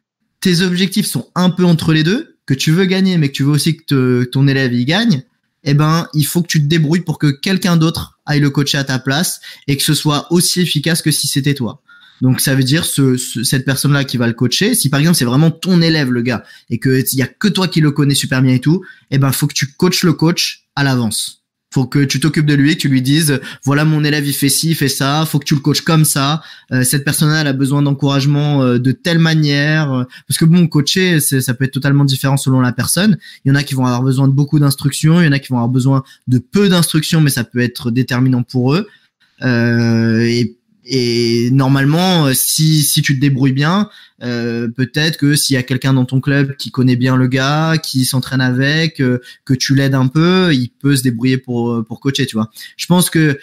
[0.42, 3.44] tes objectifs sont un peu entre les deux, que tu veux gagner mais que tu
[3.44, 5.24] veux aussi que ton élève y gagne,
[5.64, 8.78] eh ben il faut que tu te débrouilles pour que quelqu'un d'autre aille le coacher
[8.78, 11.82] à ta place et que ce soit aussi efficace que si c'était toi.
[12.22, 14.74] Donc ça veut dire ce, cette personne-là qui va le coacher.
[14.76, 17.48] Si par exemple c'est vraiment ton élève le gars et que il y a que
[17.48, 20.14] toi qui le connais super bien et tout, eh ben faut que tu coaches le
[20.14, 21.44] coach à l'avance.
[21.78, 24.50] Faut que tu t'occupes de lui, que tu lui dises voilà mon élève il fait
[24.50, 25.28] ci, il fait ça.
[25.28, 26.42] Faut que tu le coaches comme ça.
[26.72, 30.08] Euh, cette personne-là elle a besoin d'encouragement euh, de telle manière.
[30.28, 33.20] parce que bon coacher ça peut être totalement différent selon la personne.
[33.46, 35.38] Il y en a qui vont avoir besoin de beaucoup d'instructions, il y en a
[35.38, 38.88] qui vont avoir besoin de peu d'instructions, mais ça peut être déterminant pour eux.
[39.44, 40.57] Euh, et
[40.90, 43.90] et normalement, euh, si, si tu te débrouilles bien,
[44.24, 47.76] euh, peut-être que s'il y a quelqu'un dans ton club qui connaît bien le gars,
[47.82, 52.00] qui s'entraîne avec, euh, que tu l'aides un peu, il peut se débrouiller pour, pour
[52.00, 52.50] coacher, tu vois.
[52.78, 53.38] Je pense que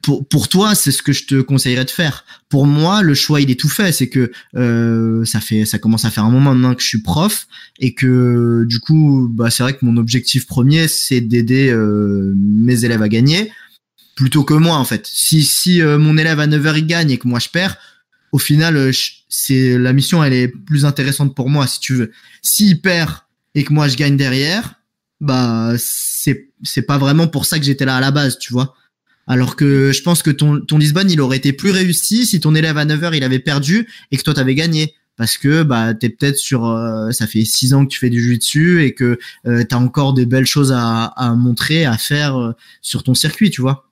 [0.00, 2.24] pour, pour toi, c'est ce que je te conseillerais de faire.
[2.48, 3.92] Pour moi, le choix, il est tout fait.
[3.92, 7.02] C'est que euh, ça fait, ça commence à faire un moment maintenant que je suis
[7.02, 7.46] prof
[7.78, 12.84] et que du coup, bah, c'est vrai que mon objectif premier, c'est d'aider euh, mes
[12.84, 13.52] élèves à gagner
[14.14, 15.06] plutôt que moi en fait.
[15.06, 17.76] Si si euh, mon élève à 9h il gagne et que moi je perds,
[18.32, 18.92] au final, euh,
[19.28, 22.12] c'est la mission, elle est plus intéressante pour moi si tu veux.
[22.42, 23.12] S'il perd
[23.54, 24.74] et que moi je gagne derrière,
[25.20, 28.74] bah c'est c'est pas vraiment pour ça que j'étais là à la base, tu vois.
[29.26, 32.54] Alors que je pense que ton, ton Lisbonne, il aurait été plus réussi si ton
[32.54, 34.94] élève à 9h, il avait perdu et que toi, t'avais gagné.
[35.16, 38.20] Parce que bah t'es peut-être sur euh, ça fait six ans que tu fais du
[38.22, 42.36] jiu dessus et que euh, t'as encore de belles choses à, à montrer à faire
[42.40, 43.91] euh, sur ton circuit tu vois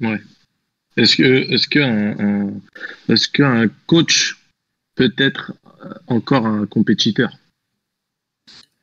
[0.00, 0.20] Ouais.
[0.96, 1.80] Est-ce que, est-ce que
[3.08, 4.36] est-ce qu'un coach
[4.96, 5.52] peut être
[5.84, 7.30] euh, encore un compétiteur?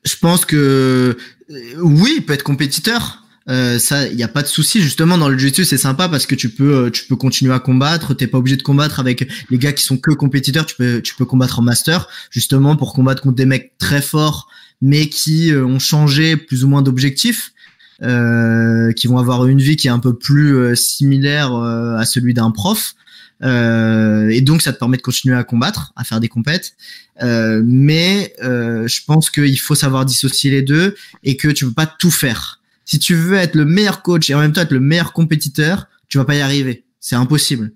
[0.06, 1.18] Je pense que
[1.50, 3.22] euh, oui, il peut être compétiteur.
[3.48, 4.82] Euh, ça, il y a pas de souci.
[4.82, 8.14] Justement, dans le jiu-jitsu, c'est sympa parce que tu peux, tu peux continuer à combattre.
[8.14, 10.66] T'es pas obligé de combattre avec les gars qui sont que compétiteurs.
[10.66, 14.50] Tu peux, tu peux combattre en master, justement pour combattre contre des mecs très forts,
[14.82, 17.55] mais qui ont changé plus ou moins d'objectif, euh,
[18.02, 22.34] qui vont avoir une vie qui est un peu plus euh, similaire euh, à celui
[22.34, 22.96] d'un prof.
[23.44, 26.74] Euh, et donc, ça te permet de continuer à combattre, à faire des compètes.
[27.22, 31.74] Euh, mais euh, je pense qu'il faut savoir dissocier les deux et que tu peux
[31.74, 32.62] pas tout faire.
[32.86, 35.88] Si tu veux être le meilleur coach et en même temps être le meilleur compétiteur,
[36.08, 36.84] tu vas pas y arriver.
[37.00, 37.72] C'est impossible.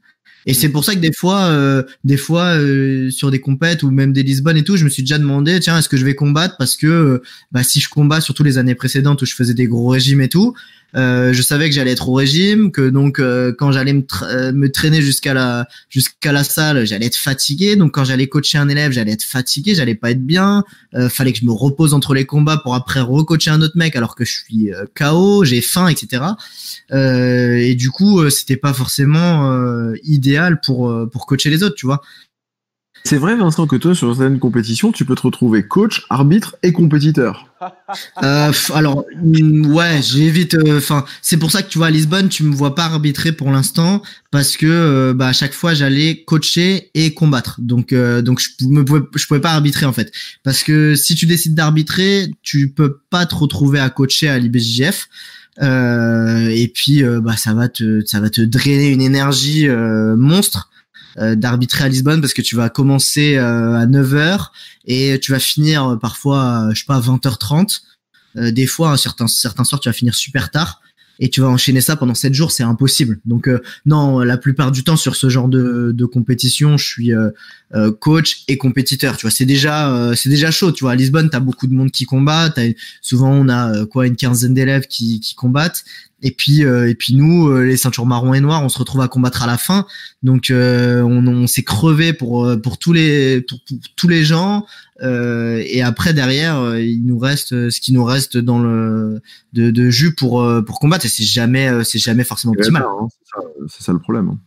[0.45, 3.91] Et c'est pour ça que des fois, euh, des fois euh, sur des compètes ou
[3.91, 6.15] même des Lisbonne et tout, je me suis déjà demandé, tiens, est-ce que je vais
[6.15, 7.21] combattre parce que euh,
[7.51, 10.29] bah, si je combats surtout les années précédentes où je faisais des gros régimes et
[10.29, 10.53] tout,
[10.95, 14.51] euh, je savais que j'allais être au régime, que donc euh, quand j'allais me, euh,
[14.51, 17.75] me traîner jusqu'à la jusqu'à la salle, j'allais être fatigué.
[17.75, 20.63] Donc quand j'allais coacher un élève, j'allais être fatigué, j'allais pas être bien.
[20.95, 23.95] Euh, fallait que je me repose entre les combats pour après recoacher un autre mec
[23.95, 26.23] alors que je suis euh, KO, j'ai faim, etc.
[26.91, 29.29] Euh, et du coup, c'était pas forcément
[30.03, 32.01] idéal pour pour coacher les autres, tu vois.
[33.03, 36.71] C'est vrai, Vincent, que toi, sur certaines compétitions, tu peux te retrouver coach, arbitre et
[36.71, 37.45] compétiteur.
[38.23, 40.55] Euh, alors mm, ouais, j'évite.
[40.77, 43.51] Enfin, c'est pour ça que tu vois à Lisbonne, tu me vois pas arbitrer pour
[43.51, 44.01] l'instant
[44.31, 47.59] parce que euh, bah à chaque fois j'allais coacher et combattre.
[47.59, 50.11] Donc euh, donc je me pouvais je pouvais pas arbitrer en fait
[50.43, 55.09] parce que si tu décides d'arbitrer, tu peux pas te retrouver à coacher à l'IBJJF.
[55.61, 60.15] Euh, et puis euh, bah ça va te ça va te drainer une énergie euh,
[60.15, 60.68] monstre euh,
[61.17, 64.49] d'arbitrer à Lisbonne parce que tu vas commencer euh, à 9h
[64.85, 67.81] et tu vas finir euh, parfois je sais pas à 20h30
[68.37, 70.81] Euh, des fois, certains, certains soirs, tu vas finir super tard
[71.19, 73.19] et tu vas enchaîner ça pendant 7 jours, c'est impossible.
[73.25, 77.29] Donc euh, non, la plupart du temps sur ce genre de, compétition, je suis euh,
[77.75, 79.15] euh, coach et compétiteur.
[79.17, 80.71] Tu vois, c'est déjà euh, c'est déjà chaud.
[80.71, 82.49] Tu vois, à Lisbonne, t'as beaucoup de monde qui combat.
[82.49, 85.83] T'as- souvent, on a euh, quoi une quinzaine d'élèves qui, qui combattent.
[86.21, 88.99] Et puis euh, et puis nous, euh, les ceintures marron et noires, on se retrouve
[89.01, 89.85] à combattre à la fin.
[90.23, 94.65] Donc euh, on, on s'est crevé pour pour tous les pour, pour tous les gens.
[95.01, 99.21] Euh, et après derrière, euh, il nous reste ce qui nous reste dans le
[99.53, 101.05] de, de jus pour euh, pour combattre.
[101.05, 102.83] Et c'est jamais euh, c'est jamais forcément optimal.
[102.83, 103.07] hein,
[103.69, 104.27] c'est ça, ça le problème.
[104.27, 104.39] hein.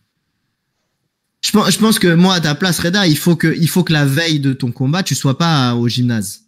[1.44, 3.82] Je pense, je pense que moi, à ta place, Reda, il faut que, il faut
[3.82, 6.42] que la veille de ton combat, tu sois pas au gymnase.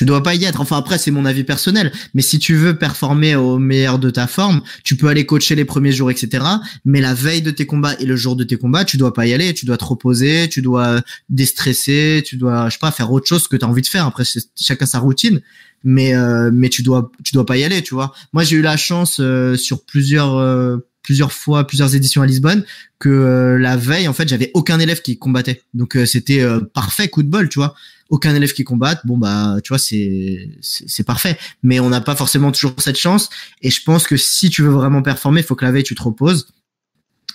[0.00, 0.62] Tu dois pas y être.
[0.62, 1.92] Enfin, après, c'est mon avis personnel.
[2.14, 5.66] Mais si tu veux performer au meilleur de ta forme, tu peux aller coacher les
[5.66, 6.42] premiers jours, etc.
[6.86, 9.26] Mais la veille de tes combats et le jour de tes combats, tu dois pas
[9.26, 9.52] y aller.
[9.52, 13.46] Tu dois te reposer, tu dois déstresser, tu dois, je sais pas, faire autre chose
[13.46, 14.06] que tu as envie de faire.
[14.06, 14.24] Après,
[14.58, 15.42] chacun sa routine.
[15.84, 18.14] Mais, euh, mais tu dois, tu dois pas y aller, tu vois.
[18.32, 22.64] Moi, j'ai eu la chance euh, sur plusieurs, euh, plusieurs fois, plusieurs éditions à Lisbonne,
[22.98, 25.62] que euh, la veille, en fait, j'avais aucun élève qui combattait.
[25.74, 27.74] Donc euh, c'était euh, parfait, coup de bol, tu vois.
[28.10, 31.38] Aucun élève qui combatte, bon bah, tu vois, c'est c'est parfait.
[31.62, 33.30] Mais on n'a pas forcément toujours cette chance.
[33.62, 35.94] Et je pense que si tu veux vraiment performer, il faut que la veille tu
[35.94, 36.48] te reposes.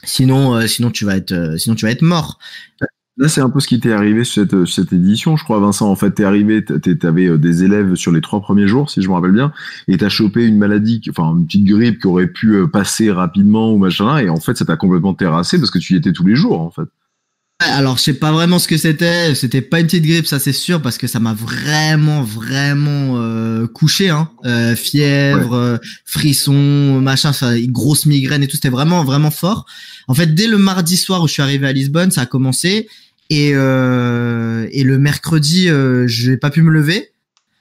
[0.06, 2.40] Sinon, euh, sinon tu vas être, euh, sinon tu vas être mort.
[3.18, 5.90] Là, c'est un peu ce qui t'est arrivé sur cette, cette édition, je crois, Vincent.
[5.90, 9.08] En fait, t'es arrivé, t'avais euh, des élèves sur les trois premiers jours, si je
[9.08, 9.54] me rappelle bien,
[9.88, 13.72] et t'as chopé une maladie, enfin, une petite grippe qui aurait pu euh, passer rapidement
[13.72, 16.26] ou machin, et en fait, ça t'a complètement terrassé parce que tu y étais tous
[16.26, 16.90] les jours, en fait.
[17.60, 19.34] Alors, je sais pas vraiment ce que c'était.
[19.34, 23.66] C'était pas une petite grippe, ça c'est sûr, parce que ça m'a vraiment, vraiment euh,
[23.66, 24.10] couché.
[24.10, 24.30] Hein.
[24.44, 27.32] Euh, fièvre, euh, frisson, machin,
[27.68, 28.58] grosse migraine et tout.
[28.58, 29.66] C'était vraiment, vraiment fort.
[30.10, 32.90] En fait, dès le mardi soir où je suis arrivé à Lisbonne, ça a commencé.
[33.30, 37.12] Et, euh, et le mercredi, euh, j'ai pas pu me lever.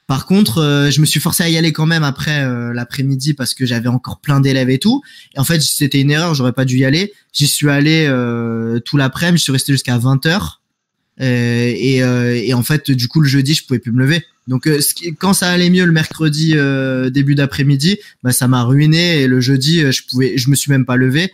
[0.07, 3.33] Par contre, euh, je me suis forcé à y aller quand même après euh, l'après-midi
[3.33, 5.01] parce que j'avais encore plein d'élèves et tout.
[5.35, 7.11] Et en fait, c'était une erreur, j'aurais pas dû y aller.
[7.33, 10.57] J'y suis allé euh, tout l'après-midi, je suis resté jusqu'à 20h.
[11.21, 14.23] Euh, et, euh, et en fait, du coup, le jeudi, je pouvais plus me lever.
[14.47, 14.79] Donc, euh,
[15.17, 16.55] quand ça allait mieux le mercredi
[17.11, 19.21] début d'après-midi, bah, ça m'a ruiné.
[19.21, 21.31] Et le jeudi, je pouvais, je me suis même pas levé.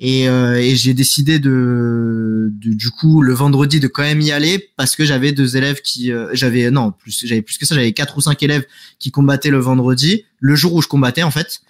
[0.00, 4.32] Et, euh, et j'ai décidé de, de- du coup, le vendredi, de quand même y
[4.32, 7.74] aller parce que j'avais deux élèves qui, euh, j'avais non plus, j'avais plus que ça,
[7.74, 8.64] j'avais quatre ou cinq élèves
[8.98, 11.60] qui combattaient le vendredi, le jour où je combattais en fait.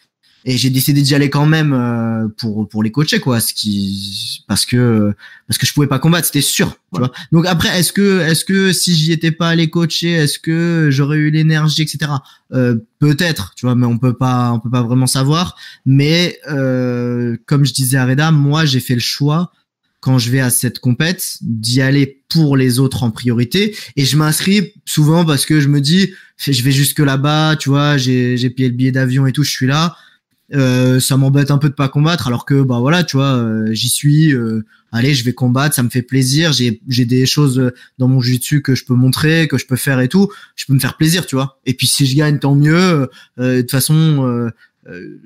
[0.47, 4.43] Et j'ai décidé d'y aller quand même euh, pour pour les coacher quoi, ce qui
[4.47, 5.15] parce que
[5.49, 6.77] parce que je pouvais pas combattre, c'était sûr.
[6.93, 7.13] Tu vois.
[7.33, 11.17] Donc après, est-ce que est-ce que si j'y étais pas allé coacher, est-ce que j'aurais
[11.17, 12.11] eu l'énergie, etc.
[12.53, 15.57] Euh, Peut-être, tu vois, mais on peut pas on peut pas vraiment savoir.
[15.87, 19.51] Mais euh, comme je disais à Reda, moi j'ai fait le choix
[20.01, 24.19] quand je vais à cette compète d'y aller pour les autres en priorité et je
[24.19, 28.51] m'inscris souvent parce que je me dis je vais jusque là-bas, tu vois, j'ai j'ai
[28.51, 29.97] payé le billet d'avion et tout, je suis là.
[30.53, 33.73] Euh, ça m'embête un peu de pas combattre alors que bah voilà tu vois euh,
[33.73, 34.63] j'y suis euh,
[34.93, 38.21] allez je vais combattre ça me fait plaisir j'ai j'ai des choses euh, dans mon
[38.21, 40.99] jiu que je peux montrer que je peux faire et tout je peux me faire
[40.99, 41.59] plaisir tu vois.
[41.65, 43.09] Et puis si je gagne tant mieux
[43.39, 44.51] de toute façon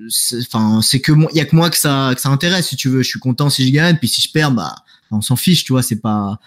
[0.08, 2.76] c'est- enfin c'est que il y a que moi que ça que ça intéresse si
[2.76, 3.02] tu veux.
[3.02, 4.76] Je suis content si je gagne puis si je perds bah
[5.10, 6.38] on s'en fiche tu vois c'est pas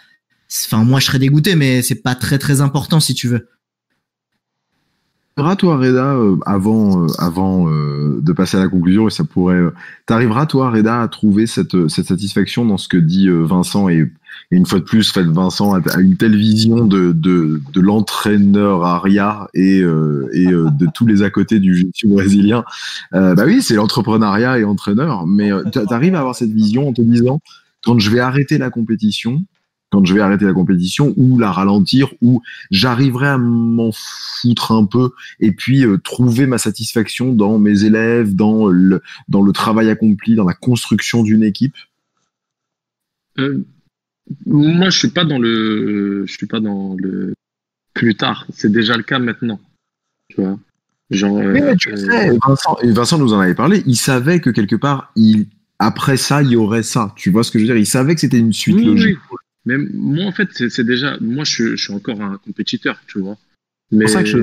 [0.66, 3.50] enfin moi je serais dégoûté mais c'est pas très très important si tu veux
[5.36, 9.24] T'arriveras, toi, Reda, euh, avant, euh, avant euh, de passer à la conclusion, et ça
[9.24, 9.62] pourrait.
[10.06, 14.12] T'arriveras, toi, Reda, à trouver cette, cette satisfaction dans ce que dit Vincent, et,
[14.52, 18.84] et une fois de plus, fait, Vincent a, une telle vision de, de, de l'entraîneur
[18.84, 22.66] Aria et, et de tous les à côté du jiu brésilien.
[23.12, 27.02] Bah oui, c'est l'entrepreneuriat et entraîneur, mais t'a- t'arrives à avoir cette vision en te
[27.02, 27.40] disant,
[27.86, 29.42] quand je vais arrêter la compétition,
[29.92, 32.42] quand je vais arrêter la compétition ou la ralentir ou
[32.72, 38.34] j'arriverai à m'en foutre un peu et puis euh, trouver ma satisfaction dans mes élèves,
[38.36, 41.76] dans le dans le travail accompli, dans la construction d'une équipe?
[43.38, 43.64] Euh,
[44.46, 47.34] moi, je suis pas dans le, je suis pas dans le
[47.94, 48.46] plus tard.
[48.54, 49.60] C'est déjà le cas maintenant.
[50.30, 50.58] Tu vois?
[51.10, 51.38] Genre.
[51.38, 54.78] euh, Mais tu sais, Vincent, et Vincent nous en avait parlé, il savait que quelque
[54.78, 55.48] part, il
[55.80, 57.12] après ça, il y aurait ça.
[57.18, 57.78] Tu vois ce que je veux dire?
[57.78, 59.18] Il savait que c'était une suite Oui, logique.
[59.32, 59.38] oui.
[59.66, 61.18] Mais moi, en fait, c'est déjà.
[61.20, 63.38] Moi, je, suis- je suis encore un compétiteur, tu vois.
[63.92, 64.38] Mais je-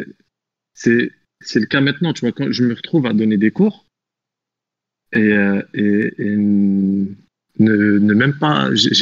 [0.74, 2.32] c'est c'est le cas maintenant, tu vois.
[2.32, 3.84] Quand je me retrouve à donner des cours
[5.12, 8.70] et, euh, et, et ne, ne même pas.
[8.74, 8.94] Tu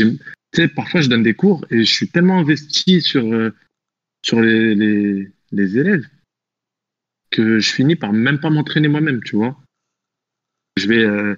[0.63, 3.51] sais, parfois, je donne des cours et je suis tellement investi sur, euh,
[4.25, 6.07] sur les, les, les élèves
[7.31, 9.59] que je finis par même pas m'entraîner moi-même, tu vois.
[10.77, 11.35] Je vais, euh,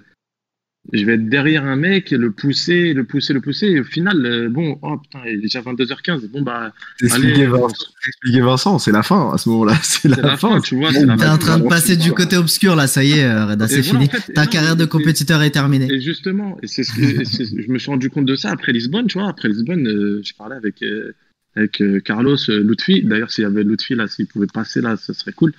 [0.92, 3.66] je vais être derrière un mec, le pousser, le pousser, le pousser.
[3.66, 6.28] Et au final, euh, bon, oh putain, il est déjà 22h15.
[6.28, 9.74] Bon, bah, T'expliquais allez, Vincent, c'est la fin à ce moment-là.
[9.82, 12.76] C'est la, fin, tu vois, c'est la T'es en train de passer du côté obscur
[12.76, 14.10] là, ça y est, euh, Reda, c'est voilà, fini.
[14.16, 15.88] en fait, Ta non, carrière de compétiteur est terminée.
[15.90, 19.06] Et justement, et c'est ce que, je me suis rendu compte de ça après Lisbonne,
[19.06, 19.28] tu vois.
[19.28, 21.12] Après Lisbonne, euh, je parlais avec, euh,
[21.56, 23.02] avec euh, Carlos euh, Lutfi.
[23.02, 25.52] D'ailleurs, s'il y avait Lutfi là, s'il pouvait passer là, ce serait cool.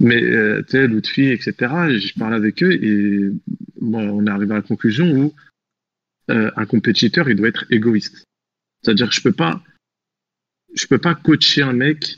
[0.00, 1.54] Mais euh, tu sais, Lutfi, etc.
[1.88, 3.30] et je parlais avec eux et
[3.80, 5.34] on est arrivé à la conclusion où
[6.30, 8.24] euh, un compétiteur, il doit être égoïste.
[8.82, 12.16] C'est-à-dire que je peux peux pas coacher un mec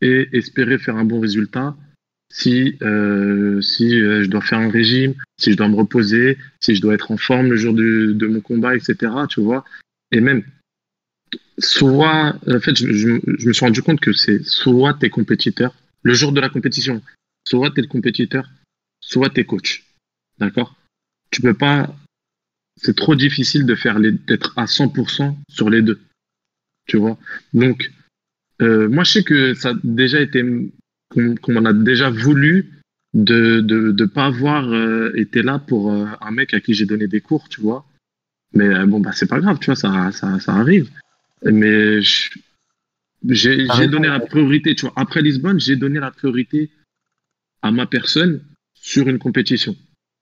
[0.00, 1.76] et espérer faire un bon résultat
[2.34, 6.74] si, euh, si euh, je dois faire un régime, si je dois me reposer, si
[6.74, 9.12] je dois être en forme le jour de, de mon combat, etc.
[9.28, 9.64] Tu vois
[10.10, 10.42] Et même,
[11.58, 16.32] soit, en fait, je, me suis rendu compte que c'est soit t'es compétiteur, le jour
[16.32, 17.02] de la compétition,
[17.46, 18.48] soit t'es le compétiteur,
[19.00, 19.84] soit t'es coach.
[20.38, 20.76] D'accord?
[21.30, 21.94] Tu peux pas,
[22.76, 26.00] c'est trop difficile de faire d'être à 100% sur les deux.
[26.86, 27.18] Tu vois?
[27.52, 27.90] Donc,
[28.62, 30.44] euh, moi, je sais que ça a déjà été
[31.10, 32.70] qu'on qu'on m'en a déjà voulu
[33.14, 36.86] de de de pas avoir euh, été là pour euh, un mec à qui j'ai
[36.86, 37.86] donné des cours, tu vois?
[38.52, 40.90] Mais bon bah c'est pas grave, tu vois, ça ça ça arrive.
[41.44, 42.30] Mais je-
[43.28, 44.92] j'ai donné la priorité, tu vois.
[44.96, 46.70] Après Lisbonne, j'ai donné la priorité
[47.62, 48.40] à ma personne
[48.74, 49.74] sur une compétition,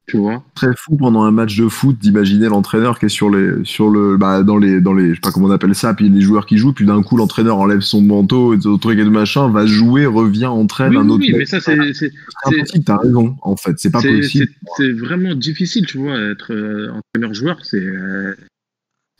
[0.06, 0.44] tu vois.
[0.54, 4.16] très fou pendant un match de foot d'imaginer l'entraîneur qui est sur les sur le
[4.16, 6.46] bah dans les dans les je sais pas comment on appelle ça puis les joueurs
[6.46, 9.66] qui jouent puis d'un coup l'entraîneur enlève son manteau et d'autres trucs et machin va
[9.66, 12.12] jouer revient entraîne Oui, un oui, autre oui, mais ça c'est c'est
[12.44, 16.52] c'est impossible t'as raison en fait c'est pas possible c'est- vraiment difficile, tu vois, être
[16.52, 18.36] euh, entraîneur-joueur, c'est euh,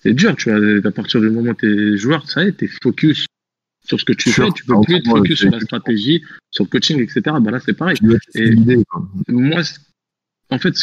[0.03, 0.61] c'est dur, tu vois.
[0.85, 3.27] À partir du moment où tu es joueur, ça y est, tu es focus
[3.85, 6.65] sur ce que tu fais, tu peux en plus être focus sur la stratégie, sur
[6.65, 7.21] le coaching, etc.
[7.41, 7.97] Bah là, c'est pareil.
[8.35, 8.55] Et
[9.29, 9.63] moi,
[10.51, 10.75] en fait,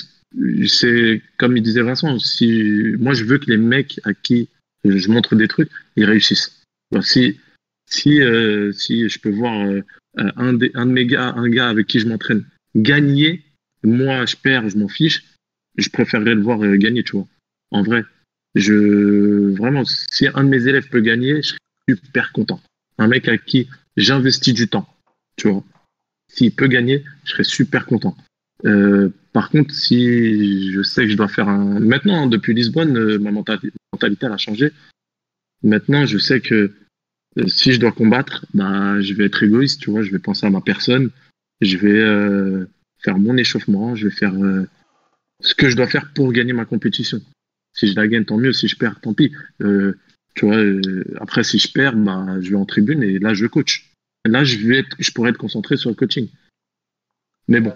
[0.68, 4.50] c'est comme il disait Vincent, si moi je veux que les mecs à qui
[4.84, 6.62] je montre des trucs, ils réussissent.
[6.92, 7.40] Alors, si
[7.86, 9.82] si euh, si je peux voir euh,
[10.16, 12.46] un, des, un de mes gars, un gars avec qui je m'entraîne
[12.76, 13.44] gagner,
[13.84, 15.24] moi je perds, je m'en fiche,
[15.78, 17.28] je préférerais le voir euh, gagner, tu vois.
[17.72, 18.04] En vrai,
[18.56, 22.62] Je, vraiment, si un de mes élèves peut gagner, je serais super content.
[23.00, 24.88] Un mec à qui j'investis du temps,
[25.38, 25.64] tu vois.
[26.28, 28.16] S'il peut gagner, je serais super content.
[28.66, 31.80] Euh, par contre, si je sais que je dois faire un.
[31.80, 34.72] Maintenant, hein, depuis Lisbonne, euh, ma mentalité, mentalité a changé.
[35.64, 36.72] Maintenant, je sais que
[37.38, 40.02] euh, si je dois combattre, bah, je vais être égoïste, tu vois.
[40.02, 41.10] Je vais penser à ma personne.
[41.62, 42.66] Je vais
[43.00, 43.96] faire mon échauffement.
[43.96, 44.34] Je vais faire
[45.42, 47.22] ce que je dois faire pour gagner ma compétition.
[47.74, 48.54] Si je la gagne, tant mieux.
[48.54, 49.34] Si je perds, tant pis.
[50.36, 53.46] Tu vois, euh, après, si je perds, bah, je vais en tribune et là, je
[53.46, 53.90] coach.
[54.26, 56.28] Là, je, vais être, je pourrais être concentré sur le coaching.
[57.48, 57.74] Mais bon.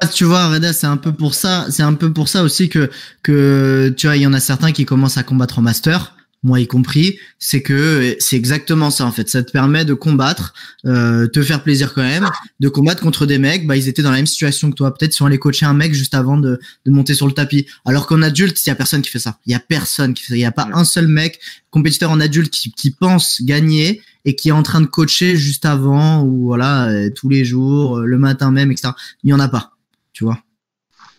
[0.00, 2.68] Ah, Tu vois, Reda, c'est un peu pour ça, c'est un peu pour ça aussi
[2.68, 2.90] que
[3.22, 6.14] que tu vois, il y en a certains qui commencent à combattre en master,
[6.44, 7.18] moi y compris.
[7.40, 9.28] C'est que c'est exactement ça en fait.
[9.28, 12.28] Ça te permet de combattre, euh, te faire plaisir quand même,
[12.60, 13.66] de combattre contre des mecs.
[13.66, 14.94] Bah, ils étaient dans la même situation que toi.
[14.94, 17.66] Peut-être si on allait coacher un mec juste avant de, de monter sur le tapis.
[17.84, 19.38] Alors qu'en adulte, il y a personne qui fait ça.
[19.46, 20.36] Il y a personne qui fait ça.
[20.36, 21.40] Il y a pas un seul mec
[21.70, 25.64] compétiteur en adulte qui, qui pense gagner et qui est en train de coacher juste
[25.66, 28.90] avant ou voilà euh, tous les jours, euh, le matin même, etc.
[29.22, 29.72] Il y en a pas,
[30.12, 30.42] tu vois.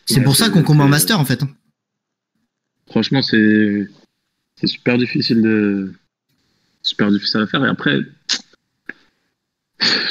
[0.05, 1.41] C'est Ouais, pour ça qu'on combat en master en fait.
[1.41, 1.49] hein.
[2.89, 3.87] Franchement, c'est
[4.55, 5.93] c'est super difficile de
[6.81, 7.65] super difficile à faire.
[7.65, 7.99] Et après,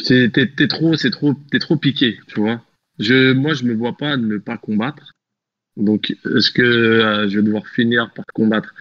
[0.06, 2.62] t'es trop c'est trop trop piqué, tu vois.
[2.98, 5.12] Je moi je me vois pas ne pas combattre.
[5.76, 8.74] Donc est-ce que euh, je vais devoir finir par combattre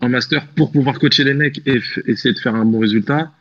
[0.00, 3.32] en master pour pouvoir coacher les mecs et essayer de faire un bon résultat?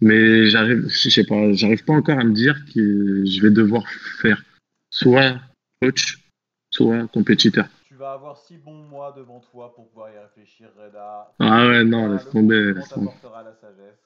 [0.00, 3.88] Mais j'arrive je sais pas j'arrive pas encore à me dire que je vais devoir
[4.20, 4.42] faire
[4.90, 5.40] soit
[5.80, 6.18] coach
[6.70, 7.68] soit compétiteur.
[8.06, 11.26] Vas avoir six bons mois devant toi pour pouvoir y réfléchir, Reda.
[11.40, 13.06] Ah ouais, non, laisse tomber, laisse tomber.
[13.06, 13.98] t'apportera la sagesse.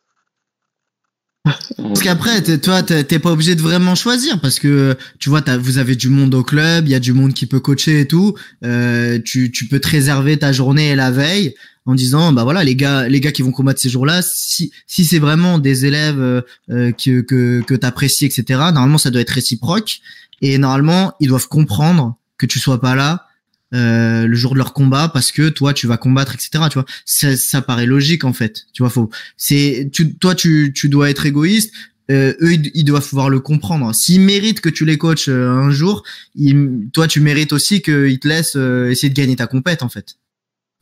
[1.77, 5.77] Parce qu'après, toi, t'es pas obligé de vraiment choisir parce que tu vois, t'as- vous
[5.77, 8.35] avez du monde au club, il y a du monde qui peut coacher et tout.
[8.65, 11.55] Euh, tu, tu peux te réserver ta journée et la veille
[11.85, 15.05] en disant, bah voilà, les gars, les gars qui vont combattre ces jours-là, si, si
[15.05, 18.45] c'est vraiment des élèves euh, euh, que que, que t'apprécies, etc.
[18.73, 20.01] Normalement, ça doit être réciproque
[20.41, 23.27] et normalement, ils doivent comprendre que tu sois pas là
[23.75, 26.87] euh, le jour de leur combat parce que toi tu vas combattre etc tu vois.
[27.05, 28.67] Ça, ça paraît logique en fait.
[28.73, 31.73] Tu vois faut c'est tu toi tu tu dois être égoïste.
[32.11, 33.95] Euh, eux ils, doivent pouvoir le comprendre.
[33.95, 36.03] S'ils méritent que tu les coaches euh, un jour
[36.35, 39.89] ils, toi tu mérites aussi qu'ils te laissent euh, essayer de gagner ta compète en
[39.89, 40.17] fait.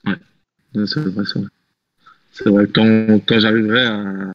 [0.07, 0.15] Ouais,
[0.87, 1.49] c'est vrai, c'est vrai.
[2.33, 4.33] C'est vrai, quand, quand j'arriverai à,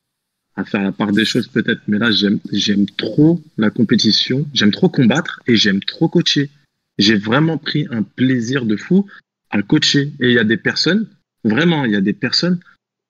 [0.55, 4.71] à faire la part des choses, peut-être, mais là, j'aime, j'aime trop la compétition, j'aime
[4.71, 6.49] trop combattre et j'aime trop coacher.
[6.97, 9.07] J'ai vraiment pris un plaisir de fou
[9.49, 10.11] à coacher.
[10.19, 11.07] Et il y a des personnes,
[11.43, 12.59] vraiment, il y a des personnes,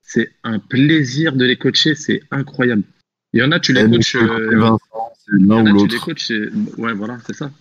[0.02, 2.84] c'est un plaisir de les coacher, c'est incroyable.
[3.34, 4.16] Il y en a, tu les coaches.
[4.16, 4.78] Euh,
[5.26, 6.06] c'est l'un en a, ou tu les l'autre.
[6.06, 7.52] coaches, c'est- ouais, voilà, c'est ça.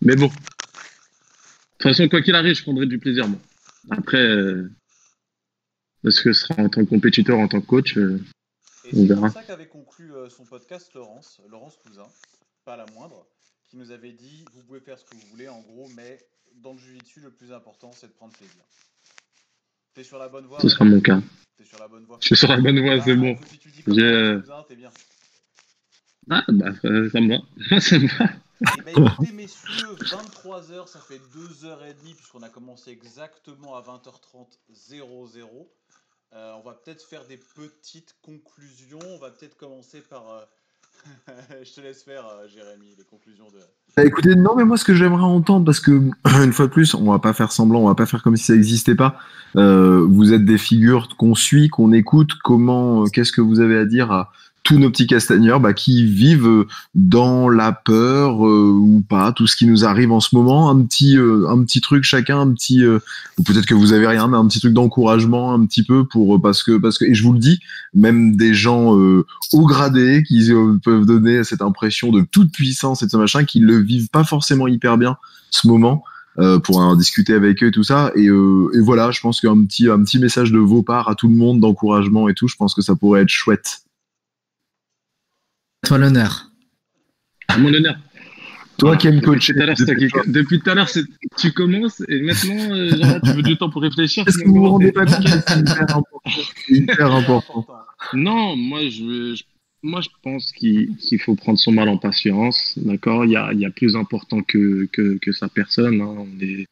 [0.00, 0.26] Mais bon.
[0.28, 0.32] De
[1.78, 3.38] toute façon, quoi qu'il arrive, je prendrai du plaisir, moi.
[3.90, 4.70] Après, euh,
[6.04, 8.20] est-ce que ce sera en tant que compétiteur, en tant que coach, euh,
[8.86, 9.20] on c'est verra.
[9.22, 12.06] comme ça qu'avait conclu euh, son podcast Laurence, Laurence Cousin,
[12.64, 13.26] pas la moindre,
[13.72, 16.18] qui nous avait dit vous pouvez faire ce que vous voulez en gros, mais
[16.56, 18.62] dans le jiu-jitsu, le plus important c'est de prendre plaisir.
[19.94, 21.22] T'es sur la bonne voie Ce sera mon cas.
[21.56, 22.18] T'es sur la bonne voie.
[22.20, 23.34] Je suis sur la bonne voie, c'est bon.
[23.46, 24.92] Si tu dis J'ai, t'es bien.
[26.30, 27.80] Ah, bah, euh, ça me va.
[27.80, 28.30] ça me va.
[28.78, 35.72] Eh ben, écoutez, messieurs, 23h, ça fait 2h30, puisqu'on a commencé exactement à 20h30 00.
[36.34, 39.00] Euh, on va peut-être faire des petites conclusions.
[39.02, 40.28] On va peut-être commencer par.
[40.30, 40.44] euh,
[41.64, 43.58] Je te laisse faire, euh, Jérémy, les conclusions de.
[43.96, 45.90] Bah, écoutez, non, mais moi, ce que j'aimerais entendre, parce que,
[46.44, 48.44] une fois de plus, on va pas faire semblant, on va pas faire comme si
[48.44, 49.18] ça n'existait pas.
[49.56, 52.32] Euh, vous êtes des figures qu'on suit, qu'on écoute.
[52.42, 54.32] Comment, euh, qu'est-ce que vous avez à dire à
[54.78, 59.56] nos petits castagneurs bah, qui vivent euh, dans la peur euh, ou pas, tout ce
[59.56, 62.84] qui nous arrive en ce moment, un petit, euh, un petit truc chacun, un petit,
[62.84, 62.98] euh,
[63.44, 66.62] peut-être que vous avez rien, mais un petit truc d'encouragement, un petit peu pour parce
[66.62, 67.60] que parce que et je vous le dis,
[67.94, 70.50] même des gens haut gradés qui
[70.82, 74.24] peuvent donner cette impression de toute puissance et de ce machin, qui le vivent pas
[74.24, 75.16] forcément hyper bien
[75.50, 76.04] ce moment.
[76.64, 79.88] pour en discuter avec eux et tout ça et, et voilà je pense qu'un petit
[79.90, 82.74] un petit message de vos parts à tout le monde d'encouragement et tout je pense
[82.74, 83.82] que ça pourrait être chouette
[85.86, 86.50] toi l'honneur
[87.48, 87.98] À mon honneur.
[88.78, 89.52] toi qui aimes coacher
[90.26, 90.88] depuis tout à l'heure,
[91.38, 94.24] tu commences et maintenant, euh, genre, tu veux du temps pour réfléchir.
[94.26, 96.20] est-ce que vous vous rendez pas compte c'est hyper important
[96.66, 97.66] c'est hyper important
[98.14, 99.42] Non, moi je, je-
[99.82, 103.24] moi je pense qu'il faut prendre son mal en patience, d'accord?
[103.24, 106.00] Il y a, il y a plus important que, que, que sa personne.
[106.00, 106.14] hein.
[106.18, 106.66] On est,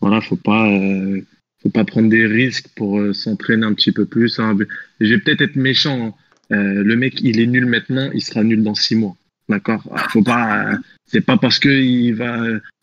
[0.00, 1.20] voilà, faut pas, euh,
[1.62, 4.40] faut pas prendre des risques pour euh, s'entraîner un petit peu plus.
[4.40, 4.56] hein.
[4.98, 6.06] Je vais peut-être être méchant.
[6.06, 6.14] hein.
[6.50, 9.16] Euh, le mec, il est nul maintenant, il sera nul dans six mois,
[9.48, 9.82] d'accord?
[10.10, 12.36] Faut pas, euh, c'est pas parce que il va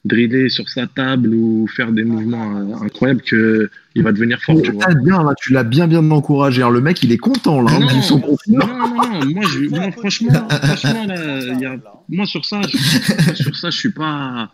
[0.05, 4.59] driller sur sa table ou faire des mouvements euh, incroyables que il va devenir fort.
[4.61, 4.93] Tu, vois.
[4.95, 6.63] Bien, là, tu l'as bien bien encouragé.
[6.63, 6.69] hein.
[6.69, 7.71] Le mec, il est content là.
[7.75, 8.65] hein, Non, vu son non, confinement.
[8.65, 13.55] non, non, moi, je, franchement, franchement là, il y a- moi sur ça, je, sur
[13.55, 14.49] ça, je suis pas,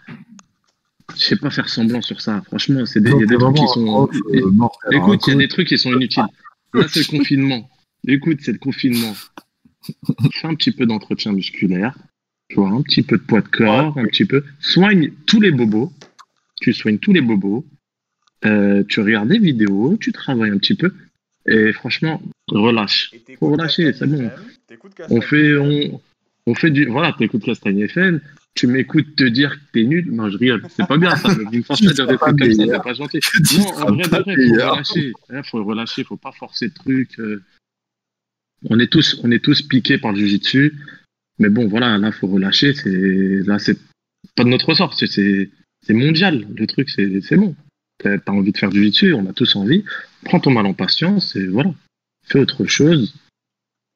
[1.15, 2.41] je sais pas faire semblant sur ça.
[2.47, 5.33] Franchement, c'est des, il y a des trucs qui sont, prof, euh, hein, écoute, il
[5.33, 6.23] y a des trucs qui sont inutiles.
[6.73, 7.69] Là, c'est le confinement.
[8.07, 9.13] Écoute, c'est le confinement.
[10.33, 11.97] Fais un petit peu d'entretien musculaire,
[12.49, 14.43] tu vois, un petit peu de poids de corps, un petit peu.
[14.59, 15.91] Soigne tous les bobos.
[16.61, 17.65] Tu soignes tous les bobos.
[18.45, 20.93] Euh, tu regardes des vidéos, tu travailles un petit peu.
[21.47, 23.11] Et franchement, relâche.
[23.39, 24.29] Faut relâcher, c'est bon.
[25.09, 26.01] On fait, on,
[26.47, 26.85] on fait du.
[26.85, 28.19] Voilà, t'écoutes Castagne FM,
[28.55, 30.09] tu m'écoutes te dire que t'es nul.
[30.11, 31.29] Non, je rigole, c'est pas bien ça.
[31.35, 33.19] Ne me force à dire des trucs comme ça, c'est pas gentil.
[33.57, 35.13] Non, en vrai, vrai, faut relâcher.
[35.29, 37.19] Hein, faut relâcher, faut pas forcer le truc.
[37.19, 37.43] euh.
[38.69, 40.73] On est tous, on est tous piqués par le jujitsu.
[41.39, 42.73] Mais bon, voilà, là, faut relâcher.
[42.73, 42.89] C'est,
[43.45, 43.77] là, c'est
[44.35, 44.93] pas de notre ressort.
[44.93, 45.49] C'est,
[45.89, 46.47] mondial.
[46.55, 47.55] Le truc, c'est, c'est bon.
[47.99, 49.83] T'as, envie de faire du jujitsu, on a tous envie.
[50.23, 51.73] Prends ton mal en patience et voilà.
[52.23, 53.13] Fais autre chose.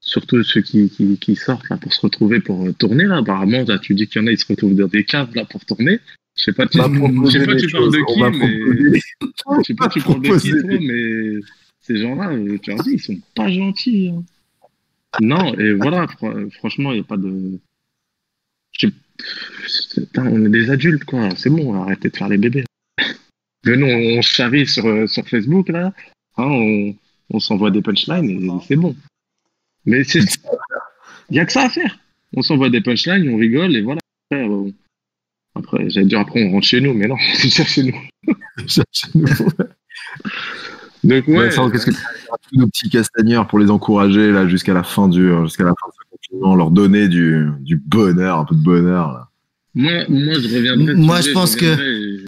[0.02, 3.18] Surtout ceux qui, qui, qui sortent là pour se retrouver pour euh, tourner là.
[3.18, 5.46] Apparemment, là, tu dis qu'il y en a, ils se retrouvent dans des caves là
[5.46, 6.00] pour tourner.
[6.38, 9.74] Je sais pas, tu, je sais pas, tu parles de qui, m'a mais je sais
[9.74, 11.42] pas, tu parles de qui, toi, mais
[11.82, 14.14] ces gens-là, euh, tu leur dis, ils sont pas gentils.
[14.16, 14.24] hein.
[15.22, 17.60] Non, et voilà, fr- franchement, il n'y a pas de.
[19.94, 21.30] Putain, on est des adultes, quoi.
[21.36, 22.64] C'est bon, arrêtez de faire les bébés.
[23.66, 25.94] Mais nous, on se charrie sur, euh, sur Facebook, là.
[26.38, 26.96] Hein, on
[27.32, 28.96] on s'envoie des punchlines et c'est bon.
[29.86, 30.20] Mais c'est.
[31.30, 32.00] Il n'y a que ça à faire.
[32.34, 34.00] On s'envoie des punchlines, on rigole et voilà.
[34.32, 34.72] Après, euh,
[35.56, 38.02] après j'allais dire, après, on rentre chez nous, mais non, c'est déjà chez nous.
[41.10, 41.46] Donc, ouais.
[41.46, 44.84] Vincent, qu'est-ce que tu as tous nos petits castagneurs pour les encourager là jusqu'à la
[44.84, 48.56] fin du jusqu'à la fin de ce confinement, leur donner du, du bonheur, un peu
[48.56, 49.30] de bonheur là.
[49.76, 50.96] Moi, moi, je reviendrai.
[50.96, 52.26] Moi, je pense que- et-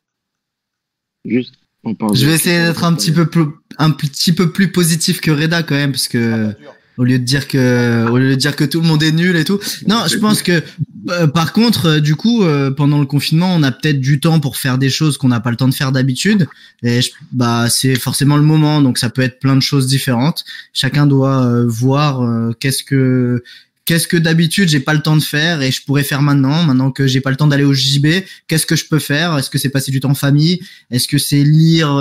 [1.25, 1.55] Juste.
[1.83, 3.45] on parle Je vais essayer d'être un petit peu plus,
[3.77, 6.53] un petit peu plus positif que Reda quand même, parce que
[6.97, 9.35] au lieu de dire que, au lieu de dire que tout le monde est nul
[9.35, 9.59] et tout.
[9.87, 10.61] Non, je pense que,
[11.09, 14.39] euh, par contre, euh, du coup, euh, pendant le confinement, on a peut-être du temps
[14.39, 16.47] pour faire des choses qu'on n'a pas le temps de faire d'habitude.
[16.83, 20.43] Et je- bah, c'est forcément le moment, donc ça peut être plein de choses différentes.
[20.73, 23.43] Chacun doit euh, voir euh, qu'est-ce que
[23.85, 26.91] qu'est-ce que d'habitude j'ai pas le temps de faire et je pourrais faire maintenant, maintenant
[26.91, 29.35] que j'ai pas le temps d'aller au JB, qu'est-ce que je peux faire?
[29.37, 30.61] Est-ce que c'est passer du temps en famille?
[30.91, 31.95] Est-ce que c'est lire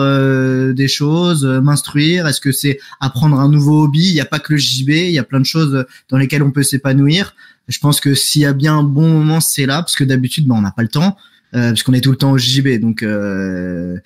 [0.74, 2.26] des choses, m'instruire?
[2.28, 4.06] Est-ce que c'est apprendre un nouveau hobby?
[4.08, 6.42] Il n'y a pas que le JB, il y a plein de choses dans lesquelles
[6.42, 7.34] on peut s'épanouir.
[7.70, 10.47] Je pense que s'il y a bien un bon moment, c'est là, parce que d'habitude,
[10.47, 11.16] bah, on n'a pas le temps,
[11.55, 12.81] euh, parce qu'on est tout le temps au JB.
[12.81, 13.97] Donc, euh,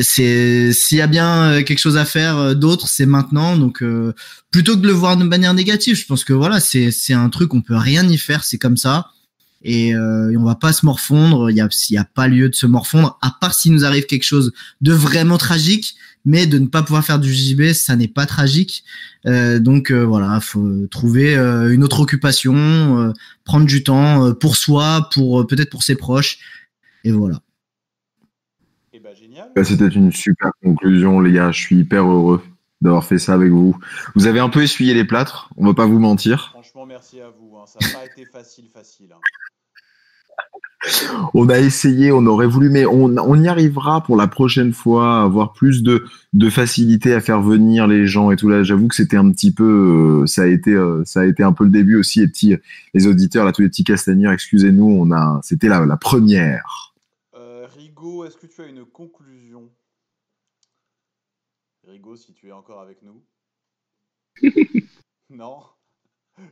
[0.00, 3.56] c'est s'il y a bien euh, quelque chose à faire euh, d'autre, c'est maintenant.
[3.56, 4.14] Donc, euh,
[4.50, 7.52] plutôt que de le voir de manière négative, je pense que voilà, c'est un truc,
[7.54, 9.08] on peut rien y faire, c'est comme ça.
[9.64, 11.50] Et, euh, et on va pas se morfondre.
[11.50, 13.84] Il y a, s'il y a pas lieu de se morfondre, à part s'il nous
[13.84, 17.96] arrive quelque chose de vraiment tragique, mais de ne pas pouvoir faire du JB, ça
[17.96, 18.84] n'est pas tragique.
[19.26, 23.12] Euh, donc euh, voilà, faut trouver euh, une autre occupation, euh,
[23.44, 26.38] prendre du temps euh, pour soi, pour euh, peut-être pour ses proches,
[27.04, 27.40] et voilà.
[29.56, 31.50] Bah, C'était une super conclusion, les gars.
[31.52, 32.42] Je suis hyper heureux
[32.80, 33.76] d'avoir fait ça avec vous.
[34.14, 36.48] Vous avez un peu essuyé les plâtres, on va pas vous mentir.
[36.52, 37.56] Franchement, merci à vous.
[37.56, 37.64] hein.
[37.66, 39.08] Ça n'a pas été facile, facile.
[39.12, 39.20] hein.
[41.34, 45.20] On a essayé, on aurait voulu, mais on, on y arrivera pour la prochaine fois,
[45.20, 48.64] à avoir plus de, de facilité à faire venir les gens et tout là.
[48.64, 51.52] J'avoue que c'était un petit peu, euh, ça a été, euh, ça a été un
[51.52, 52.20] peu le début aussi.
[52.20, 52.56] Les petits,
[52.94, 56.92] les auditeurs, là, tous les petits castagneurs, excusez-nous, on a, c'était la, la première.
[57.34, 59.70] Euh, Rigo, est-ce que tu as une conclusion?
[61.86, 63.22] Rigo, si tu es encore avec nous.
[65.30, 65.60] non?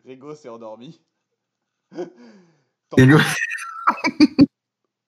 [0.04, 1.00] Rigo s'est endormi.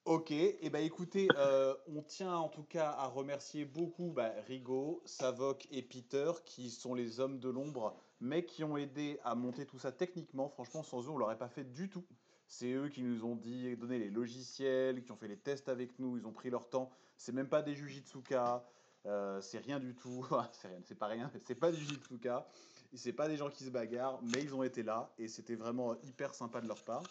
[0.05, 5.01] Ok, et ben écoutez, euh, on tient en tout cas à remercier beaucoup bah, Rigo,
[5.05, 9.65] Savok et Peter, qui sont les hommes de l'ombre, mais qui ont aidé à monter
[9.65, 10.49] tout ça techniquement.
[10.49, 12.05] Franchement, sans eux, on l'aurait pas fait du tout.
[12.47, 15.97] C'est eux qui nous ont dit, donné les logiciels, qui ont fait les tests avec
[15.99, 16.91] nous, ils ont pris leur temps.
[17.17, 18.65] C'est même pas des Jujitsuka,
[19.05, 20.27] euh, c'est rien du tout.
[20.51, 22.45] c'est rien, c'est pas rien, c'est pas du Jujitsuka.
[22.93, 25.95] C'est pas des gens qui se bagarrent, mais ils ont été là et c'était vraiment
[26.03, 27.03] hyper sympa de leur part.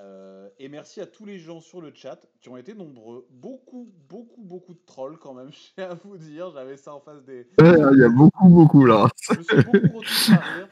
[0.00, 3.26] Euh, et merci à tous les gens sur le chat qui ont été nombreux.
[3.30, 6.50] Beaucoup, beaucoup, beaucoup de trolls quand même, tiens à vous dire.
[6.50, 7.46] J'avais ça en face des.
[7.60, 9.08] Ouais, Il y a beaucoup, beaucoup là.
[9.22, 10.68] Je me suis beaucoup retrouvé à rire.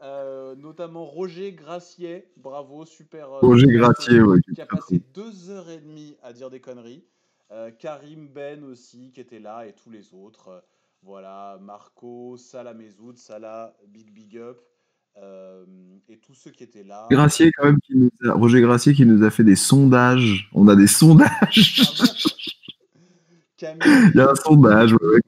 [0.00, 3.32] Euh, notamment Roger Gracier, bravo, super.
[3.32, 7.04] euh, Roger Gracier, ouais, qui a passé deux heures et demie à dire des conneries.
[7.78, 10.62] Karim Ben aussi, qui était là, et tous les autres.
[11.02, 14.60] Voilà, Marco, Salah Mezoud, Salah, Big Big Up.
[15.22, 15.64] Euh,
[16.08, 17.06] et tous ceux qui étaient là.
[17.10, 20.48] Gracier, quand même, qui nous a- Roger Gracier qui nous a fait des sondages.
[20.54, 21.82] On a des sondages.
[23.60, 25.20] Il y a un sondage, ouais,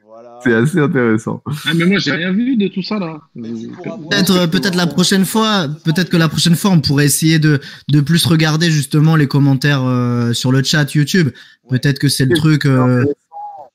[0.45, 1.43] c'est assez intéressant.
[1.67, 3.19] Ah, mais moi, j'ai rien vu de tout ça, là.
[3.35, 7.59] Peut-être, euh, peut-être la prochaine fois, peut-être que la prochaine fois, on pourrait essayer de,
[7.89, 11.31] de plus regarder justement les commentaires euh, sur le chat YouTube.
[11.69, 12.67] Peut-être que c'est le truc.
[12.67, 13.05] euh,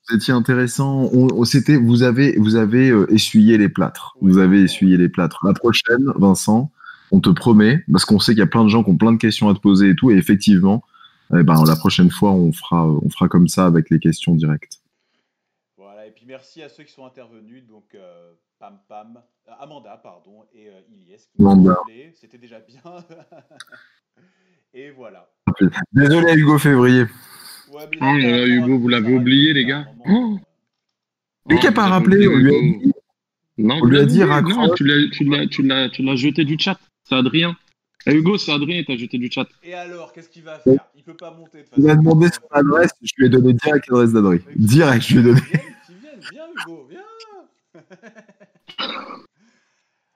[0.09, 1.09] Vous étiez intéressant.
[1.13, 4.15] On, on- c'était, vous avez, vous avez euh, essuyé les plâtres.
[4.21, 5.39] Vous avez essuyé les plâtres.
[5.45, 6.71] La prochaine, Vincent,
[7.11, 9.11] on te promet, parce qu'on sait qu'il y a plein de gens qui ont plein
[9.13, 10.83] de questions à te poser et tout, et effectivement,
[11.35, 14.79] eh ben, la prochaine fois, on fera, on fera comme ça avec les questions directes.
[15.77, 19.17] Voilà, et puis merci à ceux qui sont intervenus, donc euh, Pam Pam,
[19.47, 20.69] euh, Amanda, pardon, et
[21.39, 21.77] ont Amanda.
[22.13, 22.81] C'était déjà bien.
[24.73, 25.27] et voilà.
[25.93, 27.05] Désolé, Hugo Février.
[27.75, 29.85] Ouais, mais Oh là là, Hugo, vous l'avez oublié, les gars.
[30.09, 30.39] Oh
[31.49, 32.91] Lui qui a pas rappelé, on lui a dit.
[33.57, 34.33] Non, On vous lui a l'avez dit, oublié.
[34.33, 34.55] raccroche.
[34.55, 36.79] Non, tu l'as, tu l'as, tu l'as, tu l'as jeté du chat.
[37.03, 37.55] C'est Adrien.
[38.05, 39.47] Eh, Hugo, c'est Adrien, t'as jeté du chat.
[39.63, 40.85] Et alors, qu'est-ce qu'il va faire?
[40.95, 43.87] Il peut pas monter de Il a demandé son adresse, je lui ai donné direct
[43.89, 44.39] l'adresse d'Adri.
[44.55, 45.41] Direct, je lui ai donné.
[46.31, 47.01] Viens, Hugo, viens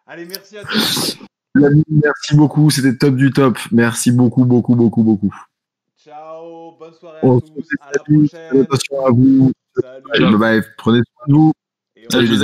[0.07, 1.17] Allez, merci à tous.
[1.55, 3.57] Merci beaucoup, c'était top du top.
[3.71, 5.35] Merci beaucoup, beaucoup, beaucoup, beaucoup.
[6.89, 7.67] Bonne soirée à tous.
[7.79, 8.61] À la prochaine.
[8.61, 9.51] Attention à vous.
[9.79, 10.37] Salut.
[10.37, 10.61] Bye bye.
[10.77, 11.53] Prenez soin de vous.
[12.09, 12.37] Salut les amis.